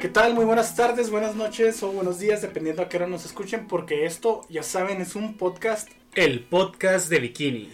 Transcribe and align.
¿Qué 0.00 0.08
tal? 0.08 0.32
Muy 0.32 0.46
buenas 0.46 0.74
tardes, 0.76 1.10
buenas 1.10 1.36
noches 1.36 1.82
o 1.82 1.92
buenos 1.92 2.18
días, 2.18 2.40
dependiendo 2.40 2.80
a 2.80 2.88
qué 2.88 2.96
hora 2.96 3.06
nos 3.06 3.26
escuchen, 3.26 3.66
porque 3.68 4.06
esto, 4.06 4.46
ya 4.48 4.62
saben, 4.62 5.02
es 5.02 5.14
un 5.14 5.36
podcast. 5.36 5.90
El 6.14 6.40
podcast 6.40 7.10
de 7.10 7.18
Bikini. 7.18 7.70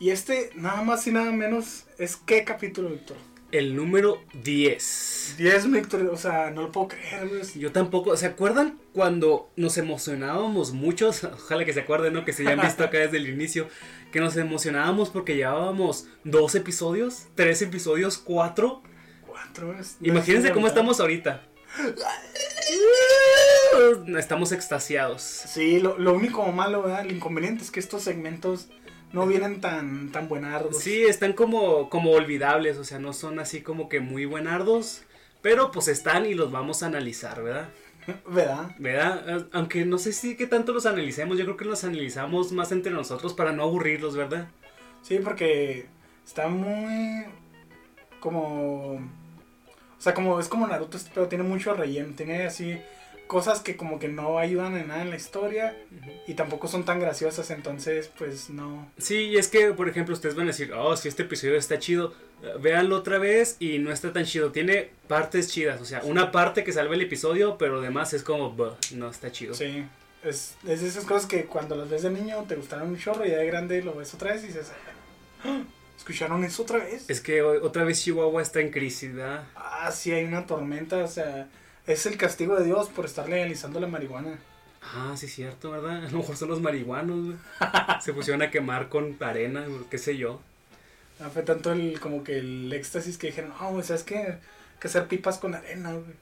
Y 0.00 0.10
este, 0.10 0.50
nada 0.56 0.82
más 0.82 1.06
y 1.06 1.12
nada 1.12 1.30
menos, 1.30 1.84
es 1.96 2.16
¿qué 2.16 2.42
capítulo, 2.42 2.88
Víctor? 2.88 3.16
El 3.52 3.76
número 3.76 4.20
10. 4.42 5.36
10, 5.38 5.70
Víctor, 5.70 6.10
o 6.12 6.16
sea, 6.16 6.50
no 6.50 6.62
lo 6.62 6.72
puedo 6.72 6.88
creer. 6.88 7.30
Yo 7.54 7.70
tampoco, 7.70 8.16
¿se 8.16 8.26
acuerdan 8.26 8.80
cuando 8.92 9.52
nos 9.54 9.78
emocionábamos 9.78 10.72
muchos? 10.72 11.22
Ojalá 11.32 11.64
que 11.64 11.72
se 11.72 11.80
acuerden, 11.82 12.12
¿no? 12.12 12.24
Que 12.24 12.32
se 12.32 12.42
hayan 12.42 12.60
visto 12.60 12.82
acá 12.82 12.98
desde 12.98 13.18
el 13.18 13.28
inicio. 13.28 13.68
Que 14.10 14.18
nos 14.18 14.36
emocionábamos 14.36 15.10
porque 15.10 15.36
llevábamos 15.36 16.08
dos 16.24 16.56
episodios, 16.56 17.28
tres 17.36 17.62
episodios, 17.62 18.18
cuatro. 18.18 18.82
Cuatro, 19.24 19.68
güey. 19.68 19.78
Imagínense 20.02 20.50
cómo 20.50 20.66
estamos 20.66 20.98
ahorita. 20.98 21.44
Estamos 24.18 24.52
extasiados. 24.52 25.22
Sí, 25.22 25.80
lo, 25.80 25.98
lo 25.98 26.12
único 26.12 26.44
malo, 26.52 26.82
¿verdad? 26.82 27.06
El 27.06 27.12
inconveniente 27.12 27.62
es 27.62 27.70
que 27.70 27.80
estos 27.80 28.02
segmentos 28.02 28.68
no 29.12 29.26
vienen 29.26 29.60
tan, 29.60 30.10
tan 30.12 30.28
buenardos. 30.28 30.78
Sí, 30.78 31.02
están 31.02 31.32
como, 31.32 31.88
como 31.88 32.12
olvidables, 32.12 32.78
o 32.78 32.84
sea, 32.84 32.98
no 32.98 33.12
son 33.12 33.38
así 33.38 33.62
como 33.62 33.88
que 33.88 34.00
muy 34.00 34.26
buenardos, 34.26 35.02
pero 35.42 35.70
pues 35.70 35.88
están 35.88 36.26
y 36.26 36.34
los 36.34 36.50
vamos 36.50 36.82
a 36.82 36.86
analizar, 36.86 37.42
¿verdad? 37.42 37.68
¿Verdad? 38.26 38.74
¿Verdad? 38.78 39.46
Aunque 39.52 39.84
no 39.84 39.98
sé 39.98 40.12
si 40.12 40.36
qué 40.36 40.46
tanto 40.46 40.72
los 40.72 40.86
analicemos, 40.86 41.38
yo 41.38 41.44
creo 41.44 41.56
que 41.56 41.64
los 41.64 41.84
analizamos 41.84 42.52
más 42.52 42.72
entre 42.72 42.92
nosotros 42.92 43.34
para 43.34 43.52
no 43.52 43.62
aburrirlos, 43.62 44.16
¿verdad? 44.16 44.48
Sí, 45.02 45.18
porque 45.22 45.86
está 46.26 46.48
muy 46.48 47.24
como... 48.20 49.00
O 49.98 50.00
sea, 50.00 50.14
como 50.14 50.38
es 50.38 50.48
como 50.48 50.66
Naruto, 50.66 50.96
este 50.96 51.10
pero 51.12 51.26
tiene 51.28 51.44
mucho 51.44 51.74
relleno, 51.74 52.14
tiene 52.16 52.46
así 52.46 52.78
cosas 53.26 53.60
que 53.60 53.76
como 53.76 53.98
que 53.98 54.08
no 54.08 54.38
ayudan 54.38 54.74
en 54.76 54.88
nada 54.88 55.02
en 55.02 55.10
la 55.10 55.16
historia 55.16 55.76
y 56.26 56.32
tampoco 56.34 56.66
son 56.66 56.84
tan 56.84 56.98
graciosas, 56.98 57.50
entonces 57.50 58.10
pues 58.16 58.48
no. 58.48 58.90
Sí, 58.96 59.16
y 59.26 59.36
es 59.36 59.48
que, 59.48 59.72
por 59.72 59.88
ejemplo, 59.88 60.14
ustedes 60.14 60.34
van 60.34 60.44
a 60.46 60.52
decir, 60.52 60.72
oh, 60.72 60.96
si 60.96 61.08
este 61.08 61.24
episodio 61.24 61.56
está 61.56 61.78
chido, 61.78 62.14
eh, 62.42 62.54
véanlo 62.60 62.96
otra 62.96 63.18
vez 63.18 63.56
y 63.60 63.78
no 63.80 63.92
está 63.92 64.12
tan 64.14 64.24
chido. 64.24 64.50
Tiene 64.50 64.90
partes 65.08 65.48
chidas, 65.52 65.80
o 65.80 65.84
sea, 65.84 66.00
una 66.04 66.32
parte 66.32 66.64
que 66.64 66.72
salva 66.72 66.94
el 66.94 67.02
episodio, 67.02 67.58
pero 67.58 67.80
demás 67.82 68.14
es 68.14 68.22
como, 68.22 68.50
"Buh, 68.52 68.72
no 68.94 69.10
está 69.10 69.30
chido. 69.30 69.52
Sí, 69.54 69.84
es, 70.24 70.56
es 70.66 70.80
de 70.80 70.88
esas 70.88 71.04
cosas 71.04 71.26
que 71.26 71.44
cuando 71.44 71.76
las 71.76 71.90
ves 71.90 72.02
de 72.04 72.10
niño 72.10 72.44
te 72.48 72.54
gustaron 72.56 72.88
un 72.88 72.98
chorro 72.98 73.26
y 73.26 73.30
ya 73.30 73.36
de 73.38 73.46
grande 73.46 73.82
lo 73.82 73.94
ves 73.94 74.14
otra 74.14 74.32
vez 74.32 74.42
y 74.44 74.46
dices, 74.46 74.72
"Ah, 75.44 75.60
¿escucharon 76.08 76.42
eso 76.42 76.62
otra 76.62 76.78
vez? 76.78 77.04
Es 77.10 77.20
que 77.20 77.42
otra 77.42 77.84
vez 77.84 78.02
Chihuahua 78.02 78.40
está 78.40 78.60
en 78.60 78.70
crisis, 78.70 79.14
¿verdad? 79.14 79.44
Ah, 79.54 79.92
sí, 79.92 80.10
hay 80.10 80.24
una 80.24 80.46
tormenta, 80.46 80.96
o 81.04 81.06
sea, 81.06 81.48
es 81.86 82.06
el 82.06 82.16
castigo 82.16 82.56
de 82.56 82.64
Dios 82.64 82.88
por 82.88 83.04
estar 83.04 83.28
legalizando 83.28 83.78
la 83.78 83.88
marihuana. 83.88 84.38
Ah, 84.80 85.14
sí, 85.18 85.28
cierto, 85.28 85.70
¿verdad? 85.70 86.06
A 86.06 86.10
lo 86.10 86.18
mejor 86.18 86.36
son 86.36 86.48
los 86.48 86.62
marihuanos, 86.62 87.26
güey. 87.26 87.36
Se 88.00 88.14
pusieron 88.14 88.40
a 88.40 88.50
quemar 88.50 88.88
con 88.88 89.18
arena, 89.20 89.66
qué 89.90 89.98
sé 89.98 90.16
yo. 90.16 90.40
Ah, 91.20 91.28
fue 91.30 91.42
tanto 91.42 91.72
el, 91.72 92.00
como 92.00 92.24
que 92.24 92.38
el 92.38 92.72
éxtasis 92.72 93.18
que 93.18 93.26
dijeron, 93.26 93.52
no, 93.60 93.72
güey, 93.72 93.84
¿sabes 93.84 94.02
qué? 94.02 94.38
Que 94.80 94.88
hacer 94.88 95.08
pipas 95.08 95.36
con 95.36 95.54
arena, 95.54 95.92
güey. 95.92 96.16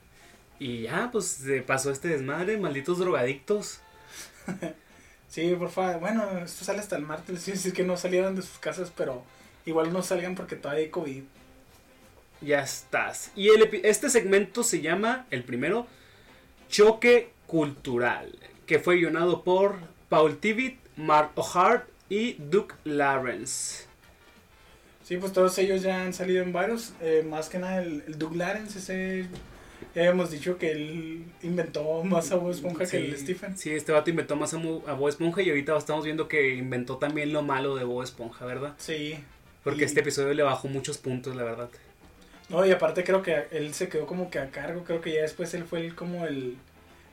Y 0.59 0.81
ya, 0.81 1.11
pues 1.13 1.27
se 1.27 1.61
pasó 1.61 1.91
este 1.91 2.09
desmadre, 2.09 2.57
malditos 2.57 2.99
drogadictos. 2.99 3.79
Sí, 5.29 5.53
por 5.59 5.69
favor, 5.69 5.99
bueno, 5.99 6.39
esto 6.39 6.63
sale 6.63 6.79
hasta 6.79 6.95
el 6.95 7.03
martes, 7.03 7.41
sí, 7.43 7.51
decir 7.51 7.73
que 7.73 7.83
no 7.83 7.97
salieron 7.97 8.35
de 8.35 8.41
sus 8.41 8.57
casas, 8.59 8.91
pero 8.95 9.23
igual 9.67 9.93
no 9.93 10.01
salgan 10.01 10.33
porque 10.33 10.55
todavía 10.55 10.85
hay 10.85 10.89
COVID. 10.89 11.23
Ya 12.41 12.61
estás. 12.61 13.31
Y 13.35 13.49
el 13.49 13.69
este 13.83 14.09
segmento 14.09 14.63
se 14.63 14.81
llama, 14.81 15.27
el 15.29 15.43
primero, 15.43 15.87
Choque 16.69 17.31
Cultural, 17.45 18.37
que 18.65 18.79
fue 18.79 18.97
guionado 18.97 19.43
por 19.43 19.75
Paul 20.09 20.37
Tivitt, 20.37 20.79
Mark 20.95 21.31
O'Hart 21.35 21.87
y 22.09 22.33
Duke 22.33 22.75
Lawrence. 22.83 23.85
Sí, 25.03 25.17
pues 25.17 25.31
todos 25.31 25.57
ellos 25.57 25.81
ya 25.81 26.03
han 26.03 26.13
salido 26.13 26.43
en 26.43 26.51
varios, 26.51 26.93
eh, 27.01 27.25
más 27.27 27.47
que 27.47 27.59
nada 27.59 27.81
el, 27.81 28.03
el 28.07 28.19
Doug 28.19 28.35
Lawrence, 28.35 28.79
ese, 28.79 29.25
ya 29.95 30.01
habíamos 30.01 30.31
dicho 30.31 30.57
que 30.57 30.71
él 30.71 31.23
inventó 31.41 32.03
más 32.03 32.31
a 32.31 32.35
Bob 32.35 32.51
Esponja 32.51 32.85
que 32.85 32.97
el 32.97 33.17
Stephen. 33.17 33.57
Sí, 33.57 33.71
este 33.71 33.93
vato 33.93 34.09
inventó 34.09 34.35
más 34.35 34.53
a 34.53 34.57
Bob 34.57 35.07
Esponja 35.07 35.41
y 35.41 35.49
ahorita 35.49 35.77
estamos 35.77 36.03
viendo 36.03 36.27
que 36.27 36.55
inventó 36.55 36.97
también 36.97 37.31
lo 37.31 37.41
malo 37.41 37.75
de 37.75 37.85
Bob 37.85 38.03
Esponja, 38.03 38.45
¿verdad? 38.45 38.75
Sí. 38.77 39.17
Porque 39.67 39.81
Y- 39.81 39.85
este 39.85 39.99
episodio 39.99 40.33
le 40.33 40.43
bajó 40.43 40.69
muchos 40.69 40.97
puntos, 40.97 41.35
la 41.35 41.43
verdad. 41.43 41.69
No, 42.47 42.65
y 42.65 42.71
aparte 42.71 43.03
creo 43.03 43.21
que 43.21 43.47
él 43.51 43.73
se 43.73 43.89
quedó 43.89 44.05
como 44.07 44.29
que 44.29 44.39
a 44.39 44.49
cargo, 44.49 44.85
creo 44.85 45.01
que 45.01 45.13
ya 45.13 45.23
después 45.23 45.53
él 45.55 45.65
fue 45.65 45.81
el, 45.81 45.93
como 45.93 46.25
el... 46.25 46.55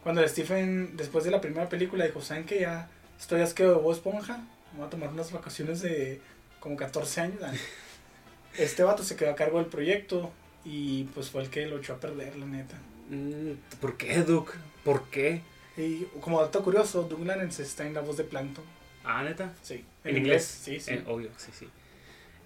Cuando 0.05 0.23
el 0.23 0.29
Stephen, 0.29 0.97
después 0.97 1.25
de 1.25 1.33
la 1.33 1.41
primera 1.41 1.69
película, 1.69 2.05
dijo, 2.05 2.21
¿saben 2.21 2.45
que 2.45 2.61
ya 2.61 2.89
estoy 3.19 3.41
asqueado 3.41 3.75
de 3.75 3.83
Bob 3.83 3.93
Esponja? 3.93 4.37
Me 4.71 4.79
voy 4.79 4.87
a 4.87 4.91
tomar 4.91 5.09
unas 5.09 5.33
vacaciones 5.33 5.83
de 5.83 6.21
como 6.61 6.77
14 6.77 7.23
años. 7.23 7.39
ah". 7.43 7.53
Este 8.57 8.85
vato 8.85 9.03
se 9.03 9.17
quedó 9.17 9.31
a 9.33 9.35
cargo 9.35 9.59
del 9.59 9.67
proyecto 9.67 10.31
y 10.65 11.03
pues 11.13 11.31
fue 11.31 11.43
el 11.43 11.51
que 11.51 11.67
lo 11.67 11.79
echó 11.79 11.95
a 11.95 11.99
perder, 11.99 12.37
la 12.37 12.47
neta. 12.47 12.77
Mm, 13.11 13.55
¿Por 13.81 13.97
qué, 13.97 14.19
Duke? 14.23 14.53
¿Por 14.85 15.09
qué? 15.09 15.41
Y 15.77 16.05
como 16.21 16.41
dato 16.41 16.63
curioso, 16.63 17.03
Doug 17.03 17.25
Lawrence 17.27 17.65
está 17.65 17.85
en 17.85 17.95
la 17.95 18.01
voz 18.01 18.17
de 18.17 18.23
Plankton. 18.23 18.63
Ah, 19.03 19.25
neta. 19.25 19.53
Sí. 19.61 19.85
En, 20.05 20.19
inglés. 20.19 20.45
Sí, 20.45 20.79
sí. 20.79 20.93
Eh, 20.93 21.03
obvio, 21.09 21.31
sí, 21.37 21.51
sí. 21.53 21.69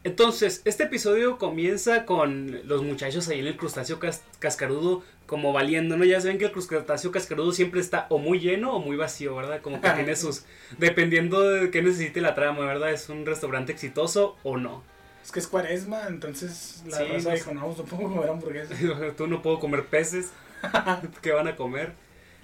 Entonces, 0.09 0.63
este 0.65 0.85
episodio 0.85 1.37
comienza 1.37 2.07
con 2.07 2.67
los 2.67 2.83
muchachos 2.83 3.29
ahí 3.29 3.41
en 3.41 3.47
el 3.47 3.57
crustáceo 3.59 3.99
cas- 3.99 4.23
cascarudo 4.39 5.03
como 5.27 5.53
valiendo, 5.53 5.99
¿no? 5.99 6.05
Ya 6.05 6.19
saben 6.23 6.39
que 6.39 6.47
el 6.47 6.53
crustáceo 6.53 7.11
cascarudo 7.13 7.53
siempre 7.53 7.81
está 7.83 8.07
o 8.09 8.19
muy 8.19 8.41
lleno 8.41 8.75
o 8.75 8.81
muy 8.81 8.97
vacío, 8.97 9.37
¿verdad? 9.37 9.61
Como 9.61 9.81
que 9.83 9.91
tiene 9.91 10.17
sus... 10.17 10.45
Dependiendo 10.79 11.41
de 11.43 11.71
qué 11.71 11.83
necesite 11.83 12.23
la 12.23 12.35
trama, 12.35 12.61
¿verdad? 12.65 12.91
Es 12.91 13.11
un 13.11 13.27
restaurante 13.27 13.71
exitoso 13.73 14.37
o 14.43 14.57
no. 14.57 14.83
Es 15.23 15.31
que 15.31 15.41
es 15.41 15.47
cuaresma, 15.47 16.07
entonces 16.09 16.83
la 16.87 16.97
Sí, 16.97 17.05
raza 17.05 17.29
no 17.29 17.35
dijo, 17.35 17.53
no, 17.53 17.61
no 17.69 17.75
puedo 17.85 18.03
comer 18.15 18.31
hamburguesas. 18.31 18.79
Tú 19.19 19.27
no 19.27 19.43
puedo 19.43 19.59
comer 19.61 19.85
peces. 19.85 20.31
¿Qué 21.23 21.33
van 21.33 21.49
a 21.49 21.55
comer? 21.57 21.93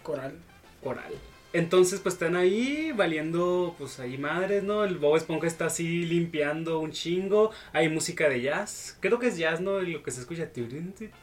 Coral. 0.02 0.34
Coral. 0.82 1.12
Entonces, 1.54 2.00
pues 2.00 2.16
están 2.16 2.34
ahí 2.34 2.91
valiendo, 2.91 3.76
pues 3.78 4.00
ahí 4.00 4.19
madres, 4.19 4.65
¿no? 4.65 4.82
El 4.82 4.98
Bob 4.98 5.16
Esponja 5.16 5.47
está 5.47 5.66
así 5.66 6.04
limpiando 6.04 6.81
un 6.81 6.91
chingo. 6.91 7.53
Hay 7.72 7.88
música 7.88 8.28
de 8.28 8.41
jazz. 8.41 8.98
Creo 8.98 9.20
que 9.20 9.28
es 9.28 9.38
jazz, 9.38 9.60
¿no? 9.60 9.81
Lo 9.81 10.03
que 10.03 10.10
se 10.10 10.20
escucha. 10.20 10.48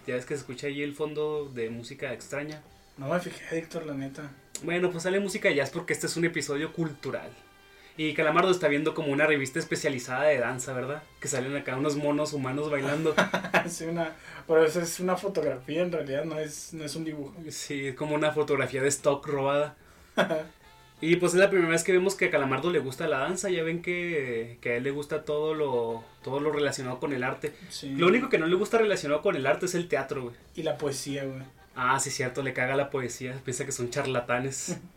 Ya 0.07 0.15
es 0.15 0.25
que 0.25 0.33
se 0.33 0.39
escucha 0.39 0.67
ahí 0.67 0.83
el 0.83 0.93
fondo 0.93 1.51
de 1.53 1.69
música 1.69 2.13
extraña. 2.13 2.61
No 2.97 3.09
me 3.09 3.19
fijé, 3.19 3.57
Héctor, 3.57 3.85
la 3.85 3.93
neta. 3.93 4.31
Bueno, 4.63 4.89
pues 4.89 5.03
sale 5.03 5.19
música 5.19 5.49
de 5.49 5.55
jazz 5.55 5.69
porque 5.69 5.91
este 5.91 6.07
es 6.07 6.15
un 6.15 6.23
episodio 6.23 6.71
cultural. 6.71 7.29
Y 7.97 8.13
Calamardo 8.13 8.51
está 8.51 8.69
viendo 8.69 8.93
como 8.93 9.11
una 9.11 9.27
revista 9.27 9.59
especializada 9.59 10.23
de 10.23 10.37
danza, 10.37 10.71
¿verdad? 10.71 11.03
Que 11.19 11.27
salen 11.27 11.57
acá 11.57 11.75
unos 11.75 11.97
monos 11.97 12.31
humanos 12.31 12.71
bailando. 12.71 13.13
Sí, 13.67 13.83
una, 13.83 14.15
pero 14.47 14.65
eso 14.65 14.81
es 14.81 14.99
una 14.99 15.15
fotografía 15.17 15.83
en 15.83 15.91
realidad, 15.91 16.23
no 16.25 16.39
es, 16.39 16.73
no 16.73 16.83
es 16.83 16.95
un 16.95 17.03
dibujo. 17.03 17.35
Sí, 17.49 17.87
es 17.87 17.95
como 17.95 18.15
una 18.15 18.31
fotografía 18.31 18.81
de 18.81 18.87
stock 18.87 19.27
robada. 19.27 19.75
Y 21.03 21.15
pues 21.15 21.33
es 21.33 21.39
la 21.39 21.49
primera 21.49 21.71
vez 21.71 21.83
que 21.83 21.91
vemos 21.93 22.13
que 22.13 22.25
a 22.25 22.29
Calamardo 22.29 22.69
le 22.69 22.77
gusta 22.77 23.07
la 23.07 23.17
danza. 23.17 23.49
Ya 23.49 23.63
ven 23.63 23.81
que, 23.81 24.59
que 24.61 24.73
a 24.73 24.75
él 24.75 24.83
le 24.83 24.91
gusta 24.91 25.23
todo 25.25 25.55
lo, 25.55 26.03
todo 26.23 26.39
lo 26.39 26.51
relacionado 26.51 26.99
con 26.99 27.11
el 27.11 27.23
arte. 27.23 27.53
Sí. 27.69 27.89
Lo 27.95 28.05
único 28.05 28.29
que 28.29 28.37
no 28.37 28.45
le 28.45 28.55
gusta 28.55 28.77
relacionado 28.77 29.23
con 29.23 29.35
el 29.35 29.47
arte 29.47 29.65
es 29.65 29.73
el 29.73 29.87
teatro, 29.87 30.21
güey. 30.25 30.35
Y 30.55 30.61
la 30.61 30.77
poesía, 30.77 31.23
güey. 31.23 31.41
Ah, 31.75 31.99
sí, 31.99 32.11
cierto, 32.11 32.43
le 32.43 32.53
caga 32.53 32.75
la 32.75 32.91
poesía. 32.91 33.35
Piensa 33.43 33.65
que 33.65 33.71
son 33.71 33.89
charlatanes. 33.89 34.77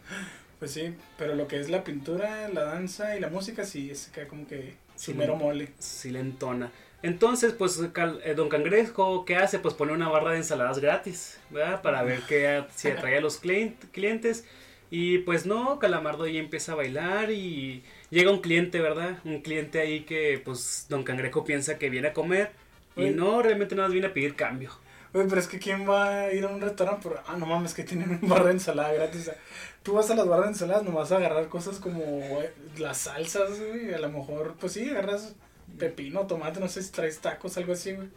Pues 0.58 0.70
sí, 0.72 0.94
pero 1.18 1.34
lo 1.34 1.46
que 1.48 1.58
es 1.60 1.68
la 1.68 1.84
pintura, 1.84 2.48
la 2.48 2.62
danza 2.62 3.16
y 3.16 3.20
la 3.20 3.28
música, 3.28 3.64
sí, 3.64 3.90
es 3.90 4.08
acá 4.08 4.28
como 4.28 4.46
que 4.46 4.74
su 4.96 5.10
Sí. 5.10 5.14
mero 5.14 5.36
mole. 5.36 5.70
Sí 5.78 6.10
le 6.10 6.20
entona. 6.20 6.70
Entonces, 7.02 7.52
pues, 7.52 7.78
eh, 8.24 8.34
Don 8.34 8.48
Cangrejo, 8.48 9.24
¿qué 9.26 9.36
hace? 9.36 9.58
Pues 9.58 9.74
pone 9.74 9.92
una 9.92 10.08
barra 10.08 10.30
de 10.30 10.38
ensaladas 10.38 10.78
gratis, 10.78 11.38
¿verdad? 11.50 11.82
Para 11.82 12.02
ver 12.02 12.20
qué, 12.28 12.64
si 12.76 12.88
atrae 12.88 13.18
a 13.18 13.20
los 13.20 13.42
clien- 13.42 13.74
clientes. 13.92 14.44
Y 14.90 15.18
pues 15.18 15.46
no, 15.46 15.78
Calamardo 15.78 16.26
ya 16.26 16.38
empieza 16.38 16.72
a 16.72 16.76
bailar 16.76 17.30
y 17.30 17.82
llega 18.10 18.30
un 18.30 18.40
cliente, 18.40 18.80
¿verdad? 18.80 19.18
Un 19.24 19.40
cliente 19.40 19.80
ahí 19.80 20.04
que, 20.04 20.40
pues, 20.44 20.86
Don 20.88 21.02
Cangrejo 21.02 21.44
piensa 21.44 21.78
que 21.78 21.90
viene 21.90 22.08
a 22.08 22.12
comer. 22.12 22.52
Y 22.96 23.02
Oye. 23.02 23.10
no, 23.10 23.42
realmente 23.42 23.74
nada 23.74 23.88
más 23.88 23.92
viene 23.92 24.08
a 24.08 24.14
pedir 24.14 24.36
cambio. 24.36 24.70
Güey, 25.12 25.28
pero 25.28 25.40
es 25.40 25.48
que 25.48 25.58
¿quién 25.58 25.88
va 25.88 26.22
a 26.22 26.32
ir 26.32 26.44
a 26.44 26.48
un 26.48 26.60
restaurante? 26.60 27.08
Pero, 27.08 27.22
ah, 27.26 27.36
no 27.36 27.46
mames, 27.46 27.74
que 27.74 27.84
tienen 27.84 28.18
un 28.22 28.28
barra 28.28 28.46
de 28.46 28.52
ensalada 28.52 28.92
gratis. 28.92 29.22
O 29.22 29.24
sea, 29.24 29.36
tú 29.82 29.94
vas 29.94 30.10
a 30.10 30.14
las 30.14 30.26
barras 30.26 30.46
de 30.46 30.52
ensaladas, 30.52 30.84
nomás 30.84 31.12
a 31.12 31.16
agarrar 31.16 31.48
cosas 31.48 31.78
como 31.78 32.00
eh, 32.42 32.52
las 32.78 32.98
salsas, 32.98 33.60
güey. 33.60 33.94
A 33.94 33.98
lo 33.98 34.10
mejor, 34.10 34.54
pues 34.58 34.72
sí, 34.72 34.88
agarras 34.90 35.34
pepino, 35.78 36.26
tomate, 36.26 36.60
no 36.60 36.68
sé 36.68 36.82
si 36.82 36.92
traes 36.92 37.20
tacos, 37.20 37.56
algo 37.56 37.72
así, 37.72 37.92
güey. 37.92 38.08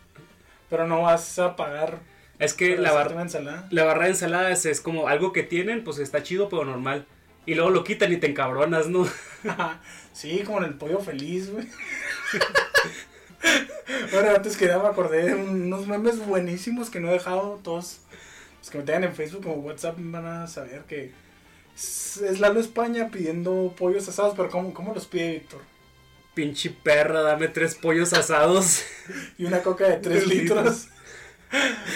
Pero 0.69 0.87
no 0.87 1.03
vas 1.03 1.39
a 1.39 1.55
pagar 1.55 1.99
Es 2.39 2.54
que 2.54 2.78
la, 2.78 2.89
hacerte 2.89 3.04
bar- 3.06 3.13
una 3.13 3.22
ensalada. 3.24 3.68
la 3.72 3.84
barra 3.84 4.04
de 4.06 4.10
ensaladas 4.12 4.66
es 4.66 4.81
como 4.81 5.07
algo 5.07 5.34
que 5.34 5.44
tienen, 5.44 5.84
pues 5.84 6.00
está 6.00 6.24
chido, 6.24 6.50
pero 6.50 6.66
normal. 6.66 7.06
Y 7.45 7.56
luego 7.56 7.69
lo 7.72 7.84
quitan 7.84 8.12
y 8.12 8.18
te 8.18 8.28
encabronas, 8.28 8.88
¿no? 8.88 9.07
sí, 10.13 10.42
como 10.45 10.60
en 10.60 10.66
el 10.66 10.74
pollo 10.75 11.00
feliz, 11.00 11.50
güey. 11.51 11.66
bueno, 14.12 14.30
antes 14.36 14.57
que 14.57 14.68
nada 14.68 14.84
me 14.84 14.89
acordé 14.89 15.28
de 15.30 15.36
unos 15.36 15.88
memes 15.88 16.19
buenísimos 16.25 16.89
que 16.89 17.00
no 17.00 17.10
he 17.10 17.13
dejado 17.13 17.60
todos 17.63 18.00
los 18.60 18.69
que 18.69 18.78
me 18.80 18.84
tengan 18.84 19.06
en 19.06 19.16
Facebook 19.16 19.48
o 19.48 19.54
WhatsApp 19.54 19.95
van 19.98 20.25
a 20.25 20.48
saber 20.48 20.81
que 20.81 21.12
es, 21.75 22.39
Lalo 22.39 22.60
España 22.60 23.10
pidiendo 23.12 23.74
pollos 23.78 24.07
asados, 24.10 24.34
pero 24.36 24.50
¿cómo, 24.50 24.74
cómo 24.74 24.94
los 24.94 25.06
pide 25.06 25.34
Víctor? 25.34 25.62
Pinche 26.34 26.69
perra, 26.69 27.22
dame 27.22 27.48
tres 27.48 27.75
pollos 27.75 28.13
asados. 28.13 28.84
Y 29.38 29.45
una 29.45 29.62
coca 29.63 29.86
de 29.88 29.98
3 29.98 30.01
Tres 30.04 30.28
litros. 30.28 30.88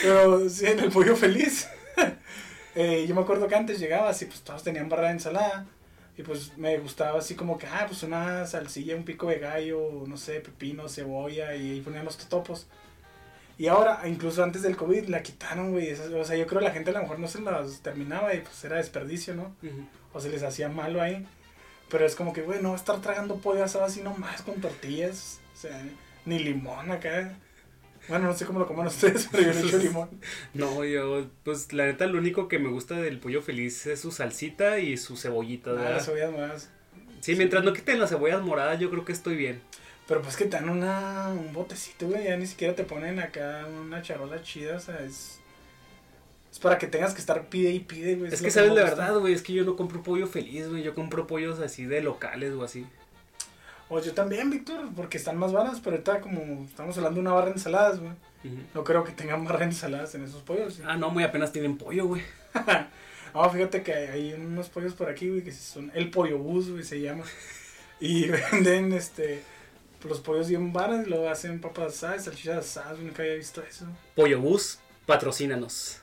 Pero 0.01 0.49
sí, 0.49 0.65
en 0.65 0.79
el 0.79 0.91
pollo 0.91 1.15
feliz. 1.15 1.67
Eh, 2.73 3.05
yo 3.05 3.13
me 3.13 3.19
acuerdo 3.19 3.49
que 3.49 3.55
antes 3.55 3.81
llegaba 3.81 4.07
así, 4.07 4.23
pues 4.27 4.43
todos 4.43 4.63
tenían 4.63 4.87
barra 4.87 5.07
de 5.07 5.15
ensalada. 5.15 5.65
Y 6.17 6.23
pues 6.23 6.57
me 6.57 6.77
gustaba 6.77 7.19
así 7.19 7.35
como 7.35 7.57
que, 7.57 7.67
ah, 7.67 7.83
pues 7.85 8.01
una 8.03 8.45
salsilla, 8.47 8.95
un 8.95 9.03
pico 9.03 9.27
de 9.27 9.39
gallo, 9.39 10.05
no 10.07 10.15
sé, 10.15 10.39
pepino, 10.39 10.87
cebolla, 10.87 11.53
y 11.53 11.71
ahí 11.71 11.81
ponían 11.81 12.05
los 12.05 12.17
totopos. 12.17 12.67
Y 13.57 13.67
ahora, 13.67 14.01
incluso 14.07 14.43
antes 14.43 14.61
del 14.61 14.75
COVID, 14.75 15.07
la 15.07 15.21
quitaron, 15.21 15.71
güey. 15.71 15.91
O 15.93 16.25
sea, 16.25 16.35
yo 16.35 16.47
creo 16.47 16.59
que 16.59 16.65
la 16.65 16.71
gente 16.71 16.89
a 16.89 16.93
lo 16.93 17.01
mejor 17.01 17.19
no 17.19 17.27
se 17.27 17.41
las 17.41 17.81
terminaba 17.81 18.33
y 18.33 18.39
pues 18.39 18.63
era 18.63 18.77
desperdicio, 18.77 19.35
¿no? 19.35 19.55
Ujú. 19.61 19.85
O 20.13 20.19
se 20.19 20.29
les 20.29 20.43
hacía 20.43 20.67
malo 20.67 21.01
ahí. 21.01 21.27
Pero 21.89 22.05
es 22.05 22.15
como 22.15 22.33
que, 22.33 22.41
güey, 22.41 22.61
no 22.61 22.73
estar 22.73 23.01
tragando 23.01 23.35
pollo 23.35 23.63
asado 23.63 23.85
así 23.85 24.01
nomás 24.01 24.41
con 24.41 24.61
tortillas. 24.61 25.41
O 25.53 25.57
sea, 25.57 25.83
ni 26.25 26.39
limón 26.39 26.89
acá. 26.91 27.37
Bueno, 28.07 28.27
no 28.27 28.33
sé 28.33 28.45
cómo 28.45 28.59
lo 28.59 28.67
coman 28.67 28.87
ustedes, 28.87 29.27
pero 29.31 29.43
yo 29.43 29.53
le 29.53 29.67
echo 29.67 29.77
limón. 29.77 30.09
No, 30.53 30.83
yo, 30.83 31.25
pues 31.43 31.71
la 31.73 31.85
neta, 31.85 32.07
lo 32.07 32.17
único 32.17 32.47
que 32.47 32.59
me 32.59 32.69
gusta 32.69 32.95
del 32.95 33.19
pollo 33.19 33.41
feliz 33.41 33.85
es 33.85 33.99
su 34.01 34.11
salsita 34.11 34.79
y 34.79 34.97
su 34.97 35.17
cebollita, 35.17 35.71
Ah, 35.71 35.91
las 35.91 36.05
cebollas 36.05 36.31
moradas. 36.31 36.69
Sí, 37.21 37.35
mientras 37.35 37.63
no 37.63 37.73
quiten 37.73 37.99
las 37.99 38.09
cebollas 38.09 38.41
moradas, 38.41 38.79
yo 38.79 38.89
creo 38.89 39.05
que 39.05 39.11
estoy 39.11 39.35
bien. 39.35 39.61
Pero 40.07 40.21
pues 40.21 40.35
que 40.35 40.45
te 40.45 40.57
dan 40.57 40.67
una, 40.67 41.29
un 41.29 41.53
botecito, 41.53 42.07
güey. 42.07 42.25
Ya 42.25 42.35
ni 42.35 42.47
siquiera 42.47 42.75
te 42.75 42.83
ponen 42.83 43.19
acá 43.19 43.65
una 43.81 44.01
charola 44.01 44.41
chida. 44.41 44.75
O 44.75 44.79
sea, 44.79 44.99
es. 45.03 45.39
Es 46.51 46.59
para 46.59 46.77
que 46.77 46.87
tengas 46.87 47.13
que 47.13 47.21
estar 47.21 47.47
pide 47.47 47.71
y 47.71 47.79
pide, 47.79 48.15
güey. 48.15 48.33
Es 48.33 48.41
lo 48.41 48.45
que 48.45 48.51
sabes 48.51 48.71
gusta. 48.71 48.83
verdad, 48.83 49.17
güey, 49.19 49.33
es 49.33 49.41
que 49.41 49.53
yo 49.53 49.63
no 49.63 49.77
compro 49.77 50.03
pollo 50.03 50.27
feliz, 50.27 50.67
güey, 50.67 50.83
yo 50.83 50.93
compro 50.93 51.27
pollos 51.27 51.59
así 51.59 51.85
de 51.85 52.01
locales 52.01 52.51
o 52.53 52.63
así. 52.63 52.85
O 53.93 53.99
yo 53.99 54.13
también, 54.13 54.49
Víctor, 54.49 54.87
porque 54.95 55.17
están 55.17 55.35
más 55.35 55.51
baratos. 55.51 55.81
Pero 55.81 55.97
ahorita, 55.97 56.21
como 56.21 56.63
estamos 56.63 56.95
hablando 56.95 57.15
de 57.15 57.21
una 57.21 57.33
barra 57.33 57.47
de 57.47 57.51
ensaladas, 57.51 57.99
güey. 57.99 58.13
No 58.73 58.85
creo 58.85 59.03
que 59.03 59.11
tengan 59.11 59.43
barra 59.43 59.59
de 59.59 59.65
ensaladas 59.65 60.15
en 60.15 60.23
esos 60.23 60.41
pollos. 60.43 60.75
¿sí? 60.75 60.81
Ah, 60.85 60.95
no, 60.95 61.09
muy 61.09 61.25
apenas 61.25 61.51
tienen 61.51 61.77
pollo, 61.77 62.07
güey. 62.07 62.23
Ah, 63.33 63.49
fíjate 63.49 63.81
que 63.81 63.93
hay 63.93 64.33
unos 64.33 64.67
pollos 64.67 64.93
por 64.93 65.09
aquí, 65.09 65.29
güey, 65.29 65.41
que 65.41 65.53
son 65.53 65.89
el 65.93 66.11
pollo 66.11 66.37
bus, 66.37 66.69
güey, 66.69 66.83
se 66.83 66.99
llama. 66.99 67.23
Y 68.01 68.27
venden, 68.27 68.91
este, 68.91 69.41
los 70.03 70.19
pollos 70.19 70.49
bien 70.49 70.73
baras 70.73 71.07
y 71.07 71.09
luego 71.09 71.29
hacen 71.29 71.61
papas 71.61 71.93
asadas, 71.93 72.25
salchichas 72.25 72.57
asadas, 72.57 72.99
nunca 72.99 73.21
había 73.23 73.35
visto 73.35 73.61
eso. 73.61 73.85
Pollo 74.15 74.41
Bus, 74.41 74.79
patrocínanos. 75.05 76.01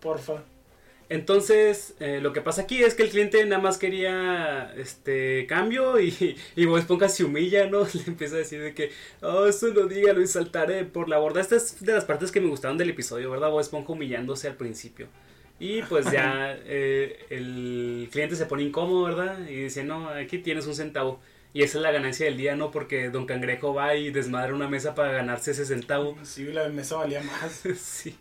Porfa. 0.00 0.42
Entonces, 1.10 1.96
eh, 1.98 2.20
lo 2.22 2.32
que 2.32 2.40
pasa 2.40 2.62
aquí 2.62 2.84
es 2.84 2.94
que 2.94 3.02
el 3.02 3.10
cliente 3.10 3.44
nada 3.44 3.60
más 3.60 3.78
quería 3.78 4.72
este 4.76 5.44
cambio 5.48 5.98
y, 6.00 6.36
y 6.56 6.66
Bob 6.66 6.78
Esponja 6.78 7.08
se 7.08 7.24
humilla, 7.24 7.66
¿no? 7.66 7.80
Le 7.94 8.02
empieza 8.06 8.36
a 8.36 8.38
decir 8.38 8.62
de 8.62 8.74
que, 8.74 8.92
oh, 9.20 9.46
eso 9.46 9.68
no 9.74 9.86
dígalo 9.86 10.22
y 10.22 10.28
saltaré 10.28 10.84
por 10.84 11.08
la 11.08 11.18
borda. 11.18 11.40
Esta 11.40 11.56
es 11.56 11.82
de 11.84 11.92
las 11.92 12.04
partes 12.04 12.30
que 12.30 12.40
me 12.40 12.48
gustaron 12.48 12.78
del 12.78 12.90
episodio, 12.90 13.28
¿verdad? 13.28 13.50
Bob 13.50 13.60
Esponja 13.60 13.92
humillándose 13.92 14.46
al 14.46 14.54
principio. 14.54 15.08
Y 15.58 15.82
pues 15.82 16.08
ya 16.12 16.56
eh, 16.64 17.26
el 17.28 18.08
cliente 18.12 18.36
se 18.36 18.46
pone 18.46 18.62
incómodo, 18.62 19.02
¿verdad? 19.02 19.40
Y 19.48 19.64
dice, 19.64 19.82
no, 19.82 20.10
aquí 20.10 20.38
tienes 20.38 20.68
un 20.68 20.76
centavo. 20.76 21.20
Y 21.52 21.64
esa 21.64 21.78
es 21.78 21.82
la 21.82 21.90
ganancia 21.90 22.26
del 22.26 22.36
día, 22.36 22.54
¿no? 22.54 22.70
Porque 22.70 23.10
Don 23.10 23.26
Cangrejo 23.26 23.74
va 23.74 23.96
y 23.96 24.12
desmadra 24.12 24.54
una 24.54 24.68
mesa 24.68 24.94
para 24.94 25.10
ganarse 25.10 25.50
ese 25.50 25.64
centavo. 25.66 26.16
Sí, 26.22 26.44
la 26.44 26.68
mesa 26.68 26.98
valía 26.98 27.20
más. 27.20 27.64
sí. 27.76 28.16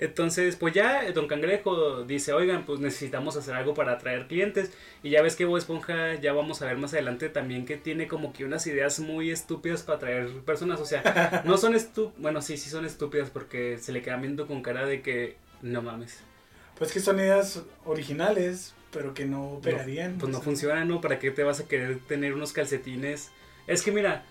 Entonces, 0.00 0.56
pues 0.56 0.72
ya 0.72 1.12
Don 1.12 1.28
Cangrejo 1.28 2.04
dice, 2.04 2.32
oigan, 2.32 2.64
pues 2.64 2.80
necesitamos 2.80 3.36
hacer 3.36 3.54
algo 3.54 3.74
para 3.74 3.92
atraer 3.92 4.26
clientes. 4.26 4.72
Y 5.02 5.10
ya 5.10 5.20
ves 5.20 5.36
que 5.36 5.44
Bob 5.44 5.58
Esponja, 5.58 6.14
ya 6.14 6.32
vamos 6.32 6.62
a 6.62 6.66
ver 6.66 6.78
más 6.78 6.94
adelante 6.94 7.28
también 7.28 7.66
que 7.66 7.76
tiene 7.76 8.08
como 8.08 8.32
que 8.32 8.46
unas 8.46 8.66
ideas 8.66 8.98
muy 8.98 9.30
estúpidas 9.30 9.82
para 9.82 9.96
atraer 9.96 10.30
personas. 10.40 10.80
O 10.80 10.86
sea, 10.86 11.42
no 11.44 11.58
son 11.58 11.74
estúpidas, 11.74 12.18
bueno, 12.20 12.40
sí, 12.40 12.56
sí 12.56 12.70
son 12.70 12.86
estúpidas 12.86 13.28
porque 13.28 13.76
se 13.78 13.92
le 13.92 14.00
quedan 14.00 14.22
viendo 14.22 14.46
con 14.46 14.62
cara 14.62 14.86
de 14.86 15.02
que, 15.02 15.36
no 15.60 15.82
mames, 15.82 16.20
Pues 16.78 16.92
que 16.92 17.00
son 17.00 17.18
ideas 17.20 17.62
originales, 17.84 18.74
pero 18.90 19.12
que 19.12 19.26
no 19.26 19.60
pegarían. 19.62 20.16
pues 20.18 20.32
no 20.32 20.38
o 20.38 20.40
sea. 20.40 20.44
funciona, 20.44 20.84
¿no? 20.86 21.02
¿Para 21.02 21.18
qué 21.18 21.30
te 21.30 21.42
vas 21.44 21.60
a 21.60 21.68
querer 21.68 21.98
tener 21.98 22.32
unos 22.32 22.54
calcetines? 22.54 23.30
Es 23.66 23.82
que 23.82 23.92
mira, 23.92 24.24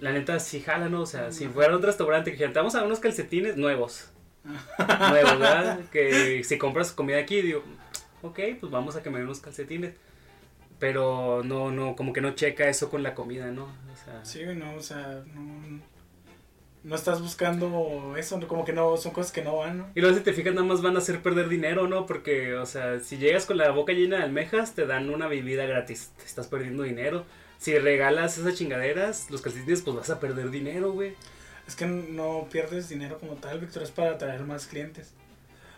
la 0.00 0.12
neta 0.12 0.40
sí 0.40 0.60
jala, 0.60 0.88
¿no? 0.88 1.02
O 1.02 1.06
sea, 1.06 1.30
si 1.30 1.46
fuera 1.46 1.76
un 1.76 1.82
restaurante 1.82 2.32
que 2.32 2.36
dijera, 2.36 2.52
vamos 2.52 2.74
a 2.74 2.82
unos 2.82 2.98
calcetines 2.98 3.56
nuevos. 3.56 4.10
nuevos, 5.10 5.38
¿verdad? 5.38 5.80
Que 5.90 6.42
si 6.44 6.58
compras 6.58 6.92
comida 6.92 7.18
aquí, 7.18 7.42
digo, 7.42 7.62
ok, 8.22 8.40
pues 8.60 8.70
vamos 8.70 8.96
a 8.96 9.02
que 9.02 9.10
me 9.10 9.18
den 9.18 9.26
unos 9.26 9.40
calcetines. 9.40 9.94
Pero 10.78 11.42
no, 11.44 11.70
no, 11.70 11.96
como 11.96 12.12
que 12.12 12.20
no 12.20 12.34
checa 12.34 12.68
eso 12.68 12.90
con 12.90 13.02
la 13.02 13.14
comida, 13.14 13.50
¿no? 13.50 13.64
O 13.64 13.96
sea, 14.04 14.24
Sí, 14.24 14.44
no, 14.54 14.74
o 14.74 14.82
sea, 14.82 15.22
no, 15.32 15.80
no 16.82 16.94
estás 16.94 17.22
buscando 17.22 18.14
eso, 18.16 18.38
como 18.46 18.64
que 18.64 18.72
no, 18.72 18.96
son 18.96 19.12
cosas 19.12 19.32
que 19.32 19.42
no 19.42 19.56
van, 19.56 19.78
¿no? 19.78 19.86
Y 19.94 20.00
luego 20.00 20.16
si 20.16 20.22
te 20.22 20.32
fijas 20.34 20.54
nada 20.54 20.66
más 20.66 20.82
van 20.82 20.96
a 20.96 20.98
hacer 20.98 21.22
perder 21.22 21.48
dinero, 21.48 21.88
¿no? 21.88 22.06
Porque, 22.06 22.54
o 22.54 22.66
sea, 22.66 23.00
si 23.00 23.16
llegas 23.16 23.46
con 23.46 23.56
la 23.56 23.70
boca 23.70 23.92
llena 23.92 24.18
de 24.18 24.24
almejas, 24.24 24.74
te 24.74 24.84
dan 24.84 25.08
una 25.08 25.26
bebida 25.26 25.64
gratis. 25.64 26.12
Te 26.18 26.24
estás 26.24 26.48
perdiendo 26.48 26.82
dinero. 26.82 27.24
Si 27.58 27.78
regalas 27.78 28.36
esas 28.36 28.54
chingaderas, 28.54 29.30
los 29.30 29.40
calcetines, 29.40 29.80
pues 29.80 29.96
vas 29.96 30.10
a 30.10 30.20
perder 30.20 30.50
dinero, 30.50 30.92
güey. 30.92 31.14
Es 31.66 31.76
que 31.76 31.86
no 31.86 32.46
pierdes 32.50 32.88
dinero 32.88 33.18
como 33.18 33.34
tal, 33.34 33.58
Víctor, 33.60 33.82
es 33.82 33.90
para 33.90 34.12
atraer 34.12 34.42
más 34.44 34.66
clientes. 34.66 35.12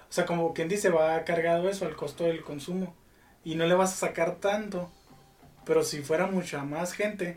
O 0.09 0.13
sea, 0.13 0.27
como 0.27 0.53
quien 0.55 0.69
dice, 0.69 0.89
va 0.89 1.23
cargado 1.25 1.69
eso 1.69 1.87
al 1.87 1.97
costo 1.97 2.25
del 2.25 2.43
consumo. 2.43 2.95
Y 3.45 3.55
no 3.55 3.67
le 3.67 3.75
vas 3.75 3.93
a 3.93 4.07
sacar 4.09 4.37
tanto. 4.37 4.91
Pero 5.65 5.83
si 5.85 6.03
fuera 6.03 6.27
mucha 6.27 6.65
más 6.65 6.93
gente, 6.93 7.37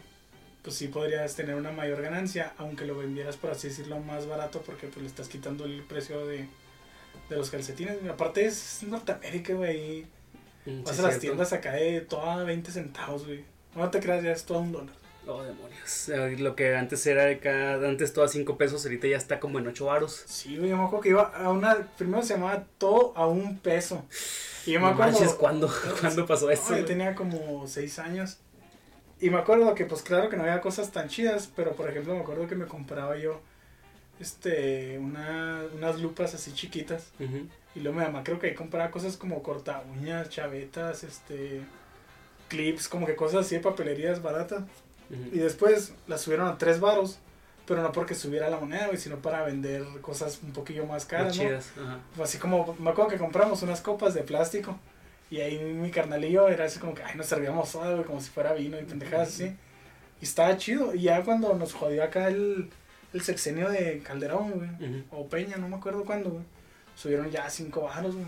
pues 0.64 0.76
sí 0.76 0.88
podrías 0.88 1.36
tener 1.36 1.56
una 1.56 1.72
mayor 1.72 2.02
ganancia, 2.02 2.54
aunque 2.58 2.86
lo 2.86 2.98
vendieras, 2.98 3.38
por 3.38 3.52
así 3.52 3.70
decirlo, 3.70 4.00
más 4.00 4.28
barato, 4.28 4.62
porque 4.62 4.88
pues 4.88 5.02
le 5.02 5.08
estás 5.08 5.28
quitando 5.30 5.66
el 5.66 5.84
precio 5.84 6.26
de, 6.26 6.48
de 7.30 7.36
los 7.36 7.50
calcetines. 7.50 7.98
Aparte 8.10 8.46
es 8.46 8.84
Norteamérica, 8.84 9.54
güey. 9.54 10.06
Mm, 10.66 10.84
Vas 10.84 11.00
a 11.00 11.04
las 11.04 11.12
cierto. 11.12 11.20
tiendas 11.22 11.54
acá 11.54 11.74
de 11.74 12.02
toda 12.02 12.44
20 12.44 12.72
centavos, 12.72 13.26
güey. 13.26 13.46
No 13.76 13.90
te 13.90 14.00
creas, 14.00 14.24
ya 14.24 14.32
es 14.32 14.46
todo 14.46 14.60
un 14.60 14.72
dólar. 14.72 14.96
Oh, 15.30 15.44
demonios. 15.44 16.40
Lo 16.40 16.56
que 16.56 16.76
antes 16.76 17.06
era 17.06 17.26
de 17.26 17.38
cada, 17.38 17.88
antes 17.88 18.14
todo 18.14 18.26
a 18.26 18.28
5 18.28 18.58
pesos, 18.58 18.84
ahorita 18.84 19.08
ya 19.08 19.18
está 19.18 19.40
como 19.40 19.60
en 19.60 19.68
8 19.68 19.86
varos. 19.86 20.24
Sí, 20.26 20.56
yo 20.56 20.62
me 20.62 20.74
acuerdo 20.74 21.02
que 21.02 21.10
iba 21.10 21.22
a 21.22 21.52
una. 21.52 21.88
Primero 21.98 22.24
se 22.24 22.34
llamaba 22.34 22.66
todo 22.80 23.14
a 23.16 23.28
un 23.28 23.60
peso. 23.60 24.06
Y 24.66 24.72
yo 24.72 24.80
me 24.80 24.88
acuerdo. 24.88 25.12
manches, 25.12 25.34
¿cuándo, 25.34 25.72
¿cuándo 26.02 26.26
pasó 26.26 26.50
eso? 26.50 26.72
No, 26.72 26.80
yo 26.80 26.86
tenía 26.86 27.14
como 27.14 27.68
6 27.68 28.00
años. 28.00 28.40
Y 29.22 29.30
me 29.30 29.38
acuerdo 29.38 29.76
que, 29.76 29.86
pues 29.86 30.02
claro 30.02 30.30
que 30.30 30.38
no 30.38 30.44
había 30.44 30.62
cosas 30.62 30.92
tan 30.92 31.10
chidas, 31.10 31.52
pero 31.56 31.74
por 31.74 31.90
ejemplo, 31.90 32.16
me 32.16 32.22
acuerdo 32.22 32.48
que 32.48 32.56
me 32.56 32.66
compraba 32.66 33.16
yo. 33.18 33.40
Este, 34.20 34.98
una, 34.98 35.62
unas 35.76 36.02
lupas 36.02 36.34
así 36.34 36.54
chiquitas. 36.54 37.12
Y 37.76 37.82
luego 37.82 38.00
mi 38.00 38.06
mamá 38.06 38.24
creo 38.24 38.40
que 38.40 38.48
ahí 38.48 38.56
compraba 38.56 38.90
cosas 38.90 39.16
como 39.16 39.44
corta 39.44 39.84
uñas, 39.96 40.30
chavetas, 40.30 41.04
este. 41.04 41.62
Clips, 42.48 42.88
como 42.88 43.06
que 43.06 43.16
cosas 43.16 43.46
así 43.46 43.56
de 43.56 43.62
papelerías 43.62 44.24
baratas. 44.24 44.64
Ujú. 45.10 45.30
Y 45.34 45.40
después 45.40 45.94
las 46.08 46.22
subieron 46.22 46.48
a 46.48 46.58
3 46.58 46.80
varos. 46.80 47.20
Pero 47.66 47.84
no 47.84 47.92
porque 47.92 48.16
subiera 48.16 48.50
la 48.50 48.58
moneda, 48.60 48.88
güey, 48.88 48.98
sino 48.98 49.18
para 49.18 49.44
vender 49.44 49.84
cosas 50.02 50.40
un 50.42 50.54
poquillo 50.54 50.88
más 50.88 51.06
caras, 51.06 51.38
¿no? 51.38 51.44
chidas. 51.44 51.72
Ajá. 51.80 52.00
Así 52.24 52.40
como, 52.40 52.76
me 52.80 52.90
acuerdo 52.90 53.12
que 53.12 53.18
compramos 53.20 53.62
unas 53.62 53.80
copas 53.82 54.16
de 54.16 54.24
plástico. 54.24 54.80
Y 55.30 55.40
ahí 55.42 55.60
mi 55.64 55.92
carnalillo 55.92 56.48
era 56.50 56.66
así 56.66 56.80
como 56.80 56.96
que, 56.96 57.04
ay, 57.04 57.16
nos 57.16 57.28
servíamos 57.28 57.70
soda, 57.70 57.92
güey, 57.94 58.06
como 58.06 58.20
si 58.22 58.32
fuera 58.32 58.54
vino 58.54 58.80
y 58.80 58.84
pendejadas 58.86 59.28
así. 59.28 59.56
Y 60.20 60.26
estaba 60.26 60.58
chido. 60.58 60.96
Y 60.96 61.04
ya 61.04 61.24
cuando 61.24 61.54
nos 61.54 61.74
jodió 61.74 62.04
acá 62.04 62.30
el, 62.30 62.72
el 63.14 63.22
sexenio 63.22 63.70
de 63.70 64.00
Calderón, 64.00 64.50
güey, 64.52 64.70
Ujú. 64.90 65.04
o 65.12 65.30
Peña, 65.30 65.58
no 65.58 65.70
me 65.70 65.76
acuerdo 65.76 66.04
cuándo, 66.06 66.32
güey, 66.32 66.44
subieron 66.96 67.30
ya 67.30 67.48
5 67.48 67.82
varos, 67.82 68.16
güey. 68.16 68.26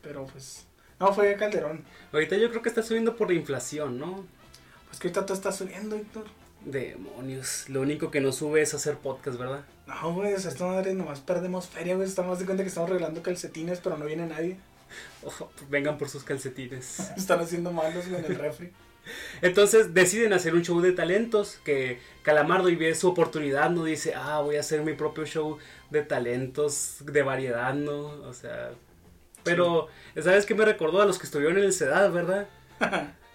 Pero 0.00 0.24
pues, 0.24 0.64
no, 0.98 1.12
fue 1.12 1.34
Calderón. 1.34 1.84
Ahorita 2.14 2.38
yo 2.38 2.48
creo 2.48 2.62
que 2.62 2.70
está 2.70 2.82
subiendo 2.82 3.14
por 3.14 3.28
la 3.28 3.34
inflación, 3.34 3.98
¿no? 3.98 4.24
Pues 4.90 4.98
que 4.98 5.08
ahorita 5.08 5.24
todo 5.24 5.34
está 5.34 5.52
subiendo, 5.52 5.96
Héctor. 5.96 6.24
Demonios. 6.64 7.68
Lo 7.68 7.80
único 7.80 8.10
que 8.10 8.20
no 8.20 8.32
sube 8.32 8.60
es 8.60 8.74
hacer 8.74 8.96
podcast, 8.96 9.38
¿verdad? 9.38 9.64
No, 9.86 10.12
güey, 10.12 10.36
sea, 10.38 10.50
esta 10.50 10.66
madre 10.66 10.94
nomás 10.94 11.20
perdemos 11.20 11.68
feria, 11.68 11.94
güey. 11.94 12.08
Estamos 12.08 12.40
de 12.40 12.44
cuenta 12.44 12.64
que 12.64 12.68
estamos 12.68 12.90
regalando 12.90 13.22
calcetines, 13.22 13.80
pero 13.80 13.96
no 13.96 14.04
viene 14.04 14.26
nadie. 14.26 14.58
Ojo, 15.24 15.50
vengan 15.70 15.96
por 15.96 16.08
sus 16.08 16.24
calcetines. 16.24 16.98
Están 17.16 17.40
haciendo 17.40 17.72
malos, 17.72 18.08
güey, 18.08 18.24
en 18.24 18.32
el 18.32 18.38
refri. 18.38 18.72
Entonces 19.42 19.94
deciden 19.94 20.32
hacer 20.32 20.54
un 20.54 20.62
show 20.62 20.80
de 20.80 20.92
talentos 20.92 21.58
que 21.64 22.00
Calamardo 22.22 22.68
y 22.68 22.76
ve 22.76 22.94
su 22.94 23.08
oportunidad, 23.08 23.70
no 23.70 23.84
dice, 23.84 24.14
ah, 24.14 24.40
voy 24.40 24.56
a 24.56 24.60
hacer 24.60 24.82
mi 24.82 24.92
propio 24.94 25.24
show 25.24 25.56
de 25.90 26.02
talentos, 26.02 26.96
de 27.04 27.22
variedad, 27.22 27.72
¿no? 27.74 28.00
O 28.00 28.34
sea, 28.34 28.72
pero, 29.42 29.88
¿sabes 30.20 30.46
qué 30.46 30.54
me 30.54 30.64
recordó 30.64 31.00
a 31.00 31.06
los 31.06 31.18
que 31.18 31.24
estuvieron 31.24 31.58
en 31.58 31.64
el 31.64 31.72
CEDAD, 31.72 32.12
verdad? 32.12 32.48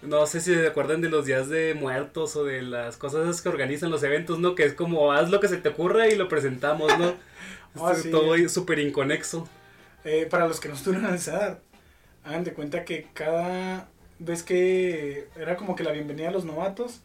No 0.02 0.26
sé 0.26 0.40
si 0.40 0.54
se 0.54 0.66
acuerdan 0.66 1.00
de 1.00 1.08
los 1.08 1.26
días 1.26 1.48
de 1.48 1.74
muertos 1.74 2.36
o 2.36 2.44
de 2.44 2.62
las 2.62 2.96
cosas 2.96 3.24
esas 3.24 3.42
que 3.42 3.48
organizan 3.48 3.90
los 3.90 4.02
eventos, 4.02 4.38
¿no? 4.38 4.54
Que 4.54 4.64
es 4.64 4.74
como, 4.74 5.12
haz 5.12 5.30
lo 5.30 5.40
que 5.40 5.48
se 5.48 5.56
te 5.56 5.70
ocurra 5.70 6.08
y 6.08 6.16
lo 6.16 6.28
presentamos, 6.28 6.96
¿no? 6.98 7.14
Es 7.92 8.02
sí. 8.02 8.10
Todo 8.10 8.36
súper 8.48 8.78
inconexo. 8.78 9.46
Eh, 10.04 10.26
para 10.30 10.48
los 10.48 10.60
que 10.60 10.68
no 10.68 10.74
estuvieron 10.74 11.06
en 11.10 11.16
edad, 11.16 11.58
hagan 12.24 12.42
de 12.44 12.54
cuenta 12.54 12.84
que 12.84 13.06
cada 13.12 13.88
vez 14.18 14.42
que 14.42 15.28
era 15.36 15.56
como 15.56 15.76
que 15.76 15.84
la 15.84 15.92
bienvenida 15.92 16.28
a 16.28 16.32
los 16.32 16.46
novatos, 16.46 17.00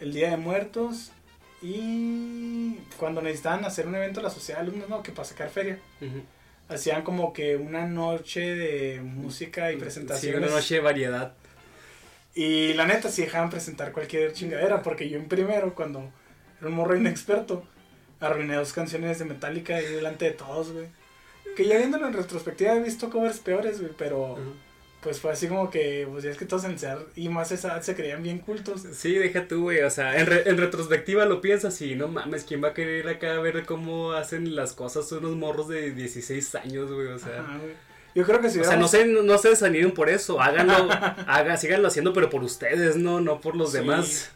el 0.00 0.14
Día 0.14 0.30
de 0.30 0.38
Muertos 0.38 1.12
y 1.60 2.76
cuando 2.96 3.20
necesitaban 3.20 3.64
hacer 3.64 3.86
un 3.86 3.94
evento 3.94 4.22
la 4.22 4.30
sociedad 4.30 4.60
de 4.60 4.68
alumnos, 4.68 4.88
¿no? 4.88 5.02
Que 5.02 5.12
para 5.12 5.24
sacar 5.28 5.50
feria. 5.50 5.78
Hacían 6.68 7.02
como 7.02 7.32
que 7.32 7.56
una 7.56 7.86
noche 7.86 8.40
de 8.40 9.00
música 9.02 9.70
y 9.70 9.74
Sí, 9.74 9.80
presentaciones. 9.80 10.38
una 10.40 10.50
noche 10.50 10.76
de 10.76 10.80
variedad. 10.80 11.34
Y 12.34 12.74
la 12.74 12.86
neta, 12.86 13.08
sí 13.10 13.22
dejaban 13.22 13.50
presentar 13.50 13.92
cualquier 13.92 14.32
chingadera, 14.32 14.82
porque 14.82 15.08
yo 15.08 15.18
en 15.18 15.28
primero, 15.28 15.74
cuando 15.74 16.10
era 16.60 16.68
un 16.68 16.74
morro 16.74 16.96
inexperto, 16.96 17.64
arruiné 18.20 18.54
dos 18.54 18.72
canciones 18.72 19.18
de 19.18 19.24
Metallica 19.24 19.76
ahí 19.76 19.86
delante 19.86 20.26
de 20.26 20.30
todos, 20.32 20.72
güey. 20.72 20.86
Que 21.56 21.66
ya 21.66 21.78
viéndolo 21.78 22.06
en 22.06 22.12
retrospectiva 22.14 22.74
he 22.76 22.80
visto 22.82 23.10
covers 23.10 23.38
peores, 23.40 23.80
güey, 23.80 23.92
pero 23.98 24.38
pues 25.00 25.18
fue 25.18 25.32
así 25.32 25.48
como 25.48 25.70
que, 25.70 26.06
pues 26.10 26.22
ya 26.22 26.30
es 26.30 26.36
que 26.36 26.44
todos 26.44 26.64
en 26.64 26.78
CEAR 26.78 26.98
y 27.16 27.28
más 27.30 27.50
esa 27.52 27.68
edad 27.68 27.82
se 27.82 27.96
creían 27.96 28.22
bien 28.22 28.38
cultos. 28.38 28.82
Sí, 28.92 29.14
deja 29.14 29.48
tú, 29.48 29.62
güey. 29.62 29.80
O 29.80 29.90
sea, 29.90 30.20
en, 30.20 30.26
re- 30.26 30.48
en 30.48 30.58
retrospectiva 30.58 31.24
lo 31.24 31.40
piensas 31.40 31.80
y 31.80 31.94
no 31.96 32.06
mames, 32.06 32.44
¿quién 32.44 32.62
va 32.62 32.68
a 32.68 32.74
querer 32.74 33.04
ir 33.06 33.08
acá 33.08 33.32
a 33.34 33.40
ver 33.40 33.64
cómo 33.64 34.12
hacen 34.12 34.54
las 34.54 34.74
cosas 34.74 35.10
unos 35.12 35.34
morros 35.36 35.68
de 35.68 35.92
16 35.92 36.54
años, 36.56 36.92
güey? 36.92 37.06
O 37.08 37.18
sea, 37.18 37.40
Ajá, 37.40 37.56
güey. 37.58 37.72
Yo 38.14 38.24
creo 38.26 38.40
que 38.40 38.50
si 38.50 38.58
o 38.60 38.64
sea 38.64 38.76
no, 38.76 38.88
se, 38.88 39.06
no, 39.06 39.38
se 39.38 39.50
desanimen 39.50 39.92
por 39.92 40.08
eso. 40.10 40.40
Háganlo, 40.40 40.88
haga, 41.26 41.56
síganlo 41.56 41.88
haciendo, 41.88 42.12
pero 42.12 42.28
por 42.30 42.42
ustedes, 42.42 42.96
no, 42.96 43.20
no 43.20 43.40
por 43.40 43.56
los 43.56 43.72
Sí. 43.72 43.78
demás. 43.78 44.30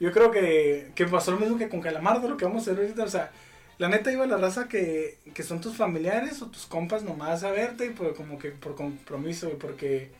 Yo 0.00 0.10
creo 0.12 0.30
que, 0.30 0.90
que 0.94 1.06
pasó 1.06 1.30
lo 1.30 1.38
mismo 1.38 1.56
que 1.56 1.68
con 1.68 1.80
Calamardo, 1.80 2.28
lo 2.28 2.36
que 2.36 2.44
vamos 2.44 2.66
a 2.66 2.72
hacer 2.72 2.82
ahorita. 2.82 3.04
O 3.04 3.08
sea, 3.08 3.30
la 3.78 3.88
neta 3.88 4.12
iba 4.12 4.26
la 4.26 4.36
raza 4.36 4.68
que, 4.68 5.18
que 5.32 5.42
son 5.44 5.60
tus 5.60 5.76
familiares 5.76 6.42
o 6.42 6.46
tus 6.46 6.66
compas 6.66 7.02
nomás 7.04 7.44
a 7.44 7.52
verte, 7.52 7.86
y 7.86 7.90
pues 7.90 8.14
como 8.16 8.38
que 8.38 8.50
por 8.50 8.74
compromiso, 8.74 9.50
porque 9.60 10.10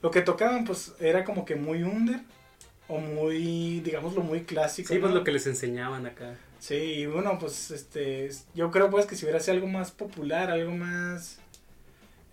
lo 0.00 0.10
que 0.12 0.22
tocaban, 0.22 0.64
pues 0.64 0.94
era 1.00 1.24
como 1.24 1.44
que 1.44 1.56
muy 1.56 1.82
under 1.82 2.20
o 2.86 2.98
muy, 2.98 3.80
digámoslo, 3.80 4.22
muy 4.22 4.42
clásico. 4.44 4.88
Sí, 4.94 4.98
pues 5.00 5.12
lo 5.12 5.24
que 5.24 5.32
les 5.32 5.46
enseñaban 5.46 6.06
acá. 6.06 6.36
Sí, 6.60 6.74
y 6.74 7.06
bueno, 7.06 7.36
pues 7.38 7.70
este, 7.72 8.30
yo 8.54 8.70
creo 8.70 8.88
pues 8.90 9.06
que 9.06 9.14
si 9.16 9.24
hubiera 9.24 9.40
sido 9.40 9.54
algo 9.54 9.66
más 9.66 9.90
popular, 9.90 10.50
algo 10.50 10.72
más, 10.72 11.38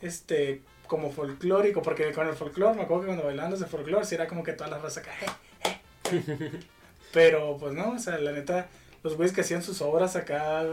este, 0.05 0.61
como 0.87 1.11
folclórico, 1.11 1.81
porque 1.81 2.11
con 2.13 2.27
el 2.27 2.35
folclore, 2.35 2.75
me 2.75 2.83
acuerdo 2.83 3.01
que 3.03 3.07
cuando 3.07 3.25
bailando 3.25 3.55
ese 3.55 3.65
folclore, 3.65 4.05
sí 4.05 4.15
era 4.15 4.27
como 4.27 4.43
que 4.43 4.53
toda 4.53 4.69
la 4.69 4.77
raza 4.79 4.99
acá, 5.01 5.11
"Eh, 5.63 5.79
eh, 6.11 6.23
eh". 6.27 6.51
pero 7.13 7.57
pues 7.57 7.73
no, 7.73 7.91
o 7.91 7.99
sea, 7.99 8.17
la 8.19 8.31
neta, 8.31 8.67
los 9.03 9.15
güeyes 9.15 9.33
que 9.33 9.41
hacían 9.41 9.63
sus 9.63 9.81
obras 9.81 10.15
acá 10.15 10.63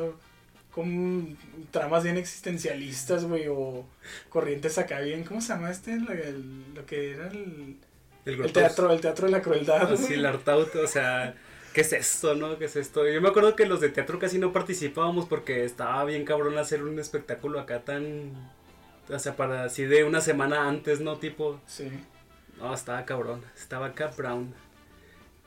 con 0.71 1.37
tramas 1.71 2.03
bien 2.03 2.17
existencialistas, 2.17 3.25
güey, 3.25 3.47
o 3.49 3.85
corrientes 4.31 4.79
acá 4.79 5.01
bien, 5.01 5.23
¿cómo 5.25 5.41
se 5.41 5.49
llama 5.53 5.71
este? 5.71 5.97
Lo, 5.99 6.13
el- 6.13 6.75
lo 6.75 6.87
que 6.87 7.13
era 7.13 7.29
el, 7.29 7.77
El, 8.25 8.53
teatro, 8.53 8.91
el 8.91 9.01
teatro 9.01 9.27
de 9.27 9.33
la 9.33 9.43
crueldad. 9.43 9.93
Así 9.93 10.05
güey. 10.05 10.15
el 10.15 10.27
art 10.27 10.49
out, 10.49 10.75
o 10.77 10.87
sea, 10.87 11.35
¿qué 11.75 11.83
es 11.83 11.93
esto, 11.93 12.35
no? 12.35 12.57
¿Qué 12.59 12.65
es 12.67 12.77
esto? 12.77 13.07
Yo 13.07 13.21
me 13.21 13.29
acuerdo 13.29 13.55
que 13.55 13.67
los 13.67 13.81
de 13.81 13.91
teatro 13.91 14.19
casi 14.19 14.39
no 14.39 14.53
participábamos 14.53 15.27
porque 15.27 15.65
estaba 15.65 16.03
bien 16.05 16.25
cabrón 16.25 16.57
hacer 16.59 16.83
un 16.83 16.99
espectáculo 16.99 17.61
acá 17.61 17.81
tan... 17.81 18.33
O 19.11 19.19
sea, 19.19 19.37
para 19.37 19.65
así 19.65 19.85
de 19.85 20.05
una 20.05 20.21
semana 20.21 20.69
antes, 20.69 21.01
¿no? 21.01 21.17
Tipo, 21.19 21.61
Sí. 21.67 21.89
no, 22.59 22.73
estaba 22.75 23.05
cabrón, 23.05 23.43
estaba 23.57 23.87
acá 23.87 24.09
Brown. 24.17 24.55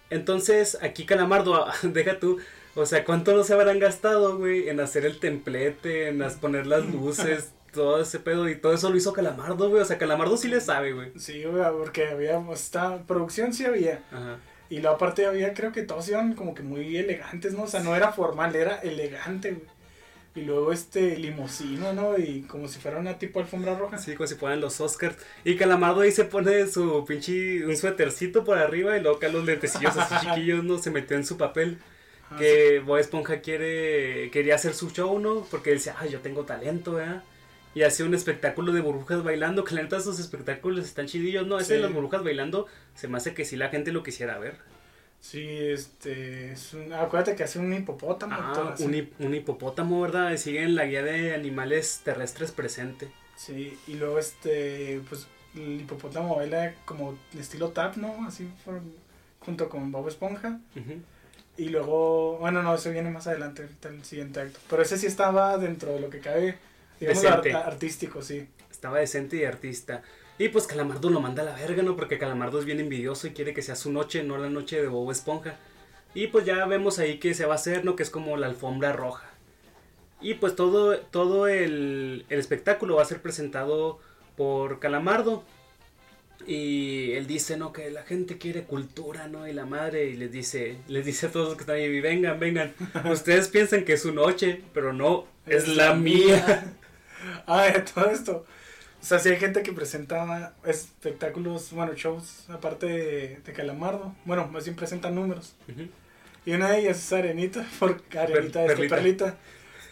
Entonces, 0.10 0.78
aquí 0.82 1.06
Calamardo, 1.06 1.66
deja 1.84 2.20
tú, 2.20 2.38
o 2.76 2.86
sea, 2.86 3.04
¿cuánto 3.06 3.34
no 3.36 3.44
se 3.44 3.54
habrán 3.54 3.80
gastado, 3.80 4.38
güey, 4.38 4.70
en 4.70 4.80
hacer 4.80 5.06
el 5.06 5.20
templete, 5.20 6.10
en 6.10 6.20
las- 6.20 6.36
poner 6.36 6.68
las 6.68 6.86
luces, 6.86 7.54
todo 7.74 8.02
ese 8.02 8.20
pedo, 8.20 8.48
y 8.50 8.56
todo 8.56 8.74
eso 8.74 8.90
lo 8.90 8.98
hizo 8.98 9.14
Calamardo, 9.14 9.70
güey, 9.70 9.82
o 9.82 9.86
sea, 9.86 9.98
Calamardo 9.98 10.38
sí 10.38 10.48
le 10.48 10.62
sabe, 10.62 10.94
güey. 10.94 11.12
Sí, 11.18 11.44
güey, 11.44 11.64
porque 11.78 12.08
había, 12.08 12.42
esta 12.54 13.04
producción 13.04 13.54
sí 13.54 13.66
había. 13.66 14.04
Ajá. 14.12 14.38
Y 14.70 14.80
luego 14.80 14.96
aparte 14.96 15.26
había, 15.26 15.54
creo 15.54 15.72
que 15.72 15.84
todos 15.84 16.08
iban 16.10 16.34
como 16.34 16.56
que 16.56 16.64
muy 16.64 16.98
elegantes, 16.98 17.54
¿no? 17.54 17.64
O 17.64 17.68
sea, 17.68 17.82
no 17.82 17.96
era 17.96 18.12
formal, 18.12 18.56
era 18.56 18.78
elegante, 18.78 19.52
güey. 19.52 19.68
Y 20.36 20.42
luego 20.42 20.74
este 20.74 21.16
limosino, 21.18 21.94
¿no? 21.94 22.18
Y 22.18 22.42
como 22.42 22.68
si 22.68 22.80
fuera 22.80 22.98
una 23.00 23.18
tipo 23.18 23.40
alfombra 23.40 23.78
roja. 23.78 23.96
Así 23.96 24.16
como 24.16 24.28
si 24.28 24.36
fueran 24.36 24.60
los 24.60 24.82
Oscars. 24.82 25.16
Y 25.46 25.56
Calamardo 25.56 26.02
ahí 26.02 26.12
se 26.12 26.26
pone 26.26 26.68
su 26.68 27.06
pinche 27.06 27.66
un 27.66 27.78
suétercito 27.78 28.44
por 28.44 28.58
arriba 28.58 28.98
y 28.98 29.02
luego 29.02 29.16
acá 29.18 29.30
los 29.30 29.46
lentecillos 29.46 29.96
así 29.96 30.16
chiquillos, 30.28 30.64
¿no? 30.66 30.78
Se 30.78 30.92
metió 30.92 31.16
en 31.16 31.26
su 31.26 31.38
papel. 31.38 31.78
Ah, 32.30 32.36
Que 32.38 32.80
Bob 32.86 32.98
Esponja 32.98 33.40
quiere, 33.40 34.30
quería 34.32 34.56
hacer 34.56 34.74
su 34.74 34.90
show, 34.90 35.18
¿no? 35.20 35.48
Porque 35.50 35.72
él 35.72 35.78
decía, 35.78 35.96
ay, 36.00 36.10
yo 36.10 36.20
tengo 36.20 36.44
talento, 36.44 36.94
¿verdad? 36.96 37.24
Y 37.74 37.84
hace 37.84 38.04
un 38.04 38.14
espectáculo 38.14 38.72
de 38.74 38.82
burbujas 38.82 39.24
bailando, 39.24 39.64
que 39.64 39.76
la 39.76 39.84
neta 39.84 40.00
sus 40.02 40.20
espectáculos 40.20 40.84
están 40.86 41.06
chidillos, 41.08 41.46
¿no? 41.48 41.60
Ese 41.60 41.74
de 41.74 41.80
Sí. 41.80 41.84
las 41.84 41.94
burbujas 41.94 42.24
bailando, 42.24 42.68
se 42.94 43.08
me 43.08 43.18
hace 43.18 43.34
que 43.34 43.46
sí 43.46 43.56
la 43.58 43.70
gente 43.70 43.92
lo 43.94 44.02
quisiera 44.04 44.38
ver. 44.38 44.58
Sí, 45.28 45.48
este. 45.50 46.52
Es 46.52 46.74
un- 46.76 46.94
acuérdate 46.94 47.36
que 47.36 47.44
hace 47.44 47.58
un 47.58 47.74
hipopótamo. 47.74 48.36
Ah, 48.38 48.76
un, 48.80 48.94
hip- 48.94 49.14
un 49.18 49.34
hipopótamo, 49.34 50.00
¿verdad? 50.02 50.38
Sigue 50.38 50.62
en 50.62 50.76
la 50.76 50.86
guía 50.86 51.02
de 51.02 51.34
animales 51.34 52.02
terrestres 52.04 52.52
presente. 52.52 53.10
Sí, 53.36 53.76
y 53.88 53.96
luego 53.96 54.20
este. 54.20 55.02
Pues 55.10 55.26
el 55.56 55.82
hipopótamo 55.82 56.36
baila 56.36 56.76
como 56.86 57.18
estilo 57.40 57.70
tap, 57.70 57.98
¿no? 57.98 58.28
Así 58.28 58.48
por- 58.64 58.82
junto 59.40 59.68
con 59.68 59.92
Bob 59.92 60.08
Esponja. 60.10 60.60
Y 61.58 61.70
luego. 61.70 62.38
Bueno, 62.38 62.62
no, 62.62 62.76
eso 62.76 62.92
viene 62.92 63.10
más 63.10 63.26
adelante, 63.26 63.64
ahorita 63.64 63.90
el 63.90 64.04
siguiente 64.06 64.42
acto. 64.42 64.60
Pero 64.70 64.84
ese 64.84 64.98
sí 65.00 65.08
estaba 65.08 65.58
dentro 65.58 65.92
de 65.94 66.02
lo 66.02 66.10
que 66.12 66.20
cabe. 66.20 66.60
Digamos, 67.00 67.26
art- 67.26 67.48
artístico, 67.56 68.22
sí. 68.22 68.48
Estaba 68.70 69.00
decente 69.00 69.38
y 69.38 69.46
artista. 69.46 70.04
Y 70.38 70.50
pues 70.50 70.68
Calamardo 70.68 71.10
lo 71.10 71.22
manda 71.22 71.44
a 71.44 71.46
la 71.46 71.56
verga, 71.56 71.82
¿no? 71.82 71.96
Porque 71.96 72.18
Calamardo 72.18 72.60
es 72.60 72.66
bien 72.66 72.80
envidioso 72.80 73.28
y 73.28 73.32
quiere 73.32 73.54
que 73.54 73.62
sea 73.62 73.76
su 73.76 73.92
noche, 73.92 74.24
no 74.24 74.38
la 74.38 74.50
noche 74.50 74.82
de 74.82 74.88
Bob 74.88 75.12
Esponja. 75.12 75.58
Y 76.14 76.28
pues 76.28 76.46
ya 76.46 76.66
vemos 76.66 77.00
ahí 77.00 77.20
que 77.20 77.34
se 77.34 77.46
va 77.46 77.54
a 77.54 77.56
hacer, 77.56 77.86
¿no? 77.86 77.96
Que 77.96 78.04
es 78.04 78.10
como 78.10 78.36
la 78.38 78.48
alfombra 78.48 78.94
roja. 78.94 79.30
Y 80.22 80.36
pues 80.36 80.56
todo, 80.56 80.98
todo 80.98 81.48
el, 81.48 82.26
el 82.30 82.40
espectáculo 82.40 82.96
va 82.96 83.04
a 83.04 83.06
ser 83.06 83.22
presentado 83.22 84.00
por 84.36 84.80
Calamardo. 84.80 85.44
Y 86.48 87.14
él 87.14 87.28
dice, 87.28 87.58
¿no? 87.58 87.74
Que 87.74 87.90
la 87.90 88.04
gente 88.04 88.38
quiere 88.38 88.64
cultura, 88.64 89.28
¿no? 89.28 89.48
Y 89.48 89.54
la 89.54 89.66
madre, 89.66 90.06
y 90.06 90.16
les 90.16 90.32
dice, 90.32 90.78
les 90.88 91.06
dice 91.06 91.28
a 91.28 91.32
todos 91.32 91.48
los 91.48 91.56
que 91.56 91.62
están 91.62 91.78
ahí, 91.78 92.02
vengan, 92.02 92.40
vengan. 92.40 92.74
Ustedes 93.12 93.48
piensan 93.48 93.84
que 93.84 93.94
es 93.94 94.02
su 94.02 94.14
noche, 94.14 94.62
pero 94.74 94.94
no, 94.94 95.28
es, 95.46 95.68
la 95.68 95.94
mía. 95.94 96.74
Ah, 97.48 97.64
de 97.64 97.80
todo 97.80 98.06
esto. 98.12 98.46
O 99.06 99.08
sea, 99.08 99.20
sí 99.20 99.30
hay 99.30 99.38
gente 99.38 99.62
que 99.62 99.72
presenta 99.72 100.56
espectáculos, 100.66 101.72
bueno, 101.74 101.94
shows, 101.94 102.50
aparte 102.50 102.88
de, 102.88 103.40
de 103.46 103.54
Calamardo. 103.54 104.16
Bueno, 104.26 104.48
más 104.48 104.66
bien 104.66 104.76
presentan 104.76 105.14
números. 105.14 105.54
Y 106.44 106.54
una 106.54 106.72
de 106.72 106.80
ellas 106.80 106.98
es 106.98 107.14
Arenita, 107.14 107.68
porque 107.80 108.18
Arenita, 108.18 108.64
este, 108.64 108.76
Perlita. 108.76 108.96
Perlita. 108.96 109.38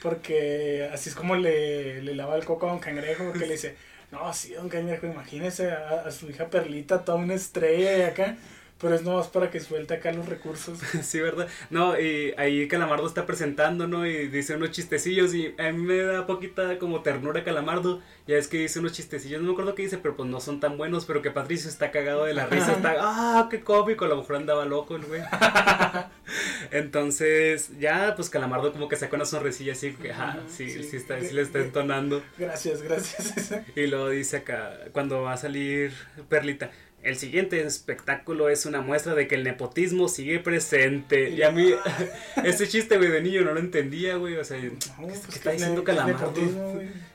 Porque 0.02 0.90
así 0.92 1.10
es 1.10 1.16
como 1.16 1.36
le, 1.36 2.02
le 2.02 2.16
lava 2.16 2.36
el 2.38 2.44
coco 2.44 2.66
a 2.66 2.72
Don 2.72 2.80
Cangrejo, 2.80 3.26
porque 3.26 3.46
le 3.46 3.54
dice, 3.54 3.76
no, 4.12 4.34
sí, 4.34 4.54
Don 4.54 4.68
Cangrejo, 4.68 5.06
imagínese 5.06 5.70
a, 5.70 6.08
a 6.08 6.12
su 6.12 6.32
hija 6.32 6.50
Perlita, 6.50 7.06
toda 7.06 7.20
una 7.20 7.36
estrella 7.36 7.96
y 8.00 8.02
acá. 8.02 8.36
Pero 8.84 8.96
es 8.96 9.02
nomás 9.04 9.28
para 9.30 9.50
que 9.50 9.60
suelte 9.60 9.96
acá 9.96 10.12
los 10.12 10.28
recursos. 10.28 10.78
Sí, 11.02 11.20
¿verdad? 11.20 11.48
No, 11.72 12.00
y 12.00 12.34
ahí 12.38 12.68
Calamardo 12.68 13.08
está 13.08 13.26
presentando, 13.26 13.88
¿no? 13.88 14.06
Y 14.06 14.28
dice 14.28 14.56
unos 14.56 14.72
chistecillos 14.72 15.34
y 15.34 15.56
a 15.58 15.72
mí 15.72 15.82
me 15.82 15.98
da 15.98 16.28
poquita 16.28 16.78
como 16.78 17.02
ternura 17.02 17.44
Calamardo. 17.44 18.02
Ya 18.28 18.38
es 18.38 18.48
que 18.48 18.58
dice 18.58 18.80
unos 18.80 18.92
chistecillos, 18.92 19.42
no 19.42 19.48
me 19.48 19.54
acuerdo 19.54 19.74
qué 19.76 19.82
dice, 19.84 19.98
pero 19.98 20.16
pues 20.16 20.30
no 20.30 20.40
son 20.40 20.60
tan 20.60 20.78
buenos, 20.78 21.06
pero 21.06 21.22
que 21.22 21.32
Patricio 21.32 21.70
está 21.70 21.92
cagado 21.92 22.26
de 22.26 22.34
la 22.34 22.46
risa, 22.46 22.74
está, 22.74 22.96
ah, 23.00 23.48
qué 23.50 23.62
cómico, 23.62 24.06
a 24.06 24.08
lo 24.10 24.18
mejor 24.18 24.36
andaba 24.38 24.66
loco 24.66 24.96
el 24.96 25.06
güey. 25.06 25.22
Entonces, 26.72 27.72
ya, 27.80 28.14
pues 28.16 28.30
Calamardo 28.30 28.72
como 28.72 28.88
que 28.88 28.96
saca 28.96 29.16
una 29.16 29.26
sonrisilla 29.26 29.74
así, 29.74 29.94
que, 29.94 30.12
ah, 30.12 30.40
sí, 30.48 30.70
Sí. 30.70 30.84
sí, 30.84 30.98
está, 30.98 31.20
sí 31.22 31.34
le 31.34 31.42
está 31.42 31.60
entonando. 31.60 32.22
Gracias, 32.38 32.82
gracias. 32.82 33.54
Y 33.76 33.88
luego 33.88 34.10
dice 34.10 34.38
acá, 34.38 34.78
cuando 34.92 35.22
va 35.22 35.34
a 35.34 35.38
salir 35.38 35.94
Perlita, 36.30 36.72
el 37.04 37.18
siguiente 37.18 37.62
espectáculo 37.62 38.50
es 38.50 38.66
una 38.66 38.82
muestra 38.82 39.14
de 39.14 39.28
que 39.28 39.36
el 39.36 39.44
nepotismo 39.44 40.08
sigue 40.08 40.40
presente. 40.40 41.30
Y 41.30 41.44
a 41.44 41.52
mí, 41.52 41.72
ese 42.44 42.68
chiste, 42.68 42.98
güey, 42.98 43.10
de 43.12 43.22
niño 43.22 43.42
no 43.42 43.54
lo 43.54 43.60
entendía, 43.60 44.16
güey. 44.16 44.36
O 44.38 44.44
sea, 44.44 44.58
No, 44.58 44.70
¿qué 44.70 44.80
pues, 44.98 45.28
está 45.30 45.52
que 45.52 45.58
diciendo 45.58 45.84
Calamardo? 45.84 46.34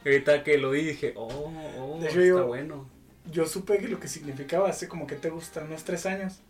ahorita 0.05 0.45
que 0.45 0.59
lo 0.59 0.73
dije, 0.73 1.13
oh, 1.17 1.53
oh, 1.79 1.99
hecho, 2.01 2.09
está 2.09 2.21
yo- 2.25 2.47
bueno. 2.47 2.89
yo 3.31 3.47
supe 3.47 3.79
que 3.79 3.89
lo 3.89 3.99
que 4.01 4.09
significaba 4.09 4.69
hace 4.71 4.89
como 4.89 5.07
que 5.07 5.17
te 5.17 5.31
gusta 5.31 5.63
unos 5.65 5.85
tres 5.85 6.07
años. 6.07 6.41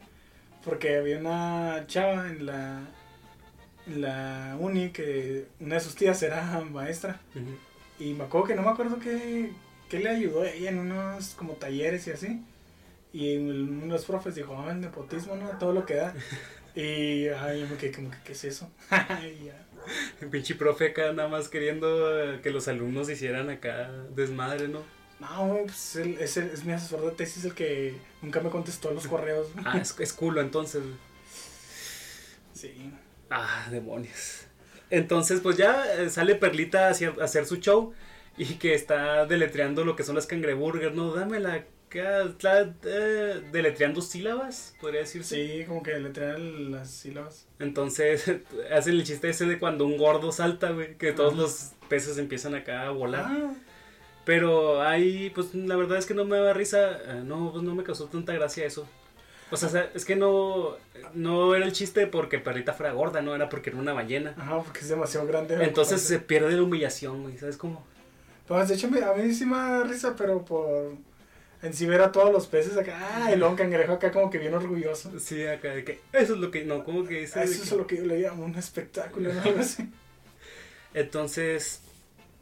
Porque 0.65 0.97
había 0.97 1.19
una 1.19 1.85
chava 1.87 2.29
en 2.29 2.45
la, 2.45 2.81
en 3.87 4.01
la 4.01 4.57
uni 4.59 4.91
que 4.91 5.47
una 5.61 5.77
de 5.77 5.81
sus 5.81 5.95
tías 5.95 6.23
era 6.23 6.61
maestra. 6.73 7.21
Y 8.01 8.15
me 8.15 8.25
acuerdo 8.25 8.49
que 8.49 8.55
no 8.55 8.63
me 8.63 8.71
acuerdo 8.71 8.99
que, 8.99 9.51
que 9.89 9.99
le 10.01 10.09
ayudó 10.11 10.43
a 10.43 10.51
ella 10.51 10.71
en 10.71 10.79
unos 10.79 11.31
como 11.35 11.55
talleres 11.55 12.07
y 12.09 12.11
así. 12.11 12.43
Y 13.21 13.37
uno 13.39 13.83
de 13.83 13.89
los 13.89 14.05
profes 14.05 14.35
dijo, 14.35 14.57
ah, 14.59 14.71
el 14.73 14.81
nepotismo, 14.81 15.35
¿no? 15.37 15.49
Todo 15.59 15.73
lo 15.73 15.85
que 15.87 15.95
da. 15.97 16.15
Y 16.75 17.27
ay, 17.29 17.61
yo 17.63 17.67
me 17.67 17.77
quedé 17.77 17.91
como 17.91 18.11
que, 18.11 18.19
¿qué 18.25 18.33
es 18.33 18.45
eso? 18.45 18.71
El 20.21 20.29
pinche 20.29 20.55
profe 20.55 20.89
acá 20.89 21.13
nada 21.13 21.29
más 21.29 21.49
queriendo 21.49 21.89
eh, 22.23 22.41
que 22.43 22.51
los 22.51 22.69
alumnos 22.69 23.09
hicieran 23.11 23.51
acá 23.51 23.91
desmadre, 24.15 24.69
¿no? 24.69 24.83
No, 25.21 25.59
pues 25.65 25.97
él- 25.97 26.17
es, 26.21 26.37
el- 26.37 26.51
es 26.51 26.65
mi 26.65 26.73
asesor 26.73 27.05
de 27.05 27.11
tesis 27.13 27.45
el 27.45 27.55
que 27.55 27.97
nunca 28.23 28.41
me 28.41 28.51
contestó 28.51 28.91
los 28.93 29.07
correos. 29.09 29.49
Ah, 29.65 29.79
es, 29.79 29.95
es 29.99 30.13
culo 30.13 30.41
entonces. 30.41 30.83
Sí. 32.53 32.93
Ah, 33.31 33.69
demonios. 33.71 34.47
Entonces, 34.91 35.41
pues 35.41 35.57
ya 35.57 35.85
eh, 35.95 36.11
sale 36.11 36.35
Perlita 36.35 36.87
a 36.89 36.91
hacer, 36.91 37.15
a 37.21 37.25
hacer 37.25 37.45
su 37.47 37.57
show 37.57 37.93
y 38.37 38.55
que 38.55 38.75
está 38.75 39.27
deletreando 39.27 39.85
lo 39.85 39.97
que 39.97 40.03
son 40.03 40.15
las 40.15 40.27
cangreburgers, 40.27 40.95
¿no? 40.95 41.15
Dame 41.15 41.41
la... 41.41 41.65
ca- 41.89 42.29
la- 42.41 42.75
eh, 42.85 43.43
deletreando 43.53 44.01
sílabas, 44.01 44.75
podría 44.81 45.01
decirse. 45.01 45.35
Sí, 45.37 45.65
como 45.67 45.83
que 45.83 45.99
le 45.99 46.11
traen 46.11 46.71
las 46.73 46.91
sílabas. 46.91 47.47
Entonces, 47.59 48.25
hacen 48.73 48.95
el 48.95 49.05
chiste 49.05 49.29
ese 49.29 49.47
de 49.47 49.59
cuando 49.59 49.85
un 49.87 49.97
gordo 49.99 50.33
salta, 50.33 50.71
güey, 50.71 50.97
que 50.97 51.13
todos 51.13 51.37
los 51.37 51.73
peces 51.89 52.19
empiezan 52.19 52.55
acá 52.55 52.83
a 52.87 52.91
volar. 52.91 53.25
Ah, 53.29 53.55
Pero 54.25 54.83
ahí, 54.83 55.31
pues 55.35 55.55
la 55.55 55.77
verdad 55.77 55.99
es 55.99 56.07
que 56.07 56.15
no 56.15 56.25
me 56.25 56.37
da 56.39 56.53
risa, 56.53 56.99
eh, 57.07 57.23
no, 57.25 57.51
pues 57.53 57.63
no 57.65 57.75
me 57.75 57.83
causó 57.85 58.07
tanta 58.07 58.33
gracia 58.35 58.67
eso. 58.67 58.87
O 59.51 59.57
sea, 59.57 59.91
es 59.95 60.05
que 60.05 60.15
no, 60.15 60.77
no 61.15 61.55
era 61.55 61.65
el 61.65 61.73
chiste 61.73 62.07
porque 62.07 62.39
Perrita 62.39 62.75
fuera 62.75 62.93
gorda, 62.93 63.23
no 63.23 63.35
era 63.35 63.49
porque 63.49 63.71
era 63.71 63.79
una 63.79 63.95
ballena. 63.95 64.35
ajá, 64.37 64.61
porque 64.63 64.81
es 64.81 64.89
demasiado 64.91 65.27
grande. 65.27 65.57
Entonces 65.65 66.03
se 66.03 66.19
pierde 66.19 66.53
la 66.53 66.63
humillación, 66.63 67.23
güey, 67.23 67.39
¿sabes 67.39 67.57
cómo? 67.57 67.83
Pues 68.47 68.69
de 68.69 68.75
hecho, 68.75 68.89
a 68.89 69.15
mí 69.15 69.33
sí 69.35 69.47
me 69.47 69.57
da 69.57 69.85
risa, 69.85 70.15
pero 70.17 70.45
por. 70.45 70.93
En 71.61 71.75
sí 71.75 71.87
ver 71.87 72.01
a 72.01 72.13
todos 72.13 72.33
los 72.33 72.47
peces 72.47 72.77
acá. 72.77 72.97
Ah, 73.01 73.33
el 73.33 73.41
cangrejo 73.57 73.95
acá 73.95 74.13
como 74.13 74.31
que 74.31 74.39
bien 74.39 74.55
orgulloso. 74.55 75.19
Sí, 75.19 75.45
acá 75.45 75.71
de 75.75 75.85
que 75.85 76.01
eso 76.13 76.35
es 76.35 76.41
lo 76.41 76.51
que, 76.53 76.65
no, 76.65 76.85
como 76.85 77.05
que 77.05 77.21
dice. 77.21 77.41
Ah, 77.41 77.45
Eso 77.45 77.55
que- 77.55 77.63
es 77.65 77.73
lo 77.73 77.87
que 77.87 77.97
yo 77.97 78.05
le 78.07 78.21
llamo 78.21 78.45
un 78.45 78.55
espectáculo, 78.55 79.33
¿no? 79.33 79.43
Algo 79.43 79.61
así. 79.61 79.89
Entonces, 80.95 81.83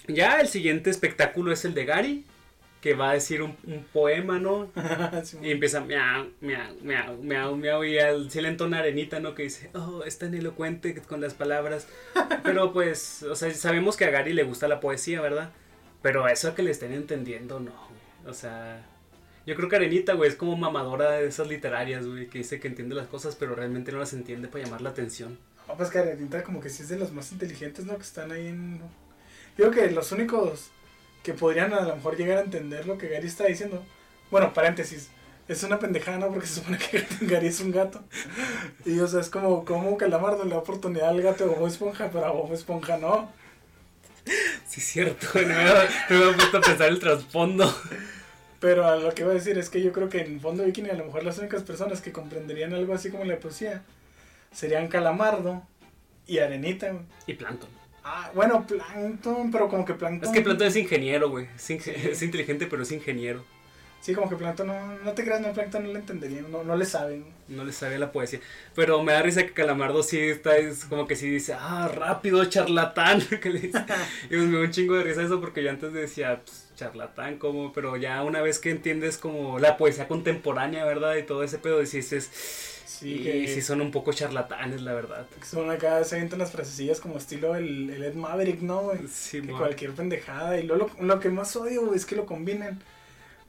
ya 0.07 0.41
el 0.41 0.49
siguiente 0.49 0.91
espectáculo 0.91 1.53
es 1.53 1.65
el 1.65 1.75
de 1.75 1.85
Gary, 1.85 2.25
que 2.81 2.95
va 2.95 3.11
a 3.11 3.15
decir 3.15 3.43
un, 3.43 3.57
un 3.67 3.85
poema, 3.93 4.39
¿no? 4.39 4.71
Sí, 5.25 5.39
Y 5.43 5.51
empieza 5.51 5.81
miau, 5.81 6.29
miau, 6.41 6.75
miau, 6.83 7.17
miau, 7.17 7.57
miau, 7.57 7.85
y 7.85 7.99
al, 7.99 8.31
sí 8.31 8.41
le 8.41 8.49
entona 8.49 8.79
arenita, 8.79 9.19
¿no? 9.19 9.35
Que 9.35 9.45
dice, 9.45 9.71
oh, 9.75 10.05
es 10.05 10.19
tan 10.19 10.35
elocuente 10.35 10.95
con 11.03 11.21
las 11.21 11.35
palabras. 11.35 11.89
Pero 12.45 12.73
pues, 12.73 13.23
o 13.25 13.35
sea, 13.35 13.53
sabemos 13.55 13.97
que 13.97 14.05
a 14.05 14.11
Gary 14.11 14.33
le 14.35 14.45
gusta 14.45 14.69
la 14.69 14.79
poesía, 14.81 15.21
¿verdad? 15.21 15.51
Pero 16.03 16.29
eso 16.29 16.55
que 16.55 16.63
le 16.63 16.71
estén 16.71 16.93
entendiendo, 16.93 17.59
no. 17.61 17.73
O 18.27 18.35
sea, 18.35 18.85
yo 19.47 19.55
creo 19.55 19.69
que 19.69 19.77
Arenita, 19.77 20.15
güey, 20.15 20.29
es 20.29 20.37
como 20.37 20.57
mamadora 20.57 21.13
de 21.13 21.29
esas 21.29 21.47
literarias, 21.47 22.07
güey, 22.07 22.27
que 22.27 22.39
dice 22.39 22.59
que 22.59 22.67
entiende 22.67 22.97
las 22.97 23.07
cosas, 23.07 23.37
pero 23.37 23.55
realmente 23.55 23.93
no 23.93 23.99
las 23.99 24.13
entiende 24.13 24.49
para 24.49 24.65
llamar 24.65 24.81
la 24.83 24.91
atención. 24.91 25.39
No, 25.69 25.77
pues 25.77 25.91
Karenita 25.91 26.43
como 26.43 26.61
que 26.61 26.69
sí 26.69 26.83
es 26.83 26.89
de 26.89 26.99
los 26.99 27.13
más 27.13 27.31
inteligentes, 27.31 27.85
¿no? 27.85 27.97
Que 27.97 28.03
están 28.03 28.33
ahí 28.33 28.49
en... 28.49 28.81
Digo 29.57 29.71
que 29.71 29.91
los 29.91 30.11
únicos 30.13 30.71
que 31.23 31.33
podrían 31.33 31.73
a 31.73 31.83
lo 31.83 31.97
mejor 31.97 32.17
llegar 32.17 32.39
a 32.39 32.43
entender 32.43 32.87
lo 32.87 32.99
que 32.99 33.09
Gary 33.09 33.27
está 33.27 33.47
diciendo. 33.47 33.85
Bueno, 34.31 34.53
paréntesis. 34.53 35.11
Es 35.49 35.63
una 35.63 35.79
pendejada, 35.79 36.19
¿no? 36.19 36.29
Porque 36.29 36.47
se 36.47 36.55
supone 36.57 36.79
que 36.79 37.07
Gary 37.23 37.47
es 37.47 37.61
un 37.61 37.71
gato. 37.71 38.03
Y, 38.85 38.99
o 38.99 39.07
sea, 39.07 39.21
es 39.21 39.31
como, 39.31 39.65
como 39.65 39.97
Calamardo 39.97 40.45
le 40.45 40.51
da 40.51 40.59
oportunidad 40.59 41.09
al 41.11 41.23
gato 41.23 41.47
de 41.47 41.55
Bob 41.55 41.69
Esponja, 41.69 42.11
pero 42.13 42.27
a 42.27 42.33
Bob 42.33 42.53
Esponja 42.53 42.99
no. 42.99 43.31
Sí, 44.67 44.81
es 44.81 44.87
cierto, 44.87 45.27
no 45.35 45.47
me 45.47 45.55
había 45.55 45.89
no 46.11 46.17
me 46.19 46.25
había 46.25 46.37
puesto 46.37 46.59
a 46.59 46.61
pensar 46.61 46.89
el 46.89 46.99
trasfondo. 46.99 47.73
Pero 48.61 48.87
a 48.87 48.97
lo 48.97 49.13
que 49.15 49.23
voy 49.25 49.33
a 49.33 49.35
decir 49.35 49.59
es 49.59 49.69
que 49.69 49.83
yo 49.83 49.93
creo 49.93 50.09
que 50.09 50.21
en 50.21 50.41
fondo 50.41 50.65
bikini 50.65 50.89
a 50.91 50.95
lo 50.95 51.05
mejor 51.05 51.25
las 51.25 51.39
únicas 51.39 51.63
personas 51.63 52.01
que 52.01 52.13
comprenderían 52.13 52.73
algo 52.75 52.95
así 52.95 53.11
como 53.11 53.25
la 53.25 53.39
poesía 53.39 53.83
serían 54.53 54.89
Calamardo 54.89 55.63
y 56.27 56.39
Arenita, 56.39 56.91
güey. 56.91 57.05
Y 57.27 57.35
Plankton. 57.35 57.69
Ah, 58.03 58.31
bueno, 58.35 58.67
Plankton, 58.67 59.51
pero 59.51 59.69
como 59.69 59.85
que 59.85 59.95
Plankton... 59.95 60.29
Es 60.31 60.35
que 60.35 60.41
Plankton 60.43 60.69
es 60.69 60.77
ingeniero, 60.77 61.29
güey. 61.29 61.49
Es, 61.55 61.69
inge- 61.71 61.95
Sí. 61.95 62.09
es 62.11 62.23
inteligente, 62.23 62.67
pero 62.67 62.83
es 62.83 62.93
ingeniero. 62.93 63.45
Sí, 64.01 64.15
como 64.15 64.29
que 64.29 64.37
Plankton 64.37 64.69
no, 64.69 64.99
no 64.99 65.13
te 65.15 65.25
creas, 65.25 65.41
no, 65.41 65.53
Plankton 65.53 65.83
no 65.85 65.93
le 65.93 65.99
entendería, 65.99 66.43
no, 66.43 66.63
no 66.63 66.77
le 66.77 66.85
saben. 66.85 67.25
No 67.49 67.65
le 67.65 67.73
sabe 67.73 67.99
la 67.99 68.13
poesía. 68.13 68.41
Pero 68.75 69.03
me 69.03 69.13
da 69.13 69.23
risa 69.23 69.45
que 69.45 69.53
Calamardo 69.53 70.03
sí 70.03 70.19
está, 70.19 70.57
es 70.57 70.85
como 70.85 71.07
que 71.07 71.17
sí 71.17 71.29
dice, 71.29 71.55
ah, 71.59 71.91
rápido, 71.93 72.45
charlatán. 72.45 73.21
que 73.43 73.51
le 73.51 73.61
dice. 73.61 73.85
Y 74.25 74.29
pues 74.29 74.43
me 74.43 74.59
da 74.59 74.65
un 74.65 74.71
chingo 74.71 74.95
de 74.95 75.03
risa 75.03 75.23
eso 75.23 75.41
porque 75.41 75.63
yo 75.65 75.71
antes 75.71 75.93
decía, 75.93 76.41
pues, 76.45 76.69
charlatán, 76.77 77.39
como, 77.39 77.73
pero 77.73 77.97
ya 77.97 78.23
una 78.23 78.43
vez 78.43 78.61
que 78.61 78.71
entiendes 78.71 79.19
como 79.19 79.59
la 79.59 79.77
poesía 79.77 80.07
contemporánea, 80.07 80.85
¿verdad? 80.85 81.17
Y 81.17 81.25
todo 81.25 81.43
ese 81.43 81.59
pedo, 81.59 81.81
dices, 81.81 82.31
Sí, 82.87 83.15
y 83.15 83.25
que, 83.25 83.49
sí 83.49 83.61
son 83.61 83.81
un 83.81 83.91
poco 83.91 84.13
charlatanes, 84.13 84.81
la 84.81 84.95
verdad. 84.95 85.27
son 85.43 85.71
acá, 85.71 86.03
se 86.05 86.15
avientan 86.15 86.39
las 86.39 86.53
frasecillas 86.53 86.99
como 86.99 87.19
estilo 87.19 87.55
el, 87.55 87.91
el 87.91 88.05
Ed 88.05 88.15
Maverick, 88.15 88.63
¿no, 88.63 88.83
güey? 88.83 89.01
Sí, 89.09 89.43
que 89.43 89.53
cualquier 89.53 89.93
pendejada. 89.93 90.59
Y 90.59 90.63
luego 90.63 90.91
lo, 90.99 91.05
lo 91.05 91.21
que 91.21 91.29
más 91.29 91.55
odio, 91.57 91.85
güey, 91.85 91.97
es 91.97 92.07
que 92.07 92.17
lo 92.17 92.25
combinen 92.25 92.81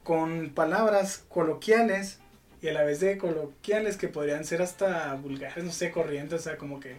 con 0.08 0.48
palabras 0.54 1.26
coloquiales 1.28 2.18
y 2.62 2.68
a 2.68 2.72
la 2.72 2.82
vez 2.82 2.98
de 3.00 3.18
coloquiales 3.18 3.98
que 3.98 4.08
podrían 4.08 4.46
ser 4.46 4.62
hasta 4.62 5.12
vulgares, 5.16 5.62
no 5.62 5.70
sé, 5.70 5.90
corrientes, 5.90 6.40
o 6.40 6.42
sea, 6.42 6.56
como 6.56 6.80
que, 6.80 6.96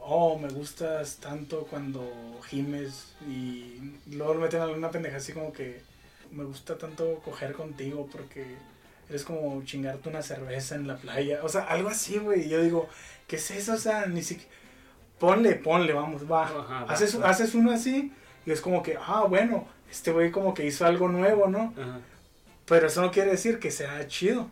oh, 0.00 0.36
me 0.36 0.48
gustas 0.48 1.18
tanto 1.18 1.68
cuando 1.70 2.02
gimes 2.48 3.14
y 3.28 3.80
luego 4.10 4.34
meten 4.34 4.60
alguna 4.60 4.90
pendeja 4.90 5.18
así 5.18 5.32
como 5.34 5.52
que, 5.52 5.82
me 6.32 6.42
gusta 6.42 6.76
tanto 6.76 7.20
coger 7.24 7.52
contigo 7.52 8.08
porque 8.10 8.44
eres 9.08 9.22
como 9.22 9.62
chingarte 9.62 10.08
una 10.08 10.20
cerveza 10.20 10.74
en 10.74 10.88
la 10.88 10.96
playa, 10.96 11.44
o 11.44 11.48
sea, 11.48 11.62
algo 11.66 11.90
así, 11.90 12.18
güey, 12.18 12.46
y 12.46 12.48
yo 12.48 12.60
digo, 12.60 12.88
¿qué 13.28 13.36
es 13.36 13.52
eso? 13.52 13.74
O 13.74 13.78
sea, 13.78 14.06
ni 14.06 14.24
siquiera, 14.24 14.50
ponle, 15.20 15.54
ponle, 15.54 15.92
vamos, 15.92 16.28
va, 16.28 16.42
Ajá, 16.42 16.84
va, 16.86 16.92
haces, 16.92 17.22
va. 17.22 17.30
haces 17.30 17.54
uno 17.54 17.70
así 17.70 18.12
y 18.44 18.50
es 18.50 18.60
como 18.60 18.82
que, 18.82 18.98
ah, 19.00 19.26
bueno, 19.28 19.68
este 19.88 20.10
güey 20.10 20.32
como 20.32 20.54
que 20.54 20.66
hizo 20.66 20.84
algo 20.84 21.08
nuevo, 21.08 21.46
¿no? 21.46 21.72
Ajá. 21.80 22.00
Pero 22.66 22.88
eso 22.88 23.00
no 23.00 23.10
quiere 23.10 23.30
decir 23.30 23.58
que 23.58 23.70
sea 23.70 24.06
chido. 24.06 24.50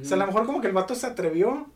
O 0.00 0.04
sea, 0.04 0.16
a 0.16 0.20
lo 0.20 0.26
mejor 0.26 0.46
como 0.46 0.60
que 0.60 0.68
el 0.68 0.72
vato 0.72 0.94
se 0.94 1.06
atrevió 1.06 1.66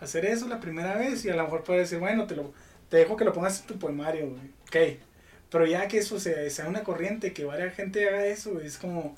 a 0.00 0.04
hacer 0.04 0.24
eso 0.24 0.48
la 0.48 0.60
primera 0.60 0.96
vez 0.96 1.24
y 1.24 1.30
a 1.30 1.36
lo 1.36 1.44
mejor 1.44 1.62
puede 1.62 1.80
decir, 1.80 1.98
bueno, 1.98 2.26
te 2.26 2.36
lo 2.36 2.52
te 2.90 2.96
dejo 2.96 3.16
que 3.16 3.24
lo 3.24 3.32
pongas 3.32 3.60
en 3.60 3.66
tu 3.68 3.78
poemario, 3.78 4.28
güey. 4.28 4.42
Ok. 4.62 5.00
Pero 5.48 5.64
ya 5.66 5.88
que 5.88 5.98
eso 5.98 6.20
sea, 6.20 6.48
sea 6.50 6.68
una 6.68 6.82
corriente, 6.82 7.32
que 7.32 7.44
varias 7.44 7.74
gente 7.74 8.06
haga 8.08 8.26
eso, 8.26 8.52
güey, 8.52 8.66
es 8.66 8.78
como... 8.78 9.14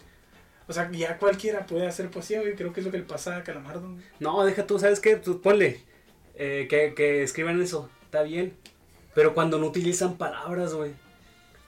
O 0.69 0.73
sea, 0.73 0.91
ya 0.93 1.19
cualquiera 1.19 1.67
puede 1.67 1.87
hacer 1.87 2.09
poesía, 2.09 2.41
güey. 2.41 2.55
Creo 2.55 2.73
que 2.73 2.81
es 2.81 2.87
lo 2.87 2.93
que 2.93 2.99
le 2.99 3.05
pasa 3.05 3.37
a 3.37 3.43
Calamardo. 3.43 3.91
güey. 3.91 4.03
No, 4.21 4.45
deja 4.45 4.67
tú, 4.67 4.79
¿sabes 4.79 5.01
qué? 5.01 5.17
Tú 5.17 5.41
ponle 5.41 5.81
eh, 6.37 6.67
que, 6.71 6.95
que 6.95 7.23
escriban 7.23 7.61
eso, 7.61 7.91
está 8.05 8.23
bien. 8.23 8.55
Pero 9.15 9.35
cuando 9.35 9.59
no 9.59 9.67
utilizan 9.67 10.17
palabras, 10.17 10.73
güey. 10.73 10.93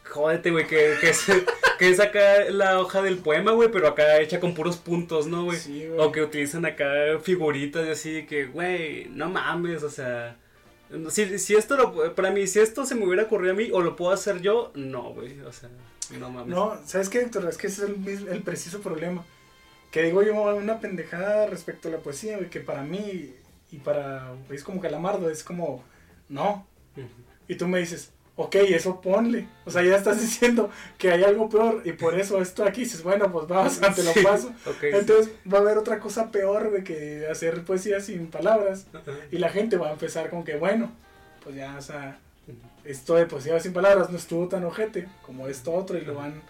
Jódete, 0.05 0.51
güey, 0.51 0.67
que, 0.67 0.95
que, 1.01 1.11
es, 1.11 1.25
que 1.79 1.89
es 1.91 2.01
acá 2.01 2.45
la 2.51 2.79
hoja 2.81 3.03
del 3.03 3.19
poema, 3.19 3.53
güey, 3.53 3.71
pero 3.71 3.89
acá 3.89 4.21
hecha 4.21 4.41
con 4.41 4.55
puros 4.55 4.77
puntos, 4.77 5.27
¿no, 5.27 5.45
güey? 5.45 5.59
Sí, 5.59 5.87
güey. 5.87 6.01
O 6.01 6.13
que 6.13 6.23
utilizan 6.23 6.67
acá 6.67 6.87
figuritas 7.23 7.87
y 7.87 7.91
así, 7.91 8.27
que, 8.27 8.47
güey, 8.47 9.07
no 9.11 9.29
mames, 9.29 9.83
o 9.83 9.91
sea... 9.91 10.37
Si, 11.09 11.39
si 11.39 11.55
esto 11.57 11.77
lo, 11.77 12.15
para 12.15 12.31
mí, 12.31 12.47
si 12.47 12.61
esto 12.61 12.85
se 12.85 12.95
me 12.95 13.05
hubiera 13.05 13.25
ocurrido 13.25 13.53
a 13.53 13.57
mí 13.57 13.71
o 13.73 13.81
lo 13.81 13.97
puedo 13.97 14.13
hacer 14.13 14.41
yo, 14.41 14.71
no, 14.75 15.15
güey, 15.15 15.41
o 15.41 15.51
sea, 15.51 15.69
no 16.21 16.31
mames. 16.31 16.55
No, 16.55 16.79
¿sabes 16.85 17.09
qué, 17.09 17.23
Héctor? 17.23 17.49
Es 17.49 17.57
que 17.57 17.67
ese 17.67 17.85
es 17.85 17.91
el, 17.91 18.29
el 18.29 18.43
preciso 18.43 18.81
problema. 18.81 19.25
Que 19.91 20.03
digo 20.03 20.23
yo 20.23 20.35
una 20.35 20.81
pendejada 20.81 21.47
respecto 21.47 21.89
a 21.89 21.93
la 21.93 21.99
poesía, 21.99 22.37
güey, 22.37 22.51
que 22.51 22.61
para 22.61 22.83
mí 22.83 23.35
y 23.73 23.79
para 23.79 24.35
es 24.51 24.63
como 24.63 24.81
Calamardo 24.81 25.31
es 25.31 25.43
como, 25.43 25.83
no. 26.29 26.67
Ujú. 26.97 27.09
Y 27.49 27.57
tú 27.57 27.67
me 27.67 27.81
dices, 27.81 28.13
ok, 28.37 28.55
eso 28.57 29.01
ponle. 29.01 29.47
O 29.65 29.71
sea, 29.71 29.83
ya 29.83 29.97
estás 29.97 30.21
diciendo 30.21 30.71
que 30.99 31.11
hay 31.13 31.23
algo 31.25 31.49
peor 31.49 31.83
y 31.85 31.93
por 31.93 32.19
eso 32.19 32.41
esto 32.43 32.65
aquí 32.65 32.83
dices, 32.83 33.03
bueno, 33.03 33.31
pues 33.33 33.47
vamos, 33.47 33.79
te 33.95 34.03
lo 34.03 34.13
Sí, 34.13 34.23
paso. 34.23 34.53
sí. 34.65 34.87
Entonces 34.93 35.33
va 35.53 35.59
a 35.59 35.61
haber 35.63 35.79
otra 35.79 36.01
cosa 36.01 36.31
peor, 36.31 36.71
güey, 36.71 36.85
que 36.85 37.27
hacer 37.31 37.63
poesía 37.65 38.01
sin 38.01 38.27
palabras. 38.29 38.87
Y 39.31 39.39
la 39.39 39.49
gente 39.51 39.77
va 39.77 39.89
a 39.89 39.93
empezar 39.93 40.31
con 40.31 40.45
que, 40.45 40.57
bueno, 40.57 40.91
pues 41.43 41.57
ya, 41.57 41.77
o 41.79 41.83
sea, 41.83 42.19
esto 42.85 43.15
de 43.15 43.27
poesía 43.27 43.59
sin 43.61 43.73
palabras 43.73 44.11
no 44.11 44.19
estuvo 44.19 44.49
tan 44.49 44.65
ojete 44.65 45.09
como 45.23 45.49
esto 45.49 45.73
otro 45.73 45.97
y 45.97 46.03
lo 46.03 46.15
van, 46.15 46.43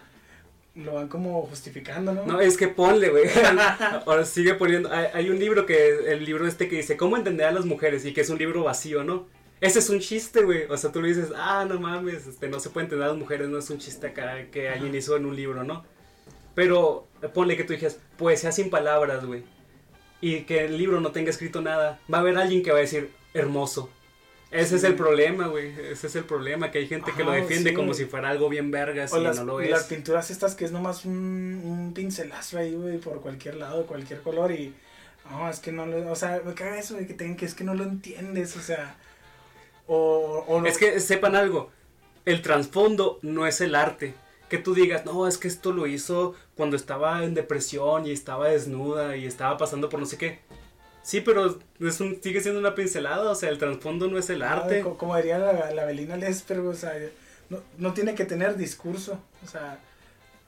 lo 0.75 0.95
van 0.95 1.07
como 1.07 1.41
justificando, 1.43 2.13
¿no? 2.13 2.25
No, 2.25 2.41
es 2.41 2.57
que 2.57 2.67
ponle, 2.67 3.09
güey. 3.09 3.23
Ahora 4.05 4.25
sigue 4.25 4.55
poniendo. 4.55 4.91
Hay, 4.91 5.07
hay 5.13 5.29
un 5.29 5.39
libro 5.39 5.65
que. 5.65 6.11
El 6.11 6.25
libro 6.25 6.45
este 6.47 6.67
que 6.67 6.77
dice 6.77 6.97
¿Cómo 6.97 7.15
entender 7.15 7.45
a 7.47 7.51
las 7.53 7.65
mujeres? 7.65 8.05
Y 8.05 8.13
que 8.13 8.21
es 8.21 8.29
un 8.29 8.37
libro 8.37 8.63
vacío, 8.63 9.03
¿no? 9.03 9.27
Ese 9.61 9.79
es 9.79 9.89
un 9.89 9.99
chiste, 9.99 10.43
güey. 10.43 10.63
O 10.69 10.77
sea, 10.77 10.91
tú 10.91 11.01
le 11.01 11.07
dices, 11.09 11.29
ah, 11.35 11.65
no 11.67 11.79
mames, 11.79 12.27
este, 12.27 12.47
no 12.49 12.59
se 12.59 12.69
puede 12.69 12.85
entender 12.85 13.05
a 13.07 13.11
las 13.11 13.17
mujeres, 13.17 13.47
no 13.49 13.57
es 13.57 13.69
un 13.69 13.77
chiste 13.79 14.07
acá 14.07 14.45
que 14.51 14.69
alguien 14.69 14.93
hizo 14.95 15.15
en 15.15 15.25
un 15.25 15.35
libro, 15.35 15.63
¿no? 15.63 15.85
Pero 16.53 17.07
eh, 17.21 17.27
ponle 17.29 17.57
que 17.57 17.63
tú 17.63 17.73
dijeras, 17.73 17.99
poesía 18.17 18.51
sin 18.51 18.69
palabras, 18.69 19.25
güey. 19.25 19.43
Y 20.21 20.41
que 20.41 20.65
el 20.65 20.77
libro 20.77 21.01
no 21.01 21.11
tenga 21.11 21.29
escrito 21.29 21.61
nada. 21.61 21.99
Va 22.13 22.19
a 22.19 22.21
haber 22.21 22.37
alguien 22.37 22.63
que 22.63 22.71
va 22.71 22.77
a 22.77 22.81
decir, 22.81 23.11
hermoso. 23.33 23.89
Ese 24.51 24.75
es 24.75 24.81
Sí. 24.81 24.87
el 24.87 24.95
problema, 24.95 25.47
güey. 25.47 25.71
Ese 25.91 26.07
es 26.07 26.15
el 26.15 26.23
problema, 26.25 26.71
que 26.71 26.77
hay 26.79 26.87
gente 26.87 27.11
que 27.13 27.23
lo 27.23 27.31
Ajá, 27.31 27.41
defiende 27.41 27.71
sí, 27.71 27.75
como 27.75 27.87
güey. 27.87 27.97
si 27.97 28.05
fuera 28.05 28.29
algo 28.29 28.47
bien 28.47 28.71
vergas 28.71 29.11
o 29.13 29.19
y 29.19 29.23
las, 29.23 29.37
no 29.37 29.43
lo 29.45 29.61
es. 29.61 29.69
las 29.69 29.85
pinturas 29.85 30.31
estas 30.31 30.55
que 30.55 30.63
es 30.65 30.71
nomás 30.71 31.03
un, 31.05 31.61
un 31.65 31.93
pincelazo 31.93 32.57
ahí, 32.59 32.73
güey, 32.75 32.97
por 32.99 33.21
cualquier 33.21 33.55
lado, 33.55 33.85
cualquier 33.85 34.21
color 34.21 34.51
y 34.51 34.73
No, 35.29 35.49
es 35.49 35.59
que 35.59 35.71
no 35.71 35.85
lo, 35.87 36.11
o 36.11 36.15
sea, 36.15 36.41
me 36.45 36.53
caga 36.53 36.77
eso 36.79 36.95
de 36.95 37.07
que 37.07 37.13
tengan 37.15 37.35
que 37.35 37.45
es 37.45 37.55
que 37.55 37.63
no 37.63 37.73
lo 37.73 37.83
entiendes, 37.83 38.55
o 38.55 38.61
sea, 38.61 38.95
o, 39.87 40.43
o 40.47 40.61
no. 40.61 40.67
Es 40.67 40.77
que 40.77 40.99
sepan 40.99 41.35
algo, 41.35 41.69
el 42.25 42.41
trasfondo 42.41 43.19
no 43.21 43.45
es 43.47 43.61
el 43.61 43.75
arte. 43.75 44.13
Que 44.49 44.57
tú 44.59 44.75
digas, 44.75 45.05
no, 45.05 45.27
es 45.27 45.37
que 45.39 45.47
esto 45.47 45.73
lo 45.73 45.87
hizo 45.87 46.35
cuando 46.55 46.75
estaba 46.75 47.23
en 47.23 47.33
depresión 47.33 48.05
y 48.05 48.11
estaba 48.11 48.47
desnuda 48.49 49.17
y 49.17 49.25
estaba 49.25 49.57
pasando 49.57 49.89
por 49.89 49.99
no 49.99 50.05
sé 50.05 50.17
qué. 50.17 50.39
Sí, 51.01 51.21
pero 51.21 51.59
es 51.79 51.99
un, 51.99 52.21
sigue 52.21 52.41
siendo 52.41 52.59
una 52.59 52.73
pincelada, 52.75 53.29
o 53.31 53.35
sea, 53.35 53.49
el 53.49 53.57
trasfondo 53.57 54.07
no 54.07 54.17
es 54.19 54.29
el 54.29 54.41
arte. 54.43 54.81
co- 54.81 54.97
como 54.97 55.15
diría 55.17 55.37
la, 55.39 55.71
la 55.71 55.85
Belina 55.85 56.15
Lesper, 56.15 56.59
o 56.59 56.73
sea, 56.73 56.93
no, 57.49 57.59
no 57.77 57.93
tiene 57.93 58.13
que 58.15 58.25
tener 58.25 58.55
discurso, 58.55 59.19
o 59.43 59.47
sea, 59.47 59.79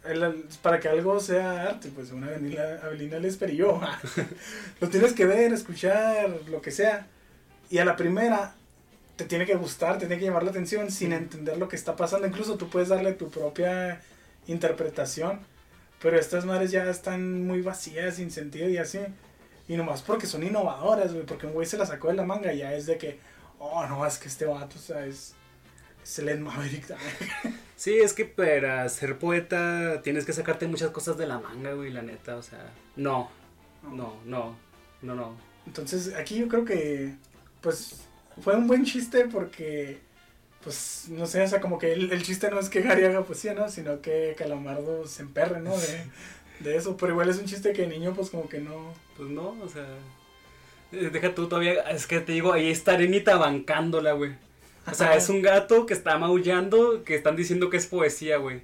el- 0.05 0.45
para 0.61 0.79
que 0.79 0.89
algo 0.89 1.19
sea 1.19 1.63
arte, 1.63 1.89
pues 1.93 2.11
una 2.11 2.27
Avelina 2.83 3.19
Lesper 3.19 3.51
y 3.51 3.57
yo, 3.57 3.79
lo 4.79 4.89
tienes 4.89 5.13
que 5.13 5.25
ver, 5.25 5.53
escuchar, 5.53 6.29
lo 6.49 6.61
que 6.61 6.71
sea, 6.71 7.07
y 7.69 7.77
a 7.79 7.85
la 7.85 7.95
primera 7.95 8.55
te 9.17 9.25
tiene 9.25 9.45
que 9.45 9.55
gustar, 9.55 9.97
te 9.97 10.05
tiene 10.05 10.19
que 10.19 10.25
llamar 10.25 10.43
la 10.43 10.51
atención 10.51 10.91
sin 10.91 11.11
entender 11.11 11.57
lo 11.57 11.67
que 11.67 11.75
está 11.75 11.95
pasando, 11.95 12.27
incluso 12.27 12.55
tú 12.57 12.69
puedes 12.69 12.89
darle 12.89 13.13
tu 13.13 13.29
propia 13.29 13.99
interpretación, 14.45 15.39
pero 15.99 16.17
estas 16.19 16.45
madres 16.45 16.71
ya 16.71 16.89
están 16.89 17.45
muy 17.45 17.61
vacías, 17.61 18.15
sin 18.15 18.31
sentido 18.31 18.69
y 18.69 18.77
así. 18.77 18.99
Y 19.67 19.75
nomás 19.75 20.01
porque 20.03 20.27
son 20.27 20.43
innovadoras, 20.43 21.11
güey, 21.13 21.25
porque 21.25 21.47
un 21.47 21.53
güey 21.53 21.67
se 21.67 21.77
la 21.77 21.85
sacó 21.85 22.07
de 22.07 22.13
la 22.13 22.23
manga 22.23 22.53
y 22.53 22.59
ya 22.59 22.73
es 22.73 22.85
de 22.85 22.97
que, 22.97 23.19
oh, 23.59 23.85
no, 23.87 24.05
es 24.05 24.17
que 24.19 24.27
este 24.29 24.45
vato, 24.45 24.77
o 24.77 24.81
sea, 24.81 25.05
es, 25.05 25.33
es 26.03 26.19
el 26.19 26.29
Ed 26.29 26.39
Maverick. 26.39 26.95
Sí, 27.75 27.99
es 27.99 28.13
que 28.13 28.25
para 28.25 28.89
ser 28.89 29.19
poeta 29.19 30.01
tienes 30.01 30.25
que 30.25 30.33
sacarte 30.33 30.65
muchas 30.65 30.89
cosas 30.89 31.15
de 31.15 31.27
la 31.27 31.37
manga, 31.37 31.73
güey, 31.73 31.91
la 31.91 32.01
neta, 32.01 32.35
o 32.35 32.41
sea, 32.41 32.73
no, 32.95 33.29
no, 33.83 34.15
no, 34.25 34.57
no, 35.03 35.13
no. 35.13 35.37
Entonces, 35.67 36.15
aquí 36.15 36.39
yo 36.39 36.47
creo 36.47 36.65
que, 36.65 37.13
pues, 37.61 38.06
fue 38.41 38.55
un 38.55 38.67
buen 38.67 38.85
chiste 38.85 39.25
porque, 39.25 39.99
pues, 40.63 41.07
no 41.09 41.25
sé, 41.25 41.41
o 41.43 41.47
sea, 41.47 41.61
como 41.61 41.77
que 41.77 41.93
el, 41.93 42.11
el 42.11 42.23
chiste 42.23 42.49
no 42.49 42.59
es 42.59 42.69
que 42.69 42.81
Gary 42.81 43.05
haga 43.05 43.23
poesía, 43.23 43.53
¿no? 43.53 43.69
Sino 43.69 44.01
que 44.01 44.35
Calamardo 44.37 45.07
se 45.07 45.23
emperre, 45.23 45.59
¿no? 45.61 45.77
De, 45.77 46.03
de 46.59 46.75
eso, 46.75 46.97
pero 46.97 47.13
igual 47.13 47.29
es 47.29 47.37
un 47.37 47.45
chiste 47.45 47.73
que 47.73 47.83
de 47.83 47.87
niño, 47.87 48.13
pues, 48.13 48.29
como 48.29 48.47
que 48.47 48.59
no... 48.59 48.93
Pues 49.15 49.29
no, 49.29 49.55
o 49.63 49.67
sea, 49.67 49.87
eh, 50.91 51.09
deja 51.11 51.35
tú 51.35 51.47
todavía, 51.47 51.81
es 51.89 52.07
que 52.07 52.19
te 52.19 52.31
digo, 52.31 52.53
ahí 52.53 52.69
está 52.69 52.93
Arenita 52.93 53.35
bancándola, 53.37 54.13
güey. 54.13 54.35
O 54.89 54.93
sea, 54.93 55.15
es 55.15 55.27
un 55.29 55.41
gato 55.41 55.85
que 55.85 55.93
está 55.93 56.17
maullando, 56.17 57.03
que 57.03 57.15
están 57.15 57.35
diciendo 57.35 57.69
que 57.69 57.77
es 57.77 57.87
poesía, 57.87 58.37
güey. 58.37 58.61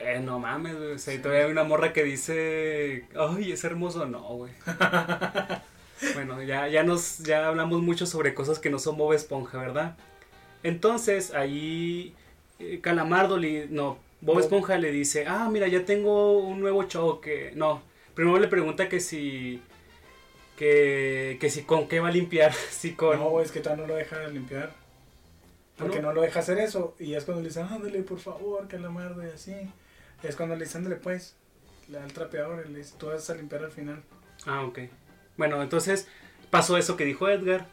Eh, 0.00 0.20
no 0.20 0.40
mames, 0.40 0.76
güey. 0.76 0.92
O 0.92 0.98
sea, 0.98 1.14
y 1.14 1.18
todavía 1.18 1.44
hay 1.44 1.52
una 1.52 1.62
morra 1.62 1.92
que 1.92 2.02
dice, 2.02 3.06
ay, 3.16 3.52
es 3.52 3.62
hermoso. 3.62 4.04
No, 4.06 4.20
güey. 4.20 4.52
bueno, 6.14 6.42
ya, 6.42 6.68
ya 6.68 6.82
nos, 6.82 7.18
ya 7.18 7.46
hablamos 7.46 7.82
mucho 7.82 8.06
sobre 8.06 8.34
cosas 8.34 8.58
que 8.58 8.70
no 8.70 8.78
son 8.78 8.96
Bob 8.96 9.12
Esponja, 9.12 9.58
¿verdad? 9.58 9.96
Entonces, 10.62 11.34
ahí 11.34 12.14
eh, 12.58 12.80
Calamardo, 12.80 13.36
le, 13.36 13.66
no, 13.68 13.98
Bob 14.20 14.34
Bob. 14.34 14.40
Esponja 14.40 14.78
le 14.78 14.90
dice, 14.90 15.26
ah, 15.26 15.48
mira, 15.50 15.68
ya 15.68 15.84
tengo 15.84 16.38
un 16.38 16.60
nuevo 16.60 16.84
show 16.84 17.20
que, 17.20 17.52
no, 17.54 17.82
primero 18.14 18.38
le 18.38 18.48
pregunta 18.48 18.88
que 18.88 19.00
si, 19.00 19.62
que, 20.56 21.38
que 21.40 21.50
si 21.50 21.62
con 21.62 21.88
qué 21.88 22.00
va 22.00 22.08
a 22.08 22.12
limpiar, 22.12 22.52
si 22.70 22.92
con... 22.92 23.18
No, 23.18 23.40
es 23.40 23.52
que 23.52 23.60
todavía 23.60 23.86
no 23.86 23.88
lo 23.88 23.96
deja 23.96 24.26
limpiar. 24.28 24.72
Porque 25.78 26.02
¿No? 26.02 26.08
no 26.08 26.14
lo 26.14 26.22
deja 26.22 26.40
hacer 26.40 26.58
eso. 26.58 26.96
Y 26.98 27.14
es 27.14 27.24
cuando 27.24 27.42
le 27.42 27.48
dicen, 27.48 27.66
ándale, 27.70 28.02
por 28.02 28.18
favor, 28.18 28.66
Calamardo, 28.66 29.24
y 29.24 29.30
así. 29.30 29.54
Y 30.22 30.26
es 30.26 30.34
cuando 30.34 30.56
le 30.56 30.64
dicen, 30.64 30.80
ándale, 30.80 30.96
pues. 30.96 31.36
Le 31.88 31.98
da 31.98 32.04
el 32.04 32.12
trapeador 32.12 32.66
y 32.66 32.72
le 32.72 32.80
dice, 32.80 32.94
tú 32.98 33.06
vas 33.06 33.30
a 33.30 33.34
limpiar 33.34 33.62
al 33.62 33.70
final. 33.70 34.02
Ah, 34.44 34.64
ok. 34.64 34.80
Bueno, 35.38 35.62
entonces 35.62 36.06
pasó 36.50 36.76
eso 36.76 36.96
que 36.98 37.04
dijo 37.06 37.28
Edgar. 37.30 37.66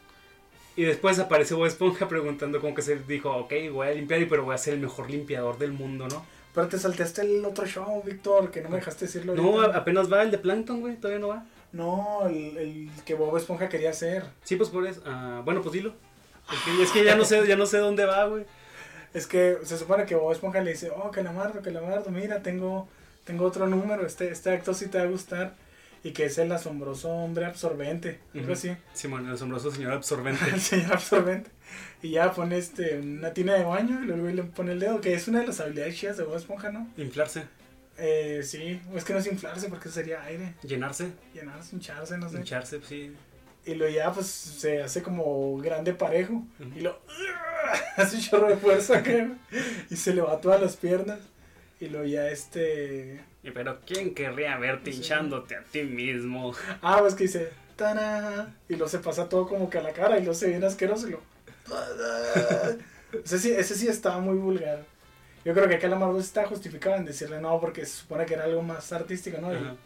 Y 0.76 0.84
después 0.84 1.18
apareció 1.18 1.56
Bob 1.56 1.66
Esponja 1.66 2.06
preguntando 2.08 2.60
como 2.60 2.74
que 2.74 2.82
se 2.82 2.96
dijo, 2.96 3.30
ok, 3.34 3.52
voy 3.72 3.88
a 3.88 3.90
limpiar, 3.92 4.20
y 4.20 4.26
pero 4.26 4.44
voy 4.44 4.54
a 4.54 4.58
ser 4.58 4.74
el 4.74 4.80
mejor 4.80 5.10
limpiador 5.10 5.58
del 5.58 5.72
mundo, 5.72 6.06
¿no? 6.08 6.24
Pero 6.54 6.68
te 6.68 6.78
saltaste 6.78 7.22
el 7.22 7.44
otro 7.44 7.66
show, 7.66 8.02
Víctor, 8.02 8.50
que 8.50 8.62
no 8.62 8.68
me 8.70 8.76
dejaste 8.76 9.04
decirlo 9.06 9.34
No, 9.34 9.60
ahorita. 9.60 9.78
apenas 9.78 10.10
va 10.10 10.22
el 10.22 10.30
de 10.30 10.38
Plankton, 10.38 10.80
güey, 10.80 10.96
todavía 10.96 11.18
no 11.20 11.28
va. 11.28 11.44
No, 11.72 12.26
el, 12.26 12.56
el 12.56 12.90
que 13.04 13.14
Bob 13.14 13.36
Esponja 13.36 13.68
quería 13.68 13.90
hacer. 13.90 14.24
Sí, 14.44 14.56
pues 14.56 14.70
por 14.70 14.86
eso. 14.86 15.02
ah, 15.06 15.42
bueno, 15.44 15.60
pues 15.62 15.72
dilo. 15.72 15.94
Es 16.52 16.58
que, 16.60 16.82
es 16.82 16.90
que 16.92 17.04
ya 17.04 17.16
no 17.16 17.24
sé, 17.24 17.46
ya 17.46 17.56
no 17.56 17.66
sé 17.66 17.78
dónde 17.78 18.04
va, 18.06 18.24
güey. 18.26 18.44
Es 19.14 19.26
que 19.26 19.58
se 19.64 19.76
supone 19.78 20.04
que 20.06 20.14
Bob 20.14 20.32
Esponja 20.32 20.60
le 20.60 20.72
dice, 20.72 20.90
oh, 20.94 21.10
Calamardo, 21.10 21.60
Calamardo, 21.62 22.10
mira, 22.10 22.42
tengo, 22.42 22.88
tengo 23.24 23.44
otro 23.46 23.66
número, 23.66 24.06
este, 24.06 24.30
este 24.30 24.50
acto 24.50 24.72
sí 24.74 24.88
te 24.88 24.98
va 24.98 25.04
a 25.04 25.08
gustar. 25.08 25.54
Y 26.06 26.12
que 26.12 26.26
es 26.26 26.38
el 26.38 26.52
asombroso 26.52 27.10
hombre 27.10 27.46
absorbente, 27.46 28.20
algo 28.32 28.44
Ujú. 28.46 28.52
así. 28.52 28.76
Simón, 28.92 29.26
el 29.26 29.32
asombroso 29.34 29.70
señor 29.72 29.92
absorbente. 30.00 30.44
el 30.52 30.60
señor 30.60 30.92
absorbente. 30.92 31.50
Y 32.02 32.10
ya 32.10 32.32
pone 32.32 32.58
este, 32.58 32.98
una 32.98 33.32
tina 33.32 33.54
de 33.54 33.64
baño 33.64 34.02
y 34.02 34.06
luego 34.06 34.28
le 34.28 34.42
pone 34.44 34.72
el 34.72 34.80
dedo, 34.80 35.00
que 35.00 35.14
es 35.14 35.26
una 35.26 35.40
de 35.40 35.48
las 35.48 35.58
habilidades 35.60 35.96
chidas 35.96 36.16
de 36.16 36.22
Bob 36.24 36.36
Esponja, 36.36 36.70
¿no? 36.70 36.88
Inflarse, 36.96 37.42
Eh, 37.98 38.42
sí, 38.44 38.80
es 38.94 39.04
que 39.04 39.14
no 39.14 39.18
es 39.18 39.26
inflarse 39.26 39.68
porque 39.68 39.88
sería 39.88 40.22
aire, 40.24 40.54
llenarse, 40.62 41.10
llenarse, 41.34 41.74
hincharse, 41.74 42.18
no 42.18 42.28
sé. 42.28 42.36
hincharse, 42.38 42.80
sí. 42.86 43.12
Y 43.64 43.74
luego 43.74 43.92
ya 43.96 44.12
pues 44.12 44.26
se 44.26 44.82
hace 44.82 45.02
como 45.02 45.56
grande 45.58 45.92
parejo 45.92 46.44
y 46.76 46.80
lo 46.82 47.00
hace 47.96 48.16
un 48.16 48.22
chorro 48.22 48.48
de 48.48 48.56
fuerza 48.58 48.98
acá, 48.98 49.30
y 49.90 49.96
se 49.96 50.14
le 50.14 50.20
va 50.22 50.40
todas 50.40 50.60
las 50.60 50.76
piernas. 50.76 51.18
Y 51.80 51.88
luego 51.88 52.06
ya 52.06 52.28
este... 52.30 53.22
Pero 53.52 53.78
¿quién 53.86 54.14
querría 54.14 54.56
verte 54.58 54.90
Sí. 54.92 54.98
hinchándote 54.98 55.56
a 55.56 55.62
ti 55.62 55.82
mismo? 55.82 56.54
Ah, 56.82 56.98
pues 57.00 57.14
que 57.14 57.24
dice... 57.24 57.50
¡Tana! 57.76 58.54
Y 58.68 58.72
luego 58.72 58.88
se 58.88 59.00
pasa 59.00 59.28
todo 59.28 59.46
como 59.46 59.68
que 59.68 59.76
a 59.78 59.82
la 59.82 59.92
cara 59.92 60.16
y 60.16 60.20
luego 60.20 60.34
se 60.34 60.48
viene 60.48 60.64
asqueroso 60.64 61.08
y 61.08 61.10
lo... 61.12 61.20
ese, 63.24 63.38
sí, 63.38 63.50
ese 63.50 63.74
sí 63.74 63.88
estaba 63.88 64.18
muy 64.18 64.36
vulgar. 64.36 64.84
Yo 65.44 65.54
creo 65.54 65.68
que 65.68 65.78
Calamardo 65.78 66.18
está 66.18 66.46
justificado 66.46 66.96
en 66.96 67.04
decirle 67.04 67.40
no 67.40 67.60
porque 67.60 67.84
se 67.84 67.98
supone 67.98 68.26
que 68.26 68.34
era 68.34 68.44
algo 68.44 68.62
más 68.62 68.92
artístico, 68.92 69.38
¿no? 69.40 69.52
Y 69.54 69.76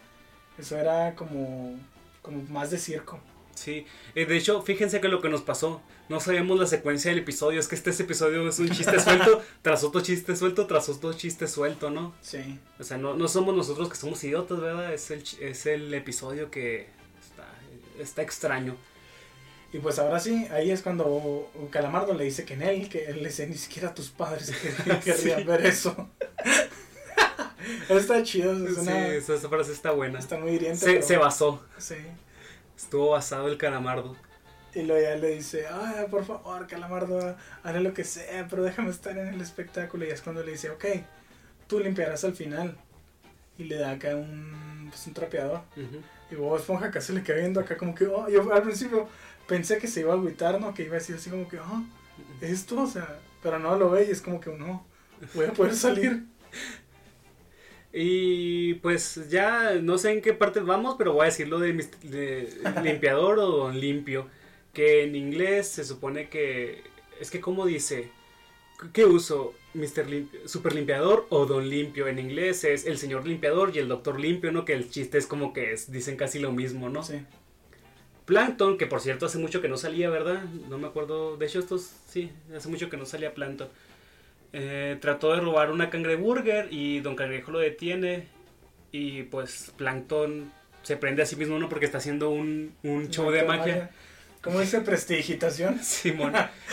eso 0.59 0.79
era 0.79 1.15
como, 1.15 1.79
como 2.23 2.43
más 2.45 2.71
de 2.71 2.79
circo. 2.79 3.21
Sí, 3.55 3.87
eh, 4.15 4.25
de 4.25 4.37
hecho, 4.37 4.63
fíjense 4.63 5.01
que 5.01 5.09
lo 5.09 5.21
que 5.21 5.29
nos 5.29 5.43
pasó, 5.43 5.83
no 6.11 6.21
sabemos 6.21 6.59
la 6.59 6.67
secuencia 6.67 7.11
del 7.11 7.21
episodio, 7.21 7.59
es 7.61 7.69
que 7.69 7.75
este, 7.77 7.91
episodio 7.91 8.47
es 8.47 8.59
un 8.59 8.69
chiste 8.69 8.99
suelto, 9.01 9.43
tras 9.63 9.83
otro 9.85 10.03
chiste 10.03 10.37
suelto, 10.37 10.67
tras 10.67 10.89
otro 10.91 11.13
chiste 11.15 11.47
suelto, 11.49 11.89
¿no? 11.89 12.13
Sí. 12.21 12.59
O 12.79 12.85
sea, 12.85 12.99
no, 12.99 13.15
no 13.15 13.29
somos 13.29 13.57
nosotros 13.57 13.89
que 13.89 13.97
somos 13.97 14.23
idiotas, 14.25 14.61
¿verdad? 14.61 14.93
Es 14.93 15.11
el, 15.11 15.23
es 15.41 15.65
el 15.67 15.95
episodio 15.95 16.51
que 16.51 16.89
está, 17.23 17.47
está 17.99 18.23
extraño. 18.23 18.77
Y 19.73 19.79
pues 19.79 20.01
ahora 20.01 20.19
sí, 20.19 20.49
ahí 20.51 20.73
es 20.73 20.83
cuando 20.83 21.49
Calamardo 21.71 22.13
le 22.15 22.25
dice 22.25 22.45
que 22.45 22.55
en 22.55 22.63
él, 22.63 22.89
que 22.89 23.07
él 23.07 23.23
le 23.23 23.29
dice, 23.29 23.47
ni 23.47 23.57
siquiera 23.57 23.95
tus 23.95 24.09
padres 24.11 24.53
quer- 24.85 25.01
querrían 25.05 25.39
Sí. 25.41 25.45
ver 25.47 25.65
eso. 25.65 26.09
está 27.89 28.23
chido, 28.23 28.53
es 28.67 28.75
Sí, 28.75 28.81
una, 28.81 29.09
esa, 29.09 29.35
esa 29.35 29.49
frase 29.49 29.73
está 29.73 29.93
buena. 29.93 30.19
está 30.19 30.39
muy 30.39 30.53
hiriente. 30.53 30.79
Se, 30.79 30.93
pero- 30.95 31.07
se 31.07 31.17
basó, 31.19 31.63
Sí. 31.79 31.95
estuvo 32.77 33.11
basado 33.11 33.47
el 33.47 33.57
calamardo. 33.59 34.17
Y 34.75 34.83
luego 34.83 35.03
ya 35.03 35.17
le 35.17 35.35
dice, 35.35 35.67
ay, 35.67 36.07
por 36.11 36.25
favor, 36.25 36.67
Calamardo, 36.67 37.37
haré 37.65 37.81
lo 37.81 37.93
que 37.93 38.05
sea, 38.05 38.47
pero 38.49 38.63
déjame 38.63 38.91
estar 38.91 39.17
en 39.19 39.29
el 39.29 39.41
espectáculo. 39.41 40.05
Y 40.07 40.11
es 40.11 40.23
cuando 40.23 40.43
le 40.45 40.53
dice, 40.53 40.71
ok, 40.71 40.85
tú 41.67 41.81
limpiarás 41.81 42.25
al 42.25 42.35
final. 42.35 42.77
Y 43.59 43.65
le 43.65 43.77
da 43.77 43.91
acá 43.93 44.15
un, 44.15 44.87
pues, 44.91 45.07
un 45.07 45.15
trapeador. 45.15 45.63
Ujú. 45.77 46.01
Y 46.31 46.35
Bob 46.37 46.57
Esponja 46.57 46.87
acá 46.87 47.01
se 47.01 47.13
le 47.13 47.23
queda 47.23 47.39
viendo 47.39 47.61
acá 47.61 47.77
como 47.77 47.95
que, 47.95 48.07
oh, 48.07 48.29
yo 48.29 48.53
al 48.53 48.63
principio 48.63 49.09
pensé 49.49 49.79
que 49.79 49.89
se 49.89 50.01
iba 50.01 50.13
a 50.13 50.17
agüitar, 50.17 50.61
¿no? 50.61 50.73
Que 50.73 50.85
iba 50.85 50.95
a 50.95 50.99
decir 51.01 51.17
así 51.17 51.31
como 51.31 51.49
que, 51.49 51.59
oh, 51.59 51.83
esto, 52.41 52.83
o 52.83 52.87
sea, 52.87 53.19
pero 53.43 53.59
no 53.59 53.77
lo 53.77 53.91
ve 53.91 54.07
y 54.07 54.11
es 54.13 54.21
como 54.21 54.41
que, 54.41 54.51
no, 54.51 54.87
voy 55.35 55.47
a 55.47 55.53
poder 55.53 55.75
salir. 55.75 56.25
Y 57.93 58.75
pues 58.75 59.29
ya 59.31 59.75
no 59.83 59.99
sé 59.99 60.13
en 60.13 60.23
qué 60.23 60.33
parte 60.33 60.61
vamos, 60.61 60.95
pero 60.97 61.13
voy 61.13 61.23
a 61.23 61.25
decirlo 61.25 61.59
de, 61.59 61.73
mis- 61.73 61.91
de 62.09 62.49
limpiador 62.85 63.39
o 63.41 63.71
limpio. 63.71 64.29
Que 64.73 65.03
en 65.05 65.17
inglés 65.17 65.69
se 65.69 65.85
supone 65.85 66.29
que. 66.29 66.83
Es 67.21 67.31
que, 67.31 67.41
como 67.41 67.67
dice? 67.67 68.11
¿Qué 68.93 69.05
uso? 69.05 69.55
¿Mr. 69.75 70.09
Lim- 70.09 70.29
Super 70.47 70.75
limpiador 70.75 71.27
o 71.31 71.47
don 71.47 71.69
limpio? 71.69 72.09
En 72.09 72.19
inglés 72.19 72.65
es 72.65 72.87
el 72.87 72.99
señor 72.99 73.27
limpiador 73.27 73.73
y 73.75 73.79
el 73.79 73.89
doctor 73.89 74.19
limpio, 74.21 74.53
¿no? 74.53 74.65
Que 74.65 74.73
el 74.75 74.91
chiste 74.91 75.19
es 75.19 75.27
como 75.27 75.53
que 75.53 75.73
es, 75.73 75.93
dicen 75.93 76.17
casi 76.17 76.39
lo 76.39 76.53
mismo, 76.53 76.89
¿no? 76.89 77.03
Sí. 77.03 77.21
Plankton, 78.27 78.79
que 78.79 78.87
por 78.87 79.01
cierto 79.01 79.27
hace 79.27 79.39
mucho 79.39 79.61
que 79.61 79.69
no 79.69 79.77
salía, 79.77 80.09
¿verdad? 80.11 80.45
No 80.69 80.79
me 80.79 80.87
acuerdo. 80.87 81.37
De 81.37 81.47
hecho, 81.47 81.59
estos 81.59 81.91
sí, 82.09 82.31
hace 82.57 82.69
mucho 82.69 82.89
que 82.89 82.97
no 82.97 83.07
salía 83.07 83.35
Plankton. 83.35 83.69
Eh, 84.53 84.99
trató 85.01 85.33
de 85.35 85.41
robar 85.41 85.71
una 85.71 85.91
cangreburger 85.91 86.69
y 86.73 87.01
Don 87.01 87.17
Cangrejo 87.17 87.53
lo 87.53 87.59
detiene. 87.61 88.29
Y 88.93 89.25
pues 89.25 89.73
Plankton 89.77 90.53
se 90.83 90.97
prende 90.97 91.23
a 91.23 91.27
sí 91.27 91.37
mismo, 91.37 91.59
¿no? 91.59 91.69
Porque 91.69 91.87
está 91.87 91.99
haciendo 91.99 92.31
un, 92.31 92.75
un 92.83 93.11
show 93.11 93.31
de 93.31 93.45
magia. 93.45 93.91
¿Cómo 94.43 94.61
dice 94.61 94.81
prestigitación? 94.81 95.79
Simón. 95.83 96.33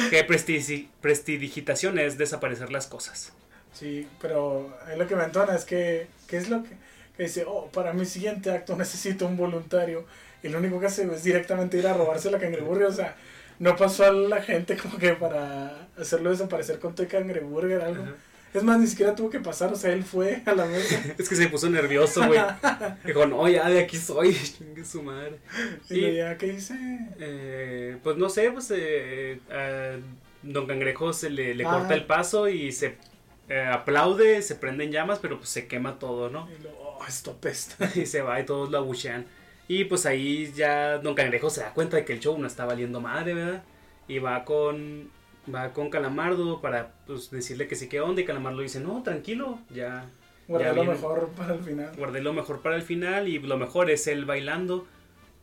que 0.09 0.25
prestigi- 0.27 0.87
prestidigitación 1.01 1.99
es 1.99 2.17
desaparecer 2.17 2.71
las 2.71 2.87
cosas. 2.87 3.33
Sí, 3.73 4.07
pero 4.21 4.75
ahí 4.87 4.97
lo 4.97 5.07
que 5.07 5.15
me 5.15 5.23
entona 5.23 5.55
es 5.55 5.65
que, 5.65 6.07
¿qué 6.27 6.37
es 6.37 6.49
lo 6.49 6.63
que, 6.63 6.69
que 7.15 7.23
dice, 7.23 7.45
oh, 7.47 7.67
para 7.71 7.93
mi 7.93 8.05
siguiente 8.05 8.51
acto 8.51 8.75
necesito 8.75 9.27
un 9.27 9.37
voluntario. 9.37 10.05
Y 10.43 10.49
lo 10.49 10.59
único 10.59 10.79
que 10.79 10.85
hace 10.87 11.03
es 11.13 11.23
directamente 11.23 11.77
ir 11.77 11.87
a 11.87 11.93
robarse 11.93 12.31
la 12.31 12.39
cangreburger. 12.39 12.87
O 12.87 12.93
sea, 12.93 13.15
no 13.59 13.75
pasó 13.75 14.05
a 14.05 14.11
la 14.11 14.41
gente 14.41 14.77
como 14.77 14.97
que 14.97 15.13
para 15.13 15.87
hacerlo 15.97 16.29
desaparecer 16.29 16.79
con 16.79 16.95
tu 16.95 17.07
cangreburger 17.07 17.81
algo. 17.81 18.05
Es 18.57 18.63
más, 18.63 18.79
ni 18.79 18.87
siquiera 18.87 19.15
tuvo 19.15 19.29
que 19.29 19.39
pasar, 19.39 19.71
o 19.71 19.75
sea, 19.75 19.93
él 19.93 20.03
fue 20.03 20.41
a 20.45 20.53
la 20.53 20.65
mesa. 20.65 20.99
es 21.17 21.29
que 21.29 21.35
se 21.35 21.47
puso 21.47 21.69
nervioso, 21.69 22.25
güey. 22.25 22.39
Dijo, 23.05 23.27
no, 23.27 23.47
ya 23.47 23.69
de 23.69 23.79
aquí 23.79 23.97
soy, 23.97 24.33
chingue 24.57 24.83
su 24.83 25.03
madre. 25.03 25.37
¿Y, 25.89 26.15
ya 26.15 26.37
qué 26.37 26.47
hice? 26.47 26.75
Eh, 27.19 27.97
pues 28.03 28.17
no 28.17 28.29
sé, 28.29 28.51
pues 28.51 28.73
eh, 28.75 29.39
a 29.51 29.97
Don 30.41 30.65
Cangrejo 30.65 31.13
se 31.13 31.29
le, 31.29 31.53
le 31.53 31.63
corta 31.63 31.93
el 31.93 32.05
paso 32.05 32.49
y 32.49 32.71
se 32.71 32.97
eh, 33.49 33.69
aplaude, 33.71 34.41
se 34.41 34.55
prende 34.55 34.85
en 34.85 34.91
llamas, 34.91 35.19
pero 35.19 35.37
pues 35.37 35.49
se 35.49 35.67
quema 35.67 35.99
todo, 35.99 36.29
¿no? 36.29 36.49
Y 36.57 36.63
luego, 36.63 36.97
oh, 36.99 37.05
esto 37.07 37.31
apesta. 37.31 37.91
y 37.93 38.07
se 38.07 38.21
va 38.23 38.39
y 38.39 38.45
todos 38.45 38.71
lo 38.71 38.79
abuchean. 38.79 39.25
Y 39.67 39.83
pues 39.83 40.07
ahí 40.07 40.51
ya 40.55 40.97
Don 40.97 41.13
Cangrejo 41.13 41.51
se 41.51 41.61
da 41.61 41.73
cuenta 41.73 41.97
de 41.97 42.05
que 42.05 42.13
el 42.13 42.19
show 42.19 42.37
no 42.39 42.47
está 42.47 42.65
valiendo 42.65 43.01
madre, 43.01 43.35
¿verdad? 43.35 43.63
Y 44.07 44.19
va 44.19 44.45
con 44.45 45.11
va 45.53 45.73
con 45.73 45.89
Calamardo 45.89 46.61
para 46.61 46.93
pues, 47.05 47.31
decirle 47.31 47.67
que 47.67 47.75
sí 47.75 47.87
que 47.89 48.01
onda 48.01 48.21
y 48.21 48.25
Calamardo 48.25 48.61
dice, 48.61 48.79
no, 48.79 49.03
tranquilo, 49.03 49.59
ya. 49.69 50.09
Guardé 50.47 50.73
lo 50.73 50.85
mejor 50.85 51.29
para 51.35 51.53
el 51.55 51.59
final. 51.61 51.91
Guardé 51.97 52.21
lo 52.21 52.33
mejor 52.33 52.61
para 52.61 52.75
el 52.75 52.81
final 52.81 53.27
y 53.27 53.39
lo 53.39 53.57
mejor 53.57 53.89
es 53.89 54.07
él 54.07 54.25
bailando. 54.25 54.87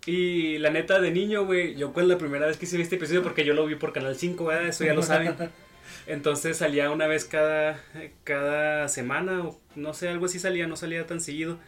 Y 0.07 0.59
la 0.59 0.71
neta 0.71 1.01
de 1.01 1.11
niño, 1.11 1.47
güey, 1.47 1.75
yo 1.77 1.93
fue 1.93 2.05
la 2.05 2.19
primera 2.19 2.47
vez 2.47 2.57
que 2.57 2.67
hice 2.67 2.81
este 2.81 2.97
episodio 2.97 3.23
porque 3.23 3.45
yo 3.45 3.55
lo 3.55 3.67
vi 3.67 3.75
por 3.75 3.93
Canal 3.93 4.17
5, 4.17 4.45
¿verdad? 4.45 4.69
Eso 4.69 4.85
ya 4.85 4.95
lo 4.95 5.03
saben. 5.03 5.35
Entonces 6.07 6.59
salía 6.59 6.91
una 6.91 7.07
vez 7.07 7.25
cada, 7.25 7.83
cada 8.25 8.89
semana, 8.89 9.43
o 9.45 9.59
no 9.75 9.95
sé, 9.95 10.09
algo 10.09 10.27
así 10.27 10.39
salía, 10.39 10.67
no 10.67 10.77
salía 10.77 11.07
tan 11.07 11.21
seguido. 11.21 11.59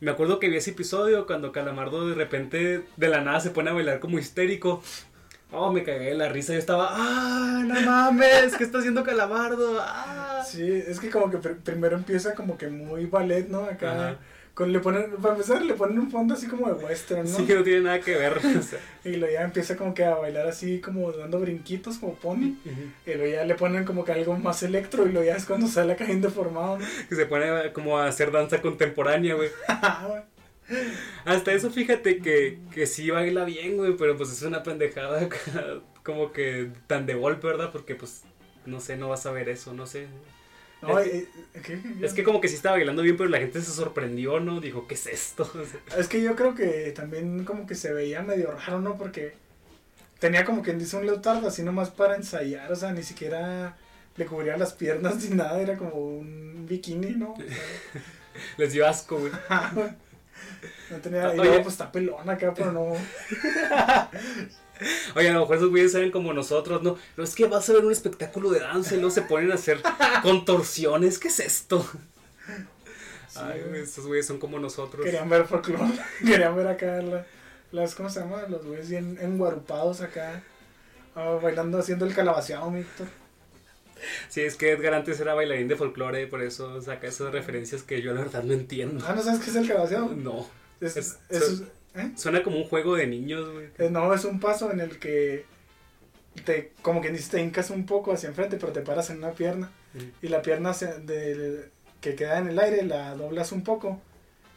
me 0.00 0.10
acuerdo 0.10 0.40
que 0.40 0.48
vi 0.48 0.56
ese 0.56 0.70
episodio 0.70 1.26
cuando 1.26 1.52
Calamardo 1.52 2.08
de 2.08 2.14
repente 2.14 2.82
de 2.96 3.08
la 3.08 3.20
nada 3.20 3.40
se 3.40 3.50
pone 3.50 3.70
a 3.70 3.74
bailar 3.74 4.00
como 4.00 4.18
histérico. 4.18 4.82
Oh, 5.54 5.72
me 5.72 5.84
cagué 5.84 6.06
de 6.06 6.14
la 6.14 6.28
risa. 6.28 6.52
Yo 6.52 6.58
estaba, 6.58 6.88
¡ah, 6.90 7.62
no 7.64 7.80
mames! 7.82 8.56
¿Qué 8.56 8.64
está 8.64 8.78
haciendo 8.78 9.04
Calamardo? 9.04 9.78
¡Ah! 9.80 10.42
Sí, 10.44 10.82
es 10.86 10.98
que 11.00 11.10
como 11.10 11.30
que 11.30 11.38
primero 11.38 11.96
empieza 11.96 12.34
como 12.34 12.58
que 12.58 12.68
muy 12.68 13.06
ballet, 13.06 13.48
¿no? 13.48 13.64
Acá. 13.64 14.18
Con, 14.52 14.72
le 14.72 14.78
ponen, 14.78 15.10
para 15.20 15.34
empezar, 15.34 15.62
le 15.62 15.74
ponen 15.74 15.98
un 15.98 16.10
fondo 16.12 16.34
así 16.34 16.46
como 16.46 16.72
de 16.72 16.74
western, 16.74 17.24
¿no? 17.24 17.36
Sí, 17.36 17.44
que 17.44 17.56
no 17.56 17.64
tiene 17.64 17.80
nada 17.80 18.00
que 18.00 18.14
ver. 18.14 18.40
y 19.04 19.16
luego 19.16 19.34
ya 19.34 19.42
empieza 19.42 19.76
como 19.76 19.94
que 19.94 20.04
a 20.04 20.14
bailar 20.14 20.46
así, 20.46 20.80
como 20.80 21.10
dando 21.10 21.40
brinquitos, 21.40 21.98
como 21.98 22.14
pony. 22.14 22.56
Y 23.04 23.14
luego 23.14 23.26
ya 23.26 23.44
le 23.44 23.54
ponen 23.56 23.84
como 23.84 24.04
que 24.04 24.12
algo 24.12 24.36
más 24.38 24.62
electro. 24.62 25.06
Y 25.06 25.12
luego 25.12 25.26
ya 25.26 25.36
es 25.36 25.44
cuando 25.44 25.66
sale 25.66 25.94
acá 25.94 26.04
deformado, 26.04 26.78
¿no? 26.78 26.86
Que 27.08 27.16
se 27.16 27.26
pone 27.26 27.72
como 27.72 27.98
a 27.98 28.06
hacer 28.06 28.30
danza 28.30 28.60
contemporánea, 28.60 29.34
güey. 29.34 29.50
Hasta 31.24 31.52
eso 31.52 31.70
fíjate 31.70 32.18
que, 32.18 32.58
que 32.72 32.86
sí 32.86 33.10
baila 33.10 33.44
bien, 33.44 33.76
güey, 33.76 33.96
pero 33.96 34.16
pues 34.16 34.32
es 34.32 34.42
una 34.42 34.62
pendejada 34.62 35.28
como 36.02 36.32
que 36.32 36.70
tan 36.86 37.06
de 37.06 37.14
golpe, 37.14 37.46
¿verdad? 37.46 37.70
Porque 37.72 37.94
pues, 37.94 38.22
no 38.66 38.80
sé, 38.80 38.96
no 38.96 39.08
vas 39.08 39.26
a 39.26 39.32
ver 39.32 39.48
eso, 39.48 39.72
no 39.72 39.86
sé. 39.86 40.06
es, 40.82 41.62
que, 41.62 41.78
es, 42.02 42.12
que, 42.12 42.24
como 42.24 42.40
que 42.40 42.48
sí 42.48 42.54
estaba 42.54 42.76
bailando 42.76 43.02
bien, 43.02 43.16
pero 43.16 43.30
la 43.30 43.38
gente 43.38 43.60
se 43.60 43.72
sorprendió, 43.72 44.40
¿no? 44.40 44.60
Dijo, 44.60 44.86
¿qué 44.86 44.94
es 44.94 45.06
esto? 45.06 45.50
es 45.98 46.08
que 46.08 46.22
yo 46.22 46.36
creo 46.36 46.54
que 46.54 46.92
también 46.92 47.44
como 47.44 47.66
que 47.66 47.74
se 47.74 47.92
veía 47.92 48.22
medio 48.22 48.52
raro, 48.52 48.80
¿no? 48.80 48.96
Porque 48.96 49.34
tenía 50.18 50.44
como 50.44 50.62
quien 50.62 50.78
dice 50.78 50.96
un 50.96 51.06
leotardo 51.06 51.48
así 51.48 51.62
nomás 51.62 51.90
para 51.90 52.16
ensayar, 52.16 52.70
o 52.72 52.76
sea, 52.76 52.92
ni 52.92 53.02
siquiera 53.02 53.76
le 54.16 54.26
cubría 54.26 54.56
las 54.56 54.72
piernas 54.72 55.16
ni 55.24 55.36
nada, 55.36 55.60
era 55.60 55.76
como 55.76 55.94
un 55.96 56.66
bikini, 56.66 57.10
¿no? 57.10 57.34
Les 58.56 58.72
dio 58.72 58.86
asco, 58.86 59.18
güey. 59.18 59.32
No 60.90 60.96
tenía 60.98 61.34
idea, 61.34 61.62
pues 61.62 61.74
está 61.74 61.90
pelona 61.90 62.32
acá, 62.32 62.52
pero 62.54 62.72
no. 62.72 62.92
Oye, 65.14 65.28
a 65.28 65.32
lo 65.32 65.40
mejor 65.40 65.56
esos 65.56 65.70
güeyes 65.70 65.92
saben 65.92 66.10
como 66.10 66.32
nosotros, 66.32 66.82
¿no? 66.82 66.96
Pero 67.14 67.24
es 67.26 67.34
que 67.34 67.46
vas 67.46 67.68
a 67.68 67.72
ver 67.72 67.84
un 67.84 67.92
espectáculo 67.92 68.50
de 68.50 68.60
danza 68.60 68.96
y 68.96 69.00
no 69.00 69.10
se 69.10 69.22
ponen 69.22 69.52
a 69.52 69.54
hacer 69.54 69.80
contorsiones. 70.22 71.18
¿Qué 71.18 71.28
es 71.28 71.40
esto? 71.40 71.88
Ay, 73.36 73.62
güey, 73.68 73.82
estos 73.82 74.06
güeyes 74.06 74.26
son 74.26 74.38
como 74.38 74.58
nosotros. 74.58 75.04
Querían 75.04 75.28
ver 75.28 75.46
folclore. 75.46 75.92
Querían 76.24 76.56
ver 76.56 76.68
acá 76.68 77.00
las, 77.72 77.94
¿cómo 77.94 78.08
se 78.08 78.20
llama? 78.20 78.42
Los 78.48 78.64
güeyes 78.64 78.88
bien 78.88 79.18
enguarupados 79.20 80.00
acá. 80.00 80.42
Ah, 81.14 81.38
bailando, 81.40 81.78
haciendo 81.78 82.06
el 82.06 82.14
calabaceado, 82.14 82.70
Víctor. 82.70 83.06
Sí, 84.28 84.42
es 84.42 84.56
que 84.56 84.72
Edgar 84.72 84.94
antes 84.94 85.20
era 85.20 85.34
bailarín 85.34 85.68
de 85.68 85.76
folclore, 85.76 86.26
por 86.26 86.42
eso 86.42 86.80
saca 86.82 87.06
esas 87.06 87.32
referencias 87.32 87.82
que 87.82 88.02
yo 88.02 88.12
la 88.12 88.20
verdad 88.20 88.42
no 88.42 88.52
entiendo. 88.52 89.04
Ah, 89.06 89.14
¿no 89.14 89.22
sabes 89.22 89.40
qué 89.40 89.50
es 89.50 89.56
el 89.56 89.68
calabaceado? 89.68 90.08
No. 90.14 90.46
Es, 90.80 91.18
¿eh? 91.30 92.12
Suena 92.16 92.42
como 92.42 92.58
un 92.58 92.64
juego 92.64 92.96
de 92.96 93.06
niños, 93.06 93.48
güey. 93.50 93.68
Eh, 93.78 93.88
no, 93.90 94.12
es 94.12 94.24
un 94.24 94.40
paso 94.40 94.70
en 94.72 94.80
el 94.80 94.98
que 94.98 95.46
te, 96.44 96.72
como 96.82 97.00
que 97.00 97.10
te 97.10 97.40
hincas 97.40 97.70
un 97.70 97.86
poco 97.86 98.12
hacia 98.12 98.28
enfrente, 98.28 98.56
pero 98.56 98.72
te 98.72 98.80
paras 98.80 99.10
en 99.10 99.18
una 99.18 99.32
pierna. 99.32 99.70
Y 100.20 100.26
la 100.26 100.42
pierna 100.42 100.72
de, 100.72 101.68
que 102.00 102.16
queda 102.16 102.38
en 102.38 102.48
el 102.48 102.58
aire 102.58 102.82
la 102.82 103.14
doblas 103.14 103.52
un 103.52 103.62
poco 103.62 104.00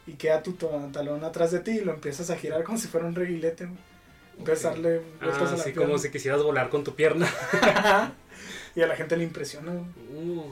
y 0.04 0.14
queda 0.14 0.42
tu 0.42 0.54
talón 0.54 1.22
atrás 1.22 1.52
de 1.52 1.60
ti 1.60 1.72
y 1.72 1.80
lo 1.84 1.94
empiezas 1.94 2.30
a 2.30 2.36
girar 2.36 2.64
como 2.64 2.76
si 2.76 2.88
fuera 2.88 3.06
un 3.06 3.14
reguilete. 3.14 3.68
Vueltas 4.38 4.64
ah, 4.64 4.72
a 4.72 4.76
la 4.76 5.54
así 5.54 5.72
como 5.72 5.98
si 5.98 6.10
quisieras 6.10 6.42
volar 6.42 6.68
con 6.70 6.82
tu 6.82 6.94
pierna. 6.94 7.28
Y 8.78 8.82
a 8.82 8.86
la 8.86 8.94
gente 8.94 9.16
le 9.16 9.24
impresiona. 9.24 9.72
Uh, 9.72 10.44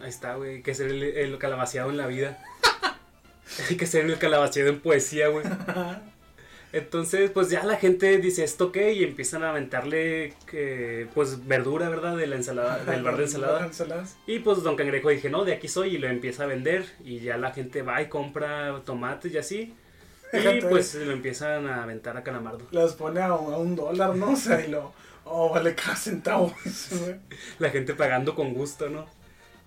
ahí 0.00 0.08
está, 0.08 0.36
güey. 0.36 0.54
Hay 0.54 0.62
que 0.62 0.74
ser 0.74 0.90
el, 0.90 1.02
el 1.02 1.36
calabaceado 1.36 1.90
en 1.90 1.98
la 1.98 2.06
vida. 2.06 2.42
Hay 3.68 3.76
que 3.76 3.84
ser 3.84 4.06
el 4.06 4.16
calabaceado 4.16 4.70
en 4.70 4.80
poesía, 4.80 5.28
güey. 5.28 5.44
Entonces, 6.72 7.30
pues 7.30 7.50
ya 7.50 7.62
la 7.62 7.76
gente 7.76 8.16
dice 8.16 8.42
esto 8.42 8.72
qué 8.72 8.94
y 8.94 9.04
empiezan 9.04 9.44
a 9.44 9.50
aventarle 9.50 10.32
que, 10.50 11.08
pues 11.12 11.46
verdura, 11.46 11.90
¿verdad? 11.90 12.16
De 12.16 12.26
la 12.26 12.36
ensalada, 12.36 12.82
del 12.86 13.02
bar 13.04 13.18
de 13.18 13.24
ensalada. 13.24 13.70
y 14.26 14.38
pues 14.38 14.62
Don 14.62 14.76
Cangrejo 14.76 15.10
dije, 15.10 15.28
no, 15.28 15.44
de 15.44 15.52
aquí 15.52 15.68
soy 15.68 15.96
y 15.96 15.98
lo 15.98 16.08
empieza 16.08 16.44
a 16.44 16.46
vender 16.46 16.86
y 17.04 17.20
ya 17.20 17.36
la 17.36 17.52
gente 17.52 17.82
va 17.82 18.00
y 18.00 18.08
compra 18.08 18.80
tomates 18.86 19.30
y 19.34 19.36
así. 19.36 19.74
Y 20.34 20.60
pues 20.62 20.94
lo 20.94 21.12
empiezan 21.12 21.66
a 21.66 21.82
aventar 21.82 22.16
a 22.16 22.22
Calamardo. 22.22 22.66
Las 22.70 22.94
pone 22.94 23.20
a, 23.20 23.34
un 23.34 23.76
dólar, 23.76 24.16
¿no? 24.16 24.32
O 24.32 24.36
sea, 24.36 24.64
y 24.64 24.68
lo, 24.68 24.92
Oh, 25.24 25.50
vale 25.50 25.74
cada 25.74 25.96
centavo. 25.96 26.54
la 27.58 27.70
gente 27.70 27.94
pagando 27.94 28.34
con 28.34 28.52
gusto, 28.52 28.88
¿no? 28.88 29.06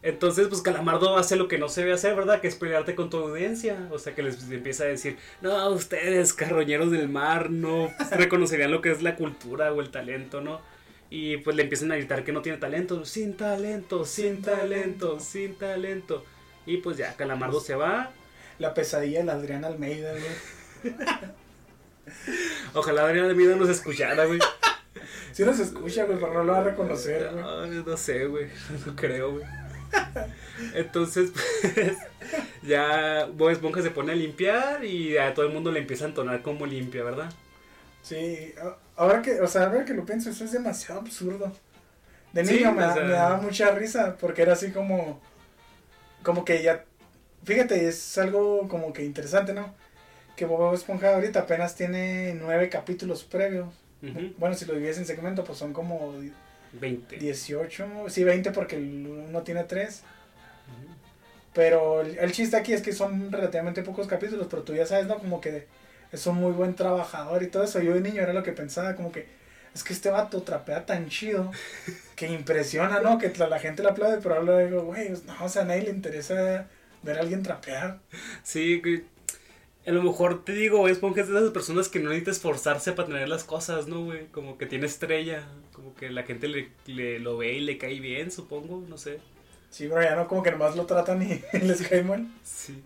Entonces, 0.03 0.47
pues 0.47 0.61
Calamardo 0.61 1.17
hace 1.17 1.35
lo 1.35 1.47
que 1.47 1.57
no 1.57 1.67
se 1.67 1.81
debe 1.81 1.93
hacer, 1.93 2.15
¿verdad? 2.15 2.39
Que 2.39 2.47
es 2.47 2.55
pelearte 2.55 2.93
con 2.93 3.09
tu 3.09 3.17
audiencia. 3.17 3.87
O 3.91 3.97
sea, 3.97 4.13
que 4.13 4.21
les 4.21 4.49
empieza 4.51 4.83
a 4.83 4.87
decir, 4.87 5.17
no, 5.41 5.69
ustedes, 5.69 6.33
carroñeros 6.33 6.91
del 6.91 7.09
mar, 7.09 7.49
no 7.49 7.91
reconocerían 8.11 8.71
lo 8.71 8.81
que 8.81 8.91
es 8.91 9.01
la 9.01 9.15
cultura 9.15 9.73
o 9.73 9.81
el 9.81 9.89
talento, 9.89 10.41
¿no? 10.41 10.61
Y 11.09 11.37
pues 11.37 11.55
le 11.55 11.63
empiezan 11.63 11.91
a 11.91 11.95
gritar 11.95 12.23
que 12.23 12.31
no 12.31 12.41
tiene 12.41 12.59
talento, 12.59 13.03
sin 13.05 13.35
talento, 13.35 14.05
sin 14.05 14.41
talento, 14.41 15.19
sin 15.19 15.55
talento. 15.55 16.23
Y 16.65 16.77
pues 16.77 16.97
ya, 16.97 17.15
Calamardo 17.15 17.59
se 17.59 17.75
va. 17.75 18.11
La 18.59 18.73
pesadilla 18.73 19.23
de 19.23 19.31
Adriana 19.31 19.67
Almeida, 19.67 20.11
güey. 20.11 20.56
Ojalá 22.73 23.03
Adriana 23.03 23.29
Almeida 23.29 23.55
nos 23.55 23.69
escuchara, 23.69 24.25
güey. 24.25 24.39
Si 25.31 25.43
no 25.43 25.53
se 25.53 25.63
escucha, 25.63 26.05
güey, 26.05 26.19
pero 26.19 26.33
no 26.33 26.43
lo 26.43 26.53
va 26.53 26.59
a 26.59 26.63
reconocer, 26.63 27.29
güey. 27.31 27.43
No, 27.43 27.67
no 27.67 27.97
sé, 27.97 28.25
güey. 28.25 28.47
No 28.85 28.95
creo, 28.95 29.33
güey. 29.33 29.45
Entonces, 30.73 31.31
pues, 31.61 31.97
ya 32.63 33.27
Bob 33.33 33.51
Esponja 33.51 33.81
se 33.81 33.91
pone 33.91 34.11
a 34.11 34.15
limpiar 34.15 34.83
y 34.83 35.17
a 35.17 35.33
todo 35.33 35.45
el 35.45 35.53
mundo 35.53 35.71
le 35.71 35.79
empieza 35.79 36.05
a 36.05 36.09
entonar 36.09 36.41
como 36.41 36.65
limpia, 36.65 37.03
¿verdad? 37.03 37.31
Sí, 38.01 38.53
ahora 38.95 39.21
que, 39.21 39.41
o 39.41 39.47
sea, 39.47 39.65
ahora 39.65 39.85
que 39.85 39.93
lo 39.93 40.05
pienso, 40.05 40.29
eso 40.29 40.45
es 40.45 40.51
demasiado 40.51 41.01
absurdo. 41.01 41.51
De 42.33 42.43
niño 42.43 42.71
me, 42.71 42.85
me, 42.87 43.09
daba 43.09 43.37
mucha 43.37 43.71
risa 43.71 44.17
porque 44.19 44.41
era 44.41 44.53
así 44.53 44.71
como, 44.71 45.21
como 46.23 46.45
que 46.45 46.61
ya, 46.61 46.85
fíjate, 47.43 47.87
es 47.87 48.17
algo 48.17 48.67
como 48.67 48.93
que 48.93 49.03
interesante, 49.03 49.53
¿no? 49.53 49.73
Que 50.37 50.45
Bob 50.45 50.73
Esponja 50.73 51.15
ahorita 51.15 51.41
apenas 51.41 51.75
tiene 51.75 52.33
nueve 52.35 52.69
capítulos 52.69 53.25
previos. 53.25 53.67
Bueno, 54.37 54.55
si 54.55 54.65
lo 54.65 54.75
divides 54.75 54.99
en 54.99 55.05
segmento, 55.05 55.43
pues 55.43 55.57
son 55.57 55.73
como 55.73 56.13
20. 56.73 57.17
18, 57.17 58.05
sí, 58.07 58.23
20 58.23 58.51
porque 58.51 58.77
uno 58.77 59.41
tiene 59.41 59.65
3. 59.65 60.03
Pero 61.53 62.01
el, 62.01 62.31
chiste 62.31 62.55
aquí 62.55 62.73
es 62.73 62.83
que 62.83 62.93
son 62.93 63.31
relativamente 63.31 63.81
pocos 63.81 64.05
capítulos, 64.05 64.45
pero 64.47 64.61
tú 64.61 64.75
ya 64.75 64.85
sabes, 64.85 65.07
¿no? 65.07 65.17
Como 65.17 65.41
que 65.41 65.65
es 66.11 66.27
un 66.27 66.35
muy 66.35 66.51
buen 66.51 66.75
trabajador 66.75 67.41
y 67.41 67.47
todo 67.47 67.63
eso. 67.63 67.81
Yo 67.81 67.95
de 67.95 68.01
niño 68.01 68.21
era 68.21 68.31
lo 68.31 68.43
que 68.43 68.51
pensaba, 68.51 68.95
como 68.95 69.11
que 69.11 69.25
es 69.73 69.83
que 69.83 69.93
este 69.93 70.11
vato 70.11 70.43
trapea 70.43 70.85
tan 70.85 71.09
chido 71.09 71.51
que 72.15 72.27
impresiona, 72.27 72.99
¿no? 72.99 73.17
Que 73.17 73.33
la, 73.37 73.57
gente 73.57 73.81
le 73.81 73.89
aplaude, 73.89 74.19
pero 74.21 74.35
ahora 74.35 74.59
digo, 74.59 74.83
güey, 74.83 75.09
no, 75.25 75.45
o 75.45 75.49
sea, 75.49 75.63
a 75.63 75.65
nadie 75.65 75.83
le 75.83 75.89
interesa 75.89 76.67
ver 77.01 77.17
a 77.17 77.21
alguien 77.21 77.41
trapear. 77.41 77.99
Sí, 78.43 78.81
a 79.87 79.91
lo 79.91 80.03
mejor 80.03 80.43
te 80.43 80.51
digo, 80.51 80.87
Esponja 80.89 81.21
es 81.21 81.29
de 81.29 81.37
esas 81.37 81.51
personas 81.51 81.87
que 81.87 81.99
no 81.99 82.09
necesita 82.09 82.31
esforzarse 82.31 82.91
para 82.91 83.07
tener 83.07 83.29
las 83.29 83.45
cosas, 83.45 83.87
¿no, 83.87 84.03
güey? 84.03 84.25
Como 84.27 84.57
que 84.57 84.65
tiene 84.65 84.85
estrella, 84.85 85.47
como 85.71 85.95
que 85.95 86.09
la 86.09 86.23
gente 86.23 86.49
le, 86.49 87.19
lo 87.19 87.37
ve 87.37 87.53
y 87.53 87.61
le 87.61 87.77
cae 87.77 88.01
bien, 88.01 88.29
supongo, 88.29 88.83
no 88.89 88.97
sé. 88.97 89.19
Sí, 89.69 89.87
pero 89.87 90.03
ya 90.03 90.15
no 90.15 90.27
como 90.27 90.43
que 90.43 90.51
nomás 90.51 90.75
lo 90.75 90.85
tratan 90.85 91.21
y 91.23 91.41
les 91.59 91.87
cae 91.87 92.03
mal. 92.03 92.27
Sí. 92.43 92.83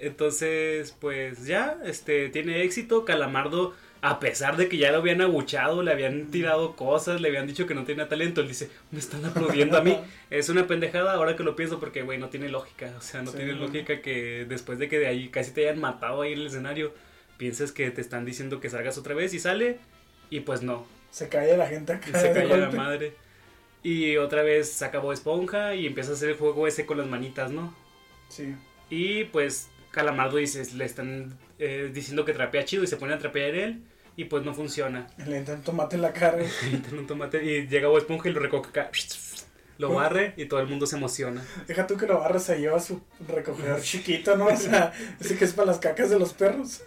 Entonces, 0.00 0.96
pues 0.98 1.46
ya, 1.46 1.78
este, 1.84 2.30
tiene 2.30 2.62
éxito. 2.62 3.04
Calamardo, 3.04 3.74
a 4.02 4.18
pesar 4.20 4.56
de 4.56 4.68
que 4.68 4.76
ya 4.76 4.90
lo 4.92 4.98
habían 4.98 5.20
abuchado, 5.22 5.82
le 5.82 5.92
habían 5.92 6.26
tirado 6.26 6.74
cosas, 6.76 7.20
le 7.20 7.28
habían 7.28 7.46
dicho 7.46 7.66
que 7.66 7.74
no 7.74 7.84
tenía 7.84 8.08
talento, 8.08 8.40
él 8.40 8.48
dice, 8.48 8.68
me 8.90 8.98
están 8.98 9.24
aplaudiendo 9.24 9.78
a 9.78 9.80
mí. 9.82 9.96
Es 10.30 10.48
una 10.48 10.66
pendejada 10.66 11.12
ahora 11.14 11.36
que 11.36 11.44
lo 11.44 11.54
pienso 11.56 11.78
porque, 11.78 12.02
güey, 12.02 12.18
no 12.18 12.28
tiene 12.28 12.48
lógica. 12.48 12.92
O 12.98 13.00
sea, 13.00 13.22
no 13.22 13.30
Sí. 13.30 13.36
tiene 13.38 13.52
lógica 13.54 14.02
que 14.02 14.44
después 14.48 14.78
de 14.78 14.88
que 14.88 14.98
de 14.98 15.06
ahí 15.06 15.28
casi 15.28 15.52
te 15.52 15.68
hayan 15.68 15.80
matado 15.80 16.22
ahí 16.22 16.32
en 16.32 16.40
el 16.40 16.46
escenario, 16.48 16.92
pienses 17.38 17.70
que 17.72 17.90
te 17.90 18.00
están 18.00 18.24
diciendo 18.24 18.60
que 18.60 18.68
salgas 18.70 18.98
otra 18.98 19.14
vez 19.14 19.32
y 19.34 19.38
sale. 19.38 19.78
Y 20.30 20.40
pues 20.40 20.62
no, 20.62 20.84
Se 21.10 21.28
cae 21.28 21.56
la 21.56 21.66
gente 21.68 21.92
acá. 21.92 22.18
se 22.18 22.32
calla 22.32 22.56
la 22.56 22.70
madre. 22.70 23.14
Y 23.84 24.16
otra 24.16 24.42
vez 24.42 24.70
se 24.72 24.84
acabó 24.84 25.12
Esponja 25.12 25.74
y 25.74 25.86
empieza 25.86 26.10
a 26.10 26.14
hacer 26.14 26.30
el 26.30 26.36
juego 26.36 26.66
ese 26.66 26.86
con 26.86 26.98
las 26.98 27.06
manitas, 27.06 27.50
¿no? 27.50 27.74
Sí. 28.28 28.54
Y 28.90 29.24
pues 29.24 29.68
Calamardo 29.92 30.38
dice, 30.38 30.64
le 30.74 30.84
están 30.84 31.38
eh, 31.58 31.90
diciendo 31.94 32.24
que 32.24 32.32
trapea 32.32 32.64
chido 32.64 32.82
y 32.82 32.88
se 32.88 32.96
pone 32.96 33.14
a 33.14 33.18
trapear 33.18 33.54
él 33.54 33.82
y 34.16 34.24
pues 34.24 34.44
no 34.44 34.54
funciona. 34.54 35.06
Le 35.26 35.38
entra 35.38 35.56
tomate 35.56 35.96
en 35.96 36.02
la 36.02 36.12
cara. 36.12 36.38
Tiene 36.60 36.98
un 36.98 37.06
tomate 37.06 37.44
y 37.44 37.68
llega 37.68 37.88
Bob 37.88 37.98
Esponja 37.98 38.28
y 38.28 38.32
lo 38.32 38.40
recoge 38.40 38.70
acá. 38.70 38.90
Lo 39.78 39.94
barre 39.94 40.34
y 40.36 40.46
todo 40.46 40.60
el 40.60 40.68
mundo 40.68 40.86
se 40.86 40.96
emociona. 40.96 41.44
Deja 41.66 41.86
tú 41.86 41.96
que 41.96 42.06
lo 42.06 42.18
barra 42.18 42.38
se 42.38 42.58
lleva 42.58 42.80
su 42.80 43.00
recogedor 43.26 43.80
chiquito, 43.82 44.36
¿no? 44.36 44.46
O 44.46 44.56
sea, 44.56 44.92
ese 45.20 45.36
que 45.36 45.44
es 45.44 45.52
para 45.52 45.66
las 45.66 45.78
cacas 45.78 46.10
de 46.10 46.18
los 46.18 46.32
perros. 46.32 46.82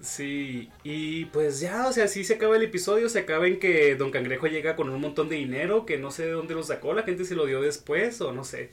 Sí, 0.00 0.70
y 0.84 1.24
pues 1.26 1.58
ya, 1.58 1.88
o 1.88 1.92
sea, 1.92 2.06
sí 2.06 2.22
se 2.22 2.34
acaba 2.34 2.56
el 2.56 2.62
episodio, 2.62 3.08
se 3.08 3.18
acaba 3.18 3.48
en 3.48 3.58
que 3.58 3.96
Don 3.96 4.12
Cangrejo 4.12 4.46
llega 4.46 4.76
con 4.76 4.88
un 4.90 5.00
montón 5.00 5.28
de 5.28 5.36
dinero 5.36 5.86
que 5.86 5.98
no 5.98 6.12
sé 6.12 6.26
de 6.26 6.32
dónde 6.32 6.54
lo 6.54 6.62
sacó, 6.62 6.94
la 6.94 7.02
gente 7.02 7.24
se 7.24 7.34
lo 7.34 7.46
dio 7.46 7.60
después 7.60 8.20
o 8.20 8.32
no 8.32 8.44
sé. 8.44 8.70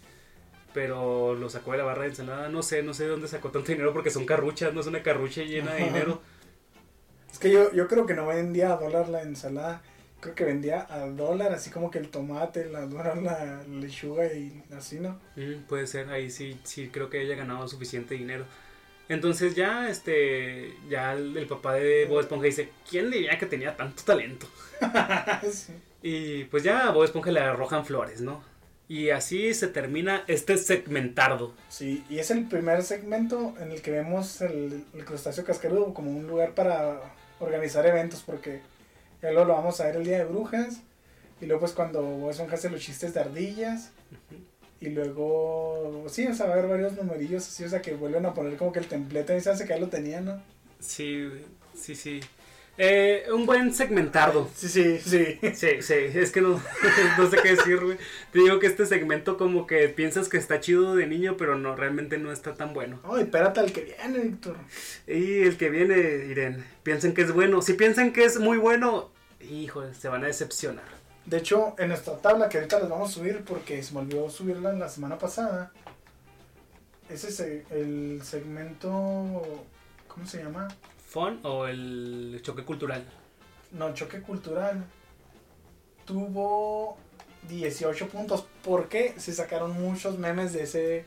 Pero 0.76 1.36
lo 1.36 1.50
sacó 1.50 1.72
de 1.72 1.78
la 1.78 1.86
barra 1.86 2.02
de 2.02 2.10
ensalada, 2.10 2.50
no 2.50 2.62
sé, 2.62 2.84
no 2.84 2.94
sé 2.94 3.04
de 3.04 3.12
dónde 3.12 3.30
sacó 3.30 3.50
tanto 3.50 3.72
dinero 3.72 3.94
porque 3.94 4.10
son 4.10 4.26
carruchas, 4.26 4.74
no 4.74 4.82
es 4.82 4.88
una 4.88 5.02
carrucha 5.02 5.42
llena 5.42 5.74
de 5.74 5.86
dinero. 5.86 6.22
Es 7.32 7.40
que 7.40 7.50
yo, 7.50 7.72
yo 7.72 7.88
creo 7.88 8.06
que 8.06 8.14
no 8.14 8.28
vendía 8.28 8.74
a 8.74 8.76
dólar 8.76 9.08
la 9.08 9.22
ensalada. 9.22 9.82
Creo 10.20 10.36
que 10.36 10.44
vendía 10.44 10.86
a 10.90 11.08
dólar, 11.08 11.54
así 11.54 11.70
como 11.70 11.90
que 11.90 12.00
el 12.00 12.10
tomate, 12.10 12.66
la 12.66 12.82
dólar, 12.88 13.22
la 13.22 13.64
lechuga 13.64 14.26
y 14.34 14.64
así, 14.76 15.00
¿no? 15.00 15.18
Mm, 15.38 15.64
puede 15.70 15.88
ser, 15.88 16.10
ahí 16.10 16.30
sí, 16.30 16.60
sí 16.66 16.90
creo 16.92 17.10
que 17.10 17.22
haya 17.22 17.36
ganado 17.38 17.66
suficiente 17.70 18.16
dinero. 18.16 18.46
Entonces 19.08 19.56
ya, 19.56 19.90
este, 19.90 20.74
ya 20.90 21.14
el, 21.14 21.38
el 21.38 21.48
papá 21.48 21.76
de 21.76 22.04
Bob 22.04 22.20
Esponja 22.20 22.48
dice, 22.48 22.72
¿quién 22.90 23.10
diría 23.10 23.38
que 23.38 23.46
tenía 23.46 23.78
tanto 23.78 24.04
talento? 24.04 24.46
Sí. 25.50 25.72
Y 26.02 26.44
pues 26.46 26.64
ya 26.64 26.90
a 26.90 26.92
Bob 26.92 27.06
Esponja 27.06 27.32
le 27.32 27.40
arrojan 27.40 27.86
flores, 27.86 28.20
¿no? 28.20 28.44
Y 28.88 29.10
así 29.10 29.54
se 29.54 29.68
termina 29.68 30.24
este 30.28 30.58
segmentardo. 30.58 31.54
Sí, 31.70 32.04
y 32.10 32.20
es 32.20 32.30
el 32.30 32.46
primer 32.46 32.84
segmento 32.84 33.56
en 33.60 33.72
el 33.72 33.82
que 33.82 33.92
vemos 33.92 34.42
el, 34.42 34.86
el 34.94 35.06
crustáceo 35.06 35.44
cascarudo 35.44 35.94
como 35.94 36.12
un 36.12 36.28
lugar 36.28 36.54
para 36.54 37.02
organizar 37.40 37.86
eventos, 37.88 38.22
porque 38.24 38.62
ya 39.22 39.32
luego 39.32 39.48
lo 39.48 39.54
vamos 39.56 39.82
a 39.82 39.86
ver 39.86 39.96
el 39.96 40.04
día 40.04 40.20
de 40.20 40.26
brujas, 40.26 40.82
y 41.42 41.48
luego 41.48 41.62
pues 41.62 41.72
cuando 41.72 42.30
Esponja 42.30 42.56
hace 42.56 42.70
los 42.70 42.82
chistes 42.82 43.14
de 43.14 43.22
ardillas, 43.22 43.92
y 44.80 44.90
luego, 44.90 46.06
sí, 46.08 46.28
o 46.28 46.36
sea, 46.36 46.46
va 46.46 46.54
a 46.54 46.58
haber 46.60 46.70
varios 46.70 46.94
numerillos 46.94 47.48
así, 47.48 47.64
o 47.64 47.70
sea, 47.70 47.82
que 47.82 47.96
vuelven 47.96 48.26
a 48.26 48.34
poner 48.34 48.56
como 48.56 48.72
que 48.72 48.80
el 48.80 48.88
templete, 48.88 49.36
y 49.36 49.42
se 49.42 49.50
hace 49.50 49.64
que 49.64 49.72
ya 49.72 49.80
lo 49.80 49.90
tenían, 49.90 50.26
¿no? 50.26 50.42
Sí, 50.80 51.28
sí, 51.74 51.96
sí. 51.96 52.20
Eh, 52.78 53.28
un 53.34 53.46
buen 53.46 53.74
segmentardo. 53.74 54.50
Sí, 54.54 54.68
sí, 54.68 55.00
sí. 55.00 55.40
Sí, 55.56 55.82
sí, 55.82 55.94
es 55.94 56.32
que 56.32 56.42
no, 56.42 56.62
no 57.18 57.30
sé 57.30 57.38
qué 57.42 57.56
decir, 57.56 57.80
güey. 57.80 57.98
Te 58.34 58.40
digo 58.40 58.60
que 58.60 58.68
este 58.68 58.86
segmento 58.86 59.38
como 59.38 59.66
que 59.66 59.88
piensas 59.88 60.28
que 60.28 60.38
está 60.38 60.60
chido 60.60 60.96
de 60.96 61.08
niño, 61.08 61.38
pero 61.38 61.58
no, 61.58 61.76
realmente 61.76 62.18
no 62.18 62.32
está 62.32 62.56
tan 62.56 62.74
bueno. 62.74 63.00
Ay, 63.06 63.24
espérate 63.24 63.62
al 63.62 63.72
que 63.72 63.82
viene, 63.82 64.20
Víctor. 64.20 64.58
Y 65.08 65.44
el 65.44 65.58
que 65.58 65.70
viene, 65.70 65.98
Irene, 66.30 66.64
piensan 66.84 67.14
que 67.14 67.22
es 67.22 67.32
bueno. 67.32 67.62
Si 67.62 67.74
piensan 67.74 68.12
que 68.12 68.26
es 68.26 68.40
muy 68.40 68.58
bueno, 68.58 69.10
híjole, 69.40 69.94
se 69.94 70.10
van 70.10 70.24
a 70.26 70.28
decepcionar. 70.28 70.84
De 71.26 71.38
hecho, 71.38 71.76
en 71.80 71.88
nuestra 71.88 72.18
tabla 72.18 72.50
que 72.50 72.58
ahorita 72.58 72.80
les 72.80 72.90
vamos 72.90 73.10
a 73.10 73.14
subir 73.14 73.44
porque 73.46 73.82
se 73.82 73.94
me 73.94 74.02
olvidó 74.02 74.30
subirla 74.30 74.74
la 74.74 74.90
semana 74.90 75.18
pasada. 75.18 75.72
Ese 77.10 77.30
es 77.30 77.40
el 77.72 78.22
segmento. 78.24 78.90
¿Cómo 80.08 80.28
se 80.28 80.44
llama? 80.44 80.68
¿Fun 81.16 81.40
o 81.44 81.66
el 81.66 82.38
choque 82.44 82.64
cultural? 82.66 83.06
No, 83.72 83.94
choque 83.94 84.20
cultural. 84.22 84.84
Tuvo 86.06 86.98
18 87.48 88.10
puntos. 88.10 88.46
porque 88.64 89.14
Se 89.18 89.32
sacaron 89.34 89.72
muchos 89.82 90.18
memes 90.20 90.52
de 90.52 90.64
ese, 90.64 91.06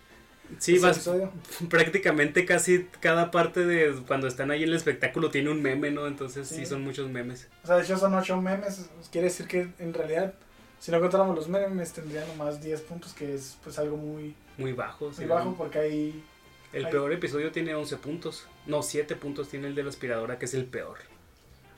Sí, 0.59 0.79
vas, 0.79 1.07
prácticamente 1.69 2.47
casi 2.47 2.87
cada 3.01 3.31
parte 3.31 3.67
de 3.67 3.93
cuando 4.07 4.27
están 4.29 4.51
ahí 4.51 4.63
en 4.63 4.71
el 4.71 4.77
espectáculo 4.77 5.31
tiene 5.31 5.51
un 5.51 5.61
meme, 5.61 5.91
¿no? 5.91 6.07
Entonces 6.07 6.49
sí, 6.49 6.57
Sí. 6.61 6.67
son 6.67 6.83
muchos 6.83 7.11
memes. 7.11 7.49
O 7.63 7.67
sea, 7.67 7.77
de 7.77 7.83
hecho 7.83 7.99
son 7.99 8.15
8 8.15 8.41
memes. 8.41 8.89
Quiere 9.13 9.27
decir 9.27 9.47
que 9.47 9.69
en 9.79 9.93
realidad, 9.93 10.33
si 10.81 10.91
no 10.91 11.01
contáramos 11.01 11.37
los 11.37 11.49
memes, 11.49 11.93
tendría 11.93 12.25
nomás 12.27 12.63
10 12.63 12.81
puntos, 12.81 13.13
que 13.13 13.35
es 13.35 13.59
pues 13.63 13.79
algo 13.79 13.99
muy, 13.99 14.35
Muy 14.57 14.73
bajos. 14.73 15.17
muy 15.19 15.27
sí. 15.27 15.31
bajo 15.31 15.55
porque 15.55 15.79
hay... 15.81 16.25
El 16.73 16.87
Ay. 16.87 16.93
peor 16.93 17.13
episodio 17.13 17.51
tiene 17.51 17.75
11 17.75 17.97
puntos. 17.97 18.47
No, 18.67 18.83
7 18.83 19.17
puntos 19.17 19.49
tiene 19.49 19.69
el 19.69 19.75
de 19.75 19.83
la 19.83 19.89
aspiradora, 19.91 20.39
que 20.39 20.45
es 20.45 20.55
el 20.55 20.67
peor. 20.67 20.99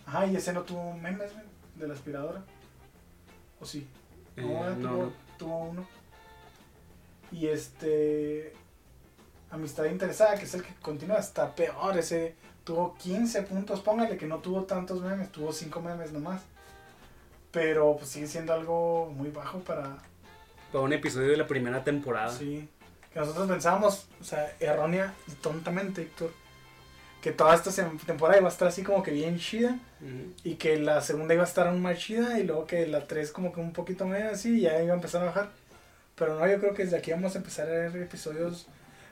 Ajá, 0.07 0.27
y 0.27 0.37
ese 0.37 0.53
no 0.53 0.63
tuvo 0.63 0.95
memes, 0.97 1.31
de 1.77 1.87
la 1.89 1.95
aspiradora. 1.95 2.43
¿O 3.61 3.65
sí? 3.65 3.87
Eh, 4.37 4.43
No, 4.43 4.71
no, 4.71 4.77
tuvo, 4.89 5.03
no. 5.05 5.13
tuvo 5.39 5.59
uno. 5.67 5.87
Y 7.33 7.47
este. 7.47 8.53
Amistad 9.51 9.87
interesada, 9.87 10.37
que 10.37 10.45
es 10.45 10.55
el 10.55 10.63
que 10.63 10.75
continúa, 10.81 11.19
está 11.19 11.55
peor. 11.55 11.97
Ese 11.99 12.35
tuvo 12.65 12.95
15 12.97 13.43
puntos. 13.43 13.81
Póngale 13.81 14.17
que 14.17 14.27
no 14.27 14.39
tuvo 14.39 14.65
tantos 14.65 15.01
memes, 15.03 15.31
tuvo 15.31 15.53
5 15.53 15.81
memes 15.81 16.13
nomás. 16.13 16.43
Pero 17.53 17.97
pues 17.97 18.11
sigue 18.11 18.27
siendo 18.27 18.53
algo 18.53 19.13
muy 19.15 19.31
bajo 19.31 19.59
para. 19.61 19.99
Para 20.73 20.85
un 20.85 20.93
episodio 20.93 21.31
de 21.31 21.37
la 21.37 21.47
primera 21.47 21.83
temporada. 21.85 22.31
Sí. 22.31 22.69
Que 23.13 23.21
nosotros 23.21 23.49
pensábamos, 23.49 24.07
o 24.21 24.25
sea, 24.25 24.55
errónea 24.61 25.15
y 25.27 25.33
tontamente, 25.33 26.03
Héctor, 26.03 26.33
que 27.21 27.33
toda 27.33 27.55
esta 27.55 27.71
temporada 28.07 28.39
iba 28.39 28.49
a 28.49 28.53
estar 28.53 28.69
así 28.69 28.83
como 28.83 29.03
que 29.03 29.11
bien 29.11 29.39
chida. 29.39 29.79
Y 30.45 30.55
que 30.55 30.79
la 30.79 31.03
segunda 31.03 31.35
iba 31.35 31.43
a 31.43 31.47
estar 31.47 31.67
aún 31.67 31.83
más 31.83 31.99
chida 31.99 32.39
y 32.39 32.45
luego 32.45 32.67
que 32.67 32.87
la 32.87 33.07
3 33.07 33.33
como 33.33 33.53
que 33.53 33.61
un 33.61 33.73
poquito 33.73 34.07
medio 34.07 34.31
así 34.31 34.59
y 34.59 34.61
ya 34.63 34.83
iba 34.83 34.93
a 34.93 34.97
empezar 34.97 35.23
a 35.23 35.27
bajar. 35.27 35.51
Pero 36.15 36.39
no, 36.39 36.47
yo 36.47 36.59
creo 36.59 36.73
que 36.73 36.85
desde 36.85 36.97
aquí 36.97 37.11
vamos 37.11 37.35
a 37.35 37.39
empezar 37.39 37.67
a 37.67 37.71
ver 37.71 37.97
episodios 37.97 38.67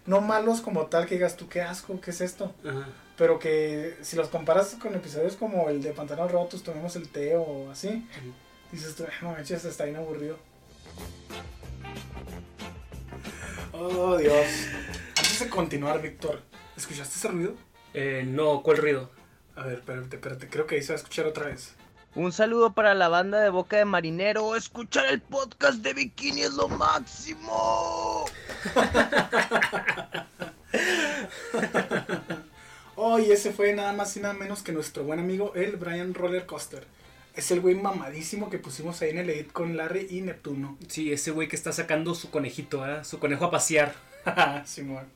no 0.06 0.22
malos 0.22 0.62
como 0.62 0.86
tal 0.86 1.04
que 1.06 1.16
digas 1.16 1.36
tú 1.36 1.50
qué 1.50 1.60
asco, 1.60 2.00
qué 2.00 2.12
es 2.12 2.22
esto. 2.22 2.54
Pero 3.18 3.38
que 3.38 3.98
si 4.00 4.16
los 4.16 4.28
comparas 4.28 4.74
con 4.80 4.94
episodios 4.94 5.36
como 5.36 5.68
el 5.68 5.82
de 5.82 5.92
Pantanos 5.92 6.32
Rotos, 6.32 6.62
tomemos 6.62 6.96
el 6.96 7.10
té 7.10 7.36
o 7.36 7.70
así, 7.70 8.08
dices 8.72 8.94
tú, 8.94 9.04
no 9.20 9.32
manches, 9.32 9.66
está 9.66 9.84
bien 9.84 9.96
aburrido. 9.96 10.38
Oh 13.80 14.16
Dios. 14.16 14.46
Antes 15.16 15.38
de 15.38 15.48
continuar, 15.48 16.02
Víctor, 16.02 16.42
¿escuchaste 16.76 17.14
ese 17.16 17.28
ruido? 17.28 17.54
Eh, 17.94 18.24
no, 18.26 18.60
¿cuál 18.62 18.78
ruido? 18.78 19.08
A 19.54 19.66
ver, 19.66 19.78
espérate, 19.78 20.16
espérate, 20.16 20.48
creo 20.48 20.66
que 20.66 20.74
ahí 20.74 20.82
se 20.82 20.88
va 20.88 20.94
a 20.94 20.96
escuchar 20.96 21.26
otra 21.26 21.46
vez. 21.46 21.74
Un 22.16 22.32
saludo 22.32 22.72
para 22.72 22.94
la 22.94 23.08
banda 23.08 23.40
de 23.40 23.50
Boca 23.50 23.76
de 23.76 23.84
Marinero. 23.84 24.56
Escuchar 24.56 25.06
el 25.06 25.20
podcast 25.20 25.78
de 25.78 25.94
Bikini 25.94 26.42
es 26.42 26.54
lo 26.54 26.68
máximo. 26.68 28.24
Oh, 33.00 33.20
y 33.20 33.30
ese 33.30 33.52
fue 33.52 33.72
nada 33.74 33.92
más 33.92 34.16
y 34.16 34.20
nada 34.20 34.34
menos 34.34 34.64
que 34.64 34.72
nuestro 34.72 35.04
buen 35.04 35.20
amigo, 35.20 35.52
el 35.54 35.76
Brian 35.76 36.14
Roller 36.14 36.46
Coaster. 36.46 36.84
Es 37.38 37.52
el 37.52 37.60
güey 37.60 37.76
mamadísimo 37.76 38.50
que 38.50 38.58
pusimos 38.58 39.00
ahí 39.00 39.10
en 39.10 39.18
el 39.18 39.30
edit 39.30 39.52
con 39.52 39.76
Larry 39.76 40.08
y 40.10 40.22
Neptuno. 40.22 40.76
Sí, 40.88 41.12
ese 41.12 41.30
güey 41.30 41.46
que 41.46 41.54
está 41.54 41.70
sacando 41.70 42.16
su 42.16 42.32
conejito, 42.32 42.80
¿verdad? 42.80 43.04
Su 43.04 43.20
conejo 43.20 43.44
a 43.44 43.50
pasear. 43.52 43.94
Simón. 44.66 45.06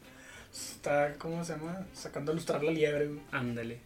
Está, 0.52 1.14
¿cómo 1.18 1.44
se 1.44 1.54
llama? 1.54 1.84
Sacando 1.92 2.30
a 2.30 2.34
lustrar 2.36 2.62
la 2.62 2.70
liebre, 2.70 3.08
güey. 3.08 3.20
Ándale. 3.32 3.80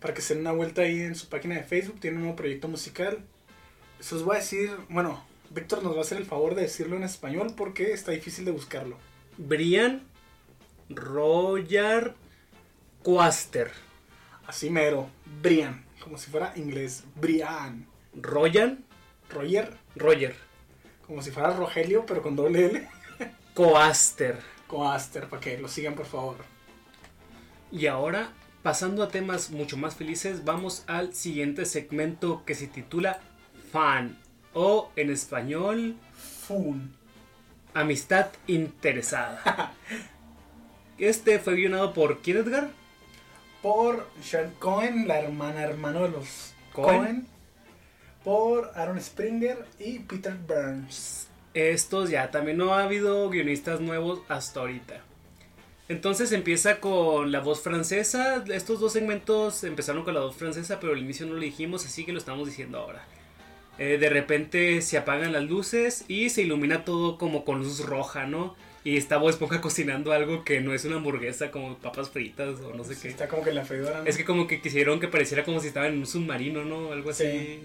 Para 0.00 0.14
que 0.14 0.22
se 0.22 0.32
den 0.32 0.40
una 0.40 0.52
vuelta 0.52 0.80
ahí 0.80 1.02
en 1.02 1.14
su 1.14 1.28
página 1.28 1.56
de 1.56 1.64
Facebook. 1.64 2.00
Tiene 2.00 2.16
un 2.16 2.22
nuevo 2.22 2.36
proyecto 2.36 2.66
musical. 2.66 3.26
Se 4.00 4.14
os 4.14 4.24
voy 4.24 4.36
a 4.36 4.38
decir, 4.38 4.70
bueno, 4.88 5.22
Víctor 5.50 5.84
nos 5.84 5.92
va 5.92 5.98
a 5.98 6.00
hacer 6.00 6.16
el 6.16 6.24
favor 6.24 6.54
de 6.54 6.62
decirlo 6.62 6.96
en 6.96 7.02
español 7.02 7.52
porque 7.54 7.92
está 7.92 8.12
difícil 8.12 8.46
de 8.46 8.52
buscarlo. 8.52 8.96
Brian 9.36 10.02
Roger 10.88 12.14
Coaster. 13.02 13.70
Así 14.46 14.70
mero, 14.70 15.10
Brian, 15.42 15.84
como 16.02 16.18
si 16.18 16.30
fuera 16.30 16.52
inglés. 16.56 17.04
Brian. 17.14 17.86
Royan 18.14 18.84
Roger, 19.30 19.78
Roger 19.96 20.36
como 21.06 21.22
si 21.22 21.30
fuera 21.30 21.50
Rogelio, 21.52 22.06
pero 22.06 22.22
con 22.22 22.36
doble 22.36 22.66
L. 22.66 22.88
Coaster. 23.54 24.38
Coaster, 24.66 25.28
para 25.28 25.40
que 25.40 25.58
lo 25.58 25.68
sigan 25.68 25.94
por 25.94 26.06
favor. 26.06 26.36
Y 27.70 27.86
ahora, 27.86 28.30
pasando 28.62 29.02
a 29.02 29.08
temas 29.08 29.50
mucho 29.50 29.76
más 29.76 29.94
felices, 29.94 30.44
vamos 30.44 30.84
al 30.86 31.14
siguiente 31.14 31.66
segmento 31.66 32.44
que 32.46 32.54
se 32.54 32.66
titula 32.66 33.20
Fan 33.72 34.18
o 34.54 34.90
en 34.96 35.10
español 35.10 35.96
Fun. 36.46 36.94
Amistad 37.74 38.28
Interesada. 38.46 39.72
Este 40.98 41.40
fue 41.40 41.56
guionado 41.56 41.92
por 41.92 42.22
¿quién 42.22 42.36
Edgar? 42.36 42.70
Por 43.62 44.08
Sean 44.20 44.52
Cohen, 44.58 45.06
la 45.06 45.20
hermana 45.20 45.62
hermano 45.62 46.02
de 46.02 46.08
los 46.10 46.52
Cohen. 46.72 46.98
Cohen. 46.98 47.26
Por 48.24 48.72
Aaron 48.74 49.00
Springer 49.00 49.64
y 49.78 50.00
Peter 50.00 50.34
Burns. 50.34 51.28
Estos 51.54 52.10
ya, 52.10 52.30
también 52.30 52.56
no 52.56 52.74
ha 52.74 52.84
habido 52.84 53.28
guionistas 53.30 53.80
nuevos 53.80 54.20
hasta 54.28 54.60
ahorita. 54.60 55.02
Entonces 55.88 56.32
empieza 56.32 56.80
con 56.80 57.30
la 57.30 57.40
voz 57.40 57.60
francesa. 57.60 58.42
Estos 58.48 58.80
dos 58.80 58.94
segmentos 58.94 59.62
empezaron 59.62 60.04
con 60.04 60.14
la 60.14 60.20
voz 60.20 60.36
francesa, 60.36 60.80
pero 60.80 60.92
al 60.92 60.98
inicio 60.98 61.26
no 61.26 61.34
lo 61.34 61.40
dijimos, 61.40 61.84
así 61.84 62.04
que 62.04 62.12
lo 62.12 62.18
estamos 62.18 62.48
diciendo 62.48 62.78
ahora. 62.78 63.04
Eh, 63.78 63.98
de 63.98 64.08
repente 64.08 64.80
se 64.82 64.98
apagan 64.98 65.32
las 65.32 65.44
luces 65.44 66.04
y 66.08 66.30
se 66.30 66.42
ilumina 66.42 66.84
todo 66.84 67.18
como 67.18 67.44
con 67.44 67.58
luz 67.58 67.84
roja, 67.84 68.26
¿no? 68.26 68.54
Y 68.84 68.96
está 68.96 69.16
Bob 69.16 69.30
Esponja 69.30 69.60
cocinando 69.60 70.12
algo 70.12 70.44
que 70.44 70.60
no 70.60 70.74
es 70.74 70.84
una 70.84 70.96
hamburguesa, 70.96 71.50
como 71.50 71.78
papas 71.78 72.10
fritas 72.10 72.60
o 72.60 72.74
no 72.74 72.82
sé 72.82 72.94
Sí, 72.94 73.02
qué. 73.02 73.08
Está 73.08 73.28
como 73.28 73.44
que 73.44 73.50
en 73.50 73.56
la 73.56 73.64
freidora. 73.64 74.00
¿no? 74.00 74.06
Es 74.06 74.16
que 74.16 74.24
como 74.24 74.46
que 74.48 74.60
quisieron 74.60 74.98
que 74.98 75.08
pareciera 75.08 75.44
como 75.44 75.60
si 75.60 75.68
estaba 75.68 75.86
en 75.86 75.98
un 75.98 76.06
submarino, 76.06 76.64
¿no? 76.64 76.92
Algo 76.92 77.10
así. 77.10 77.60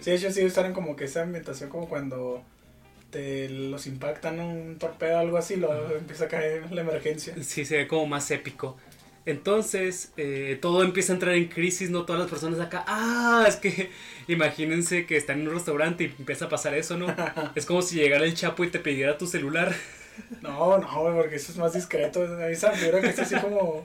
Sí. 0.00 0.10
Ellos 0.10 0.34
sí 0.34 0.44
usaron 0.44 0.72
como 0.72 0.96
que 0.96 1.04
esa 1.04 1.22
ambientación 1.22 1.70
como 1.70 1.88
cuando 1.88 2.42
te 3.10 3.48
los 3.48 3.86
impactan 3.86 4.40
un 4.40 4.78
torpedo 4.78 5.16
o 5.16 5.20
algo 5.20 5.36
así, 5.36 5.56
lo 5.56 5.96
empieza 5.96 6.24
a 6.24 6.28
caer 6.28 6.70
la 6.72 6.80
emergencia. 6.80 7.34
Sí, 7.42 7.64
se 7.64 7.76
ve 7.76 7.86
como 7.86 8.06
más 8.06 8.30
épico. 8.30 8.76
Entonces, 9.24 10.12
eh, 10.16 10.56
todo 10.62 10.84
empieza 10.84 11.12
a 11.12 11.14
entrar 11.14 11.34
en 11.34 11.46
crisis, 11.46 11.90
¿no? 11.90 12.04
Todas 12.04 12.22
las 12.22 12.30
personas 12.30 12.60
acá, 12.60 12.84
ah, 12.86 13.44
es 13.48 13.56
que 13.56 13.90
imagínense 14.28 15.06
que 15.06 15.16
están 15.16 15.40
en 15.40 15.48
un 15.48 15.54
restaurante 15.54 16.04
y 16.04 16.14
empieza 16.18 16.44
a 16.44 16.48
pasar 16.48 16.74
eso, 16.74 16.96
¿no? 16.96 17.06
es 17.56 17.66
como 17.66 17.82
si 17.82 17.96
llegara 17.96 18.24
el 18.24 18.34
Chapo 18.34 18.64
y 18.64 18.68
te 18.68 18.78
pidiera 18.78 19.18
tu 19.18 19.26
celular. 19.26 19.74
No, 20.42 20.78
no, 20.78 21.00
güey, 21.02 21.14
porque 21.14 21.36
eso 21.36 21.52
es 21.52 21.58
más 21.58 21.72
discreto. 21.74 22.22
A 22.24 22.46
mí 22.48 22.54
se 22.54 22.68
me 22.70 23.00
que 23.00 23.08
es 23.08 23.18
así 23.18 23.34
como... 23.36 23.84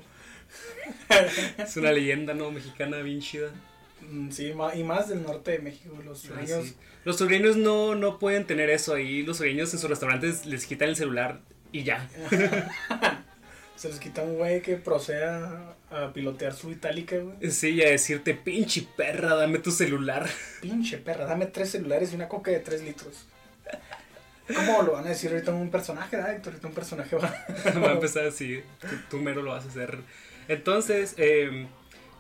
Es 1.57 1.77
una 1.77 1.91
leyenda, 1.91 2.33
¿no? 2.33 2.51
Mexicana 2.51 2.97
bien 2.97 3.21
chida. 3.21 3.49
Mm, 4.09 4.29
Sí, 4.31 4.53
y 4.75 4.83
más 4.83 5.07
del 5.09 5.23
norte 5.23 5.51
de 5.51 5.59
México, 5.59 5.97
los 6.03 6.23
Ah, 6.25 6.27
sureños. 6.27 6.65
sí. 6.67 6.75
Los 7.05 7.17
sureños 7.17 7.55
no, 7.57 7.95
no 7.95 8.19
pueden 8.19 8.45
tener 8.45 8.69
eso 8.69 8.93
ahí. 8.93 9.23
Los 9.23 9.37
sureños 9.37 9.73
en 9.73 9.79
sus 9.79 9.89
restaurantes 9.89 10.45
les 10.45 10.65
quitan 10.65 10.89
el 10.89 10.95
celular 10.95 11.39
y 11.71 11.83
ya. 11.83 12.07
Se 13.75 13.89
les 13.89 13.99
quita 13.99 14.21
un 14.21 14.35
güey 14.37 14.61
que 14.61 14.75
proceda 14.75 15.75
a 15.89 16.13
pilotear 16.13 16.53
su 16.53 16.69
itálica, 16.71 17.15
güey. 17.17 17.49
Sí, 17.49 17.69
y 17.69 17.81
a 17.81 17.89
decirte, 17.89 18.35
pinche 18.35 18.85
perra, 18.95 19.33
dame 19.35 19.57
tu 19.57 19.71
celular. 19.71 20.29
Pinche 20.61 20.97
perra, 20.99 21.25
dame 21.25 21.47
tres 21.47 21.71
celulares 21.71 22.11
y 22.11 22.15
una 22.15 22.27
coca 22.27 22.51
de 22.51 22.59
tres 22.59 22.83
litros. 22.83 23.25
¿Cómo 24.55 24.81
lo 24.83 24.93
van 24.93 25.05
a 25.05 25.09
decir 25.09 25.31
ahorita 25.31 25.53
un 25.53 25.69
personaje, 25.69 26.15
¿verdad, 26.15 26.35
Héctor? 26.35 26.53
Ahorita 26.53 26.67
un 26.67 26.73
personaje 26.73 27.15
va. 27.15 27.45
Va 27.81 27.89
a 27.89 27.93
empezar 27.93 28.25
así, 28.25 28.61
tú, 28.79 28.87
tú 29.09 29.17
mero 29.17 29.41
lo 29.41 29.51
vas 29.51 29.65
a 29.65 29.69
hacer. 29.69 29.99
Entonces, 30.47 31.15
eh, 31.17 31.67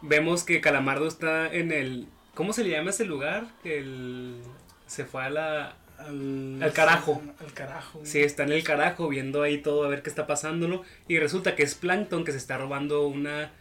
vemos 0.01 0.43
que 0.43 0.61
Calamardo 0.61 1.07
está 1.07 1.51
en 1.51 1.71
el... 1.71 2.07
¿Cómo 2.33 2.53
se 2.53 2.63
le 2.63 2.69
llama 2.69 2.91
ese 2.91 3.05
lugar? 3.05 3.45
El... 3.63 4.41
Se 4.87 5.05
fue 5.05 5.23
a 5.23 5.29
la... 5.29 5.75
Al, 5.97 6.61
Al 6.63 6.73
carajo. 6.73 7.21
Al 7.39 7.53
carajo. 7.53 8.01
Sí, 8.03 8.21
está 8.21 8.43
en 8.43 8.53
el 8.53 8.63
carajo 8.63 9.07
viendo 9.07 9.43
ahí 9.43 9.59
todo 9.59 9.83
a 9.83 9.87
ver 9.87 10.01
qué 10.01 10.09
está 10.09 10.25
pasándolo. 10.25 10.83
Y 11.07 11.19
resulta 11.19 11.55
que 11.55 11.63
es 11.63 11.75
Plankton 11.75 12.25
que 12.25 12.31
se 12.31 12.37
está 12.37 12.57
robando 12.57 13.05
una, 13.07 13.51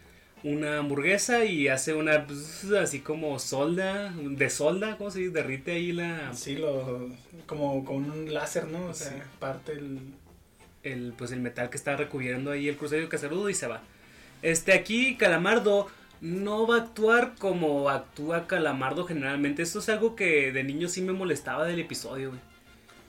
una 0.43 0.79
hamburguesa 0.79 1.45
y 1.45 1.67
hace 1.67 1.93
una... 1.93 2.25
pues, 2.25 2.65
así 2.79 2.99
como 2.99 3.37
solda, 3.39 4.11
de 4.11 4.49
solda, 4.49 4.97
¿cómo 4.97 5.11
se 5.11 5.19
dice? 5.19 5.31
Derrite 5.31 5.71
ahí 5.73 5.91
la... 5.91 6.33
Sí, 6.33 6.55
lo, 6.55 7.09
como 7.45 7.83
con 7.85 8.09
un 8.09 8.33
láser, 8.33 8.67
¿no? 8.67 8.85
O 8.87 8.93
sea, 8.93 9.09
Sí. 9.11 9.15
parte 9.39 9.73
el... 9.73 9.99
el, 10.83 11.13
pues 11.17 11.31
el 11.31 11.41
metal 11.41 11.69
que 11.69 11.77
está 11.77 11.95
recubriendo 11.95 12.51
ahí 12.51 12.67
el 12.67 12.77
crucero 12.77 13.07
casarudo 13.09 13.49
y 13.49 13.53
se 13.53 13.67
va. 13.67 13.81
Este 14.41 14.73
aquí 14.73 15.15
Calamardo 15.17 15.87
no 16.21 16.65
va 16.67 16.77
a 16.77 16.81
actuar 16.81 17.33
como 17.37 17.89
actúa 17.89 18.47
Calamardo 18.47 19.05
generalmente. 19.05 19.61
Esto 19.61 19.79
es 19.79 19.89
algo 19.89 20.15
que 20.15 20.51
de 20.51 20.63
niño 20.63 20.87
sí 20.87 21.01
me 21.01 21.13
molestaba 21.13 21.65
del 21.65 21.79
episodio, 21.79 22.29
güey. 22.29 22.41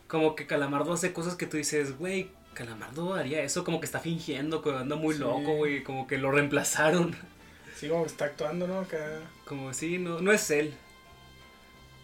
Como 0.09 0.35
que 0.35 0.47
Calamardo 0.47 0.93
hace 0.93 1.15
cosas 1.15 1.37
que 1.37 1.47
tú 1.47 1.57
dices, 1.57 1.97
güey, 1.99 2.29
Calamardo 2.55 3.15
haría 3.15 3.43
eso, 3.43 3.65
como 3.65 3.81
que 3.81 3.87
está 3.87 4.01
fingiendo, 4.01 4.63
que 4.63 4.71
anda 4.71 4.97
muy 4.97 5.15
Sí. 5.15 5.21
loco, 5.21 5.55
güey, 5.57 5.83
como 5.83 6.07
que 6.07 6.19
lo 6.19 6.31
reemplazaron. 6.31 7.15
Sí, 7.75 7.89
como 7.89 8.03
que 8.05 8.11
está 8.11 8.27
actuando, 8.27 8.69
¿no? 8.69 8.81
Acá. 8.81 8.99
Como 9.45 9.69
así, 9.71 9.99
no, 9.99 10.21
no 10.21 10.31
es 10.31 10.49
él. 10.53 10.73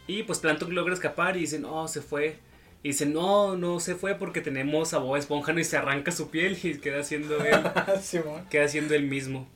Y 0.09 0.25
pues 0.25 0.41
Plankton 0.41 0.75
logra 0.75 0.93
escapar 0.95 1.37
y 1.37 1.41
dice, 1.41 1.61
no, 1.61 1.87
se 1.87 2.01
fue. 2.01 2.39
Y 2.83 2.89
dice, 2.89 3.07
no, 3.07 3.57
no 3.57 3.79
se 3.79 3.95
fue 3.95 4.15
porque 4.17 4.41
tenemos 4.41 4.93
a 4.95 4.99
Bob 4.99 5.17
Esponja 5.17 5.53
¿no? 5.53 5.61
y 5.61 5.65
se 5.65 5.77
arranca 5.77 6.11
su 6.11 6.31
piel 6.31 6.59
y 6.63 6.79
queda 6.79 7.05
siendo 7.05 7.45
él. 7.45 7.61
Queda 8.51 8.67
siendo 8.67 8.95
el 8.95 9.05
mismo. 9.05 9.47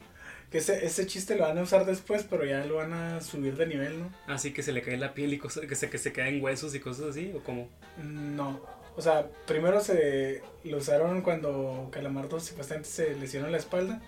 Que 0.53 0.59
ese, 0.59 0.85
ese 0.85 1.07
chiste 1.07 1.35
lo 1.35 1.43
van 1.45 1.59
a 1.59 1.63
usar 1.63 1.87
después, 1.87 2.25
pero 2.29 2.45
ya 2.45 2.65
lo 2.67 2.77
van 2.77 2.93
a 2.93 3.21
subir 3.21 3.57
de 3.57 3.67
nivel, 3.67 3.99
¿no? 4.01 4.13
Así 4.27 4.53
que 4.53 4.63
se 4.63 4.73
le 4.73 4.83
cae 4.83 4.99
la 4.99 5.15
piel 5.15 5.33
y 5.33 5.39
cosas, 5.39 5.65
que 5.67 5.75
se, 5.75 5.89
que 5.89 5.99
se 5.99 6.13
caen 6.13 6.43
huesos 6.43 6.75
y 6.75 6.81
cosas 6.81 7.07
así, 7.07 7.33
o 7.35 7.41
como. 7.43 7.69
No. 8.05 8.61
O 8.97 9.03
sea, 9.03 9.29
primero 9.47 9.81
se 9.81 10.43
lo 10.65 10.77
usaron 10.79 11.23
cuando 11.23 11.89
Calamardo 11.91 12.41
supuestamente 12.41 12.89
se 12.89 13.15
lesionó 13.17 13.49
la 13.49 13.57
espalda 13.57 14.01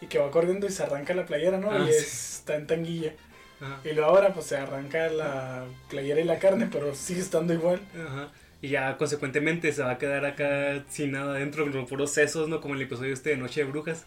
y 0.00 0.06
que 0.06 0.18
va 0.18 0.30
corriendo 0.30 0.66
y 0.66 0.70
se 0.70 0.82
arranca 0.82 1.14
la 1.14 1.24
playera, 1.24 1.58
¿no? 1.58 1.70
Ah, 1.70 1.86
y 1.88 1.92
sí. 1.92 1.98
está 1.98 2.56
en 2.56 2.66
tanguilla. 2.66 3.14
Ajá. 3.60 3.80
Y 3.84 3.92
luego 3.94 4.10
ahora 4.10 4.34
pues 4.34 4.46
se 4.46 4.56
arranca 4.56 5.08
la 5.08 5.64
playera 5.88 6.20
y 6.20 6.24
la 6.24 6.38
carne, 6.38 6.68
pero 6.70 6.94
sigue 6.94 7.20
estando 7.20 7.54
igual. 7.54 7.80
Ajá. 7.94 8.30
Y 8.60 8.68
ya 8.68 8.96
consecuentemente 8.96 9.72
se 9.72 9.82
va 9.82 9.92
a 9.92 9.98
quedar 9.98 10.24
acá 10.24 10.84
sin 10.88 11.12
nada 11.12 11.34
dentro, 11.34 11.70
con 11.70 11.86
puros 11.86 12.10
sesos, 12.10 12.48
¿no? 12.48 12.60
Como 12.60 12.74
el 12.74 12.82
episodio 12.82 13.12
este 13.12 13.30
de 13.30 13.36
Noche 13.36 13.64
de 13.64 13.70
Brujas. 13.70 14.06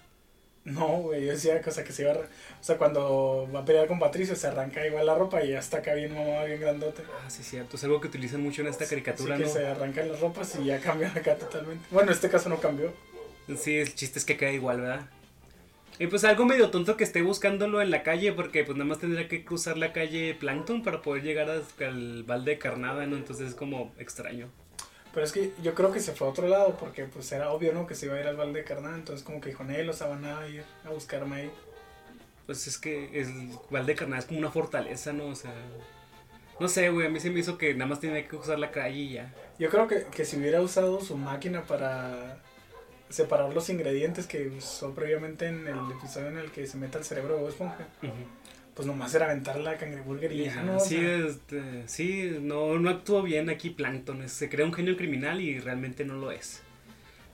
No, 0.70 0.88
güey, 0.99 1.26
yo 1.26 1.32
decía 1.32 1.61
cosa 1.61 1.84
que 1.84 1.91
se 1.91 2.03
iba 2.03 2.11
a... 2.11 2.15
O 2.17 2.61
sea, 2.61 2.78
cuando 2.78 3.49
va 3.53 3.61
a 3.61 3.65
pelear 3.65 3.88
con 3.88 3.99
Patricio 3.99 4.36
se 4.36 4.47
arranca 4.47 4.86
igual 4.86 5.05
la 5.05 5.15
ropa 5.15 5.43
y 5.43 5.49
ya 5.49 5.59
está 5.59 5.78
acá 5.78 5.93
bien 5.93 6.13
mamado, 6.13 6.45
bien 6.45 6.59
grandote. 6.59 7.03
Ah, 7.26 7.30
sí, 7.30 7.43
cierto. 7.43 7.78
Es 7.78 7.84
algo 7.84 7.99
que 8.01 8.07
utilizan 8.07 8.41
mucho 8.41 8.61
en 8.61 8.67
esta 8.67 8.86
caricatura, 8.86 9.36
Así 9.36 9.43
que 9.43 9.49
¿no? 9.49 9.55
se 9.55 9.67
arrancan 9.67 10.11
las 10.11 10.20
ropas 10.20 10.55
y 10.61 10.65
ya 10.65 10.80
cambia 10.80 11.09
acá 11.15 11.36
totalmente. 11.36 11.86
Bueno, 11.91 12.09
en 12.09 12.15
este 12.15 12.30
caso 12.30 12.49
no 12.49 12.59
cambió. 12.59 12.93
Sí, 13.57 13.78
el 13.78 13.95
chiste 13.95 14.20
es 14.20 14.26
que 14.26 14.38
queda 14.38 14.51
igual, 14.51 14.82
¿verdad? 14.82 15.09
Y 15.97 16.07
pues 16.07 16.24
algo 16.24 16.45
medio 16.45 16.70
tonto 16.70 16.95
que 16.95 17.03
esté 17.03 17.22
buscándolo 17.22 17.82
en 17.82 17.91
la 17.91 18.03
calle, 18.03 18.32
porque 18.32 18.63
pues 18.63 18.78
nada 18.78 18.88
más 18.88 18.99
tendría 18.99 19.28
que 19.28 19.43
cruzar 19.43 19.78
la 19.78 19.91
calle 19.91 20.34
Plankton 20.39 20.82
para 20.82 21.01
poder 21.01 21.24
llegar 21.24 21.49
el 21.80 22.24
balde 22.24 22.51
de 22.51 22.57
carnada, 22.57 23.05
¿no? 23.05 23.17
Entonces 23.17 23.49
es 23.49 23.55
como 23.55 23.93
extraño. 23.97 24.49
Pero 25.14 25.26
es 25.26 25.32
que 25.32 25.53
yo 25.64 25.74
creo 25.74 25.91
que 25.91 25.99
se 25.99 26.14
fue 26.14 26.28
a 26.28 26.30
otro 26.32 26.47
lado 26.47 26.78
porque 26.80 27.05
pues 27.05 27.32
era 27.32 27.51
obvio, 27.51 27.74
¿no? 27.74 27.88
Que 27.88 27.95
se 27.95 28.05
iba 28.05 28.16
a 28.16 28.20
ir 28.20 28.28
al 28.28 28.38
balde 28.38 28.60
de 28.60 28.66
carnada. 28.66 28.95
Entonces 28.95 29.26
como 29.26 29.41
que 29.41 29.49
dijo, 29.49 29.64
Nel, 29.64 29.89
o 29.89 29.93
sea, 29.93 30.07
van 30.07 30.26
a 30.26 30.47
ir 30.47 30.64
a 30.86 30.89
buscarme 30.89 31.36
ahí. 31.36 31.51
Pues 32.45 32.68
es 32.68 32.78
que 32.78 33.20
el 33.20 33.51
balde 33.70 33.93
de 33.93 33.97
carnada 33.97 34.20
es 34.20 34.26
como 34.26 34.39
una 34.39 34.51
fortaleza, 34.51 35.14
¿no? 35.14 35.28
O 35.28 35.36
sea... 35.36 35.53
No 36.60 36.68
sé, 36.68 36.89
güey, 36.89 37.07
a 37.07 37.10
mí 37.10 37.20
se 37.22 37.30
me 37.30 37.39
hizo 37.39 37.57
que 37.57 37.74
nada 37.74 37.88
más 37.88 38.01
tenía 38.01 38.22
que 38.22 38.28
cruzar 38.28 38.60
la 38.60 38.70
calle 38.70 38.97
y 38.97 39.14
ya. 39.14 39.34
Yo 39.57 39.70
creo 39.70 39.88
que, 39.88 40.03
que 40.12 40.26
si 40.26 40.36
hubiera 40.38 40.62
usado 40.62 40.99
su 40.99 41.16
máquina 41.16 41.64
para 41.64 42.39
separar 43.10 43.53
los 43.53 43.70
ingredientes 43.70 44.28
que 44.28 44.47
usó 44.47 44.93
previamente 44.93 45.47
en 45.47 45.68
el 45.68 45.91
episodio 45.91 46.28
en 46.28 46.38
el 46.38 46.51
que 46.51 46.68
se 46.68 46.78
mete 46.78 46.97
al 46.97 47.05
cerebro 47.05 47.36
de 47.36 47.41
Bob 47.41 47.49
Esponja, 47.49 47.88
Ujú. 48.03 48.14
Pues 48.80 48.88
nomás 48.88 49.14
era 49.14 49.26
aventar 49.26 49.60
la 49.60 49.76
cangreburger 49.76 50.32
y 50.32 50.46
ya, 50.46 50.64
¿no? 50.64 50.78
O 50.78 50.80
sí, 50.80 50.96
sea, 50.96 51.18
este, 51.18 51.62
sí, 51.86 52.38
no, 52.40 52.80
no 52.80 52.90
actuó 52.90 53.22
bien 53.22 53.50
aquí 53.50 53.72
Plankton. 53.72 54.30
Se 54.30 54.48
crea 54.48 54.66
un 54.66 54.72
genio 54.72 54.96
criminal 54.96 55.42
y 55.42 55.60
realmente 55.60 56.06
no 56.06 56.16
lo 56.16 56.32
es. 56.32 56.62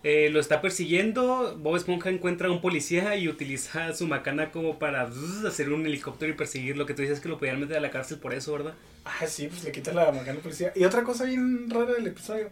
Eh, 0.01 0.31
lo 0.31 0.39
está 0.39 0.59
persiguiendo. 0.59 1.55
Bob 1.59 1.75
Esponja 1.75 2.09
encuentra 2.09 2.47
a 2.47 2.51
un 2.51 2.61
policía 2.61 3.15
y 3.15 3.27
utiliza 3.27 3.93
su 3.93 4.07
macana 4.07 4.49
como 4.49 4.79
para 4.79 5.03
hacer 5.47 5.71
un 5.71 5.85
helicóptero 5.85 6.31
y 6.31 6.35
perseguir 6.35 6.77
lo 6.77 6.87
que 6.87 6.95
tú 6.95 7.03
dices 7.03 7.19
que 7.19 7.29
lo 7.29 7.37
podían 7.37 7.59
meter 7.59 7.77
a 7.77 7.79
la 7.79 7.91
cárcel 7.91 8.17
por 8.17 8.33
eso, 8.33 8.51
¿verdad? 8.53 8.73
Ah, 9.03 9.27
sí, 9.27 9.47
pues 9.47 9.63
le 9.65 9.71
quita 9.71 9.93
la 9.93 10.11
macana 10.11 10.31
al 10.31 10.37
policía. 10.39 10.73
Y 10.75 10.83
otra 10.83 11.03
cosa 11.03 11.25
bien 11.25 11.69
rara 11.69 11.93
del 11.93 12.07
episodio 12.07 12.49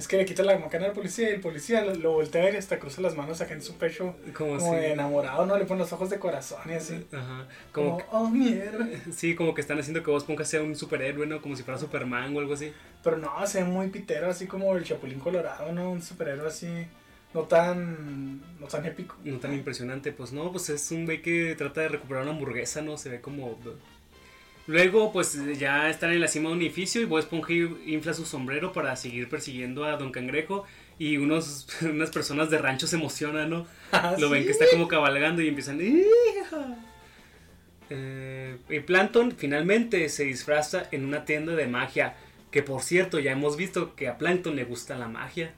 es 0.00 0.08
que 0.08 0.16
le 0.16 0.24
quita 0.24 0.42
la 0.42 0.58
macana 0.58 0.86
al 0.86 0.92
policía 0.92 1.28
y 1.30 1.34
el 1.34 1.40
policía 1.40 1.84
lo, 1.84 1.94
lo 1.94 2.12
voltea 2.12 2.40
a 2.40 2.44
ver 2.46 2.54
y 2.54 2.56
hasta 2.56 2.78
cruza 2.78 3.02
las 3.02 3.14
manos 3.16 3.40
acá 3.40 3.52
en 3.54 3.62
su 3.62 3.74
pecho 3.76 4.16
Como, 4.34 4.56
como 4.56 4.72
si. 4.72 4.76
de 4.76 4.92
enamorado, 4.92 5.44
¿no? 5.46 5.58
Le 5.58 5.66
pone 5.66 5.80
los 5.80 5.92
ojos 5.92 6.08
de 6.10 6.18
corazón 6.18 6.60
y 6.68 6.72
así. 6.72 7.06
Ajá. 7.12 7.46
Como, 7.70 7.98
Como, 7.98 8.24
oh, 8.26 8.30
mierda. 8.30 8.88
que- 8.88 9.12
sí, 9.12 9.34
como 9.34 9.54
que 9.54 9.60
están 9.60 9.78
haciendo 9.78 10.02
que 10.02 10.10
Bob 10.10 10.18
Esponja 10.18 10.44
sea 10.44 10.62
un 10.62 10.74
superhéroe, 10.74 11.26
¿no? 11.26 11.42
Como 11.42 11.54
si 11.54 11.62
fuera 11.62 11.78
Superman 11.78 12.34
o 12.34 12.40
algo 12.40 12.54
así. 12.54 12.72
Pero 13.04 13.18
no, 13.18 13.46
se 13.46 13.62
ve 13.62 13.68
muy 13.68 13.88
pitero, 13.88 14.28
así 14.30 14.46
como 14.46 14.74
el 14.76 14.84
Chapulín 14.84 15.20
Colorado, 15.20 15.70
¿no? 15.72 15.90
Un 15.90 16.00
superhéroe 16.02 16.48
así, 16.48 16.66
no 17.34 17.42
tan, 17.42 18.40
no 18.58 18.66
tan 18.66 18.84
épico. 18.86 19.16
No 19.24 19.38
tan 19.38 19.52
impresionante, 19.54 20.12
pues 20.12 20.32
no, 20.32 20.50
pues 20.50 20.68
es 20.70 20.90
un 20.90 21.04
güey 21.04 21.22
que 21.22 21.54
trata 21.56 21.82
de 21.82 21.88
recuperar 21.88 22.22
una 22.24 22.32
hamburguesa, 22.32 22.80
¿no? 22.82 22.96
Se 22.98 23.08
ve 23.10 23.20
como... 23.20 23.58
Luego, 24.70 25.12
pues 25.12 25.36
ya 25.58 25.90
están 25.90 26.12
en 26.12 26.20
la 26.20 26.28
cima 26.28 26.48
de 26.48 26.54
un 26.54 26.60
edificio 26.62 27.00
y 27.00 27.04
Bob 27.04 27.18
Esponja 27.18 27.52
infla 27.86 28.14
su 28.14 28.24
sombrero 28.24 28.72
para 28.72 28.94
seguir 28.94 29.28
persiguiendo 29.28 29.84
a 29.84 29.96
Don 29.96 30.12
Cangrejo 30.12 30.64
y 30.96 31.16
unos, 31.16 31.66
unas 31.82 32.10
personas 32.10 32.50
de 32.50 32.58
rancho 32.58 32.86
se 32.86 32.94
emocionan, 32.94 33.50
¿no? 33.50 33.66
Ah, 33.92 34.14
Lo 34.16 34.30
ven 34.30 34.42
sí. 34.42 34.46
que 34.46 34.52
está 34.52 34.66
como 34.70 34.86
cabalgando 34.86 35.42
y 35.42 35.48
empiezan... 35.48 35.80
"Hija". 35.80 36.76
Eh, 37.90 38.58
y 38.68 38.78
Plankton 38.78 39.32
finalmente 39.36 40.08
se 40.08 40.22
disfraza 40.24 40.84
en 40.92 41.04
una 41.04 41.24
tienda 41.24 41.56
de 41.56 41.66
magia, 41.66 42.14
que 42.52 42.62
por 42.62 42.82
cierto 42.82 43.18
ya 43.18 43.32
hemos 43.32 43.56
visto 43.56 43.96
que 43.96 44.06
a 44.06 44.16
Plankton 44.18 44.54
le 44.54 44.62
gusta 44.62 44.96
la 44.96 45.08
magia. 45.08 45.52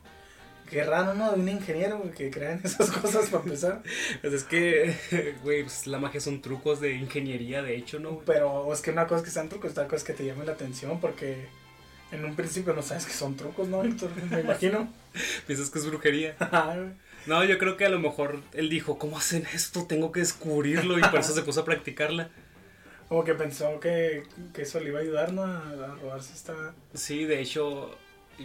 Qué 0.73 0.85
raro, 0.85 1.13
¿no? 1.13 1.31
De 1.31 1.39
un 1.39 1.49
ingeniero 1.51 2.03
que 2.17 2.31
crean 2.31 2.61
esas 2.65 2.91
cosas 2.91 3.29
para 3.29 3.45
empezar. 3.45 3.83
Pues 4.23 4.33
es 4.33 4.45
que, 4.45 4.97
güey, 5.43 5.65
pues 5.65 5.87
la 5.87 5.99
magia 5.99 6.19
son 6.19 6.41
trucos 6.41 6.81
de 6.81 6.95
ingeniería, 6.95 7.63
de 7.63 7.77
hecho, 7.77 8.01
¿no? 8.01 8.21
Pero 8.25 8.73
es 8.73 8.81
que 8.81 8.91
una 8.91 9.07
cosa 9.07 9.19
es 9.19 9.25
que 9.25 9.31
sean 9.31 9.51
trucos, 9.51 9.73
otra 9.73 9.85
cosa 9.85 9.97
es 9.97 10.05
que 10.05 10.15
te 10.15 10.25
llamen 10.25 10.47
la 10.47 10.53
atención 10.53 10.99
porque 10.99 11.47
en 12.11 12.25
un 12.25 12.35
principio 12.35 12.73
no 12.73 12.81
sabes 12.81 13.05
que 13.05 13.13
son 13.13 13.37
trucos, 13.37 13.69
¿no, 13.69 13.83
Víctor? 13.83 14.11
Me 14.31 14.41
imagino. 14.41 14.91
Piensas 15.47 15.69
que 15.69 15.79
es 15.79 15.87
brujería. 15.87 16.37
No, 17.27 17.45
yo 17.45 17.59
creo 17.59 17.77
que 17.77 17.85
a 17.85 17.91
lo 17.91 17.99
mejor 17.99 18.41
él 18.55 18.71
dijo, 18.71 18.99
¿cómo 18.99 19.19
hacen 19.19 19.47
esto? 19.53 19.85
Tengo 19.87 20.11
que 20.11 20.21
descubrirlo 20.21 20.99
y 20.99 21.03
por 21.03 21.21
eso 21.21 21.35
se 21.35 21.43
puso 21.43 21.61
a 21.61 21.65
practicarla. 21.67 22.31
Como 23.11 23.25
que 23.25 23.35
pensó 23.35 23.79
que, 23.79 24.23
que 24.55 24.63
eso 24.63 24.81
le 24.81 24.89
iba 24.89 25.01
a 25.01 25.03
ayudar, 25.03 25.35
¿no? 25.35 25.45
A, 25.45 25.59
a 25.59 25.95
robarse 26.01 26.33
esta... 26.33 26.75
Sí, 26.95 27.27
de 27.27 27.43
hecho, 27.43 27.95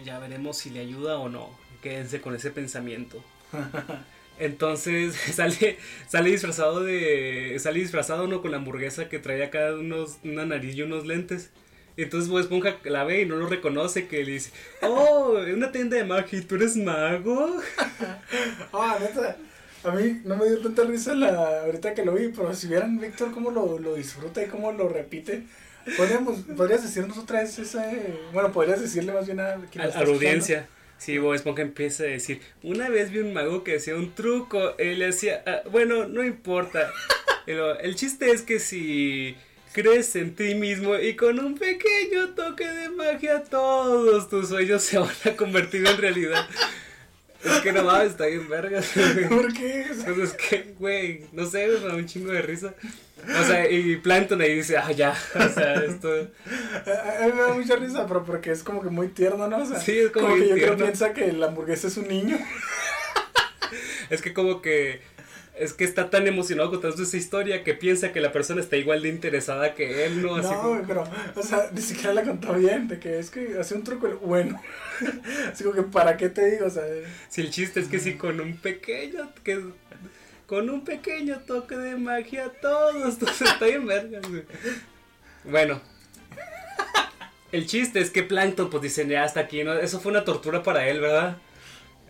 ya 0.04 0.18
veremos 0.18 0.58
si 0.58 0.68
le 0.68 0.80
ayuda 0.80 1.18
o 1.18 1.30
no. 1.30 1.48
Quédense 1.82 2.20
con 2.20 2.34
ese 2.34 2.50
pensamiento. 2.50 3.22
Entonces 4.38 5.14
sale, 5.34 5.78
sale 6.06 6.30
disfrazado 6.30 6.80
de. 6.80 7.56
Sale 7.58 7.80
disfrazado 7.80 8.26
no 8.26 8.40
con 8.40 8.50
la 8.50 8.58
hamburguesa 8.58 9.08
que 9.08 9.18
trae 9.18 9.42
acá 9.44 9.74
unos, 9.74 10.18
una 10.24 10.46
nariz 10.46 10.74
y 10.76 10.82
unos 10.82 11.06
lentes. 11.06 11.50
Entonces 11.96 12.30
Bob 12.30 12.38
Esponja 12.38 12.76
la 12.84 13.02
ve 13.02 13.22
y 13.22 13.26
no 13.26 13.34
lo 13.34 13.48
reconoce, 13.48 14.06
que 14.06 14.24
le 14.24 14.32
dice, 14.32 14.52
oh, 14.82 15.36
es 15.44 15.52
una 15.52 15.72
tienda 15.72 15.96
de 15.96 16.04
magia 16.04 16.38
y 16.38 16.42
tú 16.42 16.54
eres 16.54 16.76
mago. 16.76 17.56
Ah, 18.72 18.98
neta. 19.00 19.36
A 19.82 19.90
mí 19.92 20.20
no 20.24 20.36
me 20.36 20.46
dio 20.46 20.58
tanta 20.60 20.84
risa 20.84 21.14
la, 21.14 21.62
ahorita 21.62 21.94
que 21.94 22.04
lo 22.04 22.12
vi, 22.12 22.28
pero 22.28 22.54
si 22.54 22.68
vieran 22.68 22.98
Víctor 23.00 23.32
cómo 23.32 23.50
lo, 23.50 23.78
lo 23.78 23.94
disfruta 23.94 24.42
y 24.42 24.46
cómo 24.46 24.70
lo 24.72 24.88
repite, 24.88 25.44
podríamos, 25.96 26.40
podrías 26.56 26.82
decirnos 26.82 27.16
otra 27.18 27.42
vez 27.42 27.58
ese, 27.58 28.18
bueno, 28.32 28.52
podrías 28.52 28.80
decirle 28.80 29.12
más 29.12 29.26
bien 29.26 29.40
a 29.40 29.54
a 29.54 29.86
la 29.86 30.00
audiencia. 30.00 30.68
Sí, 30.98 31.18
Bob 31.18 31.34
Esponja 31.34 31.62
empieza 31.62 32.02
a 32.02 32.06
decir, 32.06 32.40
una 32.62 32.88
vez 32.88 33.10
vi 33.10 33.18
un 33.20 33.32
mago 33.32 33.62
que 33.64 33.76
hacía 33.76 33.94
un 33.94 34.14
truco, 34.14 34.76
él 34.78 34.98
le 34.98 35.06
hacía, 35.08 35.42
"Ah, 35.46 35.62
bueno, 35.70 36.06
no 36.08 36.24
importa. 36.24 36.90
Pero 37.46 37.78
el 37.78 37.94
chiste 37.94 38.30
es 38.30 38.42
que 38.42 38.58
si 38.58 39.36
crees 39.72 40.14
en 40.16 40.34
ti 40.34 40.54
mismo 40.54 40.98
y 40.98 41.14
con 41.14 41.38
un 41.38 41.54
pequeño 41.56 42.30
toque 42.34 42.66
de 42.66 42.88
magia 42.90 43.44
todos 43.44 44.28
tus 44.28 44.48
sueños 44.48 44.82
se 44.82 44.98
van 44.98 45.14
a 45.24 45.30
convertir 45.36 45.86
en 45.86 45.96
realidad. 45.98 46.46
Es 47.44 47.60
que 47.60 47.72
no 47.72 47.84
mames, 47.84 48.12
está 48.12 48.26
bien 48.26 48.48
vergas. 48.48 48.90
güey. 49.14 49.28
¿Por 49.28 49.52
qué? 49.52 49.86
Pues 50.04 50.18
es 50.18 50.32
que, 50.32 50.74
güey, 50.78 51.24
no 51.32 51.46
sé, 51.46 51.68
me 51.68 51.88
da 51.88 51.94
un 51.94 52.06
chingo 52.06 52.32
de 52.32 52.42
risa. 52.42 52.74
O 53.22 53.44
sea, 53.44 53.70
y 53.70 53.96
Plankton 53.96 54.40
ahí 54.40 54.56
dice, 54.56 54.76
ah, 54.76 54.90
ya, 54.92 55.14
o 55.34 55.48
sea, 55.48 55.74
esto... 55.84 56.08
a, 56.12 57.26
mí 57.26 57.32
me 57.32 57.42
da 57.42 57.54
mucha 57.54 57.76
risa, 57.76 58.06
pero 58.06 58.24
porque 58.24 58.50
es 58.50 58.62
como 58.62 58.82
que 58.82 58.90
muy 58.90 59.08
tierno, 59.08 59.48
¿no? 59.48 59.58
O 59.58 59.66
sea, 59.66 59.80
Sí, 59.80 59.98
es 59.98 60.10
como 60.10 60.28
como 60.28 60.38
que 60.38 60.48
yo 60.48 60.54
creo 60.54 60.76
que 60.76 60.82
piensa 60.84 61.12
que 61.12 61.32
la 61.32 61.46
hamburguesa 61.46 61.88
es 61.88 61.96
un 61.96 62.08
niño. 62.08 62.38
Es 64.10 64.22
que 64.22 64.32
como 64.32 64.62
que 64.62 65.02
es 65.58 65.72
que 65.72 65.84
está 65.84 66.10
tan 66.10 66.26
emocionado 66.26 66.70
contando 66.70 67.02
esa 67.02 67.16
historia 67.16 67.64
que 67.64 67.74
piensa 67.74 68.12
que 68.12 68.20
la 68.20 68.32
persona 68.32 68.60
está 68.60 68.76
igual 68.76 69.02
de 69.02 69.08
interesada 69.08 69.74
que 69.74 70.06
él, 70.06 70.22
¿no? 70.22 70.36
Así 70.36 70.48
No, 70.50 70.60
como- 70.62 70.86
pero, 70.86 71.04
o 71.34 71.42
sea, 71.42 71.70
ni 71.72 71.80
siquiera 71.80 72.14
la 72.14 72.22
contó 72.22 72.54
bien, 72.54 72.88
de 72.88 72.98
que 72.98 73.18
es 73.18 73.30
que 73.30 73.56
hace 73.58 73.74
un 73.74 73.84
truco 73.84 74.08
bueno. 74.22 74.60
Así 75.52 75.64
como 75.64 75.74
que, 75.76 75.82
¿para 75.82 76.16
qué 76.16 76.28
te 76.28 76.50
digo? 76.50 76.66
O 76.66 76.70
sea, 76.70 76.84
si 77.28 77.40
el 77.40 77.50
chiste 77.50 77.80
es 77.80 77.88
que 77.88 77.98
si 77.98 78.14
con 78.14 78.40
un 78.40 78.56
pequeño 78.56 79.32
que 79.44 79.62
con 80.46 80.70
un 80.70 80.82
pequeño 80.84 81.40
toque 81.46 81.76
de 81.76 81.96
magia 81.96 82.50
todos, 82.62 83.18
todos 83.18 83.42
está 83.42 83.66
bien 83.66 83.86
vergas, 83.86 84.22
güey. 84.28 84.44
Bueno. 85.44 85.80
El 87.50 87.66
chiste 87.66 88.00
es 88.00 88.10
que 88.10 88.22
Plankton 88.22 88.68
pues 88.68 88.82
dicen 88.82 89.08
ya 89.08 89.24
hasta 89.24 89.40
aquí, 89.40 89.64
¿no? 89.64 89.72
Eso 89.74 90.00
fue 90.00 90.12
una 90.12 90.24
tortura 90.24 90.62
para 90.62 90.86
él, 90.88 91.00
¿verdad? 91.00 91.38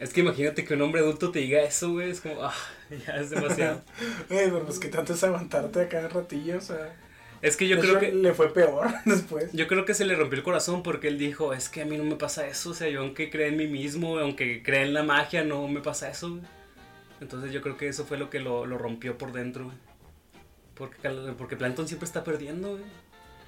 Es 0.01 0.13
que 0.13 0.21
imagínate 0.21 0.65
que 0.65 0.75
un 0.75 0.83
hombre 0.83 1.01
adulto 1.01 1.31
te 1.31 1.39
diga 1.41 1.63
eso, 1.63 1.93
güey, 1.93 2.11
es 2.11 2.21
como, 2.21 2.43
ah, 2.45 2.55
ya 3.07 3.15
es 3.17 3.31
demasiado. 3.31 3.83
eh, 4.31 4.49
pero 4.51 4.65
pues 4.65 4.79
que 4.79 4.89
tanto 4.89 5.13
es 5.15 5.23
aguantarte 5.25 5.81
acá 5.83 6.01
en 6.01 6.11
ratillo, 6.11 6.59
o 6.59 6.61
sea. 6.61 6.95
Es 7.41 7.57
que 7.57 7.69
yo 7.69 7.79
creo 7.79 8.01
que 8.01 8.11
Le 8.11 8.35
fue 8.35 8.53
peor 8.53 8.89
después. 9.05 9.53
Yo 9.53 9.69
creo 9.69 9.85
que 9.85 9.95
se 9.95 10.05
le 10.05 10.17
rompió 10.17 10.39
el 10.39 10.43
corazón 10.45 10.83
porque 10.83 11.07
él 11.09 11.19
dijo, 11.19 11.53
es 11.55 11.69
que 11.69 11.83
a 11.83 11.85
mí 11.85 11.97
no 11.97 12.03
me 12.05 12.17
pasa 12.17 12.47
eso, 12.49 12.71
o 12.71 12.75
sea, 12.75 12.89
yo 12.89 13.01
aunque 13.01 13.31
crea 13.31 13.47
en 13.47 13.57
mí 13.57 13.67
mismo, 13.69 14.19
aunque 14.19 14.63
crea 14.63 14.83
en 14.83 14.93
la 14.93 15.03
magia, 15.05 15.45
no 15.45 15.69
me 15.69 15.81
pasa 15.81 16.11
eso. 16.11 16.31
güey". 16.31 16.43
Entonces 17.21 17.53
yo 17.53 17.61
creo 17.63 17.77
que 17.77 17.89
eso 17.89 18.05
fue 18.07 18.19
lo 18.19 18.29
que 18.31 18.41
lo, 18.41 18.67
lo 18.67 18.77
rompió 18.79 19.17
por 19.19 19.33
dentro. 19.33 19.65
güey. 19.67 19.77
Porque, 20.75 21.09
porque 21.37 21.57
Plankton 21.57 21.87
siempre 21.89 22.07
está 22.07 22.23
perdiendo, 22.25 22.71
güey. 22.73 22.85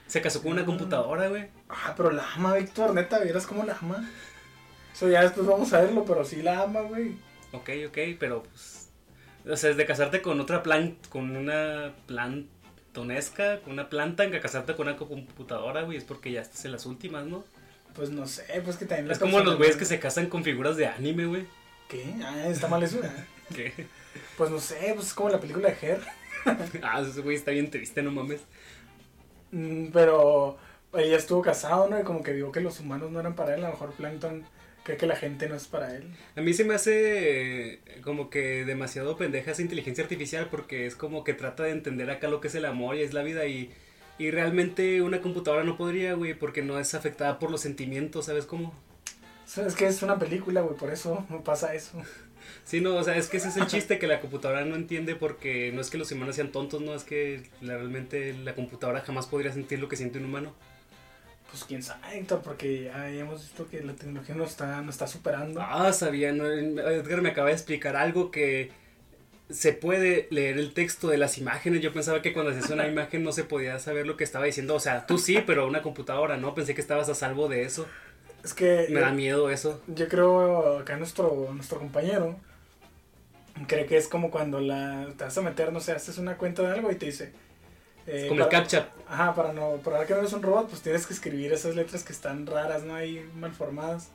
Se 0.06 0.20
casó 0.20 0.42
con 0.42 0.52
una 0.52 0.62
Mm. 0.62 0.66
computadora, 0.66 1.28
güey. 1.28 1.46
Ah, 1.68 1.94
pero 1.96 2.10
la 2.10 2.24
ama, 2.34 2.54
Víctor, 2.56 2.94
neta, 2.94 3.18
vieras 3.20 3.46
cómo 3.46 3.64
la 3.64 3.76
ama. 3.80 4.08
Eso 4.92 5.08
ya 5.08 5.22
después 5.22 5.46
vamos 5.46 5.72
a 5.72 5.80
verlo, 5.82 6.04
pero 6.04 6.24
sí 6.24 6.42
la 6.42 6.62
ama, 6.62 6.80
güey. 6.82 7.14
Ok, 7.52 7.70
ok, 7.88 7.98
pero 8.18 8.42
pues... 8.42 8.69
O 9.48 9.56
sea, 9.56 9.70
es 9.70 9.76
de 9.76 9.86
casarte 9.86 10.22
con 10.22 10.40
otra 10.40 10.62
plan... 10.62 10.96
Con 11.08 11.36
una 11.36 11.94
plantonesca, 12.06 13.60
con 13.60 13.72
una 13.74 13.88
planta, 13.88 14.30
que 14.30 14.40
casarte 14.40 14.74
con 14.74 14.88
una 14.88 14.96
computadora, 14.96 15.82
güey, 15.82 15.98
es 15.98 16.04
porque 16.04 16.32
ya 16.32 16.40
estás 16.42 16.64
en 16.64 16.72
las 16.72 16.86
últimas, 16.86 17.26
¿no? 17.26 17.44
Pues 17.94 18.10
no 18.10 18.26
sé, 18.26 18.44
pues 18.64 18.76
que 18.76 18.86
también 18.86 19.10
Es 19.10 19.18
como 19.18 19.40
los 19.40 19.56
güeyes 19.56 19.76
que 19.76 19.84
se 19.84 19.98
casan 19.98 20.28
con 20.28 20.44
figuras 20.44 20.76
de 20.76 20.86
anime, 20.86 21.26
güey. 21.26 21.46
¿Qué? 21.88 22.14
Ah, 22.22 22.46
está 22.46 22.68
mal 22.68 22.82
eso. 22.82 22.98
¿eh? 23.02 23.10
¿Qué? 23.54 23.86
Pues 24.36 24.50
no 24.50 24.60
sé, 24.60 24.92
pues 24.94 25.08
es 25.08 25.14
como 25.14 25.28
la 25.30 25.40
película 25.40 25.68
de 25.68 25.86
Her. 25.86 26.00
Ah, 26.82 27.02
ese 27.06 27.20
güey 27.20 27.36
está 27.36 27.50
bien 27.50 27.70
triste, 27.70 28.02
no 28.02 28.10
mames. 28.10 28.40
Mm, 29.50 29.88
Pero 29.92 30.58
ella 30.94 31.16
estuvo 31.16 31.42
casado, 31.42 31.88
¿no? 31.88 32.00
Y 32.00 32.04
como 32.04 32.22
que 32.22 32.32
digo 32.32 32.52
que 32.52 32.60
los 32.60 32.80
humanos 32.80 33.10
no 33.10 33.20
eran 33.20 33.34
para 33.34 33.54
él. 33.54 33.64
A 33.64 33.68
lo 33.68 33.74
mejor 33.74 33.92
Plankton 33.92 34.44
cree 34.84 34.96
que 34.96 35.06
la 35.06 35.16
gente 35.16 35.48
no 35.48 35.54
es 35.54 35.66
para 35.66 35.94
él. 35.94 36.04
A 36.36 36.40
mí 36.40 36.52
se 36.54 36.64
me 36.64 36.74
hace 36.74 37.74
eh, 37.74 37.80
como 38.02 38.30
que 38.30 38.64
demasiado 38.64 39.16
pendeja 39.16 39.50
esa 39.52 39.62
inteligencia 39.62 40.02
artificial 40.04 40.48
porque 40.50 40.86
es 40.86 40.96
como 40.96 41.24
que 41.24 41.34
trata 41.34 41.64
de 41.64 41.70
entender 41.72 42.10
acá 42.10 42.28
lo 42.28 42.40
que 42.40 42.48
es 42.48 42.54
el 42.54 42.64
amor 42.64 42.96
y 42.96 43.02
es 43.02 43.12
la 43.14 43.22
vida 43.22 43.46
y, 43.46 43.70
y 44.18 44.30
realmente 44.30 45.02
una 45.02 45.20
computadora 45.20 45.64
no 45.64 45.76
podría, 45.76 46.14
güey, 46.14 46.34
porque 46.34 46.62
no 46.62 46.78
es 46.78 46.94
afectada 46.94 47.38
por 47.38 47.50
los 47.50 47.60
sentimientos, 47.60 48.26
¿sabes 48.26 48.46
cómo? 48.46 48.74
Es 49.66 49.74
que 49.74 49.86
es 49.86 50.02
una 50.02 50.18
película, 50.18 50.60
güey, 50.60 50.76
por 50.76 50.92
eso 50.92 51.26
no 51.28 51.42
pasa 51.42 51.74
eso. 51.74 52.00
Sí, 52.64 52.80
no, 52.80 52.96
o 52.96 53.04
sea, 53.04 53.16
es 53.16 53.28
que 53.28 53.36
ese 53.36 53.48
es 53.48 53.56
el 53.56 53.66
chiste 53.66 53.98
que 53.98 54.06
la 54.06 54.20
computadora 54.20 54.64
no 54.64 54.74
entiende 54.74 55.14
porque 55.14 55.70
no 55.72 55.80
es 55.80 55.90
que 55.90 55.98
los 55.98 56.10
humanos 56.10 56.36
sean 56.36 56.50
tontos, 56.52 56.80
no, 56.80 56.94
es 56.94 57.04
que 57.04 57.42
la- 57.60 57.76
realmente 57.76 58.32
la 58.32 58.54
computadora 58.54 59.00
jamás 59.00 59.26
podría 59.26 59.52
sentir 59.52 59.78
lo 59.78 59.88
que 59.88 59.96
siente 59.96 60.18
un 60.18 60.24
humano. 60.24 60.54
Pues 61.50 61.64
quién 61.64 61.82
sabe, 61.82 62.18
Héctor, 62.18 62.42
porque 62.42 62.84
ya 62.84 63.10
hemos 63.10 63.42
visto 63.42 63.68
que 63.68 63.82
la 63.82 63.94
tecnología 63.94 64.34
nos 64.34 64.50
está, 64.50 64.80
nos 64.82 64.94
está 64.94 65.06
superando. 65.06 65.60
Ah, 65.60 65.92
sabía, 65.92 66.32
no, 66.32 66.48
Edgar 66.48 67.22
me 67.22 67.30
acaba 67.30 67.48
de 67.48 67.54
explicar 67.54 67.96
algo 67.96 68.30
que 68.30 68.70
se 69.48 69.72
puede 69.72 70.28
leer 70.30 70.58
el 70.58 70.72
texto 70.74 71.08
de 71.08 71.18
las 71.18 71.38
imágenes. 71.38 71.80
Yo 71.82 71.92
pensaba 71.92 72.22
que 72.22 72.32
cuando 72.32 72.52
hacías 72.52 72.70
una 72.70 72.86
imagen 72.88 73.24
no 73.24 73.32
se 73.32 73.42
podía 73.42 73.78
saber 73.80 74.06
lo 74.06 74.16
que 74.16 74.22
estaba 74.22 74.44
diciendo. 74.44 74.76
O 74.76 74.80
sea, 74.80 75.06
tú 75.06 75.18
sí, 75.18 75.42
pero 75.44 75.66
una 75.66 75.82
computadora 75.82 76.36
no. 76.36 76.54
Pensé 76.54 76.74
que 76.74 76.80
estabas 76.80 77.08
a 77.08 77.14
salvo 77.14 77.48
de 77.48 77.62
eso. 77.64 77.86
Es 78.44 78.54
que 78.54 78.86
Me 78.90 79.00
da 79.00 79.10
miedo 79.10 79.50
eso. 79.50 79.82
yo 79.88 80.08
creo 80.08 80.78
acá 80.78 80.96
nuestro, 80.96 81.50
nuestro 81.52 81.78
compañero 81.78 82.38
cree 83.66 83.86
que 83.86 83.96
es 83.96 84.08
como 84.08 84.30
cuando 84.30 84.60
la, 84.60 85.08
te 85.16 85.24
vas 85.24 85.36
a 85.36 85.42
meter, 85.42 85.72
no 85.72 85.80
sé, 85.80 85.92
haces 85.92 86.16
una 86.16 86.36
cuenta 86.38 86.62
de 86.62 86.72
algo 86.72 86.90
y 86.90 86.94
te 86.94 87.06
dice... 87.06 87.32
eh, 88.12 88.26
Como 88.28 88.42
el 88.42 88.48
CAPTCHA. 88.48 88.88
Ajá, 89.08 89.34
para 89.34 89.52
no, 89.52 89.76
para 89.84 90.04
que 90.06 90.12
no 90.14 90.20
eres 90.20 90.32
un 90.32 90.42
robot, 90.42 90.68
pues 90.68 90.82
tienes 90.82 91.06
que 91.06 91.14
escribir 91.14 91.52
esas 91.52 91.74
letras 91.74 92.02
que 92.04 92.12
están 92.12 92.46
raras, 92.46 92.82
¿no? 92.82 92.94
Ahí 92.94 93.28
mal 93.36 93.52
formadas. 93.52 94.08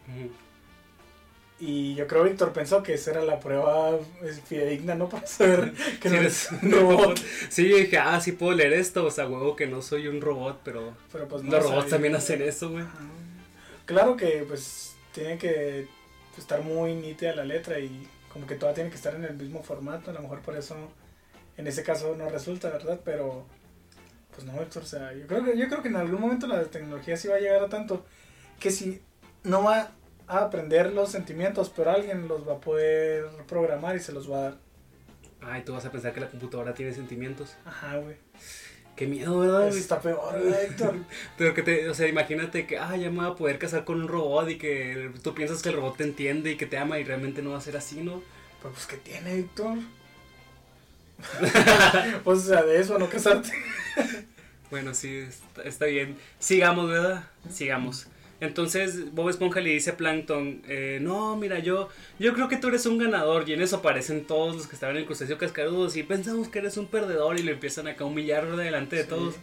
Y 1.57 1.95
yo 1.95 2.05
creo 2.07 2.23
Víctor 2.25 2.51
pensó 2.51 2.83
que 2.83 2.95
esa 2.95 3.11
era 3.11 3.23
la 3.23 3.39
prueba 3.39 3.91
eh, 3.91 4.33
fidedigna, 4.45 4.95
¿no? 4.95 5.07
Para 5.09 5.25
saber 5.25 5.73
que 6.01 6.09
Sí, 6.09 6.15
no 6.15 6.21
eres 6.21 6.49
un 6.61 6.71
robot. 6.71 7.19
Sí, 7.49 7.69
yo 7.69 7.77
dije, 7.77 7.97
ah, 7.97 8.19
sí 8.19 8.33
puedo 8.33 8.53
leer 8.53 8.73
esto. 8.73 9.05
O 9.05 9.11
sea, 9.11 9.27
huevo 9.27 9.55
que 9.55 9.65
no 9.67 9.81
soy 9.81 10.07
un 10.07 10.19
robot, 10.19 10.59
pero 10.63 10.93
Pero 11.13 11.27
pues 11.27 11.43
no 11.43 11.51
los 11.51 11.61
sabía. 11.63 11.75
robots 11.75 11.89
también 11.89 12.15
hacen 12.15 12.41
eso, 12.41 12.71
güey. 12.71 12.83
Claro 13.85 14.17
que 14.17 14.43
pues 14.47 14.95
tiene 15.13 15.37
que 15.37 15.87
estar 16.37 16.61
muy 16.61 16.93
nítida 16.95 17.33
la 17.33 17.45
letra 17.45 17.79
y 17.79 18.05
como 18.33 18.45
que 18.47 18.55
toda 18.55 18.73
tiene 18.73 18.89
que 18.89 18.97
estar 18.97 19.15
en 19.15 19.23
el 19.23 19.35
mismo 19.35 19.63
formato. 19.63 20.11
A 20.11 20.13
lo 20.13 20.21
mejor 20.21 20.41
por 20.41 20.57
eso 20.57 20.75
en 21.55 21.67
ese 21.67 21.83
caso 21.83 22.15
no 22.17 22.27
resulta, 22.29 22.69
¿verdad? 22.69 22.99
Pero 23.05 23.45
pues 24.35 24.45
no, 24.45 24.61
Héctor, 24.61 24.83
o 24.83 24.85
sea, 24.85 25.13
yo 25.13 25.25
creo 25.27 25.43
que, 25.43 25.57
yo 25.57 25.67
creo 25.67 25.81
que 25.81 25.87
en 25.87 25.95
algún 25.95 26.19
momento 26.19 26.45
la 26.45 26.63
tecnología 26.65 27.15
sí 27.15 27.27
va 27.27 27.35
a 27.35 27.39
llegar 27.39 27.63
a 27.63 27.69
tanto 27.69 28.05
que 28.59 28.69
si 28.69 29.01
no 29.43 29.63
va 29.63 29.91
a 30.27 30.39
aprender 30.39 30.91
los 30.91 31.11
sentimientos, 31.11 31.71
pero 31.75 31.91
alguien 31.91 32.27
los 32.27 32.47
va 32.47 32.53
a 32.55 32.59
poder 32.59 33.25
programar 33.47 33.95
y 33.95 33.99
se 33.99 34.11
los 34.11 34.29
va 34.29 34.37
a 34.37 34.41
dar. 34.41 34.57
Ay, 35.41 35.63
tú 35.63 35.73
vas 35.73 35.85
a 35.85 35.91
pensar 35.91 36.13
que 36.13 36.19
la 36.19 36.29
computadora 36.29 36.73
tiene 36.73 36.93
sentimientos. 36.93 37.55
Ajá, 37.65 37.97
güey. 37.97 38.17
Qué 38.95 39.07
miedo, 39.07 39.39
¿verdad? 39.39 39.67
Eso 39.67 39.77
está 39.77 40.01
peor, 40.01 40.33
¿verdad, 40.33 40.63
Héctor. 40.63 40.95
Pero 41.37 41.53
que 41.53 41.63
te, 41.63 41.89
o 41.89 41.93
sea, 41.93 42.07
imagínate 42.07 42.65
que, 42.65 42.77
ah, 42.77 42.95
ya 42.95 43.09
me 43.09 43.17
voy 43.17 43.31
a 43.31 43.35
poder 43.35 43.59
casar 43.59 43.83
con 43.83 44.01
un 44.01 44.07
robot 44.07 44.49
y 44.49 44.57
que 44.57 45.11
tú 45.21 45.35
piensas 45.35 45.61
que 45.61 45.69
el 45.69 45.75
robot 45.75 45.97
te 45.97 46.03
entiende 46.05 46.51
y 46.51 46.57
que 46.57 46.65
te 46.65 46.77
ama 46.77 46.97
y 46.97 47.03
realmente 47.03 47.41
no 47.41 47.51
va 47.51 47.57
a 47.57 47.61
ser 47.61 47.77
así, 47.77 48.01
¿no? 48.01 48.23
Pero 48.61 48.73
pues, 48.73 48.87
¿qué 48.87 48.97
tiene, 48.97 49.37
Héctor? 49.37 49.77
pues, 52.23 52.39
o 52.39 52.41
sea, 52.41 52.63
de 52.63 52.79
eso, 52.79 52.97
no 52.99 53.09
casarte. 53.09 53.51
Bueno, 54.69 54.93
sí, 54.93 55.25
está, 55.63 55.85
bien. 55.85 56.17
Sigamos, 56.39 56.89
¿verdad? 56.89 57.23
Sigamos. 57.49 58.07
Entonces 58.41 59.13
Bob 59.13 59.29
Esponja 59.29 59.61
le 59.61 59.69
dice 59.69 59.91
a 59.91 59.97
Plankton, 59.97 60.61
eh, 60.67 60.99
no, 61.01 61.37
mira, 61.37 61.59
yo, 61.59 61.87
yo 62.19 62.33
creo 62.33 62.49
que 62.49 62.57
tú 62.57 62.67
eres 62.67 62.85
un 62.85 62.97
ganador. 62.97 63.47
Y 63.47 63.53
en 63.53 63.61
eso 63.61 63.77
aparecen 63.77 64.25
todos 64.25 64.55
los 64.55 64.67
que 64.67 64.75
estaban 64.75 64.95
en 64.95 65.01
el 65.01 65.05
crustáceo 65.05 65.37
cascarudos 65.37 65.95
y 65.95 66.03
pensamos 66.03 66.49
que 66.49 66.59
eres 66.59 66.77
un 66.77 66.87
perdedor 66.87 67.39
y 67.39 67.43
lo 67.43 67.51
empiezan 67.51 67.87
acá 67.87 68.03
a 68.03 68.07
humillar 68.07 68.55
delante 68.55 68.97
de 68.97 69.03
Sí. 69.03 69.09
todos. 69.09 69.35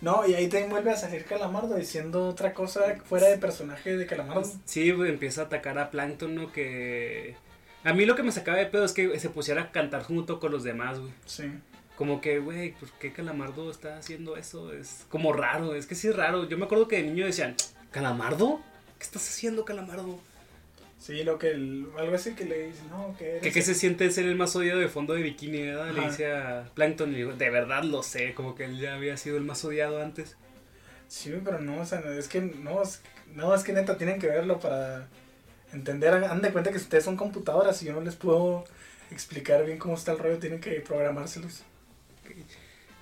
No, 0.00 0.26
y 0.26 0.34
ahí 0.34 0.48
también 0.48 0.70
vuelve 0.70 0.92
a 0.92 0.96
salir 0.96 1.24
Calamardo 1.24 1.74
diciendo 1.74 2.28
otra 2.28 2.54
cosa 2.54 2.96
fuera 3.04 3.26
de 3.28 3.36
personaje 3.36 3.96
de 3.96 4.06
Calamardo. 4.06 4.50
Sí, 4.64 4.88
empieza 4.90 5.42
a 5.42 5.44
atacar 5.46 5.78
a 5.78 5.90
Plankton, 5.90 6.34
¿no? 6.36 6.52
Que... 6.52 7.36
A 7.88 7.94
mí 7.94 8.04
lo 8.04 8.14
que 8.14 8.22
me 8.22 8.32
sacaba 8.32 8.58
de 8.58 8.66
pedo 8.66 8.84
es 8.84 8.92
que 8.92 9.18
se 9.18 9.30
pusiera 9.30 9.62
a 9.62 9.72
cantar 9.72 10.02
junto 10.02 10.38
con 10.40 10.52
los 10.52 10.62
demás, 10.62 10.98
güey. 10.98 11.10
Sí. 11.24 11.50
Como 11.96 12.20
que, 12.20 12.38
güey, 12.38 12.72
¿por 12.72 12.90
qué 12.98 13.14
Calamardo 13.14 13.70
está 13.70 13.96
haciendo 13.96 14.36
eso? 14.36 14.74
Es 14.74 15.06
como 15.08 15.32
raro, 15.32 15.74
es 15.74 15.86
que 15.86 15.94
sí 15.94 16.08
es 16.08 16.14
raro. 16.14 16.46
Yo 16.46 16.58
me 16.58 16.66
acuerdo 16.66 16.86
que 16.86 16.96
de 16.96 17.04
niño 17.04 17.24
decían, 17.24 17.56
¿Calamardo? 17.90 18.60
¿Qué 18.98 19.04
estás 19.04 19.26
haciendo, 19.26 19.64
Calamardo? 19.64 20.20
Sí, 20.98 21.24
lo 21.24 21.38
que 21.38 21.52
el, 21.52 21.88
algo 21.96 22.14
así 22.14 22.34
que 22.34 22.44
le 22.44 22.66
dice, 22.66 22.82
no, 22.90 23.16
que 23.16 23.30
eres 23.30 23.42
¿Qué, 23.42 23.52
qué 23.52 23.62
se 23.62 23.74
siente 23.74 24.10
ser 24.10 24.26
el 24.26 24.36
más 24.36 24.54
odiado 24.54 24.80
de 24.80 24.88
fondo 24.88 25.14
de 25.14 25.22
bikini, 25.22 25.62
verdad? 25.62 25.90
Le 25.92 26.02
dice 26.02 26.30
a 26.30 26.68
Plankton 26.74 27.12
y 27.12 27.16
digo, 27.16 27.32
de 27.32 27.48
verdad 27.48 27.84
lo 27.84 28.02
sé, 28.02 28.34
como 28.34 28.54
que 28.54 28.66
él 28.66 28.78
ya 28.78 28.96
había 28.96 29.16
sido 29.16 29.38
el 29.38 29.44
más 29.44 29.64
odiado 29.64 30.02
antes. 30.02 30.36
Sí, 31.06 31.32
pero 31.42 31.58
no, 31.58 31.80
o 31.80 31.86
sea, 31.86 32.00
es 32.18 32.28
que 32.28 32.42
no, 32.42 32.82
es, 32.82 33.00
no, 33.34 33.54
es 33.54 33.62
que 33.62 33.72
neta 33.72 33.96
tienen 33.96 34.20
que 34.20 34.26
verlo 34.26 34.60
para 34.60 35.08
entender. 35.72 36.12
Han 36.14 36.42
de 36.42 36.52
cuenta 36.52 36.70
que 36.70 36.76
ustedes 36.78 37.04
son 37.04 37.16
computadoras 37.16 37.82
y 37.82 37.86
yo 37.86 37.92
no 37.92 38.00
les 38.00 38.16
puedo 38.16 38.64
explicar 39.10 39.64
bien 39.64 39.78
cómo 39.78 39.94
está 39.94 40.12
el 40.12 40.18
rollo, 40.18 40.38
tienen 40.38 40.60
que 40.60 40.72
programárselos. 40.80 41.62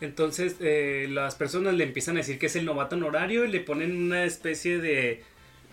Entonces 0.01 0.57
eh, 0.61 1.07
las 1.11 1.35
personas 1.35 1.75
le 1.75 1.85
empiezan 1.85 2.17
a 2.17 2.21
decir 2.21 2.39
que 2.39 2.47
es 2.47 2.57
el 2.57 2.64
novato 2.67 2.97
honorario 2.97 3.45
y 3.45 3.49
le 3.49 3.61
ponen 3.61 3.97
una 3.97 4.25
especie 4.25 4.79
de 4.79 5.25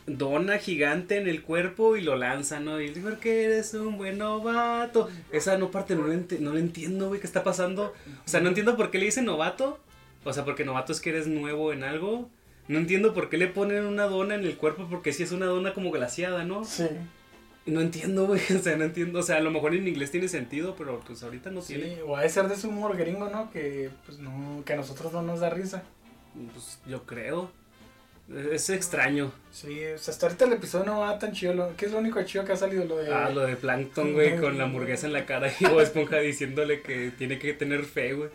dona 0.06 0.58
gigante 0.58 1.18
en 1.18 1.28
el 1.28 1.44
cuerpo 1.44 1.96
y 1.98 2.02
lo 2.02 2.16
lanzan, 2.16 2.66
¿no? 2.66 2.80
Y 2.80 2.90
dice, 2.90 3.02
porque 3.02 3.46
eres 3.46 3.74
un 3.74 3.98
buen 3.98 4.18
novato. 4.18 5.10
Esa 5.32 5.58
no 5.58 5.72
parte, 5.72 5.96
no 5.96 6.08
la, 6.08 6.16
enti- 6.16 6.40
no 6.40 6.58
entiendo, 6.58 7.10
güey, 7.10 7.20
¿qué 7.20 7.28
está 7.28 7.44
pasando? 7.44 7.94
O 8.26 8.28
sea, 8.30 8.40
no 8.40 8.50
entiendo 8.50 8.76
por 8.78 8.92
qué 8.92 8.98
le 8.98 9.06
dicen 9.06 9.26
novato. 9.26 9.80
O 10.26 10.32
sea, 10.32 10.46
porque 10.46 10.64
novato 10.64 10.94
es 10.94 11.02
que 11.02 11.10
eres 11.10 11.28
nuevo 11.28 11.74
en 11.74 11.84
algo. 11.84 12.30
No 12.68 12.78
entiendo 12.80 13.14
por 13.14 13.30
qué 13.30 13.38
le 13.38 13.48
ponen 13.48 13.86
una 13.86 14.06
dona 14.06 14.36
en 14.36 14.46
el 14.46 14.58
cuerpo, 14.58 14.88
porque 14.90 15.12
si 15.14 15.24
es 15.24 15.32
una 15.32 15.48
dona 15.48 15.74
como 15.74 15.92
glaciada, 15.92 16.44
¿no? 16.46 16.64
Sí, 16.64 16.88
No 17.66 17.82
entiendo, 17.82 18.26
güey, 18.28 18.42
o 18.58 18.60
sea, 18.60 18.78
no 18.78 18.86
entiendo. 18.86 19.20
O 19.20 19.24
sea, 19.24 19.38
a 19.38 19.42
lo 19.42 19.52
mejor 19.52 19.74
en 19.76 19.88
inglés 19.88 20.12
tiene 20.12 20.28
sentido, 20.28 20.76
pero 20.78 21.00
pues 21.06 21.24
ahorita 21.24 21.52
no 21.52 21.62
tiene. 21.62 21.96
sí, 21.96 22.02
o 22.06 22.16
ha 22.16 22.22
de 22.22 22.30
ser 22.30 22.48
de 22.48 22.56
su 22.56 22.70
humor 22.70 22.96
gringo, 22.98 23.30
¿no? 23.30 23.52
Que, 23.52 23.90
pues, 24.06 24.20
no, 24.20 24.64
que 24.66 24.74
a 24.74 24.78
nosotros 24.78 25.12
no 25.14 25.22
nos 25.22 25.40
da 25.42 25.50
risa. 25.50 25.84
Pues 26.54 26.80
yo 26.88 27.04
creo. 27.04 27.52
Es 28.52 28.70
extraño. 28.70 29.34
Sí, 29.52 29.84
o 29.86 29.98
sea, 29.98 30.14
hasta 30.14 30.28
ahorita 30.28 30.46
el 30.46 30.54
episodio 30.54 30.86
no 30.86 31.00
va 31.02 31.20
tan 31.20 31.34
chido. 31.34 31.54
Lo, 31.54 31.76
¿Qué 31.76 31.88
es 31.88 31.92
lo 31.92 31.98
único 31.98 32.24
chido 32.24 32.46
que 32.46 32.54
ha 32.54 32.58
salido? 32.58 32.86
Lo 32.86 32.98
de... 32.98 33.14
Ah, 33.14 33.30
lo 33.30 33.42
de 33.46 33.58
Plankton, 33.58 34.14
güey, 34.14 34.38
con 34.38 34.58
la 34.58 34.64
hamburguesa 34.64 35.08
en 35.08 35.14
la 35.14 35.26
cara 35.26 35.52
y 35.60 35.66
Bob 35.66 35.82
Esponja 35.82 36.20
diciéndole 36.20 36.82
que 36.82 37.12
tiene 37.18 37.38
que 37.38 37.54
tener 37.54 37.84
fe, 37.84 38.14
güey. 38.14 38.30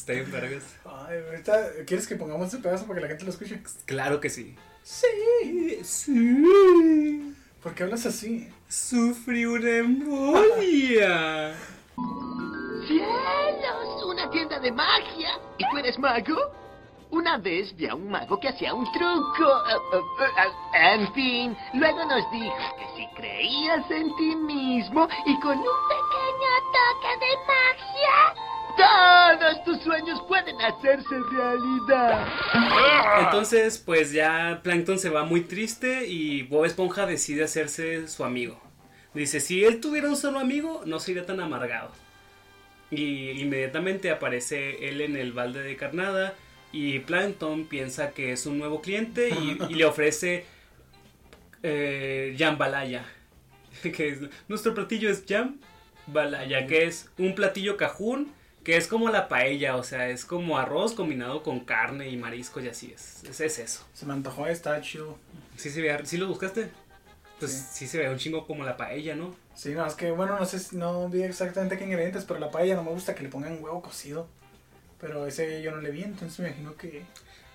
Está 0.00 0.14
bien, 0.14 0.32
vergas. 0.32 0.64
Ay, 0.86 1.18
ahorita, 1.28 1.84
¿quieres 1.86 2.08
que 2.08 2.16
pongamos 2.16 2.48
ese 2.48 2.56
pedazo 2.56 2.86
para 2.86 2.96
que 2.96 3.02
la 3.02 3.08
gente 3.08 3.24
lo 3.24 3.30
escuche? 3.32 3.60
Claro 3.84 4.18
que 4.18 4.30
sí. 4.30 4.56
Sí. 4.82 5.78
Sí. 5.84 7.34
¿Por 7.62 7.74
qué 7.74 7.82
hablas 7.82 8.06
así? 8.06 8.48
Sufrí 8.66 9.44
una 9.44 9.76
embolia. 9.76 11.54
¡Cielos! 12.88 14.04
¡Una 14.06 14.30
tienda 14.30 14.58
de 14.58 14.72
magia! 14.72 15.38
¿Y 15.58 15.70
tú 15.70 15.76
eres 15.76 15.98
mago? 15.98 16.50
Una 17.10 17.36
vez 17.36 17.76
vi 17.76 17.86
a 17.86 17.94
un 17.94 18.08
mago 18.08 18.40
que 18.40 18.48
hacía 18.48 18.72
un 18.72 18.90
truco. 18.92 19.52
En 20.72 21.12
fin, 21.12 21.54
luego 21.74 22.06
nos 22.06 22.30
dijo 22.32 22.56
que 22.78 22.86
si 22.96 23.06
creías 23.16 23.90
en 23.90 24.16
ti 24.16 24.34
mismo 24.34 25.06
y 25.26 25.38
con 25.40 25.58
un 25.58 25.64
pequeño 25.90 26.52
toque 26.72 27.12
de 27.20 27.36
magia, 27.46 28.49
todos 29.38 29.64
tus 29.64 29.82
sueños 29.82 30.20
pueden 30.28 30.60
hacerse 30.60 31.18
realidad. 31.30 32.26
Entonces, 33.20 33.78
pues 33.78 34.12
ya 34.12 34.60
Plankton 34.62 34.98
se 34.98 35.10
va 35.10 35.24
muy 35.24 35.42
triste 35.42 36.06
y 36.06 36.42
Bob 36.42 36.64
Esponja 36.64 37.06
decide 37.06 37.44
hacerse 37.44 38.08
su 38.08 38.24
amigo. 38.24 38.60
Dice, 39.14 39.40
si 39.40 39.64
él 39.64 39.80
tuviera 39.80 40.08
un 40.08 40.16
solo 40.16 40.38
amigo, 40.38 40.82
no 40.86 41.00
sería 41.00 41.26
tan 41.26 41.40
amargado. 41.40 41.90
Y 42.90 43.30
inmediatamente 43.40 44.10
aparece 44.10 44.88
él 44.88 45.00
en 45.00 45.16
el 45.16 45.32
balde 45.32 45.62
de 45.62 45.76
carnada 45.76 46.34
y 46.72 47.00
Plankton 47.00 47.66
piensa 47.66 48.10
que 48.10 48.32
es 48.32 48.46
un 48.46 48.58
nuevo 48.58 48.80
cliente 48.80 49.30
y, 49.30 49.74
le 49.74 49.84
ofrece 49.84 50.44
eh, 51.62 52.34
jambalaya. 52.38 53.04
Que 53.82 54.08
es- 54.08 54.20
nuestro 54.48 54.74
platillo 54.74 55.08
es 55.10 55.24
jambalaya, 55.26 56.66
que 56.66 56.84
es 56.84 57.08
un 57.18 57.34
platillo 57.34 57.76
cajún 57.76 58.32
que 58.70 58.76
es 58.76 58.86
como 58.86 59.08
la 59.08 59.26
paella, 59.26 59.74
o 59.76 59.82
sea, 59.82 60.08
es 60.08 60.24
como 60.24 60.56
arroz 60.56 60.92
combinado 60.92 61.42
con 61.42 61.58
carne 61.60 62.08
y 62.08 62.16
mariscos 62.16 62.62
y 62.62 62.68
así 62.68 62.92
es. 62.94 63.24
Es, 63.24 63.40
es 63.40 63.58
eso. 63.58 63.84
Se 63.94 64.06
me 64.06 64.12
antojó, 64.12 64.46
está 64.46 64.80
chido. 64.80 65.18
¿Sí, 65.56 65.70
se 65.70 65.82
ve, 65.82 65.98
¿Sí 66.04 66.18
lo 66.18 66.28
buscaste? 66.28 66.68
Pues 67.40 67.50
Sí. 67.50 67.66
sí. 67.72 67.86
se 67.88 67.98
ve 67.98 68.08
un 68.08 68.16
chingo 68.18 68.46
como 68.46 68.62
la 68.64 68.76
paella, 68.76 69.16
¿no? 69.16 69.34
Sí, 69.56 69.70
no, 69.70 69.84
es 69.84 69.94
que, 69.94 70.12
bueno, 70.12 70.38
no 70.38 70.46
sé, 70.46 70.60
si- 70.60 70.76
no 70.76 71.08
vi 71.08 71.22
exactamente 71.24 71.78
qué 71.78 71.84
ingredientes, 71.84 72.24
pero 72.24 72.38
la 72.38 72.52
paella 72.52 72.76
no 72.76 72.84
me 72.84 72.92
gusta 72.92 73.16
que 73.16 73.24
le 73.24 73.28
pongan 73.28 73.60
huevo 73.60 73.82
cocido. 73.82 74.28
Pero 75.00 75.26
ese 75.26 75.62
yo 75.62 75.72
no 75.72 75.80
le 75.80 75.90
vi, 75.90 76.04
entonces 76.04 76.38
me 76.38 76.48
imagino 76.50 76.76
que, 76.76 77.02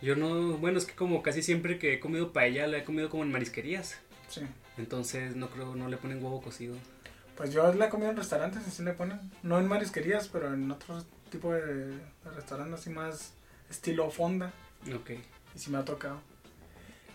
Yo 0.02 0.18
no, 0.18 0.58
bueno, 0.58 0.78
es 0.80 0.86
que 0.86 0.96
como 0.96 1.24
casi 1.24 1.42
siempre 1.42 1.80
que 1.80 1.94
he 1.94 2.00
comido 2.02 2.34
paella 2.34 2.68
la 2.68 2.80
he 2.80 2.84
comido 2.84 3.10
como 3.10 3.24
en 3.24 3.32
marisquerías. 3.32 3.96
sí. 4.28 4.42
Entonces 4.78 5.38
no 5.38 5.50
creo, 5.50 5.76
no 5.76 5.88
le 5.88 5.96
ponen 5.96 6.22
huevo 6.22 6.42
cocido. 6.42 6.76
Pues 7.36 7.52
yo 7.52 7.74
la 7.74 7.86
he 7.86 7.90
comido 7.90 8.12
en 8.12 8.18
restaurantes, 8.18 8.68
así 8.68 8.84
le 8.84 8.94
ponen. 8.94 9.20
No 9.44 9.60
en 9.60 9.68
marisquerías, 9.68 10.28
pero 10.30 10.54
en 10.54 10.72
otro 10.72 11.04
tipo 11.30 11.54
de, 11.54 11.88
de 11.88 12.00
restaurantes 12.36 12.80
así 12.80 12.90
más 12.90 13.34
estilo 13.70 14.10
fonda. 14.10 14.54
Ok. 14.94 15.12
Y 15.56 15.60
sí 15.60 15.70
me 15.72 15.78
ha 15.78 15.86
tocado. 15.86 16.22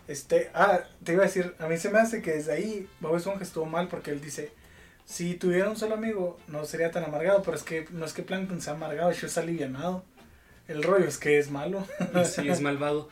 Este, 0.08 0.50
ah, 0.54 0.80
te 1.04 1.12
iba 1.12 1.22
a 1.22 1.26
decir, 1.26 1.54
a 1.60 1.68
mí 1.68 1.76
se 1.76 1.88
me 1.88 2.00
hace 2.00 2.20
que 2.20 2.32
desde 2.32 2.52
ahí 2.52 2.88
Bob 2.98 3.16
Esponja 3.16 3.44
estuvo 3.44 3.64
mal 3.66 3.86
porque 3.86 4.10
él 4.10 4.20
dice, 4.20 4.52
si 5.04 5.34
tuviera 5.34 5.70
un 5.70 5.76
solo 5.76 5.94
amigo 5.94 6.36
no 6.48 6.64
sería 6.64 6.90
tan 6.90 7.04
amargado, 7.04 7.42
pero 7.42 7.56
es 7.56 7.62
que 7.62 7.86
no 7.92 8.04
es 8.04 8.12
que 8.12 8.22
Plankton 8.22 8.60
sea 8.60 8.72
amargado, 8.72 9.12
yo 9.12 9.26
es 9.28 9.38
alivianado. 9.38 10.04
El 10.66 10.82
rollo 10.82 11.06
es 11.06 11.18
que 11.18 11.38
es 11.38 11.50
malo. 11.50 11.86
Sí, 12.24 12.48
es 12.48 12.60
malvado. 12.62 13.08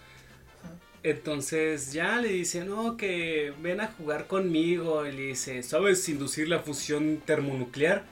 Entonces 1.11 1.93
ya 1.93 2.21
le 2.21 2.29
dice, 2.29 2.65
no, 2.65 2.97
que 2.97 3.53
ven 3.63 3.81
a 3.81 3.89
jugar 3.89 4.27
conmigo. 4.27 5.07
Y 5.07 5.13
le 5.13 5.23
dice, 5.29 5.63
¿sabes 5.63 6.09
inducir 6.09 6.49
la 6.49 6.61
fusión 6.61 7.21
termonuclear? 7.25 8.05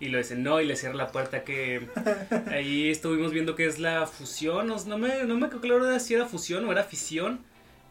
Y 0.00 0.08
lo 0.08 0.18
dice, 0.18 0.34
no, 0.34 0.60
y 0.60 0.66
le 0.66 0.76
cierra 0.76 0.94
la 0.94 1.12
puerta 1.12 1.44
que 1.44 1.88
ahí 2.48 2.88
estuvimos 2.88 3.32
viendo 3.32 3.54
que 3.54 3.66
es 3.66 3.78
la 3.78 4.06
fusión. 4.06 4.66
No, 4.68 4.76
no 4.84 4.98
me, 4.98 5.24
no 5.24 5.36
me 5.36 5.48
quedó 5.48 5.60
claro 5.60 6.00
si 6.00 6.14
era 6.14 6.26
fusión 6.26 6.64
o 6.66 6.72
era 6.72 6.84
fisión. 6.84 7.40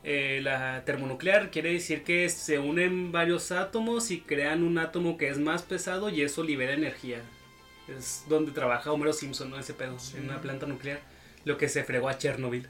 Eh, 0.04 0.40
la 0.42 0.84
termonuclear 0.86 1.52
quiere 1.52 1.74
decir 1.74 2.04
que 2.04 2.30
se 2.30 2.58
unen 2.58 3.12
varios 3.12 3.52
átomos 3.52 4.12
y 4.12 4.22
crean 4.22 4.64
un 4.64 4.78
átomo 4.78 5.18
que 5.18 5.28
es 5.28 5.38
más 5.38 5.62
pesado 5.64 6.10
y 6.10 6.22
eso 6.22 6.42
libera 6.44 6.74
energía. 6.74 7.20
Es 7.88 8.24
donde 8.30 8.52
trabaja 8.52 8.92
Homero 8.92 9.14
Simpson, 9.14 9.50
¿no? 9.50 9.60
Ese 9.60 9.74
pedo, 9.74 10.00
Sí. 10.00 10.18
en 10.18 10.26
una 10.26 10.42
planta 10.42 10.66
nuclear. 10.66 11.02
Lo 11.46 11.58
que 11.58 11.68
se 11.70 11.84
fregó 11.84 12.08
a 12.10 12.18
Chernobyl. 12.18 12.68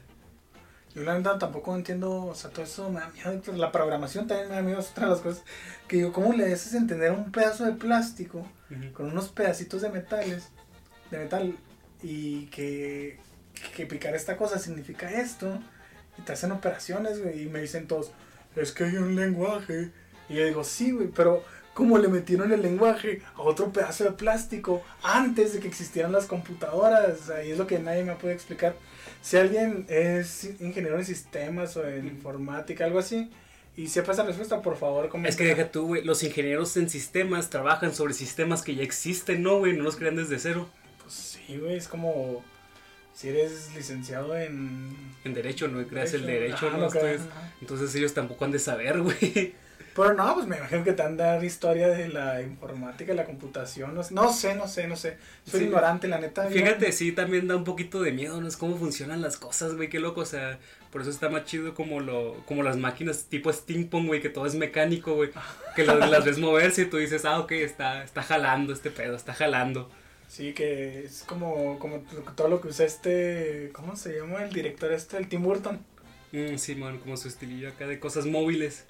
Yo 0.94 1.02
la 1.04 1.14
verdad 1.14 1.38
tampoco 1.38 1.74
entiendo, 1.76 2.26
o 2.26 2.34
sea, 2.34 2.50
todo 2.50 2.64
eso 2.64 2.90
me 2.90 3.00
da 3.00 3.10
miedo. 3.10 3.40
La 3.54 3.70
programación 3.70 4.26
también 4.26 4.48
me 4.48 4.56
da 4.56 4.62
miedo, 4.62 4.80
es 4.80 4.90
otra 4.90 5.04
de 5.04 5.10
las 5.12 5.20
cosas. 5.20 5.44
Que 5.86 5.96
digo, 5.98 6.12
¿cómo 6.12 6.32
le 6.32 6.52
haces 6.52 6.74
entender 6.74 7.12
un 7.12 7.30
pedazo 7.30 7.64
de 7.64 7.72
plástico 7.72 8.46
con 8.92 9.06
unos 9.06 9.28
pedacitos 9.28 9.82
de 9.82 9.88
metales, 9.90 10.48
de 11.10 11.18
metal, 11.18 11.56
y 12.02 12.46
que, 12.46 13.18
que 13.76 13.86
picar 13.86 14.16
esta 14.16 14.36
cosa 14.36 14.58
significa 14.58 15.10
esto? 15.10 15.60
Y 16.18 16.22
te 16.22 16.32
hacen 16.32 16.50
operaciones, 16.50 17.22
güey, 17.22 17.42
y 17.42 17.46
me 17.46 17.60
dicen 17.60 17.86
todos, 17.86 18.10
es 18.56 18.72
que 18.72 18.84
hay 18.84 18.96
un 18.96 19.14
lenguaje. 19.14 19.92
Y 20.28 20.34
yo 20.34 20.44
digo, 20.44 20.64
sí, 20.64 20.90
güey, 20.90 21.08
pero 21.08 21.44
¿cómo 21.72 21.98
le 21.98 22.08
metieron 22.08 22.52
el 22.52 22.62
lenguaje 22.62 23.22
a 23.36 23.42
otro 23.42 23.72
pedazo 23.72 24.04
de 24.04 24.12
plástico 24.12 24.82
antes 25.04 25.52
de 25.52 25.60
que 25.60 25.68
existieran 25.68 26.10
las 26.10 26.26
computadoras? 26.26 27.20
O 27.20 27.24
sea, 27.26 27.44
y 27.44 27.52
es 27.52 27.58
lo 27.58 27.68
que 27.68 27.78
nadie 27.78 28.02
me 28.02 28.16
puede 28.16 28.34
explicar. 28.34 28.74
Si 29.22 29.36
alguien 29.36 29.86
es 29.88 30.44
ingeniero 30.60 30.98
en 30.98 31.04
sistemas 31.04 31.76
o 31.76 31.86
en 31.86 32.06
informática, 32.06 32.84
algo 32.84 32.98
así, 32.98 33.30
y 33.76 33.88
sepa 33.88 34.12
esa 34.12 34.24
respuesta, 34.24 34.62
por 34.62 34.76
favor, 34.76 35.10
Es 35.24 35.36
que 35.36 35.44
deja 35.44 35.70
tú, 35.70 35.86
güey, 35.86 36.04
los 36.04 36.22
ingenieros 36.22 36.76
en 36.76 36.90
sistemas 36.90 37.50
trabajan 37.50 37.94
sobre 37.94 38.14
sistemas 38.14 38.62
que 38.62 38.74
ya 38.74 38.82
existen, 38.82 39.42
¿no, 39.42 39.58
güey? 39.58 39.74
No 39.74 39.84
los 39.84 39.96
crean 39.96 40.16
desde 40.16 40.38
cero. 40.38 40.68
Pues 41.02 41.14
sí, 41.14 41.56
güey, 41.58 41.76
es 41.76 41.88
como 41.88 42.44
si 43.14 43.28
eres 43.28 43.74
licenciado 43.74 44.36
en... 44.36 44.96
En 45.24 45.34
derecho, 45.34 45.68
no 45.68 45.86
creas 45.86 46.14
el 46.14 46.26
derecho, 46.26 46.68
Entonces, 46.72 47.20
entonces 47.60 47.94
ellos 47.94 48.14
tampoco 48.14 48.44
han 48.44 48.52
de 48.52 48.58
saber, 48.58 49.00
güey. 49.00 49.54
Pero 49.94 50.14
no, 50.14 50.34
pues 50.34 50.46
me 50.46 50.56
imagino 50.56 50.84
que 50.84 50.92
te 50.92 51.02
han 51.02 51.16
dado 51.16 51.42
historia 51.42 51.88
de 51.88 52.08
la 52.08 52.40
informática, 52.42 53.10
de 53.12 53.16
la 53.16 53.24
computación. 53.24 53.94
No, 53.94 54.02
sé, 54.04 54.14
no 54.14 54.32
sé, 54.32 54.54
no 54.54 54.68
sé, 54.68 54.86
no 54.86 54.96
sé. 54.96 55.16
Soy 55.44 55.60
Sí. 55.60 55.66
ignorante, 55.66 56.06
la 56.08 56.18
neta. 56.18 56.46
Fíjate, 56.48 56.92
sí, 56.92 57.12
también 57.12 57.48
da 57.48 57.56
un 57.56 57.64
poquito 57.64 58.00
de 58.00 58.12
miedo, 58.12 58.40
¿no? 58.40 58.46
Es 58.46 58.56
cómo 58.56 58.76
funcionan 58.76 59.20
las 59.20 59.36
cosas, 59.36 59.74
güey, 59.74 59.88
qué 59.88 59.98
loco, 59.98 60.20
o 60.20 60.26
sea, 60.26 60.58
por 60.92 61.02
eso 61.02 61.10
está 61.10 61.28
más 61.28 61.44
chido 61.44 61.74
como 61.74 62.00
lo, 62.00 62.34
como 62.46 62.62
las 62.62 62.76
máquinas 62.76 63.24
tipo 63.24 63.52
steampunk, 63.52 64.06
güey, 64.06 64.20
que 64.22 64.28
todo 64.28 64.46
es 64.46 64.54
mecánico, 64.54 65.14
güey, 65.14 65.30
que 65.76 65.84
las, 65.84 65.98
las 66.08 66.24
ves 66.24 66.38
moverse 66.38 66.82
y 66.82 66.86
tú 66.86 66.96
dices, 66.98 67.24
ah, 67.24 67.40
ok, 67.40 67.52
está, 67.52 68.04
está 68.04 68.22
jalando 68.22 68.72
este 68.72 68.90
pedo, 68.90 69.16
está 69.16 69.34
jalando. 69.34 69.90
Sí, 70.28 70.52
que 70.52 71.04
es 71.04 71.24
como, 71.26 71.80
como 71.80 72.04
todo 72.36 72.46
lo 72.48 72.60
que 72.60 72.68
usa 72.68 72.86
este. 72.86 73.70
¿Cómo 73.72 73.96
se 73.96 74.16
llama 74.16 74.44
el 74.44 74.52
director 74.52 74.92
este? 74.92 75.16
El 75.16 75.28
Tim 75.28 75.42
Burton. 75.42 75.80
Mm, 76.30 76.56
sí, 76.58 76.76
man, 76.76 76.98
como 76.98 77.16
su 77.16 77.26
estilillo 77.26 77.68
acá 77.70 77.88
de 77.88 77.98
cosas 77.98 78.26
móviles. 78.26 78.84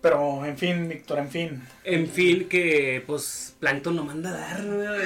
Pero, 0.00 0.44
en 0.44 0.56
fin, 0.56 0.88
Víctor, 0.88 1.18
en 1.18 1.30
fin. 1.30 1.62
En 1.84 2.08
fin, 2.08 2.48
que 2.48 3.02
pues 3.06 3.56
Plankton 3.58 3.96
lo 3.96 4.04
manda 4.04 4.30
a 4.30 4.32
dar, 4.32 4.64
¿no? 4.64 4.80
Le, 4.80 5.04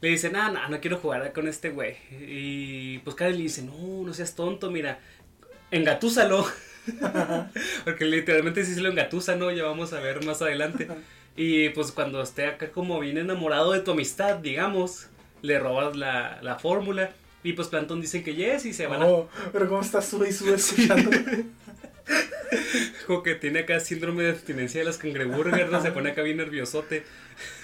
le 0.00 0.08
dice, 0.08 0.30
no, 0.30 0.52
no, 0.52 0.68
no 0.68 0.80
quiero 0.80 0.98
jugar 0.98 1.32
con 1.32 1.48
este 1.48 1.70
güey. 1.70 1.96
Y 2.10 2.98
pues 2.98 3.16
Karen 3.16 3.36
le 3.36 3.42
dice, 3.42 3.62
no, 3.62 4.02
no 4.04 4.14
seas 4.14 4.34
tonto, 4.34 4.70
mira, 4.70 5.00
engatúzalo. 5.70 6.46
Porque 7.84 8.04
literalmente 8.04 8.64
sí 8.64 8.74
se 8.74 8.80
lo 8.80 8.90
engatusa, 8.90 9.34
¿no? 9.34 9.50
Ya 9.50 9.64
vamos 9.64 9.92
a 9.92 10.00
ver 10.00 10.24
más 10.24 10.40
adelante. 10.40 10.88
Y 11.36 11.70
pues 11.70 11.92
cuando 11.92 12.22
esté 12.22 12.46
acá 12.46 12.70
como 12.70 13.00
bien 13.00 13.18
enamorado 13.18 13.72
de 13.72 13.80
tu 13.80 13.90
amistad, 13.90 14.36
digamos, 14.36 15.08
le 15.42 15.58
robas 15.58 15.96
la, 15.96 16.38
la 16.42 16.56
fórmula. 16.56 17.10
Y 17.42 17.52
pues 17.52 17.68
Plankton 17.68 18.00
dice 18.00 18.22
que 18.22 18.34
yes 18.34 18.66
y 18.66 18.72
se 18.72 18.86
van 18.86 19.02
a... 19.02 19.06
Oh, 19.06 19.28
pero 19.52 19.68
¿cómo 19.68 19.80
estás 19.80 20.06
sube 20.08 20.28
y 20.28 20.32
sube 20.32 20.54
escuchando? 20.54 21.10
Como 23.06 23.22
que 23.22 23.34
tiene 23.34 23.60
acá 23.60 23.80
síndrome 23.80 24.24
de 24.24 24.30
abstinencia 24.30 24.80
de 24.80 24.86
las 24.86 24.98
cangreburgers, 24.98 25.70
¿no? 25.70 25.82
Se 25.82 25.92
pone 25.92 26.10
acá 26.10 26.22
bien 26.22 26.36
nerviosote. 26.36 27.04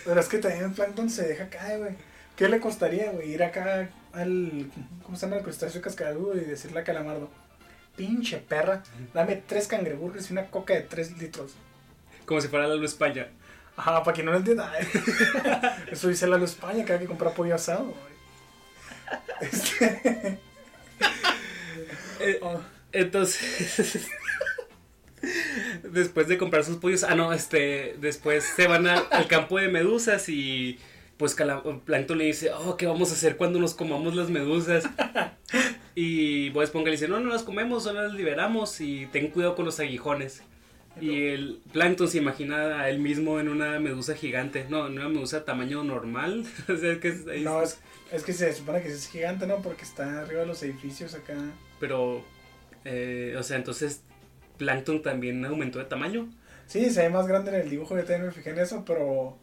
pero 0.04 0.20
es 0.20 0.28
que 0.28 0.38
también 0.38 0.72
Plankton 0.74 1.10
se 1.10 1.26
deja 1.26 1.48
caer, 1.48 1.78
güey. 1.78 1.94
¿Qué 2.36 2.48
le 2.48 2.60
costaría, 2.60 3.10
güey? 3.10 3.32
Ir 3.32 3.42
acá 3.42 3.90
al. 4.12 4.70
¿Cómo 5.02 5.16
se 5.16 5.26
llama? 5.26 5.36
El 5.36 5.42
crustáceo 5.42 5.82
cascarudo 5.82 6.36
y 6.36 6.40
decirle 6.40 6.80
a 6.80 6.84
Calamardo: 6.84 7.30
Pinche 7.96 8.38
perra, 8.38 8.82
dame 9.12 9.42
tres 9.46 9.66
cangreburgers 9.66 10.30
y 10.30 10.32
una 10.32 10.46
coca 10.46 10.74
de 10.74 10.82
tres 10.82 11.16
litros. 11.18 11.52
Como 12.24 12.40
si 12.40 12.48
fuera 12.48 12.66
la 12.66 12.74
luz 12.74 12.92
España. 12.92 13.28
Ajá, 13.76 14.02
para 14.02 14.14
quien 14.14 14.26
no 14.26 14.32
lo 14.32 14.38
entienda. 14.38 14.72
¿eh? 14.78 14.86
Eso 15.90 16.08
dice 16.08 16.26
Lalo 16.26 16.44
España, 16.44 16.84
que 16.84 16.92
hay 16.92 16.98
que 17.00 17.06
comprar 17.06 17.34
pollo 17.34 17.54
asado, 17.54 17.84
güey. 17.84 18.12
Este. 19.40 20.38
Eh, 22.20 22.38
oh, 22.42 22.60
Entonces, 22.92 24.06
después 25.92 26.28
de 26.28 26.38
comprar 26.38 26.64
sus 26.64 26.76
pollos, 26.76 27.04
ah, 27.04 27.14
no, 27.14 27.32
este, 27.32 27.96
después 28.00 28.44
se 28.44 28.66
van 28.66 28.86
al- 28.86 29.06
al 29.10 29.26
campo 29.28 29.58
de 29.58 29.68
medusas 29.68 30.28
y 30.28 30.78
pues 31.16 31.36
Plankton 31.84 32.18
le 32.18 32.24
dice, 32.24 32.50
oh, 32.52 32.76
¿qué 32.76 32.86
vamos 32.86 33.10
a 33.10 33.14
hacer 33.14 33.36
cuando 33.36 33.60
nos 33.60 33.74
comamos 33.74 34.16
las 34.16 34.28
medusas? 34.30 34.84
Y 35.94 36.50
Bob 36.50 36.62
Esponja 36.62 36.86
le 36.86 36.92
dice, 36.92 37.06
no, 37.06 37.20
no 37.20 37.30
las 37.30 37.42
comemos, 37.42 37.84
solo 37.84 38.02
las 38.02 38.14
liberamos 38.14 38.80
y 38.80 39.06
ten 39.12 39.28
cuidado 39.28 39.54
con 39.54 39.64
los 39.64 39.78
aguijones. 39.78 40.42
Y 41.00 41.26
el 41.28 41.60
Plankton 41.72 42.08
se 42.08 42.18
imagina 42.18 42.80
a 42.80 42.90
él 42.90 42.98
mismo 42.98 43.40
en 43.40 43.48
una 43.48 43.78
medusa 43.78 44.14
gigante, 44.14 44.66
no, 44.68 44.86
en 44.86 44.94
una 44.94 45.08
medusa 45.08 45.44
tamaño 45.44 45.84
normal. 45.84 46.44
o 46.68 46.76
sea, 46.76 46.98
que 46.98 47.08
es, 47.08 47.24
No, 47.42 47.62
es, 47.62 47.78
es 48.10 48.24
que 48.24 48.32
se 48.32 48.52
supone 48.52 48.82
que 48.82 48.88
es 48.88 49.08
gigante, 49.08 49.46
¿no? 49.46 49.62
Porque 49.62 49.84
está 49.84 50.20
arriba 50.22 50.40
de 50.42 50.46
los 50.46 50.62
edificios 50.62 51.14
acá. 51.14 51.34
Pero, 51.80 52.22
eh, 52.84 53.34
o 53.38 53.42
sea, 53.42 53.56
entonces 53.56 54.02
Plankton 54.62 55.02
también 55.02 55.44
aumentó 55.44 55.78
de 55.78 55.86
tamaño. 55.86 56.28
Sí, 56.66 56.90
se 56.90 57.02
ve 57.02 57.10
más 57.10 57.26
grande 57.26 57.50
en 57.50 57.60
el 57.60 57.70
dibujo, 57.70 57.96
yo 57.96 58.04
también 58.04 58.26
me 58.26 58.32
fijé 58.32 58.50
en 58.50 58.60
eso, 58.60 58.84
pero 58.86 59.36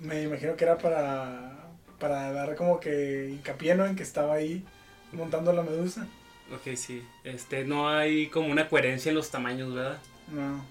me 0.00 0.22
imagino 0.22 0.56
que 0.56 0.64
era 0.64 0.76
para, 0.76 1.70
para 1.98 2.32
dar 2.32 2.56
como 2.56 2.80
que 2.80 3.30
hincapié, 3.30 3.74
¿no? 3.74 3.86
En 3.86 3.96
que 3.96 4.02
estaba 4.02 4.34
ahí 4.34 4.64
montando 5.12 5.52
la 5.52 5.62
medusa. 5.62 6.06
Ok, 6.52 6.76
sí. 6.76 7.02
Este, 7.24 7.64
no 7.64 7.88
hay 7.88 8.28
como 8.28 8.48
una 8.48 8.68
coherencia 8.68 9.10
en 9.10 9.14
los 9.14 9.30
tamaños, 9.30 9.74
¿verdad? 9.74 9.98
No. 10.32 10.64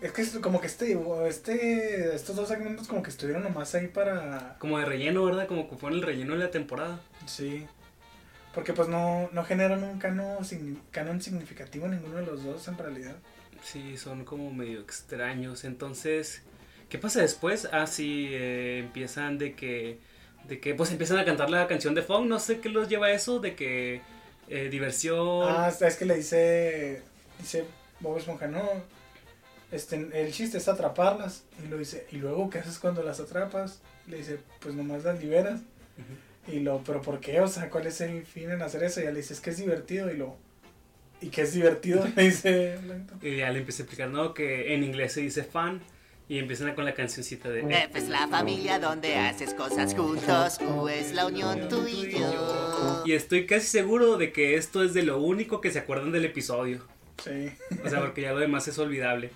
Es 0.00 0.12
que 0.12 0.22
es 0.22 0.38
como 0.38 0.60
que 0.60 0.66
este 0.66 0.98
este, 1.28 2.14
estos 2.14 2.36
dos 2.36 2.48
segmentos 2.48 2.88
como 2.88 3.02
que 3.02 3.10
estuvieron 3.10 3.42
nomás 3.42 3.74
ahí 3.74 3.88
para... 3.88 4.56
Como 4.58 4.78
de 4.78 4.84
relleno, 4.84 5.24
¿verdad? 5.24 5.46
Como 5.46 5.68
que 5.68 5.76
fue 5.76 5.90
en 5.90 5.96
el 5.96 6.02
relleno 6.02 6.34
de 6.34 6.40
la 6.40 6.50
temporada. 6.50 7.00
Sí. 7.26 7.66
Porque 8.54 8.72
pues 8.74 8.88
no, 8.88 9.30
no 9.32 9.44
generan 9.44 9.82
un 9.82 9.98
canon, 9.98 10.38
signi- 10.44 10.78
canon 10.90 11.22
significativo 11.22 11.88
ninguno 11.88 12.16
de 12.16 12.26
los 12.26 12.44
dos 12.44 12.68
en 12.68 12.76
realidad. 12.76 13.16
Sí, 13.62 13.96
son 13.96 14.24
como 14.24 14.52
medio 14.52 14.80
extraños. 14.80 15.64
Entonces, 15.64 16.42
¿qué 16.90 16.98
pasa 16.98 17.20
después? 17.22 17.68
Ah, 17.72 17.86
sí, 17.86 18.28
eh, 18.30 18.80
empiezan 18.80 19.38
de 19.38 19.54
que, 19.54 19.98
de 20.48 20.60
que, 20.60 20.74
pues 20.74 20.90
empiezan 20.90 21.18
a 21.18 21.24
cantar 21.24 21.48
la 21.48 21.66
canción 21.66 21.94
de 21.94 22.02
Fong. 22.02 22.26
No 22.26 22.38
sé 22.40 22.60
qué 22.60 22.68
los 22.68 22.88
lleva 22.88 23.06
a 23.06 23.12
eso, 23.12 23.38
de 23.40 23.54
que 23.54 24.02
eh, 24.48 24.68
diversión. 24.70 25.46
Ah, 25.48 25.72
es 25.80 25.96
que 25.96 26.04
le 26.04 26.16
dice, 26.16 27.02
dice 27.38 27.64
Bob 28.00 28.18
Esponja, 28.18 28.48
no, 28.48 28.62
este, 29.70 29.96
el 30.12 30.32
chiste 30.32 30.58
es 30.58 30.68
atraparlas. 30.68 31.44
Y 31.64 31.68
lo 31.68 31.78
dice, 31.78 32.06
¿y 32.10 32.16
luego 32.16 32.50
qué 32.50 32.58
haces 32.58 32.78
cuando 32.78 33.02
las 33.02 33.18
atrapas? 33.20 33.80
Le 34.08 34.18
dice, 34.18 34.40
pues 34.60 34.74
nomás 34.74 35.04
las 35.04 35.20
liberas. 35.20 35.60
Y 36.48 36.60
lo, 36.60 36.82
pero 36.84 37.00
¿por 37.00 37.20
qué? 37.20 37.40
O 37.40 37.46
sea, 37.46 37.70
¿cuál 37.70 37.86
es 37.86 38.00
el 38.00 38.24
fin 38.26 38.50
en 38.50 38.62
hacer 38.62 38.82
eso? 38.82 39.00
Y 39.00 39.04
ya 39.04 39.10
le 39.10 39.18
dice, 39.18 39.34
es 39.34 39.40
que 39.40 39.50
es 39.50 39.58
divertido. 39.58 40.10
Y 40.10 40.16
lo, 40.16 40.36
¿y 41.20 41.28
qué 41.28 41.42
es 41.42 41.52
divertido? 41.52 42.04
Le 42.16 42.24
dice. 42.24 42.78
Y 43.22 43.36
ya 43.36 43.50
le 43.50 43.60
empieza 43.60 43.82
a 43.82 43.84
explicar, 43.84 44.10
¿no? 44.10 44.34
Que 44.34 44.74
en 44.74 44.82
inglés 44.82 45.12
se 45.12 45.20
dice 45.20 45.44
fan. 45.44 45.80
Y 46.28 46.38
empiezan 46.38 46.74
con 46.74 46.86
la 46.86 46.94
cancioncita 46.94 47.50
de... 47.50 47.60
F 47.60 47.98
es 47.98 48.08
la 48.08 48.26
familia 48.26 48.78
donde 48.78 49.16
haces 49.16 49.52
cosas 49.52 49.94
juntos. 49.94 50.58
U 50.62 50.88
es 50.88 51.12
la 51.12 51.26
unión 51.26 51.68
tú 51.68 51.86
y 51.86 52.10
yo. 52.10 53.02
Y 53.04 53.12
estoy 53.12 53.44
casi 53.44 53.66
seguro 53.66 54.16
de 54.16 54.32
que 54.32 54.54
esto 54.54 54.82
es 54.82 54.94
de 54.94 55.02
lo 55.02 55.18
único 55.18 55.60
que 55.60 55.70
se 55.70 55.80
acuerdan 55.80 56.10
del 56.10 56.24
episodio. 56.24 56.86
Sí. 57.22 57.52
O 57.84 57.88
sea, 57.88 58.00
porque 58.00 58.22
ya 58.22 58.32
lo 58.32 58.38
demás 58.38 58.66
es 58.66 58.78
olvidable. 58.78 59.30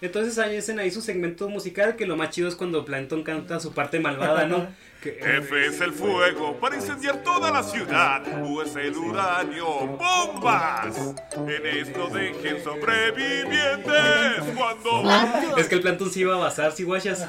Entonces 0.00 0.38
ahí 0.38 0.56
hacen 0.56 0.80
ahí 0.80 0.90
su 0.90 1.02
segmento 1.02 1.48
musical, 1.48 1.94
que 1.94 2.06
lo 2.06 2.16
más 2.16 2.30
chido 2.30 2.48
es 2.48 2.56
cuando 2.56 2.84
Plankton 2.84 3.22
canta 3.22 3.60
su 3.60 3.72
parte 3.72 4.00
malvada, 4.00 4.46
¿no? 4.46 4.66
F 5.02 5.66
es 5.66 5.80
el 5.80 5.92
fuego 5.92 6.58
para 6.60 6.76
incendiar 6.76 7.22
toda 7.22 7.50
la 7.50 7.62
ciudad. 7.62 8.22
U 8.44 8.60
es 8.60 8.76
el 8.76 8.96
uranio, 8.96 9.66
bombas. 9.86 11.14
En 11.36 11.66
esto 11.66 12.08
dejen 12.08 12.62
sobrevivientes 12.62 14.54
cuando... 14.54 15.56
es 15.58 15.68
que 15.68 15.76
el 15.76 15.80
Plankton 15.80 16.10
se 16.10 16.20
iba 16.20 16.34
a 16.34 16.38
basar, 16.38 16.72
si 16.72 16.84
guachas. 16.84 17.26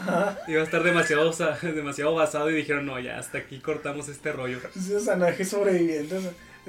Iba 0.48 0.62
a 0.62 0.64
estar 0.64 0.84
demasiado, 0.84 1.32
demasiado 1.62 2.14
basado 2.14 2.52
y 2.52 2.56
dijeron, 2.56 2.86
no, 2.86 3.00
ya, 3.00 3.18
hasta 3.18 3.38
aquí 3.38 3.60
cortamos 3.60 4.10
este 4.10 4.34
rollo. 4.34 4.60
No 5.18 5.26
deje 5.26 5.46
sobrevivientes. 5.46 6.26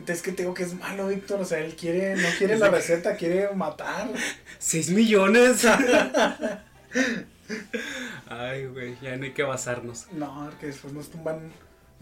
Es 0.07 0.22
que 0.22 0.32
te 0.32 0.42
digo 0.42 0.55
que 0.55 0.62
es 0.62 0.74
malo, 0.74 1.09
Víctor. 1.09 1.40
O 1.40 1.44
sea, 1.44 1.59
él 1.59 1.74
quiere, 1.74 2.14
no 2.16 2.28
quiere 2.38 2.59
la 2.59 2.68
receta, 2.68 3.16
quiere 3.16 3.53
matar. 3.55 4.09
¡Seis 4.59 4.90
millones! 4.90 5.66
Ay, 8.28 8.66
güey, 8.66 8.97
ya 9.01 9.16
no 9.16 9.24
hay 9.24 9.32
que 9.32 9.43
basarnos. 9.43 10.07
No, 10.12 10.47
porque 10.51 10.66
después 10.66 10.93
nos 10.93 11.11
tumban. 11.11 11.53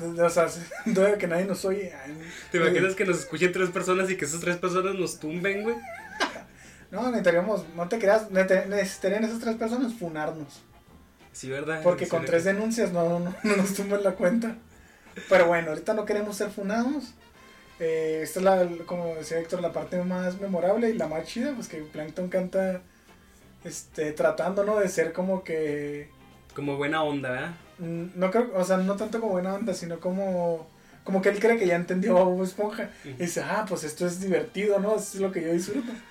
O 0.00 0.30
sea, 0.30 0.46
duele 0.86 1.18
que 1.18 1.26
nadie 1.26 1.44
nos 1.44 1.64
oye. 1.64 1.92
Ay, 1.94 2.18
¿Te 2.50 2.58
imaginas 2.58 2.94
que 2.94 3.04
nos 3.04 3.18
escuchen 3.20 3.52
tres 3.52 3.70
personas 3.70 4.10
y 4.10 4.16
que 4.16 4.24
esas 4.24 4.40
tres 4.40 4.56
personas 4.56 4.94
nos 4.94 5.18
tumben, 5.18 5.62
güey? 5.62 5.76
No, 6.90 7.02
necesitaríamos, 7.06 7.64
no 7.76 7.88
te 7.88 8.00
creas, 8.00 8.32
nece- 8.32 8.66
necesitarían 8.66 9.22
esas 9.22 9.38
tres 9.38 9.54
personas 9.54 9.94
funarnos. 9.94 10.60
Sí, 11.30 11.48
¿verdad? 11.48 11.84
Porque 11.84 12.08
con 12.08 12.24
tres 12.24 12.42
denuncias 12.42 12.90
no, 12.90 13.20
no, 13.20 13.32
no 13.44 13.56
nos 13.56 13.74
tumban 13.74 14.02
la 14.02 14.16
cuenta. 14.16 14.56
Pero 15.28 15.46
bueno, 15.46 15.68
ahorita 15.68 15.94
no 15.94 16.04
queremos 16.04 16.36
ser 16.36 16.50
funados. 16.50 17.14
Eh, 17.78 18.22
esta 18.24 18.40
es 18.40 18.44
la, 18.44 18.68
como 18.86 19.14
decía 19.14 19.38
Héctor, 19.38 19.60
la 19.62 19.72
parte 19.72 20.02
más 20.02 20.40
memorable 20.40 20.90
y 20.90 20.94
la 20.98 21.06
más 21.06 21.26
chida, 21.26 21.52
pues 21.54 21.68
que 21.68 21.76
Plankton 21.78 22.28
canta 22.28 22.82
este, 23.64 24.12
tratando, 24.12 24.64
¿no? 24.64 24.78
De 24.80 24.88
ser 24.88 25.12
como 25.12 25.44
que 25.44 26.08
Como 26.54 26.76
buena 26.76 27.02
onda, 27.02 27.30
¿verdad? 27.30 27.54
Mm, 27.78 28.06
No 28.16 28.30
creo, 28.30 28.50
o 28.54 28.64
sea, 28.64 28.76
no 28.78 28.96
tanto 28.96 29.20
como 29.20 29.32
buena 29.32 29.54
onda, 29.54 29.74
sino 29.74 30.00
como, 30.00 30.68
como 31.04 31.22
que 31.22 31.30
él 31.30 31.38
cree 31.40 31.58
que 31.58 31.66
ya 31.66 31.76
entendió 31.76 32.18
a 32.18 32.24
Bob 32.24 32.42
Esponja. 32.44 32.90
Y 33.04 33.22
dice, 33.22 33.42
ah, 33.42 33.64
pues 33.68 33.84
esto 33.84 34.06
es 34.06 34.20
divertido, 34.20 34.78
¿no? 34.80 34.96
Eso 34.96 35.14
es 35.14 35.20
lo 35.20 35.32
que 35.32 35.42
yo 35.42 35.52
disfruto. 35.52 35.92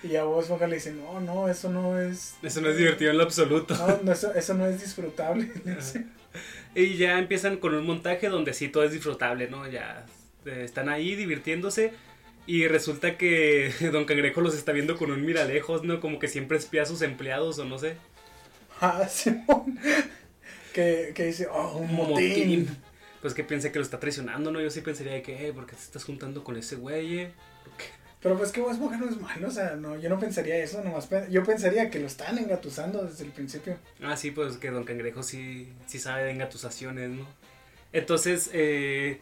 Y 0.00 0.14
a 0.14 0.22
Bob 0.22 0.40
Esponja 0.42 0.68
le 0.68 0.76
dice, 0.76 0.92
no, 0.92 1.20
no, 1.20 1.48
eso 1.48 1.70
no 1.70 1.98
es... 2.00 2.36
Eso 2.40 2.60
no 2.60 2.68
es 2.70 2.76
divertido 2.76 3.10
en 3.10 3.18
lo 3.18 3.24
absoluto. 3.24 3.74
No, 3.74 3.98
no, 4.04 4.12
eso, 4.12 4.32
eso 4.32 4.54
no 4.54 4.66
es 4.66 4.80
disfrutable. 4.80 5.50
Y 6.74 6.96
ya 6.96 7.18
empiezan 7.18 7.56
con 7.56 7.74
un 7.74 7.86
montaje 7.86 8.28
donde 8.28 8.54
sí 8.54 8.68
todo 8.68 8.84
es 8.84 8.92
disfrutable, 8.92 9.48
¿no? 9.48 9.66
Ya 9.68 10.06
eh, 10.44 10.62
están 10.64 10.88
ahí 10.88 11.16
divirtiéndose. 11.16 11.92
Y 12.48 12.66
resulta 12.66 13.16
que 13.18 13.70
Don 13.92 14.06
Cangrejo 14.06 14.40
los 14.40 14.54
está 14.56 14.72
viendo 14.72 14.96
con 14.96 15.10
un 15.12 15.24
miralejos, 15.24 15.84
¿no? 15.84 16.00
Como 16.00 16.18
que 16.18 16.26
siempre 16.28 16.56
espía 16.58 16.82
a 16.82 16.86
sus 16.86 17.02
empleados 17.02 17.58
o 17.58 17.64
no 17.66 17.78
sé. 17.78 17.96
Ah, 18.80 19.06
Simón. 19.10 19.78
Que, 20.72 21.12
que 21.14 21.26
dice, 21.26 21.46
oh, 21.52 21.76
un 21.78 21.94
motín. 21.94 22.68
Pues 23.20 23.34
que 23.34 23.44
piensa 23.44 23.70
que 23.70 23.78
lo 23.78 23.84
está 23.84 24.00
traicionando, 24.00 24.50
¿no? 24.50 24.60
Yo 24.60 24.70
sí 24.70 24.80
pensaría 24.80 25.12
de 25.12 25.22
que, 25.22 25.48
eh, 25.48 25.52
¿por 25.52 25.66
qué 25.66 25.76
te 25.76 25.82
estás 25.82 26.04
juntando 26.04 26.42
con 26.42 26.56
ese 26.56 26.76
güey? 26.76 27.18
eh? 27.18 27.32
Pero 28.22 28.36
pues 28.38 28.50
que 28.50 28.60
Esponja 28.62 28.96
no 28.96 29.08
es 29.08 29.20
malo, 29.20 29.46
o 29.46 29.50
sea, 29.50 29.76
no, 29.76 29.96
yo 29.98 30.08
no 30.08 30.18
pensaría 30.18 30.56
eso, 30.56 30.82
nomás 30.82 31.06
pe- 31.06 31.26
yo 31.30 31.44
pensaría 31.44 31.88
que 31.90 32.00
lo 32.00 32.06
están 32.08 32.36
engatusando 32.38 33.04
desde 33.04 33.24
el 33.24 33.30
principio. 33.30 33.76
Ah, 34.02 34.16
sí, 34.16 34.30
pues 34.32 34.56
que 34.56 34.70
Don 34.70 34.82
Cangrejo 34.84 35.22
sí, 35.22 35.68
sí 35.86 35.98
sabe 36.00 36.24
de 36.24 36.30
engatusaciones, 36.32 37.10
¿no? 37.10 37.26
Entonces, 37.92 38.50
eh, 38.52 39.20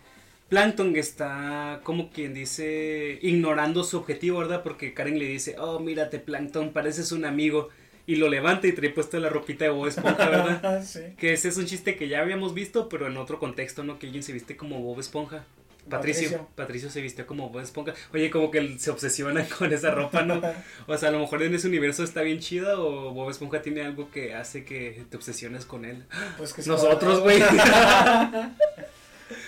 Plankton 0.49 0.95
está 0.97 1.81
como 1.83 2.11
quien 2.11 2.33
dice 2.33 3.19
ignorando 3.23 3.83
su 3.83 3.99
objetivo, 3.99 4.39
¿verdad? 4.39 4.63
Porque 4.63 4.95
Karen 4.95 5.19
le 5.19 5.27
dice, 5.27 5.57
oh, 5.59 5.81
mírate 5.81 6.19
Plankton, 6.19 6.73
pareces 6.73 7.13
un 7.13 7.25
amigo. 7.25 7.69
Y 8.09 8.17
lo 8.17 8.29
levanta 8.29 8.69
y 8.69 8.73
trae 8.73 8.91
puesto 8.91 9.19
la 9.19 9.29
ropita 9.29 9.65
de 9.65 9.73
Bob 9.73 9.89
Esponja, 9.89 10.29
¿verdad? 10.29 10.85
sí. 10.87 11.01
que 11.19 11.33
ese 11.33 11.49
es 11.49 11.57
un 11.57 11.67
chiste 11.67 11.97
que 11.97 12.07
ya 12.07 12.21
habíamos 12.21 12.55
visto, 12.55 12.89
pero 12.89 13.09
en 13.09 13.17
otro 13.17 13.41
contexto, 13.41 13.83
¿no? 13.83 13.99
Que 13.99 14.07
alguien 14.07 14.23
se 14.23 14.33
viste 14.33 14.57
como 14.57 14.81
Bob 14.81 15.01
Esponja. 15.01 15.45
Patricio, 15.89 16.23
Patricio. 16.23 16.49
Patricio, 16.55 16.91
se 16.91 17.01
vistió 17.01 17.27
como 17.27 17.49
Bob 17.49 17.63
Esponja. 17.63 17.95
Oye, 18.13 18.31
como 18.31 18.51
que 18.51 18.79
se 18.79 18.91
obsesiona 18.91 19.45
con 19.59 19.73
esa 19.73 19.91
ropa, 19.91 20.23
¿no? 20.23 20.41
O 20.87 20.97
sea, 20.97 21.09
a 21.09 21.13
lo 21.13 21.21
mejor 21.21 21.43
en 21.43 21.55
ese 21.55 21.69
universo 21.69 22.05
está 22.05 22.23
bien 22.23 22.39
chida 22.39 22.79
o 22.79 23.13
Bob 23.13 23.31
Esponja 23.31 23.63
tiene 23.63 23.83
algo 23.83 24.11
que 24.11 24.35
hace 24.35 24.65
que 24.65 25.05
te 25.11 25.17
obsesiones 25.17 25.65
con 25.65 25.85
él. 25.85 26.05
Pues 26.39 26.53
que 26.53 26.63
Nosotros, 26.63 27.21
güey. 27.21 27.41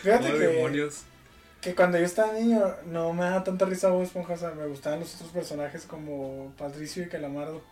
Fíjate 0.03 0.33
que, 0.33 0.39
demonios. 0.39 1.05
que 1.61 1.75
cuando 1.75 1.99
yo 1.99 2.05
estaba 2.05 2.33
niño 2.33 2.75
no 2.87 3.13
me 3.13 3.25
daba 3.25 3.45
tanta 3.45 3.65
risa 3.65 3.89
Bob 3.89 4.03
Esponja, 4.03 4.35
o 4.35 4.37
sea, 4.37 4.51
me 4.51 4.67
gustaban 4.67 5.01
los 5.01 5.15
otros 5.15 5.31
personajes 5.31 5.85
como 5.85 6.53
Patricio 6.59 7.03
y 7.03 7.09
Calamardo, 7.09 7.63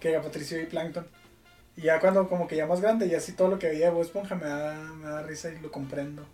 que 0.00 0.10
era 0.10 0.22
Patricio 0.22 0.60
y 0.60 0.66
Plankton. 0.66 1.06
Y 1.76 1.82
ya 1.82 2.00
cuando 2.00 2.28
como 2.28 2.46
que 2.46 2.56
ya 2.56 2.66
más 2.66 2.80
grande, 2.80 3.08
ya 3.08 3.20
sí 3.20 3.32
todo 3.32 3.48
lo 3.48 3.58
que 3.58 3.68
veía 3.68 3.86
de 3.86 3.92
Bob 3.92 4.02
Esponja 4.02 4.34
me 4.36 4.46
da, 4.46 4.74
me 4.94 5.06
da 5.06 5.22
risa 5.22 5.52
y 5.52 5.60
lo 5.60 5.70
comprendo. 5.70 6.24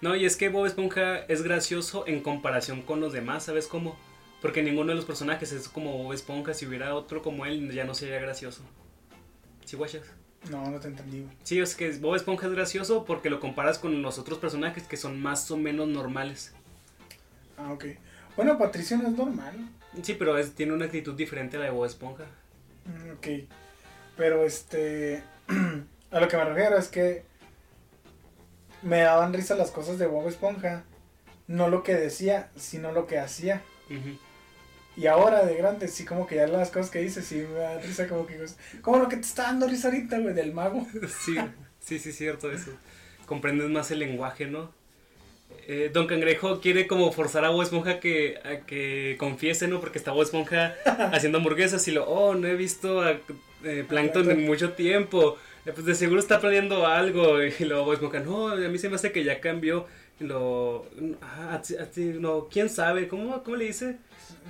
No, 0.00 0.16
y 0.16 0.24
es 0.24 0.36
que 0.36 0.48
Bob 0.48 0.66
Esponja 0.66 1.18
es 1.18 1.42
gracioso 1.42 2.04
en 2.06 2.22
comparación 2.22 2.82
con 2.82 3.00
los 3.00 3.12
demás, 3.12 3.44
¿sabes 3.44 3.66
cómo? 3.66 3.98
Porque 4.40 4.62
ninguno 4.62 4.90
de 4.90 4.96
los 4.96 5.04
personajes 5.04 5.52
es 5.52 5.68
como 5.68 5.98
Bob 5.98 6.12
Esponja. 6.12 6.54
Si 6.54 6.64
hubiera 6.66 6.94
otro 6.94 7.22
como 7.22 7.44
él, 7.44 7.72
ya 7.72 7.84
no 7.84 7.94
sería 7.94 8.20
gracioso. 8.20 8.62
¿Sí, 9.64 9.76
guachas? 9.76 10.02
No, 10.50 10.70
no 10.70 10.78
te 10.80 10.88
entendí. 10.88 11.26
Sí, 11.44 11.60
es 11.60 11.74
que 11.74 11.90
Bob 11.98 12.14
Esponja 12.14 12.46
es 12.46 12.52
gracioso 12.52 13.04
porque 13.04 13.30
lo 13.30 13.40
comparas 13.40 13.78
con 13.78 14.00
los 14.02 14.18
otros 14.18 14.38
personajes 14.38 14.84
que 14.84 14.96
son 14.96 15.20
más 15.20 15.50
o 15.50 15.56
menos 15.56 15.88
normales. 15.88 16.52
Ah, 17.56 17.72
ok. 17.72 17.84
Bueno, 18.36 18.56
Patricio 18.58 18.96
no 18.98 19.08
es 19.08 19.14
normal. 19.14 19.68
Sí, 20.02 20.14
pero 20.14 20.38
es- 20.38 20.52
tiene 20.54 20.72
una 20.72 20.84
actitud 20.86 21.14
diferente 21.14 21.56
a 21.56 21.60
la 21.60 21.66
de 21.66 21.72
Bob 21.72 21.84
Esponja. 21.86 22.24
Mm, 22.84 23.10
Ok. 23.12 23.26
Pero 24.16 24.44
este. 24.44 25.22
a 26.10 26.20
lo 26.20 26.28
que 26.28 26.36
me 26.36 26.44
refiero 26.44 26.76
es 26.78 26.88
que. 26.88 27.24
Me 28.82 29.00
daban 29.00 29.32
risa 29.32 29.56
las 29.56 29.70
cosas 29.70 29.98
de 29.98 30.06
Bob 30.06 30.28
Esponja. 30.28 30.84
No 31.48 31.68
lo 31.68 31.82
que 31.82 31.94
decía, 31.94 32.50
sino 32.56 32.92
lo 32.92 33.06
que 33.06 33.18
hacía. 33.18 33.62
Ujú. 33.86 34.18
Y 34.98 35.06
ahora 35.06 35.46
de 35.46 35.54
grande, 35.54 35.86
sí, 35.86 36.04
como 36.04 36.26
que 36.26 36.34
ya 36.34 36.48
las 36.48 36.70
cosas 36.70 36.90
que 36.90 36.98
dice, 36.98 37.22
sí 37.22 37.36
me 37.36 37.60
da 37.60 37.78
risa, 37.78 38.08
como 38.08 38.26
que. 38.26 38.36
Como 38.82 38.98
lo 38.98 39.08
que 39.08 39.14
te 39.16 39.22
está 39.22 39.44
dando 39.44 39.68
risa 39.68 39.88
ahorita, 39.88 40.18
güey, 40.18 40.34
del 40.34 40.52
mago. 40.52 40.84
Sí, 41.24 41.36
sí, 41.78 42.00
sí, 42.00 42.12
cierto 42.12 42.50
eso. 42.50 42.72
Comprendes 43.24 43.70
más 43.70 43.92
el 43.92 44.00
lenguaje, 44.00 44.46
¿no? 44.46 44.72
Eh, 45.68 45.90
Don 45.92 46.08
Cangrejo 46.08 46.60
quiere 46.60 46.88
como 46.88 47.12
forzar 47.12 47.44
a 47.44 47.50
Bob 47.50 47.62
Esponja 47.62 48.00
que, 48.00 48.40
a 48.44 48.66
que 48.66 49.16
confiese, 49.20 49.68
¿no? 49.68 49.78
Porque 49.80 49.98
está 49.98 50.10
Bob 50.10 50.24
Esponja 50.24 50.74
haciendo 51.12 51.38
hamburguesas 51.38 51.86
y 51.86 51.92
lo, 51.92 52.04
oh, 52.08 52.34
no 52.34 52.48
he 52.48 52.56
visto 52.56 53.00
a 53.00 53.18
eh, 53.62 53.84
Plankton 53.88 54.28
en 54.32 54.46
mucho 54.46 54.72
tiempo. 54.72 55.38
Eh, 55.64 55.72
Pues 55.72 55.86
de 55.86 55.94
seguro 55.94 56.18
está 56.18 56.40
planeando 56.40 56.86
algo. 56.88 57.40
Y 57.40 57.64
luego 57.64 57.84
Bob 57.84 57.94
Esponja, 57.94 58.18
no, 58.18 58.48
a 58.48 58.56
mí 58.56 58.78
se 58.78 58.88
me 58.88 58.96
hace 58.96 59.12
que 59.12 59.22
ya 59.22 59.40
cambió. 59.40 59.86
Lo, 60.20 60.86
ah, 61.22 61.54
a 61.54 61.62
ti- 61.62 61.76
a 61.76 61.86
ti, 61.88 62.04
no, 62.18 62.48
¿quién 62.48 62.68
sabe? 62.68 63.06
¿Cómo, 63.06 63.42
cómo 63.44 63.56
le 63.56 63.66
dice? 63.66 63.96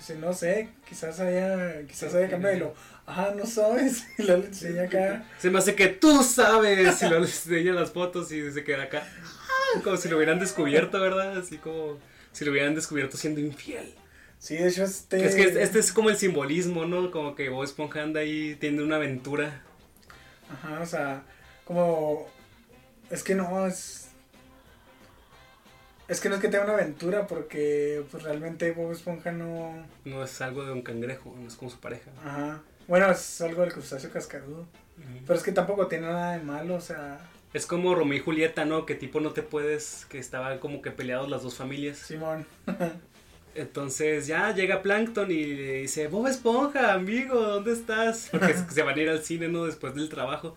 Si 0.01 0.15
no 0.15 0.33
sé, 0.33 0.71
quizás 0.89 1.21
haya. 1.21 1.83
Quizás 1.87 2.15
haya 2.15 2.29
cambiado 2.29 2.57
y 2.57 2.61
lo. 2.61 2.75
Ah, 3.07 3.33
no 3.37 3.45
sabes. 3.47 4.07
Y 4.19 4.23
lo 4.23 4.39
le 4.39 4.47
enseña 4.47 4.85
acá. 4.85 5.25
Se 5.39 5.51
me 5.51 5.59
hace 5.59 5.75
que 5.75 5.89
tú 5.89 6.23
sabes. 6.23 6.79
Y 7.03 7.07
les 7.09 7.37
enseña 7.37 7.73
las 7.75 7.91
fotos 7.93 8.33
y 8.33 8.51
se 8.51 8.65
queda 8.65 8.85
acá. 8.85 9.03
ah, 9.07 9.81
Como 9.85 9.97
si 9.99 10.09
lo 10.09 10.17
hubieran 10.17 10.39
descubierto, 10.39 11.01
¿verdad? 11.01 11.37
Así 11.37 11.59
como 11.59 11.99
si 12.33 12.45
lo 12.47 12.53
hubieran 12.53 12.75
descubierto 12.75 13.17
siendo 13.19 13.41
infiel. 13.41 13.95
Sí, 14.39 14.57
de 14.57 14.69
hecho, 14.69 14.85
este. 14.85 15.25
Es 15.25 15.35
que 15.35 15.43
este- 15.63 15.79
es 15.79 15.93
como 15.93 16.09
el 16.11 16.17
simbolismo, 16.17 16.87
¿no? 16.87 17.11
Como 17.11 17.35
que 17.35 17.49
Bob 17.51 17.65
Esponja 17.65 18.03
anda 18.03 18.21
ahí 18.21 18.57
teniendo 18.61 18.85
una 18.85 18.97
aventura. 18.97 19.63
Ajá, 20.51 20.81
o 20.81 20.87
sea, 20.87 21.23
como... 21.65 22.27
Es 23.11 23.23
que 23.23 23.35
no, 23.35 23.67
es... 23.67 24.08
Es 26.09 26.21
que 26.21 26.29
no 26.31 26.37
es 26.37 26.41
que 26.41 26.49
tenga 26.49 26.65
una 26.65 26.73
aventura, 26.75 27.27
porque 27.27 28.03
pues 28.11 28.23
realmente 28.23 28.71
Bob 28.73 28.93
Esponja 28.93 29.31
no... 29.31 29.87
No 30.07 30.25
es 30.25 30.41
algo 30.41 30.65
de 30.65 30.73
un 30.73 30.81
cangrejo, 30.83 31.35
no 31.39 31.47
es 31.47 31.55
como 31.55 31.71
su 31.71 31.79
pareja. 31.79 32.11
Ajá. 32.25 32.63
Bueno, 32.87 33.11
es 33.11 33.41
algo 33.43 33.61
del 33.63 33.73
crustáceo 33.73 34.11
cascarudo. 34.11 34.67
Pero 35.27 35.39
es 35.39 35.45
que 35.45 35.53
tampoco 35.53 35.87
tiene 35.87 36.07
nada 36.07 36.33
de 36.39 36.43
malo, 36.43 36.75
o 36.77 36.81
sea... 36.81 37.21
Es 37.55 37.67
como 37.67 37.95
Romeo 37.95 38.19
y 38.19 38.23
Julieta, 38.23 38.65
¿no? 38.65 38.85
Que 38.87 38.95
tipo 38.95 39.21
no 39.21 39.33
te 39.33 39.43
puedes, 39.43 40.07
que 40.11 40.19
estaban 40.19 40.59
como 40.59 40.83
que 40.83 40.91
peleados 40.91 41.29
las 41.31 41.43
dos 41.43 41.55
familias. 41.57 41.99
Simón. 41.99 42.47
Entonces 43.55 44.27
ya 44.27 44.55
llega 44.55 44.83
Plankton 44.83 45.31
y 45.31 45.45
le 45.45 45.73
dice, 45.81 46.07
Bob 46.09 46.27
Esponja, 46.29 46.93
amigo, 46.93 47.41
¿dónde 47.41 47.73
estás? 47.73 48.29
Porque 48.31 48.55
se- 48.55 48.71
se 48.71 48.83
van 48.83 48.99
a 48.99 49.03
ir 49.03 49.09
al 49.09 49.23
cine, 49.23 49.49
¿no? 49.49 49.65
Después 49.65 49.95
del 49.95 50.09
trabajo. 50.09 50.57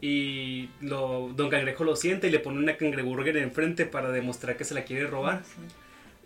Y 0.00 0.70
lo, 0.80 1.30
Don 1.36 1.50
Cangrejo 1.50 1.84
lo 1.84 1.94
siente 1.96 2.28
y 2.28 2.30
le 2.30 2.38
pone 2.40 2.58
una 2.58 2.76
cangreburger 2.76 3.36
enfrente 3.36 3.84
para 3.86 4.10
demostrar 4.10 4.56
que 4.56 4.64
se 4.64 4.74
la 4.74 4.84
quiere 4.84 5.06
robar. 5.06 5.42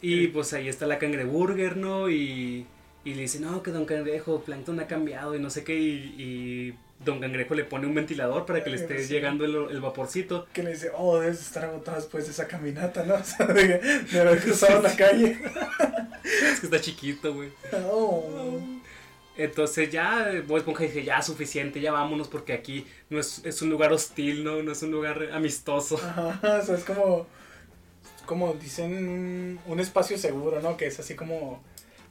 Y 0.01 0.29
pues 0.29 0.53
ahí 0.53 0.69
está 0.69 0.87
la 0.87 0.99
cangreburger, 0.99 1.77
¿no? 1.77 2.11
Y, 2.11 2.67
y 3.05 3.15
le 3.15 3.23
dice, 3.23 3.41
no, 3.41 3.63
que 3.63 3.71
Don 3.71 3.85
Cangrejo, 3.87 4.43
Plankton 4.43 4.79
ha 4.81 4.87
cambiado 4.87 5.35
y 5.35 5.41
no 5.41 5.51
sé 5.51 5.65
qué. 5.65 5.79
Y, 5.79 6.15
y 6.19 6.75
Don 7.05 7.21
Cangrejo 7.21 7.55
le 7.55 7.65
pone 7.65 7.87
un 7.87 7.95
ventilador 7.95 8.47
para 8.47 8.63
que 8.63 8.71
le 8.71 8.77
esté 8.77 9.03
Sí. 9.03 9.13
llegando 9.13 9.45
el, 9.45 9.71
el 9.75 9.81
vaporcito. 9.81 10.47
Que 10.53 10.63
le 10.63 10.71
dice, 10.71 10.91
oh, 10.97 11.19
debes 11.19 11.41
estar 11.41 11.65
agotado 11.65 11.97
después 11.97 12.27
de 12.27 12.31
esa 12.33 12.47
caminata, 12.47 13.05
¿no? 13.05 13.15
O 13.21 13.25
sea, 13.25 13.47
de, 13.47 13.79
de 13.79 14.21
haber 14.21 14.41
cruzado 14.41 14.83
la 14.83 14.95
calle. 14.97 15.39
Es 16.25 16.61
que 16.61 16.67
está 16.67 16.81
chiquito, 16.81 17.35
güey. 17.35 17.49
Oh. 17.91 18.61
Entonces 19.37 19.91
ya 19.91 20.31
Bob 20.47 20.59
Esponja 20.59 20.85
dice, 20.85 21.03
ya 21.03 21.21
suficiente, 21.23 21.81
ya 21.81 21.93
vámonos 21.93 22.29
porque 22.29 22.53
aquí 22.53 22.87
no 23.11 23.19
es, 23.19 23.45
es 23.45 23.63
un 23.63 23.71
lugar 23.71 23.93
hostil, 23.93 24.45
¿no? 24.45 24.63
No 24.63 24.73
es 24.73 24.83
un 24.83 24.93
lugar 24.93 25.31
amistoso. 25.33 25.97
Ajá, 25.97 26.59
o 26.63 26.65
sea, 26.65 26.77
es 26.77 26.85
como, 26.85 27.27
como 28.27 28.55
dicen, 28.55 29.59
un, 29.67 29.81
espacio 29.81 30.19
seguro, 30.19 30.61
¿no? 30.61 30.77
Que 30.77 30.87
es 30.87 31.01
así 31.01 31.15
como 31.15 31.63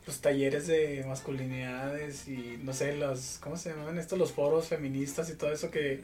los 0.05 0.19
talleres 0.19 0.67
de 0.67 1.05
masculinidades 1.07 2.27
y 2.27 2.59
no 2.61 2.73
sé, 2.73 2.97
los, 2.97 3.37
¿cómo 3.41 3.55
se 3.55 3.69
llaman 3.69 3.97
estos? 3.97 4.19
Los 4.19 4.33
foros 4.33 4.67
feministas 4.67 5.29
y 5.29 5.35
todo 5.35 5.53
eso 5.53 5.71
que 5.71 6.01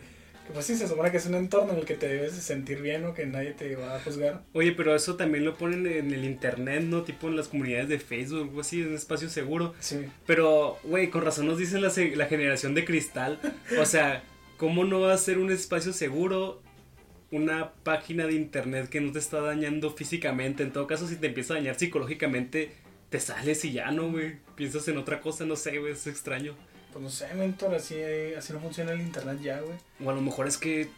pues 0.53 0.65
sí, 0.65 0.75
se 0.75 0.87
supone 0.87 1.11
que 1.11 1.17
es 1.17 1.25
un 1.25 1.35
entorno 1.35 1.73
en 1.73 1.79
el 1.79 1.85
que 1.85 1.95
te 1.95 2.07
debes 2.07 2.35
de 2.35 2.41
sentir 2.41 2.81
bien 2.81 3.05
o 3.05 3.13
que 3.13 3.25
nadie 3.25 3.51
te 3.51 3.75
va 3.75 3.95
a 3.95 3.99
juzgar. 3.99 4.43
Oye, 4.53 4.71
pero 4.71 4.95
eso 4.95 5.15
también 5.15 5.45
lo 5.45 5.55
ponen 5.55 5.85
en 5.87 6.13
el 6.13 6.25
internet, 6.25 6.83
¿no? 6.83 7.03
Tipo 7.03 7.27
en 7.27 7.35
las 7.35 7.47
comunidades 7.47 7.89
de 7.89 7.99
Facebook, 7.99 8.41
algo 8.49 8.61
así, 8.61 8.81
en 8.81 8.89
un 8.89 8.95
espacio 8.95 9.29
seguro. 9.29 9.73
Sí. 9.79 10.05
Pero, 10.25 10.77
güey, 10.83 11.09
con 11.09 11.23
razón 11.23 11.47
nos 11.47 11.57
dicen 11.57 11.81
la, 11.81 11.91
la 12.15 12.25
generación 12.25 12.73
de 12.73 12.85
cristal. 12.85 13.39
O 13.79 13.85
sea, 13.85 14.23
¿cómo 14.57 14.85
no 14.85 15.01
va 15.01 15.13
a 15.13 15.17
ser 15.17 15.37
un 15.37 15.51
espacio 15.51 15.93
seguro 15.93 16.61
una 17.31 17.73
página 17.83 18.25
de 18.25 18.33
internet 18.33 18.89
que 18.89 19.01
no 19.01 19.11
te 19.11 19.19
está 19.19 19.41
dañando 19.41 19.91
físicamente? 19.91 20.63
En 20.63 20.71
todo 20.71 20.87
caso, 20.87 21.07
si 21.07 21.15
te 21.15 21.27
empieza 21.27 21.53
a 21.53 21.57
dañar 21.57 21.77
psicológicamente, 21.77 22.71
te 23.09 23.19
sales 23.19 23.63
y 23.65 23.73
ya 23.73 23.91
no, 23.91 24.11
güey. 24.11 24.37
Piensas 24.55 24.87
en 24.87 24.97
otra 24.97 25.21
cosa, 25.21 25.45
no 25.45 25.55
sé, 25.55 25.77
güey, 25.77 25.93
es 25.93 26.07
extraño. 26.07 26.55
Pues 26.91 27.03
no 27.03 27.09
sé, 27.09 27.33
mentor, 27.35 27.75
así, 27.75 27.95
así 28.37 28.51
no 28.53 28.59
funciona 28.59 28.91
el 28.93 29.01
internet 29.01 29.39
ya, 29.41 29.59
güey. 29.61 29.77
O 30.03 30.09
a 30.09 30.13
lo 30.13 30.21
mejor 30.21 30.47
es 30.47 30.57
que 30.57 30.89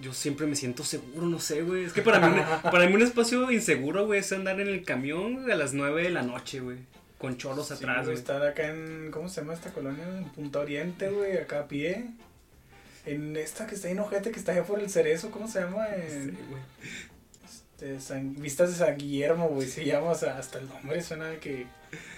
yo 0.00 0.12
siempre 0.12 0.46
me 0.46 0.54
siento 0.54 0.84
seguro, 0.84 1.26
no 1.26 1.40
sé, 1.40 1.62
güey. 1.62 1.84
Es 1.84 1.92
que 1.92 2.02
para 2.02 2.20
mí, 2.28 2.40
para 2.62 2.86
mí 2.86 2.94
un 2.94 3.02
espacio 3.02 3.50
inseguro, 3.50 4.06
güey, 4.06 4.20
es 4.20 4.30
andar 4.32 4.60
en 4.60 4.68
el 4.68 4.84
camión 4.84 5.50
a 5.50 5.54
las 5.56 5.72
9 5.74 6.04
de 6.04 6.10
la 6.10 6.22
noche, 6.22 6.60
güey. 6.60 6.78
Con 7.18 7.36
choros 7.36 7.68
Sí, 7.68 7.74
atrás, 7.74 8.06
güey, 8.06 8.16
estar 8.16 8.40
acá 8.46 8.68
en, 8.68 9.10
¿cómo 9.10 9.28
se 9.28 9.40
llama 9.42 9.52
esta 9.54 9.70
colonia? 9.72 10.06
En 10.08 10.24
Punta 10.26 10.60
Oriente, 10.60 11.10
güey, 11.10 11.36
acá 11.36 11.60
a 11.60 11.68
pie. 11.68 12.06
En 13.04 13.36
esta 13.36 13.66
que 13.66 13.74
está 13.74 13.88
en 13.90 13.98
Ojete, 13.98 14.30
que 14.30 14.38
está 14.38 14.52
allá 14.52 14.64
por 14.64 14.78
el 14.78 14.88
Cerezo, 14.88 15.30
¿cómo 15.30 15.48
se 15.48 15.60
llama? 15.60 15.88
En, 15.96 16.30
Sí, 16.30 16.38
güey. 16.48 16.62
este, 17.44 18.00
San- 18.00 18.34
Vistas 18.40 18.70
de 18.70 18.76
San 18.76 18.96
Guillermo, 18.96 19.48
güey, 19.48 19.66
se 19.68 19.84
llama, 19.84 20.10
o 20.10 20.14
sea, 20.14 20.38
hasta 20.38 20.58
el 20.60 20.68
nombre 20.68 21.02
suena 21.02 21.34
que 21.40 21.66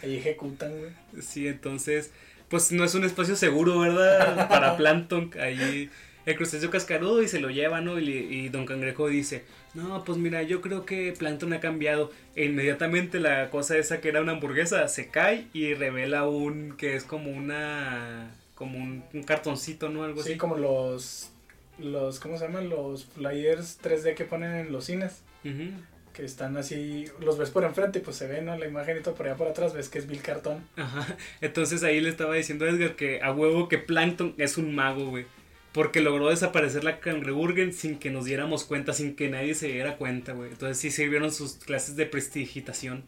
ahí 0.02 0.16
ejecutan, 0.18 0.72
güey. 0.78 0.92
Sí, 1.22 1.46
entonces, 1.48 2.10
pues 2.52 2.70
no 2.70 2.84
es 2.84 2.94
un 2.94 3.02
espacio 3.04 3.34
seguro, 3.34 3.80
¿verdad? 3.80 4.48
Para 4.48 4.76
Plankton, 4.76 5.30
ahí 5.40 5.90
el 6.24 6.36
crustáceo 6.36 6.70
cascarudo 6.70 7.20
y 7.20 7.26
se 7.26 7.40
lo 7.40 7.50
lleva, 7.50 7.80
¿no? 7.80 7.98
Y, 7.98 8.08
y 8.08 8.48
Don 8.48 8.64
Cangrejo 8.66 9.08
dice, 9.08 9.42
no, 9.74 10.04
pues 10.04 10.18
mira, 10.18 10.42
yo 10.44 10.60
creo 10.60 10.84
que 10.86 11.12
Plankton 11.18 11.52
ha 11.54 11.58
cambiado. 11.60 12.12
E 12.36 12.44
inmediatamente 12.44 13.18
la 13.18 13.50
cosa 13.50 13.76
esa 13.76 14.00
que 14.00 14.08
era 14.10 14.20
una 14.20 14.32
hamburguesa 14.32 14.86
se 14.86 15.08
cae 15.08 15.46
y 15.52 15.74
revela 15.74 16.28
un, 16.28 16.76
que 16.76 16.94
es 16.94 17.02
como 17.04 17.30
una, 17.32 18.30
como 18.54 18.78
un, 18.78 19.02
un 19.12 19.22
cartoncito, 19.24 19.88
¿no? 19.88 20.04
Algo 20.04 20.22
Sí, 20.22 20.30
así. 20.30 20.38
como 20.38 20.56
los, 20.58 21.30
los, 21.78 22.20
¿cómo 22.20 22.38
se 22.38 22.44
llaman? 22.46 22.68
Los 22.68 23.06
flyers 23.06 23.80
3D 23.82 24.14
que 24.14 24.24
ponen 24.24 24.52
en 24.54 24.72
los 24.72 24.84
cines. 24.84 25.22
Ujú. 25.44 25.70
Que 26.12 26.24
están 26.24 26.56
así, 26.56 27.06
los 27.20 27.38
ves 27.38 27.50
por 27.50 27.64
enfrente 27.64 27.98
y 27.98 28.02
pues 28.02 28.16
se 28.16 28.26
ve, 28.26 28.42
¿no? 28.42 28.56
La 28.56 28.66
imagen 28.66 28.98
y 28.98 29.00
todo 29.00 29.14
por 29.14 29.26
allá 29.26 29.36
por 29.36 29.48
atrás 29.48 29.72
ves 29.72 29.88
que 29.88 29.98
es 29.98 30.06
Bill 30.06 30.22
Cartón. 30.22 30.64
Ajá. 30.76 31.16
Entonces 31.40 31.82
ahí 31.82 32.00
le 32.00 32.08
estaba 32.08 32.34
diciendo 32.34 32.64
a 32.64 32.68
Edgar 32.68 32.96
que 32.96 33.22
a 33.22 33.32
huevo 33.32 33.68
que 33.68 33.78
Plankton 33.78 34.34
es 34.38 34.58
un 34.58 34.74
mago, 34.74 35.06
güey. 35.06 35.26
Porque 35.72 36.02
logró 36.02 36.28
desaparecer 36.28 36.84
la 36.84 37.00
cangreburgen 37.00 37.72
sin 37.72 37.98
que 37.98 38.10
nos 38.10 38.26
diéramos 38.26 38.64
cuenta, 38.64 38.92
sin 38.92 39.16
que 39.16 39.30
nadie 39.30 39.54
se 39.54 39.68
diera 39.68 39.96
cuenta, 39.96 40.32
güey. 40.32 40.50
Entonces 40.50 40.76
sí 40.78 40.90
sirvieron 40.90 41.32
sus 41.32 41.54
clases 41.54 41.96
de 41.96 42.04
prestigitación. 42.04 43.04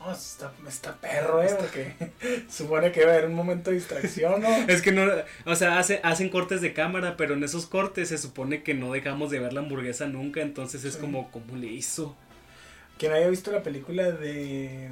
No, 0.00 0.12
está, 0.12 0.52
está 0.66 0.96
perro, 0.96 1.42
¿eh? 1.42 1.54
Porque 1.58 1.94
supone 2.48 2.92
que 2.92 3.04
va 3.04 3.10
a 3.10 3.14
haber 3.14 3.26
un 3.26 3.34
momento 3.34 3.70
de 3.70 3.76
distracción, 3.76 4.40
¿no? 4.40 4.48
Es 4.68 4.80
que 4.82 4.92
no, 4.92 5.02
o 5.44 5.56
sea, 5.56 5.78
hace, 5.78 6.00
hacen 6.04 6.28
cortes 6.28 6.60
de 6.60 6.72
cámara, 6.72 7.16
pero 7.16 7.34
en 7.34 7.42
esos 7.42 7.66
cortes 7.66 8.08
se 8.08 8.18
supone 8.18 8.62
que 8.62 8.74
no 8.74 8.92
dejamos 8.92 9.30
de 9.30 9.40
ver 9.40 9.52
la 9.52 9.60
hamburguesa 9.60 10.06
nunca, 10.06 10.40
entonces 10.40 10.84
es 10.84 10.94
Sí. 10.94 11.00
como, 11.00 11.30
¿cómo 11.30 11.56
le 11.56 11.66
hizo? 11.66 12.16
Quien 12.98 13.12
haya 13.12 13.28
visto 13.28 13.50
la 13.52 13.62
película 13.62 14.10
de 14.10 14.88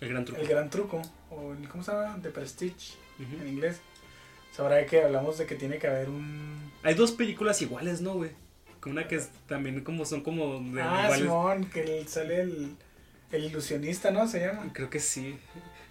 El 0.00 0.08
gran 0.08 0.24
truco. 0.24 0.40
El 0.40 0.48
Gran 0.48 0.70
Truco, 0.70 1.02
o 1.30 1.54
¿cómo 1.70 1.82
se 1.82 1.92
llama? 1.92 2.18
The 2.22 2.30
Prestige, 2.30 2.94
en 3.18 3.48
inglés, 3.48 3.80
sabrá 4.54 4.84
que 4.86 5.02
hablamos 5.02 5.38
de 5.38 5.46
que 5.46 5.54
tiene 5.54 5.78
que 5.78 5.86
haber 5.86 6.08
un... 6.08 6.72
Hay 6.82 6.94
dos 6.94 7.12
películas 7.12 7.60
iguales, 7.62 8.00
¿no, 8.00 8.14
güey? 8.14 8.30
Una 8.84 9.06
que 9.06 9.14
es 9.16 9.30
también 9.46 9.82
como 9.84 10.04
son 10.04 10.22
como 10.22 10.58
de 10.60 10.82
ah, 10.82 11.02
iguales. 11.04 11.18
Simón, 11.18 11.64
que 11.66 12.04
sale 12.08 12.40
el, 12.40 12.76
el 13.32 13.44
ilusionista, 13.44 14.10
¿no? 14.10 14.28
Se 14.28 14.40
llama. 14.40 14.70
Creo 14.72 14.90
que 14.90 15.00
sí. 15.00 15.38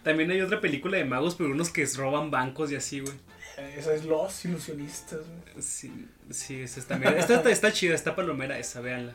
También 0.04 0.32
hay 0.32 0.42
otra 0.42 0.62
película 0.62 0.98
de 0.98 1.06
magos, 1.06 1.36
pero 1.36 1.52
unos 1.52 1.70
que 1.70 1.86
roban 1.98 2.32
bancos 2.32 2.72
y 2.72 2.76
así, 2.76 3.02
güey. 3.02 3.14
Eh, 3.58 3.76
Esa 3.78 3.94
es 3.94 4.06
Los 4.06 4.46
Ilusionistas, 4.46 5.20
güey. 5.20 5.62
Sí, 5.62 6.08
sí, 6.30 6.62
esa 6.62 6.80
es 6.80 6.86
también. 6.88 7.18
Esta 7.18 7.36
está, 7.36 7.52
está 7.52 7.72
chida, 7.72 7.94
está 7.94 8.16
palomera 8.16 8.58
esa, 8.58 8.82
véanla. 8.82 9.14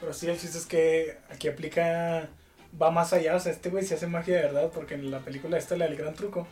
Pero 0.00 0.12
sí, 0.12 0.28
el 0.28 0.38
chiste 0.38 0.58
es 0.58 0.66
que 0.66 1.18
aquí 1.30 1.48
aplica, 1.48 2.28
va 2.80 2.90
más 2.90 3.12
allá, 3.12 3.36
o 3.36 3.40
sea, 3.40 3.52
este 3.52 3.68
güey 3.68 3.84
se 3.84 3.94
hace 3.94 4.06
magia 4.06 4.36
de 4.36 4.42
verdad, 4.42 4.70
porque 4.74 4.94
en 4.94 5.10
la 5.10 5.20
película 5.20 5.58
esta, 5.58 5.76
la 5.76 5.86
del 5.86 5.96
gran 5.96 6.14
truco, 6.14 6.48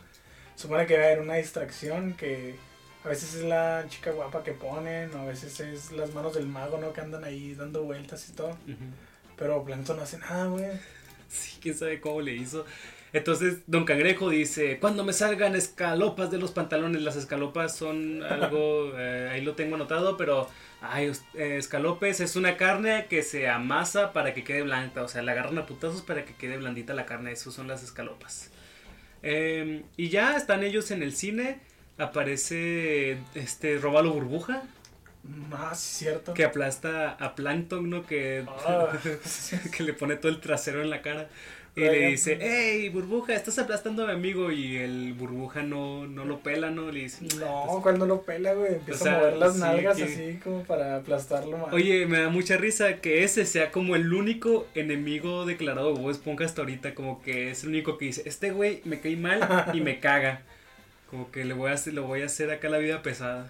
supone 0.55 0.85
que 0.85 0.97
va 0.97 1.03
a 1.03 1.07
haber 1.07 1.21
una 1.21 1.35
distracción, 1.35 2.13
que 2.13 2.55
a 3.03 3.07
veces 3.07 3.33
es 3.35 3.43
la 3.43 3.85
chica 3.89 4.11
guapa 4.11 4.43
que 4.43 4.51
ponen, 4.51 5.13
o 5.15 5.19
a 5.19 5.25
veces 5.25 5.59
es 5.59 5.91
las 5.91 6.13
manos 6.13 6.35
del 6.35 6.45
mago, 6.47 6.77
¿no? 6.77 6.93
Que 6.93 7.01
andan 7.01 7.23
ahí 7.23 7.55
dando 7.55 7.83
vueltas 7.83 8.29
y 8.29 8.33
todo, 8.33 8.55
pero 9.35 9.63
Plankton 9.63 9.97
no 9.97 10.03
hace 10.03 10.17
nada, 10.19 10.45
güey. 10.45 10.65
Sí, 11.39 11.59
quién 11.61 11.75
sabe 11.75 12.01
cómo 12.01 12.21
le 12.21 12.33
hizo. 12.35 12.65
Entonces, 13.11 13.59
Don 13.65 13.85
Cangrejo 13.85 14.29
dice, 14.29 14.77
cuando 14.79 15.03
me 15.03 15.13
salgan 15.13 15.55
escalopas 15.55 16.29
de 16.29 16.37
los 16.37 16.51
pantalones, 16.51 17.01
las 17.01 17.15
escalopas 17.15 17.75
son 17.75 18.23
algo, 18.23 18.93
eh, 18.97 19.29
ahí 19.31 19.41
lo 19.41 19.55
tengo 19.55 19.75
anotado, 19.75 20.15
pero, 20.15 20.47
ay, 20.81 21.11
eh, 21.33 21.57
escalopes 21.57 22.19
es 22.19 22.35
una 22.35 22.55
carne 22.55 23.07
que 23.09 23.23
se 23.23 23.49
amasa 23.49 24.13
para 24.13 24.33
que 24.33 24.43
quede 24.43 24.61
blanca, 24.61 25.03
o 25.03 25.07
sea, 25.07 25.23
la 25.23 25.31
agarran 25.31 25.57
a 25.57 25.65
putazos 25.65 26.03
para 26.03 26.23
que 26.23 26.35
quede 26.35 26.57
blandita 26.57 26.93
la 26.93 27.07
carne, 27.07 27.31
eso 27.31 27.51
son 27.51 27.67
las 27.67 27.83
escalopas. 27.83 28.51
Eh, 29.23 29.83
y 29.97 30.09
ya 30.09 30.37
están 30.37 30.63
ellos 30.63 30.91
en 30.91 31.01
el 31.01 31.15
cine, 31.15 31.59
aparece 31.97 33.17
este 33.33 33.79
Robalo 33.79 34.13
Burbuja, 34.13 34.63
Ah, 35.51 35.73
sí, 35.75 36.05
cierto. 36.05 36.33
que 36.33 36.43
aplasta 36.43 37.11
a 37.11 37.35
Plankton, 37.35 37.89
¿no? 37.89 38.05
Que, 38.05 38.45
Ah. 38.47 38.89
que 39.77 39.83
le 39.83 39.93
pone 39.93 40.15
todo 40.15 40.31
el 40.31 40.39
trasero 40.39 40.81
en 40.81 40.89
la 40.89 41.01
cara. 41.01 41.29
Y 41.75 41.81
le 41.81 42.07
dice, 42.07 42.37
hey, 42.41 42.89
burbuja, 42.89 43.33
estás 43.35 43.57
aplastando 43.57 44.03
a 44.03 44.07
mi 44.07 44.13
amigo. 44.13 44.51
Y 44.51 44.75
el 44.77 45.13
burbuja 45.13 45.61
no, 45.63 46.07
no 46.07 46.25
lo 46.25 46.39
pela, 46.39 46.71
¿no? 46.71 46.91
Le 46.91 47.01
dice, 47.01 47.25
No, 47.37 47.79
cuando 47.81 48.05
lo 48.05 48.23
pela, 48.23 48.53
güey, 48.53 48.73
empieza 48.75 49.01
O 49.01 49.03
sea, 49.05 49.13
a 49.13 49.17
mover 49.19 49.37
las 49.37 49.53
sí, 49.53 49.59
nalgas 49.61 49.97
que- 49.97 50.03
así 50.03 50.39
como 50.43 50.63
para 50.63 50.97
aplastarlo 50.97 51.57
más. 51.57 51.71
Oye, 51.71 52.05
me 52.05 52.19
da 52.19 52.29
mucha 52.29 52.57
risa 52.57 52.95
que 52.97 53.23
ese 53.23 53.45
sea 53.45 53.71
como 53.71 53.95
el 53.95 54.11
único 54.13 54.67
enemigo 54.75 55.45
declarado 55.45 55.93
de 55.93 56.01
Bob 56.01 56.11
Esponja 56.11 56.43
hasta 56.43 56.61
ahorita. 56.63 56.95
Como 56.95 57.21
que 57.21 57.51
es 57.51 57.63
el 57.63 57.69
único 57.69 57.97
que 57.97 58.05
dice, 58.05 58.23
este 58.25 58.51
güey 58.51 58.81
me 58.83 58.99
cae 58.99 59.15
mal 59.15 59.69
y 59.73 59.79
me 59.79 59.99
caga. 60.01 60.41
Como 61.09 61.31
que 61.31 61.45
le 61.45 61.53
voy 61.53 61.69
a 61.71 61.75
hacer, 61.75 61.93
lo 61.93 62.03
voy 62.03 62.23
a 62.23 62.25
hacer 62.25 62.51
acá 62.51 62.67
la 62.67 62.79
vida 62.79 63.01
pesada. 63.03 63.49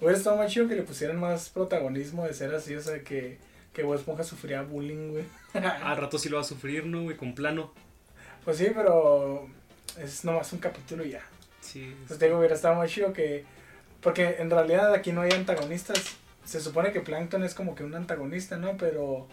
Hubiera 0.00 0.16
estado 0.16 0.36
más 0.36 0.52
chido 0.52 0.68
que 0.68 0.74
le 0.74 0.82
pusieran 0.82 1.18
más 1.18 1.48
protagonismo 1.48 2.26
de 2.26 2.34
ser 2.34 2.54
así, 2.54 2.74
o 2.74 2.82
sea, 2.82 3.02
que, 3.02 3.38
que 3.72 3.82
Bob 3.82 3.94
Esponja 3.94 4.24
sufría 4.24 4.62
bullying, 4.62 5.10
güey. 5.10 5.24
Al 5.54 5.96
rato 5.96 6.18
sí 6.18 6.28
lo 6.28 6.36
va 6.36 6.42
a 6.42 6.44
sufrir, 6.44 6.84
¿no? 6.84 7.02
Güey, 7.02 7.16
con 7.16 7.34
plano. 7.34 7.72
Pues 8.44 8.58
sí, 8.58 8.68
pero 8.74 9.48
es 9.98 10.24
nomás 10.24 10.52
un 10.52 10.58
capítulo 10.58 11.04
y 11.04 11.10
ya. 11.10 11.22
Sí. 11.60 11.96
Pues 12.06 12.18
te 12.18 12.26
digo, 12.26 12.38
hubiera 12.38 12.54
estado 12.54 12.74
más 12.74 12.90
chido 12.90 13.12
que... 13.12 13.44
Porque 14.00 14.36
en 14.38 14.50
realidad 14.50 14.92
aquí 14.92 15.12
no 15.12 15.22
hay 15.22 15.32
antagonistas. 15.32 16.16
Se 16.44 16.60
supone 16.60 16.92
que 16.92 17.00
Plankton 17.00 17.42
es 17.42 17.54
como 17.54 17.74
que 17.74 17.82
un 17.82 17.94
antagonista, 17.94 18.56
¿no? 18.56 18.76
Pero 18.76 19.26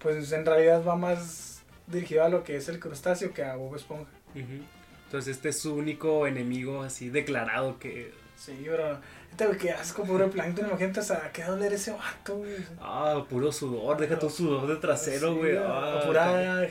pues 0.00 0.32
en 0.32 0.44
realidad 0.44 0.84
va 0.84 0.96
más 0.96 1.62
dirigido 1.86 2.24
a 2.24 2.28
lo 2.28 2.42
que 2.44 2.56
es 2.56 2.68
el 2.68 2.80
crustáceo 2.80 3.32
que 3.32 3.44
a 3.44 3.56
Bob 3.56 3.76
Esponja. 3.76 4.10
Entonces 4.34 5.36
este 5.36 5.50
es 5.50 5.60
su 5.60 5.74
único 5.74 6.26
enemigo 6.26 6.82
así 6.82 7.08
declarado 7.08 7.78
que... 7.78 8.12
Sí, 8.36 8.64
pero... 8.66 9.00
Güey, 9.38 9.58
qué 9.58 9.70
asco, 9.70 10.04
pobre 10.04 10.26
Plankton. 10.28 10.66
Imagínate, 10.66 11.00
o 11.00 11.02
sea, 11.02 11.30
qué 11.32 11.44
doler 11.44 11.72
ese 11.72 11.92
vato, 11.92 12.36
güey. 12.36 12.56
Ah, 12.80 13.24
puro 13.28 13.50
sudor, 13.50 13.98
deja 13.98 14.18
tu 14.18 14.28
sudor 14.28 14.66
de 14.66 14.76
trasero, 14.76 15.34
güey. 15.34 15.56
Ah, 15.56 16.02
pura 16.04 16.68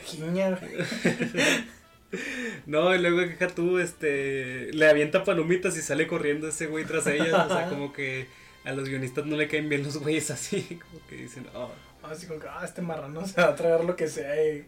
No, 2.66 2.94
y 2.94 2.98
luego 2.98 3.20
deja 3.20 3.48
tú, 3.48 3.78
este, 3.78 4.72
le 4.72 4.88
avienta 4.88 5.24
palomitas 5.24 5.76
y 5.76 5.82
sale 5.82 6.06
corriendo 6.06 6.48
ese 6.48 6.66
güey 6.66 6.84
tras 6.84 7.06
ellas. 7.06 7.46
o 7.46 7.48
sea, 7.48 7.68
como 7.70 7.92
que 7.92 8.26
a 8.64 8.72
los 8.72 8.88
guionistas 8.88 9.26
no 9.26 9.36
le 9.36 9.48
caen 9.48 9.68
bien 9.68 9.82
los 9.82 9.98
güeyes 9.98 10.30
así, 10.30 10.80
como 10.90 11.06
que 11.06 11.16
dicen, 11.16 11.46
oh, 11.54 11.70
Así 12.02 12.26
como 12.26 12.40
que, 12.40 12.48
ah, 12.48 12.62
este 12.64 12.82
marrano 12.82 13.26
se 13.26 13.40
va 13.40 13.48
a 13.48 13.54
tragar 13.54 13.84
lo 13.84 13.94
que 13.94 14.08
sea 14.08 14.34
y 14.42 14.66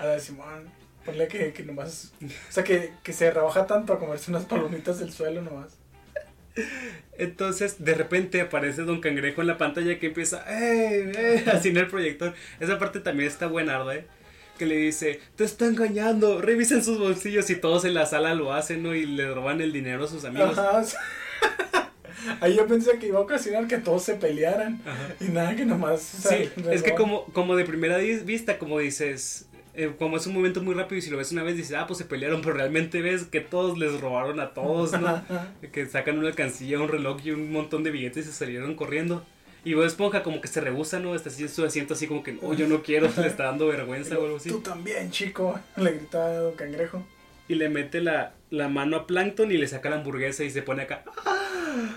a 0.00 0.06
la 0.06 0.18
Simón, 0.18 0.70
ponle 1.04 1.28
que, 1.28 1.52
que 1.52 1.62
nomás, 1.62 2.12
o 2.22 2.52
sea, 2.52 2.64
que, 2.64 2.94
que 3.02 3.12
se 3.12 3.30
rebaja 3.30 3.66
tanto 3.66 3.92
a 3.92 3.98
comerse 3.98 4.30
unas 4.30 4.46
palomitas 4.46 4.98
del 4.98 5.12
suelo 5.12 5.42
nomás. 5.42 5.81
Entonces, 7.18 7.84
de 7.84 7.94
repente 7.94 8.40
aparece 8.40 8.82
Don 8.82 9.00
Cangrejo 9.00 9.40
en 9.42 9.46
la 9.46 9.58
pantalla 9.58 9.98
que 9.98 10.06
empieza, 10.08 10.44
¡eh! 10.48 11.12
eh", 11.16 11.44
así 11.52 11.68
en 11.68 11.76
el 11.78 11.88
proyector. 11.88 12.34
Esa 12.60 12.78
parte 12.78 13.00
también 13.00 13.28
está 13.28 13.46
buena, 13.46 13.82
¿eh? 13.94 14.06
Que 14.58 14.66
le 14.66 14.76
dice, 14.76 15.20
te 15.36 15.44
está 15.44 15.66
engañando, 15.66 16.40
revisen 16.40 16.84
sus 16.84 16.98
bolsillos 16.98 17.48
y 17.50 17.56
todos 17.56 17.84
en 17.84 17.94
la 17.94 18.06
sala 18.06 18.34
lo 18.34 18.52
hacen, 18.52 18.82
¿no? 18.82 18.94
Y 18.94 19.06
le 19.06 19.32
roban 19.32 19.60
el 19.60 19.72
dinero 19.72 20.04
a 20.04 20.08
sus 20.08 20.24
amigos. 20.24 20.58
Ajá, 20.58 20.82
Ahí 22.40 22.54
yo 22.56 22.66
pensé 22.68 22.98
que 22.98 23.08
iba 23.08 23.18
a 23.18 23.22
ocasionar 23.22 23.66
que 23.66 23.78
todos 23.78 24.04
se 24.04 24.14
pelearan 24.14 24.80
Ajá. 24.86 25.14
y 25.20 25.24
nada, 25.24 25.56
que 25.56 25.64
nomás. 25.64 26.14
o 26.18 26.28
sea, 26.28 26.38
Sí, 26.38 26.50
es 26.70 26.82
que 26.82 26.94
como, 26.94 27.24
como 27.26 27.56
de 27.56 27.64
primera 27.64 27.96
vista, 27.98 28.58
como 28.58 28.78
dices, 28.78 29.46
eh, 29.74 29.94
como 29.98 30.16
es 30.16 30.26
un 30.26 30.34
momento 30.34 30.62
muy 30.62 30.74
rápido 30.74 30.98
y 30.98 31.02
si 31.02 31.10
lo 31.10 31.16
ves 31.16 31.32
una 31.32 31.42
vez 31.42 31.56
dices, 31.56 31.76
ah, 31.76 31.86
pues 31.86 31.98
se 31.98 32.04
pelearon, 32.04 32.42
pero 32.42 32.54
realmente 32.54 33.00
ves 33.00 33.24
que 33.24 33.40
todos 33.40 33.78
les 33.78 34.00
robaron 34.00 34.38
a 34.40 34.52
todos, 34.52 34.92
¿no? 35.00 35.22
que 35.72 35.86
sacan 35.86 36.18
una 36.18 36.28
alcancilla, 36.28 36.78
un 36.78 36.88
reloj 36.88 37.20
y 37.24 37.30
un 37.30 37.50
montón 37.52 37.82
de 37.82 37.90
billetes 37.90 38.26
y 38.26 38.30
se 38.30 38.34
salieron 38.34 38.74
corriendo. 38.74 39.24
Y 39.64 39.74
Bob 39.74 39.84
Esponja 39.84 40.22
como 40.22 40.40
que 40.40 40.48
se 40.48 40.60
rehúsa, 40.60 40.98
¿no? 40.98 41.14
Está 41.14 41.30
así 41.30 41.42
en 41.42 41.48
su 41.48 41.64
asiento 41.64 41.94
así 41.94 42.06
como 42.06 42.22
que, 42.22 42.32
no, 42.32 42.52
yo 42.52 42.66
no 42.66 42.82
quiero, 42.82 43.08
le 43.16 43.26
está 43.28 43.44
dando 43.44 43.68
vergüenza 43.68 44.18
o 44.18 44.24
algo 44.24 44.36
así. 44.36 44.48
Tú 44.48 44.60
también, 44.60 45.10
chico, 45.10 45.58
le 45.76 45.92
gritaba 45.92 46.26
a 46.26 46.38
Don 46.38 46.54
Cangrejo. 46.54 47.06
Y 47.48 47.54
le 47.54 47.68
mete 47.68 48.00
la, 48.00 48.34
la 48.50 48.68
mano 48.68 48.96
a 48.96 49.06
Plankton 49.06 49.52
y 49.52 49.56
le 49.56 49.68
saca 49.68 49.88
la 49.90 49.96
hamburguesa 49.96 50.44
y 50.44 50.50
se 50.50 50.62
pone 50.62 50.82
acá. 50.82 51.04
¡Ah! 51.26 51.96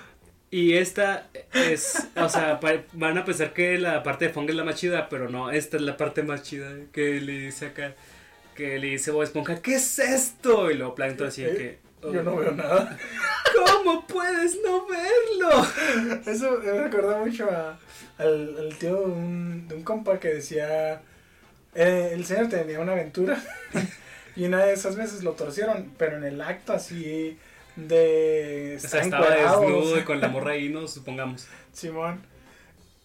Y 0.55 0.77
esta 0.77 1.27
es, 1.51 2.07
o 2.15 2.29
sea, 2.29 2.61
van 2.93 3.17
a 3.17 3.25
pensar 3.25 3.51
que 3.51 3.77
la 3.77 4.03
parte 4.03 4.27
de 4.27 4.33
Fong 4.33 4.49
es 4.49 4.55
la 4.55 4.63
más 4.63 4.75
chida, 4.75 5.09
pero 5.09 5.27
no, 5.27 5.51
esta 5.51 5.75
es 5.75 5.83
la 5.83 5.97
parte 5.97 6.23
más 6.23 6.43
chida 6.43 6.71
que 6.93 7.19
le 7.19 7.39
dice 7.39 7.65
acá, 7.65 7.93
que 8.55 8.79
le 8.79 8.87
dice 8.87 9.11
Bob 9.11 9.23
Esponja, 9.23 9.61
¿qué 9.61 9.75
es 9.75 9.99
esto? 9.99 10.71
Y 10.71 10.75
luego 10.75 10.95
Plankton 10.95 11.27
así 11.27 11.41
de 11.43 11.57
que, 11.57 11.79
"Oh, 12.01 12.13
Yo 12.13 12.23
no 12.23 12.37
veo 12.37 12.51
nada. 12.53 12.97
¿cómo 13.53 14.07
puedes 14.07 14.57
no 14.63 14.87
verlo? 14.87 15.67
Eso 16.25 16.61
me 16.63 16.71
recuerda 16.83 17.17
mucho 17.17 17.51
a, 17.51 17.77
al, 18.17 18.57
al 18.57 18.77
tío 18.77 18.95
de 19.01 19.05
un, 19.07 19.67
de 19.67 19.75
un 19.75 19.83
compa 19.83 20.21
que 20.21 20.35
decía, 20.35 21.01
eh, 21.73 22.11
el 22.13 22.23
señor 22.23 22.47
tenía 22.47 22.79
una 22.79 22.93
aventura 22.93 23.43
y 24.37 24.45
una 24.45 24.63
de 24.63 24.71
esas 24.71 24.95
veces 24.95 25.21
lo 25.21 25.33
torcieron, 25.33 25.91
pero 25.97 26.15
en 26.15 26.23
el 26.23 26.39
acto 26.39 26.71
así 26.71 27.37
de... 27.75 28.75
O 28.77 28.79
sea, 28.79 29.01
estar 29.01 29.21
estaba 29.23 29.29
desnudo 29.29 29.99
y 29.99 30.03
con 30.03 30.21
la 30.21 30.27
morra 30.29 30.51
ahí, 30.51 30.69
¿no? 30.69 30.87
Supongamos. 30.87 31.47
Simón. 31.73 32.21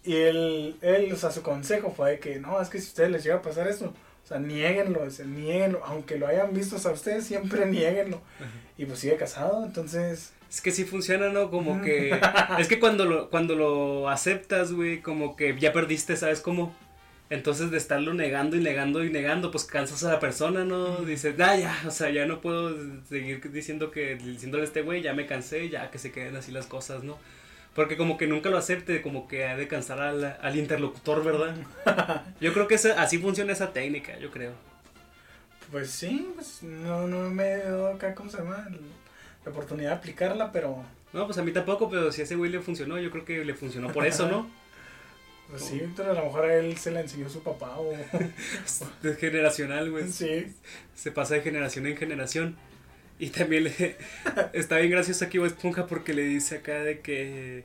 Y 0.05 0.16
él, 0.16 0.77
él, 0.81 1.12
o 1.12 1.16
sea, 1.16 1.31
su 1.31 1.43
consejo 1.43 1.93
fue 1.95 2.12
de 2.12 2.18
que, 2.21 2.39
no, 2.39 2.61
es 2.61 2.68
que 2.68 2.79
si 2.79 2.87
a 2.87 2.89
ustedes 2.89 3.11
les 3.11 3.25
llega 3.25 3.37
a 3.37 3.43
pasar 3.43 3.68
eso, 3.68 3.93
o 4.25 4.27
sea, 4.27 4.39
nieguenlo, 4.39 5.03
nieguenlo, 5.27 5.83
aunque 5.85 6.16
lo 6.16 6.27
hayan 6.27 6.55
visto, 6.55 6.77
o 6.77 6.79
sea, 6.79 6.93
ustedes 6.93 7.27
siempre 7.27 7.66
nieguenlo. 7.71 8.21
Y 8.79 8.87
pues 8.87 9.01
sigue 9.01 9.16
casado, 9.16 9.64
entonces... 9.64 10.33
Es 10.49 10.61
que 10.61 10.73
sí 10.73 10.85
funciona, 10.85 11.29
¿no? 11.29 11.51
Como 11.51 11.81
que... 11.83 12.18
es 12.59 12.68
que 12.68 12.81
cuando 12.81 13.05
lo, 13.05 13.31
cuando 13.31 13.55
lo 13.55 14.09
aceptas, 14.09 14.73
güey, 14.73 15.01
como 15.01 15.37
que 15.37 15.59
ya 15.59 15.73
perdiste, 15.73 16.16
¿sabes 16.16 16.41
cómo? 16.41 16.75
Entonces 17.31 17.70
de 17.70 17.78
estarlo 17.78 18.12
negando 18.12 18.57
y 18.57 18.61
negando 18.61 19.05
y 19.05 19.11
negando, 19.11 19.53
pues 19.53 19.64
cansas 19.64 20.03
a 20.05 20.11
la 20.12 20.18
persona, 20.20 20.64
¿no? 20.64 20.97
Dices, 20.97 21.35
ah, 21.41 21.57
ya, 21.57 21.81
o 21.87 21.91
sea, 21.93 22.11
ya 22.11 22.26
no 22.26 22.41
puedo 22.41 22.76
seguir 23.09 23.41
diciendo 23.53 23.93
que, 23.93 24.16
diciéndole 24.16 24.64
a 24.64 24.66
este 24.66 24.83
güey, 24.83 25.01
ya 25.01 25.12
me 25.14 25.26
cansé, 25.26 25.68
ya 25.68 25.91
que 25.93 25.99
se 25.99 26.11
queden 26.11 26.35
así 26.37 26.51
las 26.51 26.66
cosas, 26.66 27.05
¿no? 27.05 27.16
Porque 27.74 27.97
como 27.97 28.18
que 28.18 28.26
nunca 28.26 28.51
lo 28.51 28.59
acepte, 28.59 29.01
como 29.01 29.28
que 29.28 29.45
ha 29.47 29.57
de 29.57 29.68
cansar 29.68 30.01
al, 30.01 30.24
al 30.43 30.57
interlocutor, 30.57 31.22
¿verdad? 31.22 31.55
Yo 32.41 32.53
creo 32.53 32.66
que 32.66 32.74
esa- 32.74 33.01
así 33.01 33.18
funciona 33.18 33.53
esa 33.53 33.72
técnica, 33.72 34.18
yo 34.18 34.33
creo. 34.33 34.53
Pues 35.70 35.91
sí, 35.91 36.28
pues 36.35 36.64
no, 36.64 37.07
no 37.07 37.31
me 37.31 37.45
he 37.53 37.59
dado 37.59 37.89
acá, 37.95 38.12
¿cómo 38.16 38.28
se 38.28 38.39
llama? 38.39 38.66
La 39.45 39.53
oportunidad 39.53 39.91
de 39.91 39.97
aplicarla, 39.97 40.51
pero 40.51 40.83
No, 41.12 41.26
pues 41.26 41.39
a 41.39 41.43
mí 41.45 41.53
tampoco, 41.53 41.89
pero 41.89 42.11
si 42.11 42.22
a 42.22 42.24
ese 42.24 42.35
güey 42.35 42.51
le 42.51 42.61
funcionó, 42.61 42.99
yo 42.99 43.11
creo 43.12 43.24
que 43.24 43.45
le 43.45 43.55
funcionó 43.55 43.93
por 43.93 44.05
eso, 44.05 44.26
¿no? 44.28 44.51
pues 45.51 45.64
sí, 45.64 45.80
Víctor, 45.80 46.09
a 46.11 46.14
lo 46.14 46.24
mejor 46.24 46.44
a 46.44 46.55
él 46.55 46.76
se 46.76 46.90
la 46.90 47.01
enseñó 47.01 47.28
su 47.28 47.42
papá 47.42 47.76
o... 47.78 47.92
Es 49.03 49.16
generacional, 49.18 49.90
güey. 49.90 50.11
sí. 50.11 50.55
Se 50.94 51.11
pasa 51.11 51.34
de 51.34 51.42
generación 51.42 51.86
en 51.86 51.96
generación. 51.96 52.57
Y 53.18 53.30
también 53.30 53.64
le, 53.64 53.96
está 54.55 54.78
bien 54.78 54.90
gracioso 54.90 55.24
aquí 55.24 55.38
Bob 55.38 55.48
Esponja 55.48 55.86
porque 55.86 56.14
le 56.14 56.22
dice 56.22 56.57
acá 56.57 56.82
de 56.82 57.01
que 57.01 57.64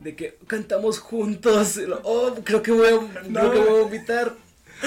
de 0.00 0.16
que 0.16 0.36
cantamos 0.46 0.98
juntos. 0.98 1.80
Oh, 2.04 2.34
creo 2.44 2.62
que 2.62 2.72
voy 2.72 2.88
a, 2.88 3.22
creo 3.22 3.52
que 3.52 3.58
voy 3.58 3.68
a 3.68 3.82
vomitar. 3.82 4.34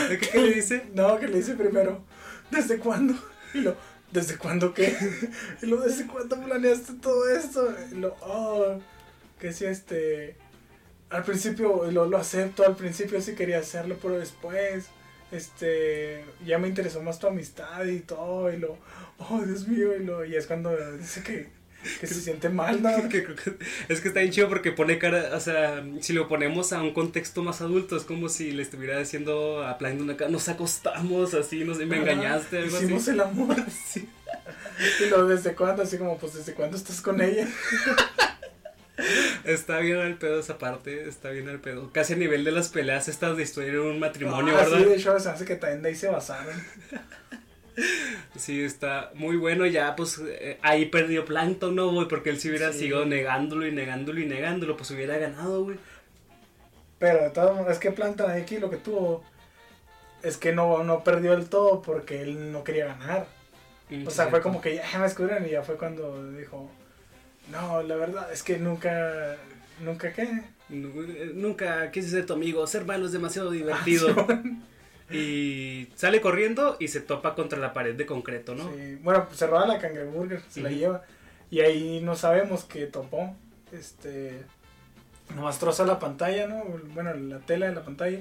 ¿De 0.10 0.18
qué, 0.18 0.28
qué 0.30 0.40
le 0.40 0.54
dice? 0.54 0.84
No, 0.94 1.20
que 1.20 1.28
le 1.28 1.38
dice 1.38 1.56
primero, 1.56 2.04
¿desde 2.52 2.78
cuándo? 2.78 3.14
Y 3.54 3.60
lo, 3.60 3.76
¿desde 4.12 4.38
cuándo 4.38 4.74
qué? 4.74 4.96
Y 5.62 5.66
lo, 5.66 5.78
¿desde 5.78 6.08
cuándo 6.08 6.40
planeaste 6.42 6.94
todo 7.02 7.30
esto? 7.30 7.74
Y 7.92 7.96
lo, 7.96 8.16
oh, 8.22 8.80
que 9.40 9.54
sí, 9.54 9.66
este, 9.66 10.36
al 11.10 11.24
principio 11.24 11.90
lo, 11.92 12.06
lo 12.06 12.18
acepto, 12.18 12.66
al 12.66 12.76
principio 12.76 13.22
sí 13.22 13.36
quería 13.36 13.60
hacerlo, 13.60 13.98
pero 14.02 14.20
después, 14.20 14.88
este, 15.32 16.24
ya 16.46 16.58
me 16.58 16.68
interesó 16.68 17.02
más 17.02 17.20
tu 17.20 17.28
amistad 17.28 17.86
y 17.86 18.00
todo, 18.00 18.52
y 18.52 18.58
lo, 18.58 18.78
oh, 19.18 19.42
Dios 19.46 19.68
mío, 19.68 19.96
y 19.96 20.04
lo, 20.04 20.26
y 20.26 20.36
es 20.36 20.48
cuando 20.48 20.76
dice 20.98 21.24
que, 21.24 21.50
que 22.00 22.08
se 22.08 22.16
siente 22.16 22.50
mal, 22.50 22.82
¿no? 22.82 22.90
Es 23.90 24.02
que 24.02 24.10
está 24.10 24.20
bien 24.20 24.32
chido 24.32 24.50
porque 24.50 24.72
pone 24.72 25.00
cara, 25.00 25.36
o 25.36 25.40
sea, 25.40 25.84
si 26.02 26.14
lo 26.14 26.28
ponemos 26.28 26.74
a 26.74 26.82
un 26.82 26.94
contexto 26.94 27.42
más 27.44 27.62
adulto, 27.62 27.96
es 27.96 28.04
como 28.04 28.28
si 28.28 28.52
le 28.52 28.64
estuviera 28.64 29.00
diciendo 29.00 29.66
a 29.66 29.78
Plan 29.78 30.02
una 30.02 30.18
cara, 30.18 30.30
nos 30.30 30.50
acostamos 30.50 31.34
así, 31.34 31.64
no 31.64 31.74
sé, 31.74 31.86
me 31.86 31.98
engañaste, 31.98 32.58
algo 32.60 32.78
Hicimos 32.78 33.04
así. 33.04 33.12
el 33.12 33.22
amor. 33.22 33.56
Sí. 33.86 34.10
Y 35.04 35.10
lo, 35.10 35.26
¿desde 35.26 35.56
cuándo? 35.56 35.82
Así 35.82 35.98
como, 35.98 36.18
pues, 36.20 36.36
¿desde 36.36 36.54
cuándo 36.54 36.78
estás 36.78 37.02
con 37.02 37.20
ella? 37.20 37.48
Está 39.44 39.80
bien 39.80 39.98
al 39.98 40.16
pedo 40.16 40.40
esa 40.40 40.58
parte, 40.58 41.08
está 41.08 41.30
bien 41.30 41.48
al 41.50 41.60
pedo. 41.60 41.92
Casi 41.94 42.14
a 42.14 42.18
nivel 42.18 42.44
de 42.44 42.52
las 42.52 42.70
peleas 42.70 43.08
estas 43.08 43.38
de 43.38 43.80
un 43.80 44.00
matrimonio, 44.00 44.56
Ah, 44.58 44.64
¿verdad? 44.64 44.78
Sí, 44.80 44.84
de 44.86 44.96
hecho, 44.96 45.20
se 45.20 45.30
hace 45.30 45.46
que 45.46 45.56
también 45.56 45.84
de 45.84 45.90
ahí 45.90 45.96
se 45.96 46.10
basaron. 46.10 46.56
Sí, 48.36 48.64
está 48.64 49.12
muy 49.14 49.38
bueno. 49.38 49.66
Ya, 49.68 49.96
pues 49.96 50.20
eh, 50.26 50.58
ahí 50.64 50.88
perdió 50.88 51.26
Plankton, 51.26 51.76
¿no, 51.76 51.92
güey? 51.92 52.08
Porque 52.08 52.32
él 52.32 52.40
si 52.40 52.50
hubiera 52.50 52.72
Sí. 52.72 52.80
seguido 52.80 53.06
negándolo 53.06 53.68
y 53.68 53.72
negándolo 53.72 54.20
y 54.20 54.26
negándolo, 54.26 54.76
pues 54.76 54.90
hubiera 54.92 55.18
ganado, 55.18 55.64
güey. 55.64 55.78
Pero 56.98 57.22
de 57.24 57.30
todas 57.30 57.52
maneras, 57.52 57.74
es 57.74 57.80
que 57.80 57.92
Plantan 57.92 58.32
aquí 58.32 58.58
lo 58.58 58.72
que 58.72 58.78
tuvo 58.78 59.24
es 60.24 60.38
que 60.38 60.54
no, 60.54 60.84
no 60.84 61.04
perdió 61.04 61.34
el 61.34 61.48
todo 61.50 61.84
porque 61.84 62.22
él 62.24 62.52
no 62.52 62.64
quería 62.64 62.88
ganar. 62.88 63.28
O 64.08 64.10
sea, 64.10 64.28
fue 64.28 64.42
como 64.42 64.60
que 64.60 64.76
ya 64.76 64.98
me 64.98 65.04
descubrieron 65.04 65.46
y 65.46 65.52
ya 65.52 65.62
fue 65.62 65.76
cuando 65.78 66.32
dijo, 66.32 66.72
no, 67.52 67.82
la 67.84 67.96
verdad 67.96 68.32
es 68.32 68.44
que 68.44 68.58
nunca, 68.58 69.36
nunca 69.84 70.14
qué. 70.14 70.44
Nu- 70.70 70.92
Nunca 71.34 71.90
quise 71.92 72.10
ser 72.10 72.26
tu 72.26 72.34
amigo, 72.34 72.66
ser 72.68 72.84
malo 72.86 73.06
es 73.06 73.12
demasiado 73.14 73.52
divertido. 73.52 74.14
y 75.10 75.88
sale 75.96 76.20
corriendo 76.20 76.76
y 76.80 76.90
se 76.90 77.00
topa 77.00 77.36
contra 77.36 77.58
la 77.60 77.74
pared 77.74 77.96
de 77.96 78.06
concreto, 78.06 78.56
¿no? 78.56 78.70
Sí, 78.76 78.96
Bueno, 79.02 79.26
pues 79.28 79.40
se 79.40 79.48
roba 79.48 79.66
la 79.66 79.80
cangreburger, 79.80 80.42
se 80.50 80.62
la 80.62 80.70
lleva. 80.70 81.04
Y 81.50 81.62
ahí 81.62 82.02
no 82.02 82.16
sabemos 82.16 82.66
qué 82.66 82.88
topó. 82.88 83.36
Este, 83.72 84.42
nomás 85.36 85.60
troza 85.60 85.86
la 85.86 86.00
pantalla, 86.00 86.48
¿no? 86.48 86.64
Bueno, 86.94 87.14
la 87.14 87.40
tela 87.40 87.68
de 87.70 87.76
la 87.76 87.84
pantalla. 87.84 88.20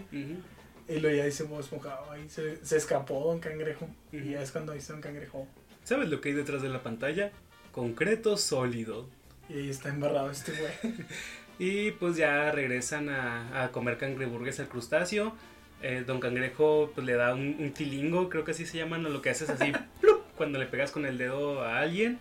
Y 0.88 1.00
luego 1.00 1.16
ya 1.16 1.24
dice 1.24 1.42
Bob 1.42 1.64
ahí 2.12 2.28
se, 2.28 2.64
se 2.64 2.76
escapó 2.76 3.24
Don 3.24 3.40
Cangrejo. 3.40 3.88
Y 4.12 4.30
ya 4.30 4.42
es 4.42 4.52
cuando 4.52 4.72
dice 4.72 4.92
Don 4.92 5.02
Cangrejo. 5.02 5.48
¿Sabes 5.82 6.08
lo 6.08 6.20
que 6.20 6.28
hay 6.28 6.34
detrás 6.36 6.62
de 6.62 6.68
la 6.68 6.82
pantalla? 6.84 7.32
Concreto 7.76 8.38
sólido. 8.38 9.06
Y 9.50 9.68
está 9.68 9.90
embarrado 9.90 10.30
este 10.30 10.52
güey. 10.52 10.94
Y 11.58 11.90
pues 11.92 12.16
ya 12.16 12.50
regresan 12.50 13.08
a, 13.08 13.64
a 13.64 13.70
comer 13.72 13.96
cangreburgues 13.98 14.60
al 14.60 14.68
crustáceo. 14.68 15.34
Eh, 15.82 16.04
don 16.06 16.20
Cangrejo 16.20 16.90
pues 16.94 17.06
le 17.06 17.14
da 17.14 17.34
un, 17.34 17.54
un 17.58 17.72
tilingo, 17.72 18.28
creo 18.30 18.44
que 18.44 18.52
así 18.52 18.64
se 18.66 18.78
llaman, 18.78 19.04
o 19.04 19.10
lo 19.10 19.20
que 19.22 19.28
haces 19.30 19.50
así, 19.50 19.72
¡plup! 20.00 20.22
cuando 20.36 20.58
le 20.58 20.64
pegas 20.66 20.90
con 20.90 21.04
el 21.06 21.18
dedo 21.18 21.62
a 21.62 21.80
alguien. 21.80 22.18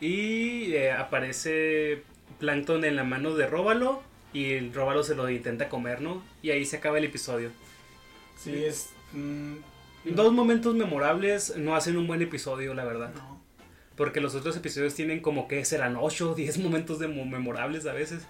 Y 0.00 0.72
eh, 0.74 0.92
aparece 0.92 2.02
Plankton 2.38 2.84
en 2.84 2.96
la 2.96 3.04
mano 3.04 3.34
de 3.34 3.46
Róbalo 3.46 4.02
y 4.34 4.52
el 4.52 4.72
Róbalo 4.74 5.02
se 5.02 5.14
lo 5.14 5.28
intenta 5.30 5.68
comer, 5.70 6.00
¿no? 6.02 6.22
Y 6.42 6.50
ahí 6.50 6.64
se 6.66 6.76
acaba 6.76 6.98
el 6.98 7.04
episodio. 7.04 7.50
Sí, 8.38 8.64
es... 8.64 8.90
mm, 9.12 9.54
Dos 10.14 10.32
momentos 10.32 10.74
memorables 10.74 11.56
no 11.56 11.76
hacen 11.76 11.96
un 11.96 12.06
buen 12.06 12.20
episodio, 12.22 12.74
la 12.74 12.84
verdad. 12.84 13.12
no. 13.14 13.31
Porque 13.96 14.20
los 14.20 14.34
otros 14.34 14.56
episodios 14.56 14.94
tienen 14.94 15.20
como 15.20 15.48
que 15.48 15.64
serán 15.64 15.96
8 16.00 16.30
o 16.30 16.34
10 16.34 16.58
momentos 16.58 16.98
de 16.98 17.08
mo- 17.08 17.24
memorables 17.26 17.86
a 17.86 17.92
veces. 17.92 18.22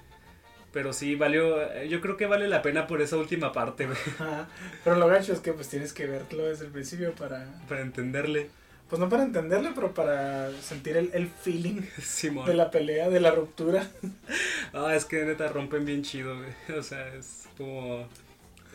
Pero 0.73 0.93
sí, 0.93 1.15
valió. 1.17 1.63
eh, 1.73 1.89
Yo 1.89 2.01
creo 2.01 2.17
que 2.17 2.27
vale 2.27 2.49
la 2.49 2.63
pena 2.63 2.87
por 2.87 3.01
esa 3.03 3.17
última 3.17 3.53
parte, 3.53 3.87
Ajá. 4.19 4.49
Pero 4.85 4.97
lo 4.97 5.07
gacho 5.07 5.33
es 5.33 5.41
que 5.41 5.53
pues 5.53 5.69
tienes 5.69 5.93
que 5.93 6.07
verlo 6.07 6.47
desde 6.47 6.65
el 6.67 6.71
principio 6.73 7.13
para... 7.15 7.47
para 7.69 7.83
entenderle. 7.83 8.49
Pues 8.89 8.99
no 9.01 9.09
para 9.09 9.23
entenderlo, 9.23 9.71
pero 9.75 9.95
para 9.95 10.51
sentir 10.61 10.97
el, 10.99 11.11
el 11.15 11.29
feeling 11.29 11.83
Simón. 12.03 12.47
de 12.47 12.55
la 12.55 12.71
pelea, 12.71 13.09
de 13.09 13.21
la 13.21 13.31
ruptura. 13.31 13.89
Ah, 14.75 14.95
es 14.95 15.05
que 15.05 15.25
neta 15.25 15.49
rompen 15.49 15.85
bien 15.85 16.03
chido, 16.03 16.37
güey. 16.37 16.79
O 16.79 16.83
sea, 16.83 17.07
es 17.15 17.49
como. 17.57 18.07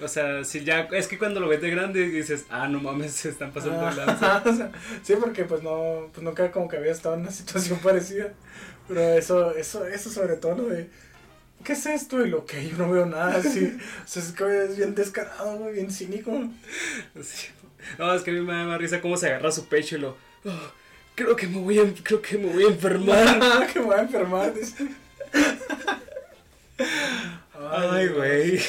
O 0.01 0.07
sea, 0.07 0.43
si 0.43 0.63
ya. 0.63 0.87
Es 0.91 1.07
que 1.07 1.17
cuando 1.17 1.39
lo 1.39 1.47
ves 1.47 1.61
de 1.61 1.71
grande 1.71 2.07
dices, 2.07 2.45
ah, 2.49 2.67
no 2.67 2.79
mames, 2.79 3.13
se 3.13 3.29
están 3.29 3.51
pasando 3.51 3.83
de 3.85 3.95
lanza. 3.95 4.37
Ah, 4.37 4.43
o 4.45 4.55
sea, 4.55 4.71
sí, 5.03 5.13
porque 5.19 5.45
pues 5.45 5.63
no, 5.63 6.09
pues 6.13 6.23
nunca 6.23 6.51
como 6.51 6.67
que 6.67 6.77
había 6.77 6.91
estado 6.91 7.15
en 7.15 7.21
una 7.21 7.31
situación 7.31 7.79
parecida. 7.79 8.33
Pero 8.87 9.01
eso, 9.01 9.55
eso, 9.55 9.85
eso 9.87 10.09
sobre 10.09 10.35
todo 10.37 10.55
lo 10.55 10.65
de, 10.69 10.89
¿qué 11.63 11.73
es 11.73 11.85
esto? 11.87 12.25
Y 12.25 12.29
lo 12.29 12.45
que 12.45 12.69
yo 12.69 12.77
no 12.77 12.91
veo 12.91 13.05
nada 13.05 13.37
así. 13.37 13.77
O 14.03 14.07
sea, 14.07 14.21
es 14.23 14.31
que 14.31 14.63
es 14.65 14.77
bien 14.77 14.93
descarado, 14.95 15.57
güey, 15.57 15.73
bien 15.73 15.91
cínico. 15.91 16.31
Sí. 17.21 17.47
No, 17.97 18.13
es 18.13 18.21
que 18.21 18.31
a 18.31 18.33
mí 18.33 18.41
me 18.41 18.53
da 18.53 18.65
más 18.65 18.77
risa 18.79 19.01
cómo 19.01 19.17
se 19.17 19.27
agarra 19.27 19.51
su 19.51 19.67
pecho 19.67 19.95
y 19.97 19.99
lo. 19.99 20.15
"Oh, 20.45 20.71
creo 21.15 21.35
que 21.35 21.47
me 21.47 21.59
voy 21.59 21.79
a, 21.79 21.83
creo 22.03 22.21
que 22.21 22.37
me 22.37 22.53
voy 22.53 22.63
a 22.65 22.67
enfermar. 22.67 23.67
que 23.73 23.79
me 23.79 23.85
voy 23.85 23.95
a 23.95 24.01
enfermar, 24.01 24.53
dice. 24.53 24.87
Ay, 27.59 28.07
güey. 28.09 28.59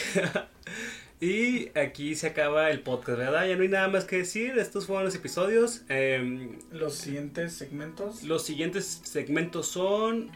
Y 1.20 1.70
aquí 1.78 2.14
se 2.14 2.28
acaba 2.28 2.70
el 2.70 2.80
podcast, 2.80 3.18
¿verdad? 3.18 3.46
Ya 3.46 3.56
no 3.56 3.62
hay 3.62 3.68
nada 3.68 3.88
más 3.88 4.04
que 4.04 4.18
decir. 4.18 4.58
Estos 4.58 4.86
fueron 4.86 5.04
los 5.04 5.14
episodios. 5.14 5.82
Em, 5.88 6.58
Los 6.70 6.94
siguientes 6.94 7.54
segmentos. 7.54 8.22
los 8.22 8.44
siguientes 8.44 9.00
segmentos 9.04 9.66
son 9.68 10.30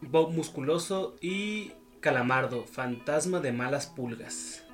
Bob 0.00 0.30
Musculoso 0.32 1.16
y 1.20 1.72
Calamardo, 2.00 2.64
Fantasma 2.64 3.40
de 3.40 3.52
Malas 3.52 3.86
Pulgas. 3.86 4.64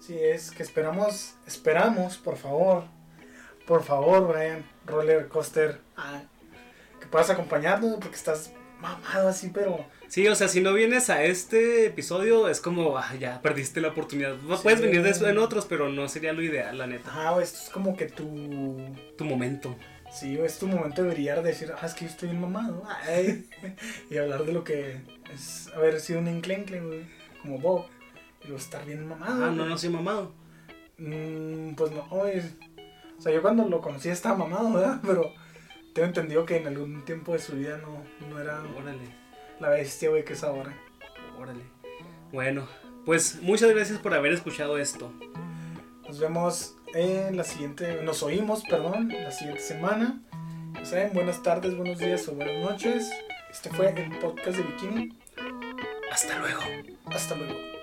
Sí, 0.00 0.14
es 0.16 0.50
que 0.52 0.62
esperamos, 0.62 1.34
esperamos, 1.46 2.16
por 2.18 2.36
favor, 2.36 2.84
por 3.66 3.82
favor, 3.82 4.28
Brian, 4.28 4.64
Roller 4.84 5.26
Coaster, 5.26 5.80
ah, 5.96 6.22
que 7.00 7.06
puedas 7.06 7.30
acompañarnos 7.30 7.94
porque 7.96 8.14
estás 8.14 8.52
mamado 8.80 9.28
así, 9.28 9.50
pero 9.52 9.84
Sí, 10.08 10.26
o 10.28 10.34
sea, 10.34 10.48
si 10.48 10.60
no 10.60 10.72
vienes 10.72 11.10
a 11.10 11.24
este 11.24 11.86
episodio, 11.86 12.48
es 12.48 12.60
como, 12.60 12.96
ah, 12.96 13.12
ya 13.18 13.42
perdiste 13.42 13.80
la 13.80 13.88
oportunidad. 13.88 14.36
Sí. 14.36 14.60
Puedes 14.62 14.80
venir 14.80 15.02
después 15.02 15.30
en 15.30 15.38
otros, 15.38 15.66
pero 15.66 15.88
no 15.88 16.08
sería 16.08 16.32
lo 16.32 16.42
ideal, 16.42 16.78
la 16.78 16.86
neta. 16.86 17.10
ajá, 17.10 17.32
güey, 17.32 17.44
esto 17.44 17.58
es 17.64 17.70
como 17.70 17.96
que 17.96 18.06
tu, 18.06 18.78
Tu 19.18 19.24
momento. 19.24 19.74
sí, 20.12 20.38
es 20.38 20.58
tu 20.58 20.68
momento 20.68 21.02
de 21.02 21.10
brillar, 21.10 21.42
de 21.42 21.50
decir, 21.50 21.72
ah, 21.80 21.84
es 21.84 21.94
que 21.94 22.04
yo 22.04 22.10
estoy 22.10 22.28
bien 22.30 22.40
mamado, 22.40 22.82
ay, 23.08 23.48
y 24.10 24.16
hablar 24.16 24.44
de 24.44 24.52
lo 24.52 24.62
que 24.64 25.00
es 25.34 25.68
haber 25.74 26.00
sido 26.00 26.20
un 26.20 26.28
enclencle, 26.28 26.80
güey, 26.80 27.04
como 27.42 27.58
Bob, 27.58 27.86
y 28.42 28.48
luego 28.48 28.58
estar 28.58 28.84
bien 28.86 29.06
mamado. 29.08 29.42
Ah, 29.44 29.46
güey. 29.48 29.58
no, 29.58 29.66
no 29.66 29.76
soy 29.76 29.90
mamado. 29.90 30.32
Mm, 30.98 31.74
pues 31.74 31.90
no, 31.92 32.06
güey. 32.08 32.40
O 33.18 33.20
sea, 33.20 33.32
yo 33.32 33.42
cuando 33.42 33.68
lo 33.68 33.80
conocí 33.80 34.08
estaba 34.08 34.36
mamado, 34.36 34.72
¿verdad? 34.72 35.00
Pero 35.04 35.32
tengo 35.94 36.06
entendido 36.08 36.44
que 36.46 36.56
en 36.58 36.66
algún 36.68 37.04
tiempo 37.04 37.32
de 37.32 37.38
su 37.38 37.56
vida 37.56 37.78
no, 37.78 38.02
no 38.28 38.40
era 38.40 38.62
Órale, 38.78 38.98
la 39.60 39.70
bestia, 39.70 40.10
güey, 40.10 40.24
que 40.24 40.34
es 40.34 40.44
ahora. 40.44 40.74
órale. 41.38 41.62
Bueno, 42.32 42.66
pues 43.04 43.40
muchas 43.42 43.70
gracias 43.70 43.98
por 43.98 44.14
haber 44.14 44.32
escuchado 44.32 44.78
esto. 44.78 45.12
Nos 46.06 46.20
vemos 46.20 46.76
en 46.94 47.36
la 47.36 47.44
siguiente, 47.44 48.02
nos 48.02 48.22
oímos, 48.22 48.62
perdón, 48.68 49.08
la 49.08 49.30
siguiente 49.30 49.62
semana. 49.62 50.20
Ya 50.74 50.84
saben, 50.84 51.12
buenas 51.12 51.42
tardes, 51.42 51.76
buenos 51.76 51.98
días 51.98 52.28
o 52.28 52.32
buenas 52.32 52.62
noches. 52.62 53.10
Este 53.50 53.70
fue 53.70 53.88
el 53.88 54.18
podcast 54.18 54.58
de 54.58 54.62
Bikini. 54.62 55.18
Hasta 56.10 56.38
luego. 56.38 56.60
Hasta 57.06 57.34
luego. 57.34 57.75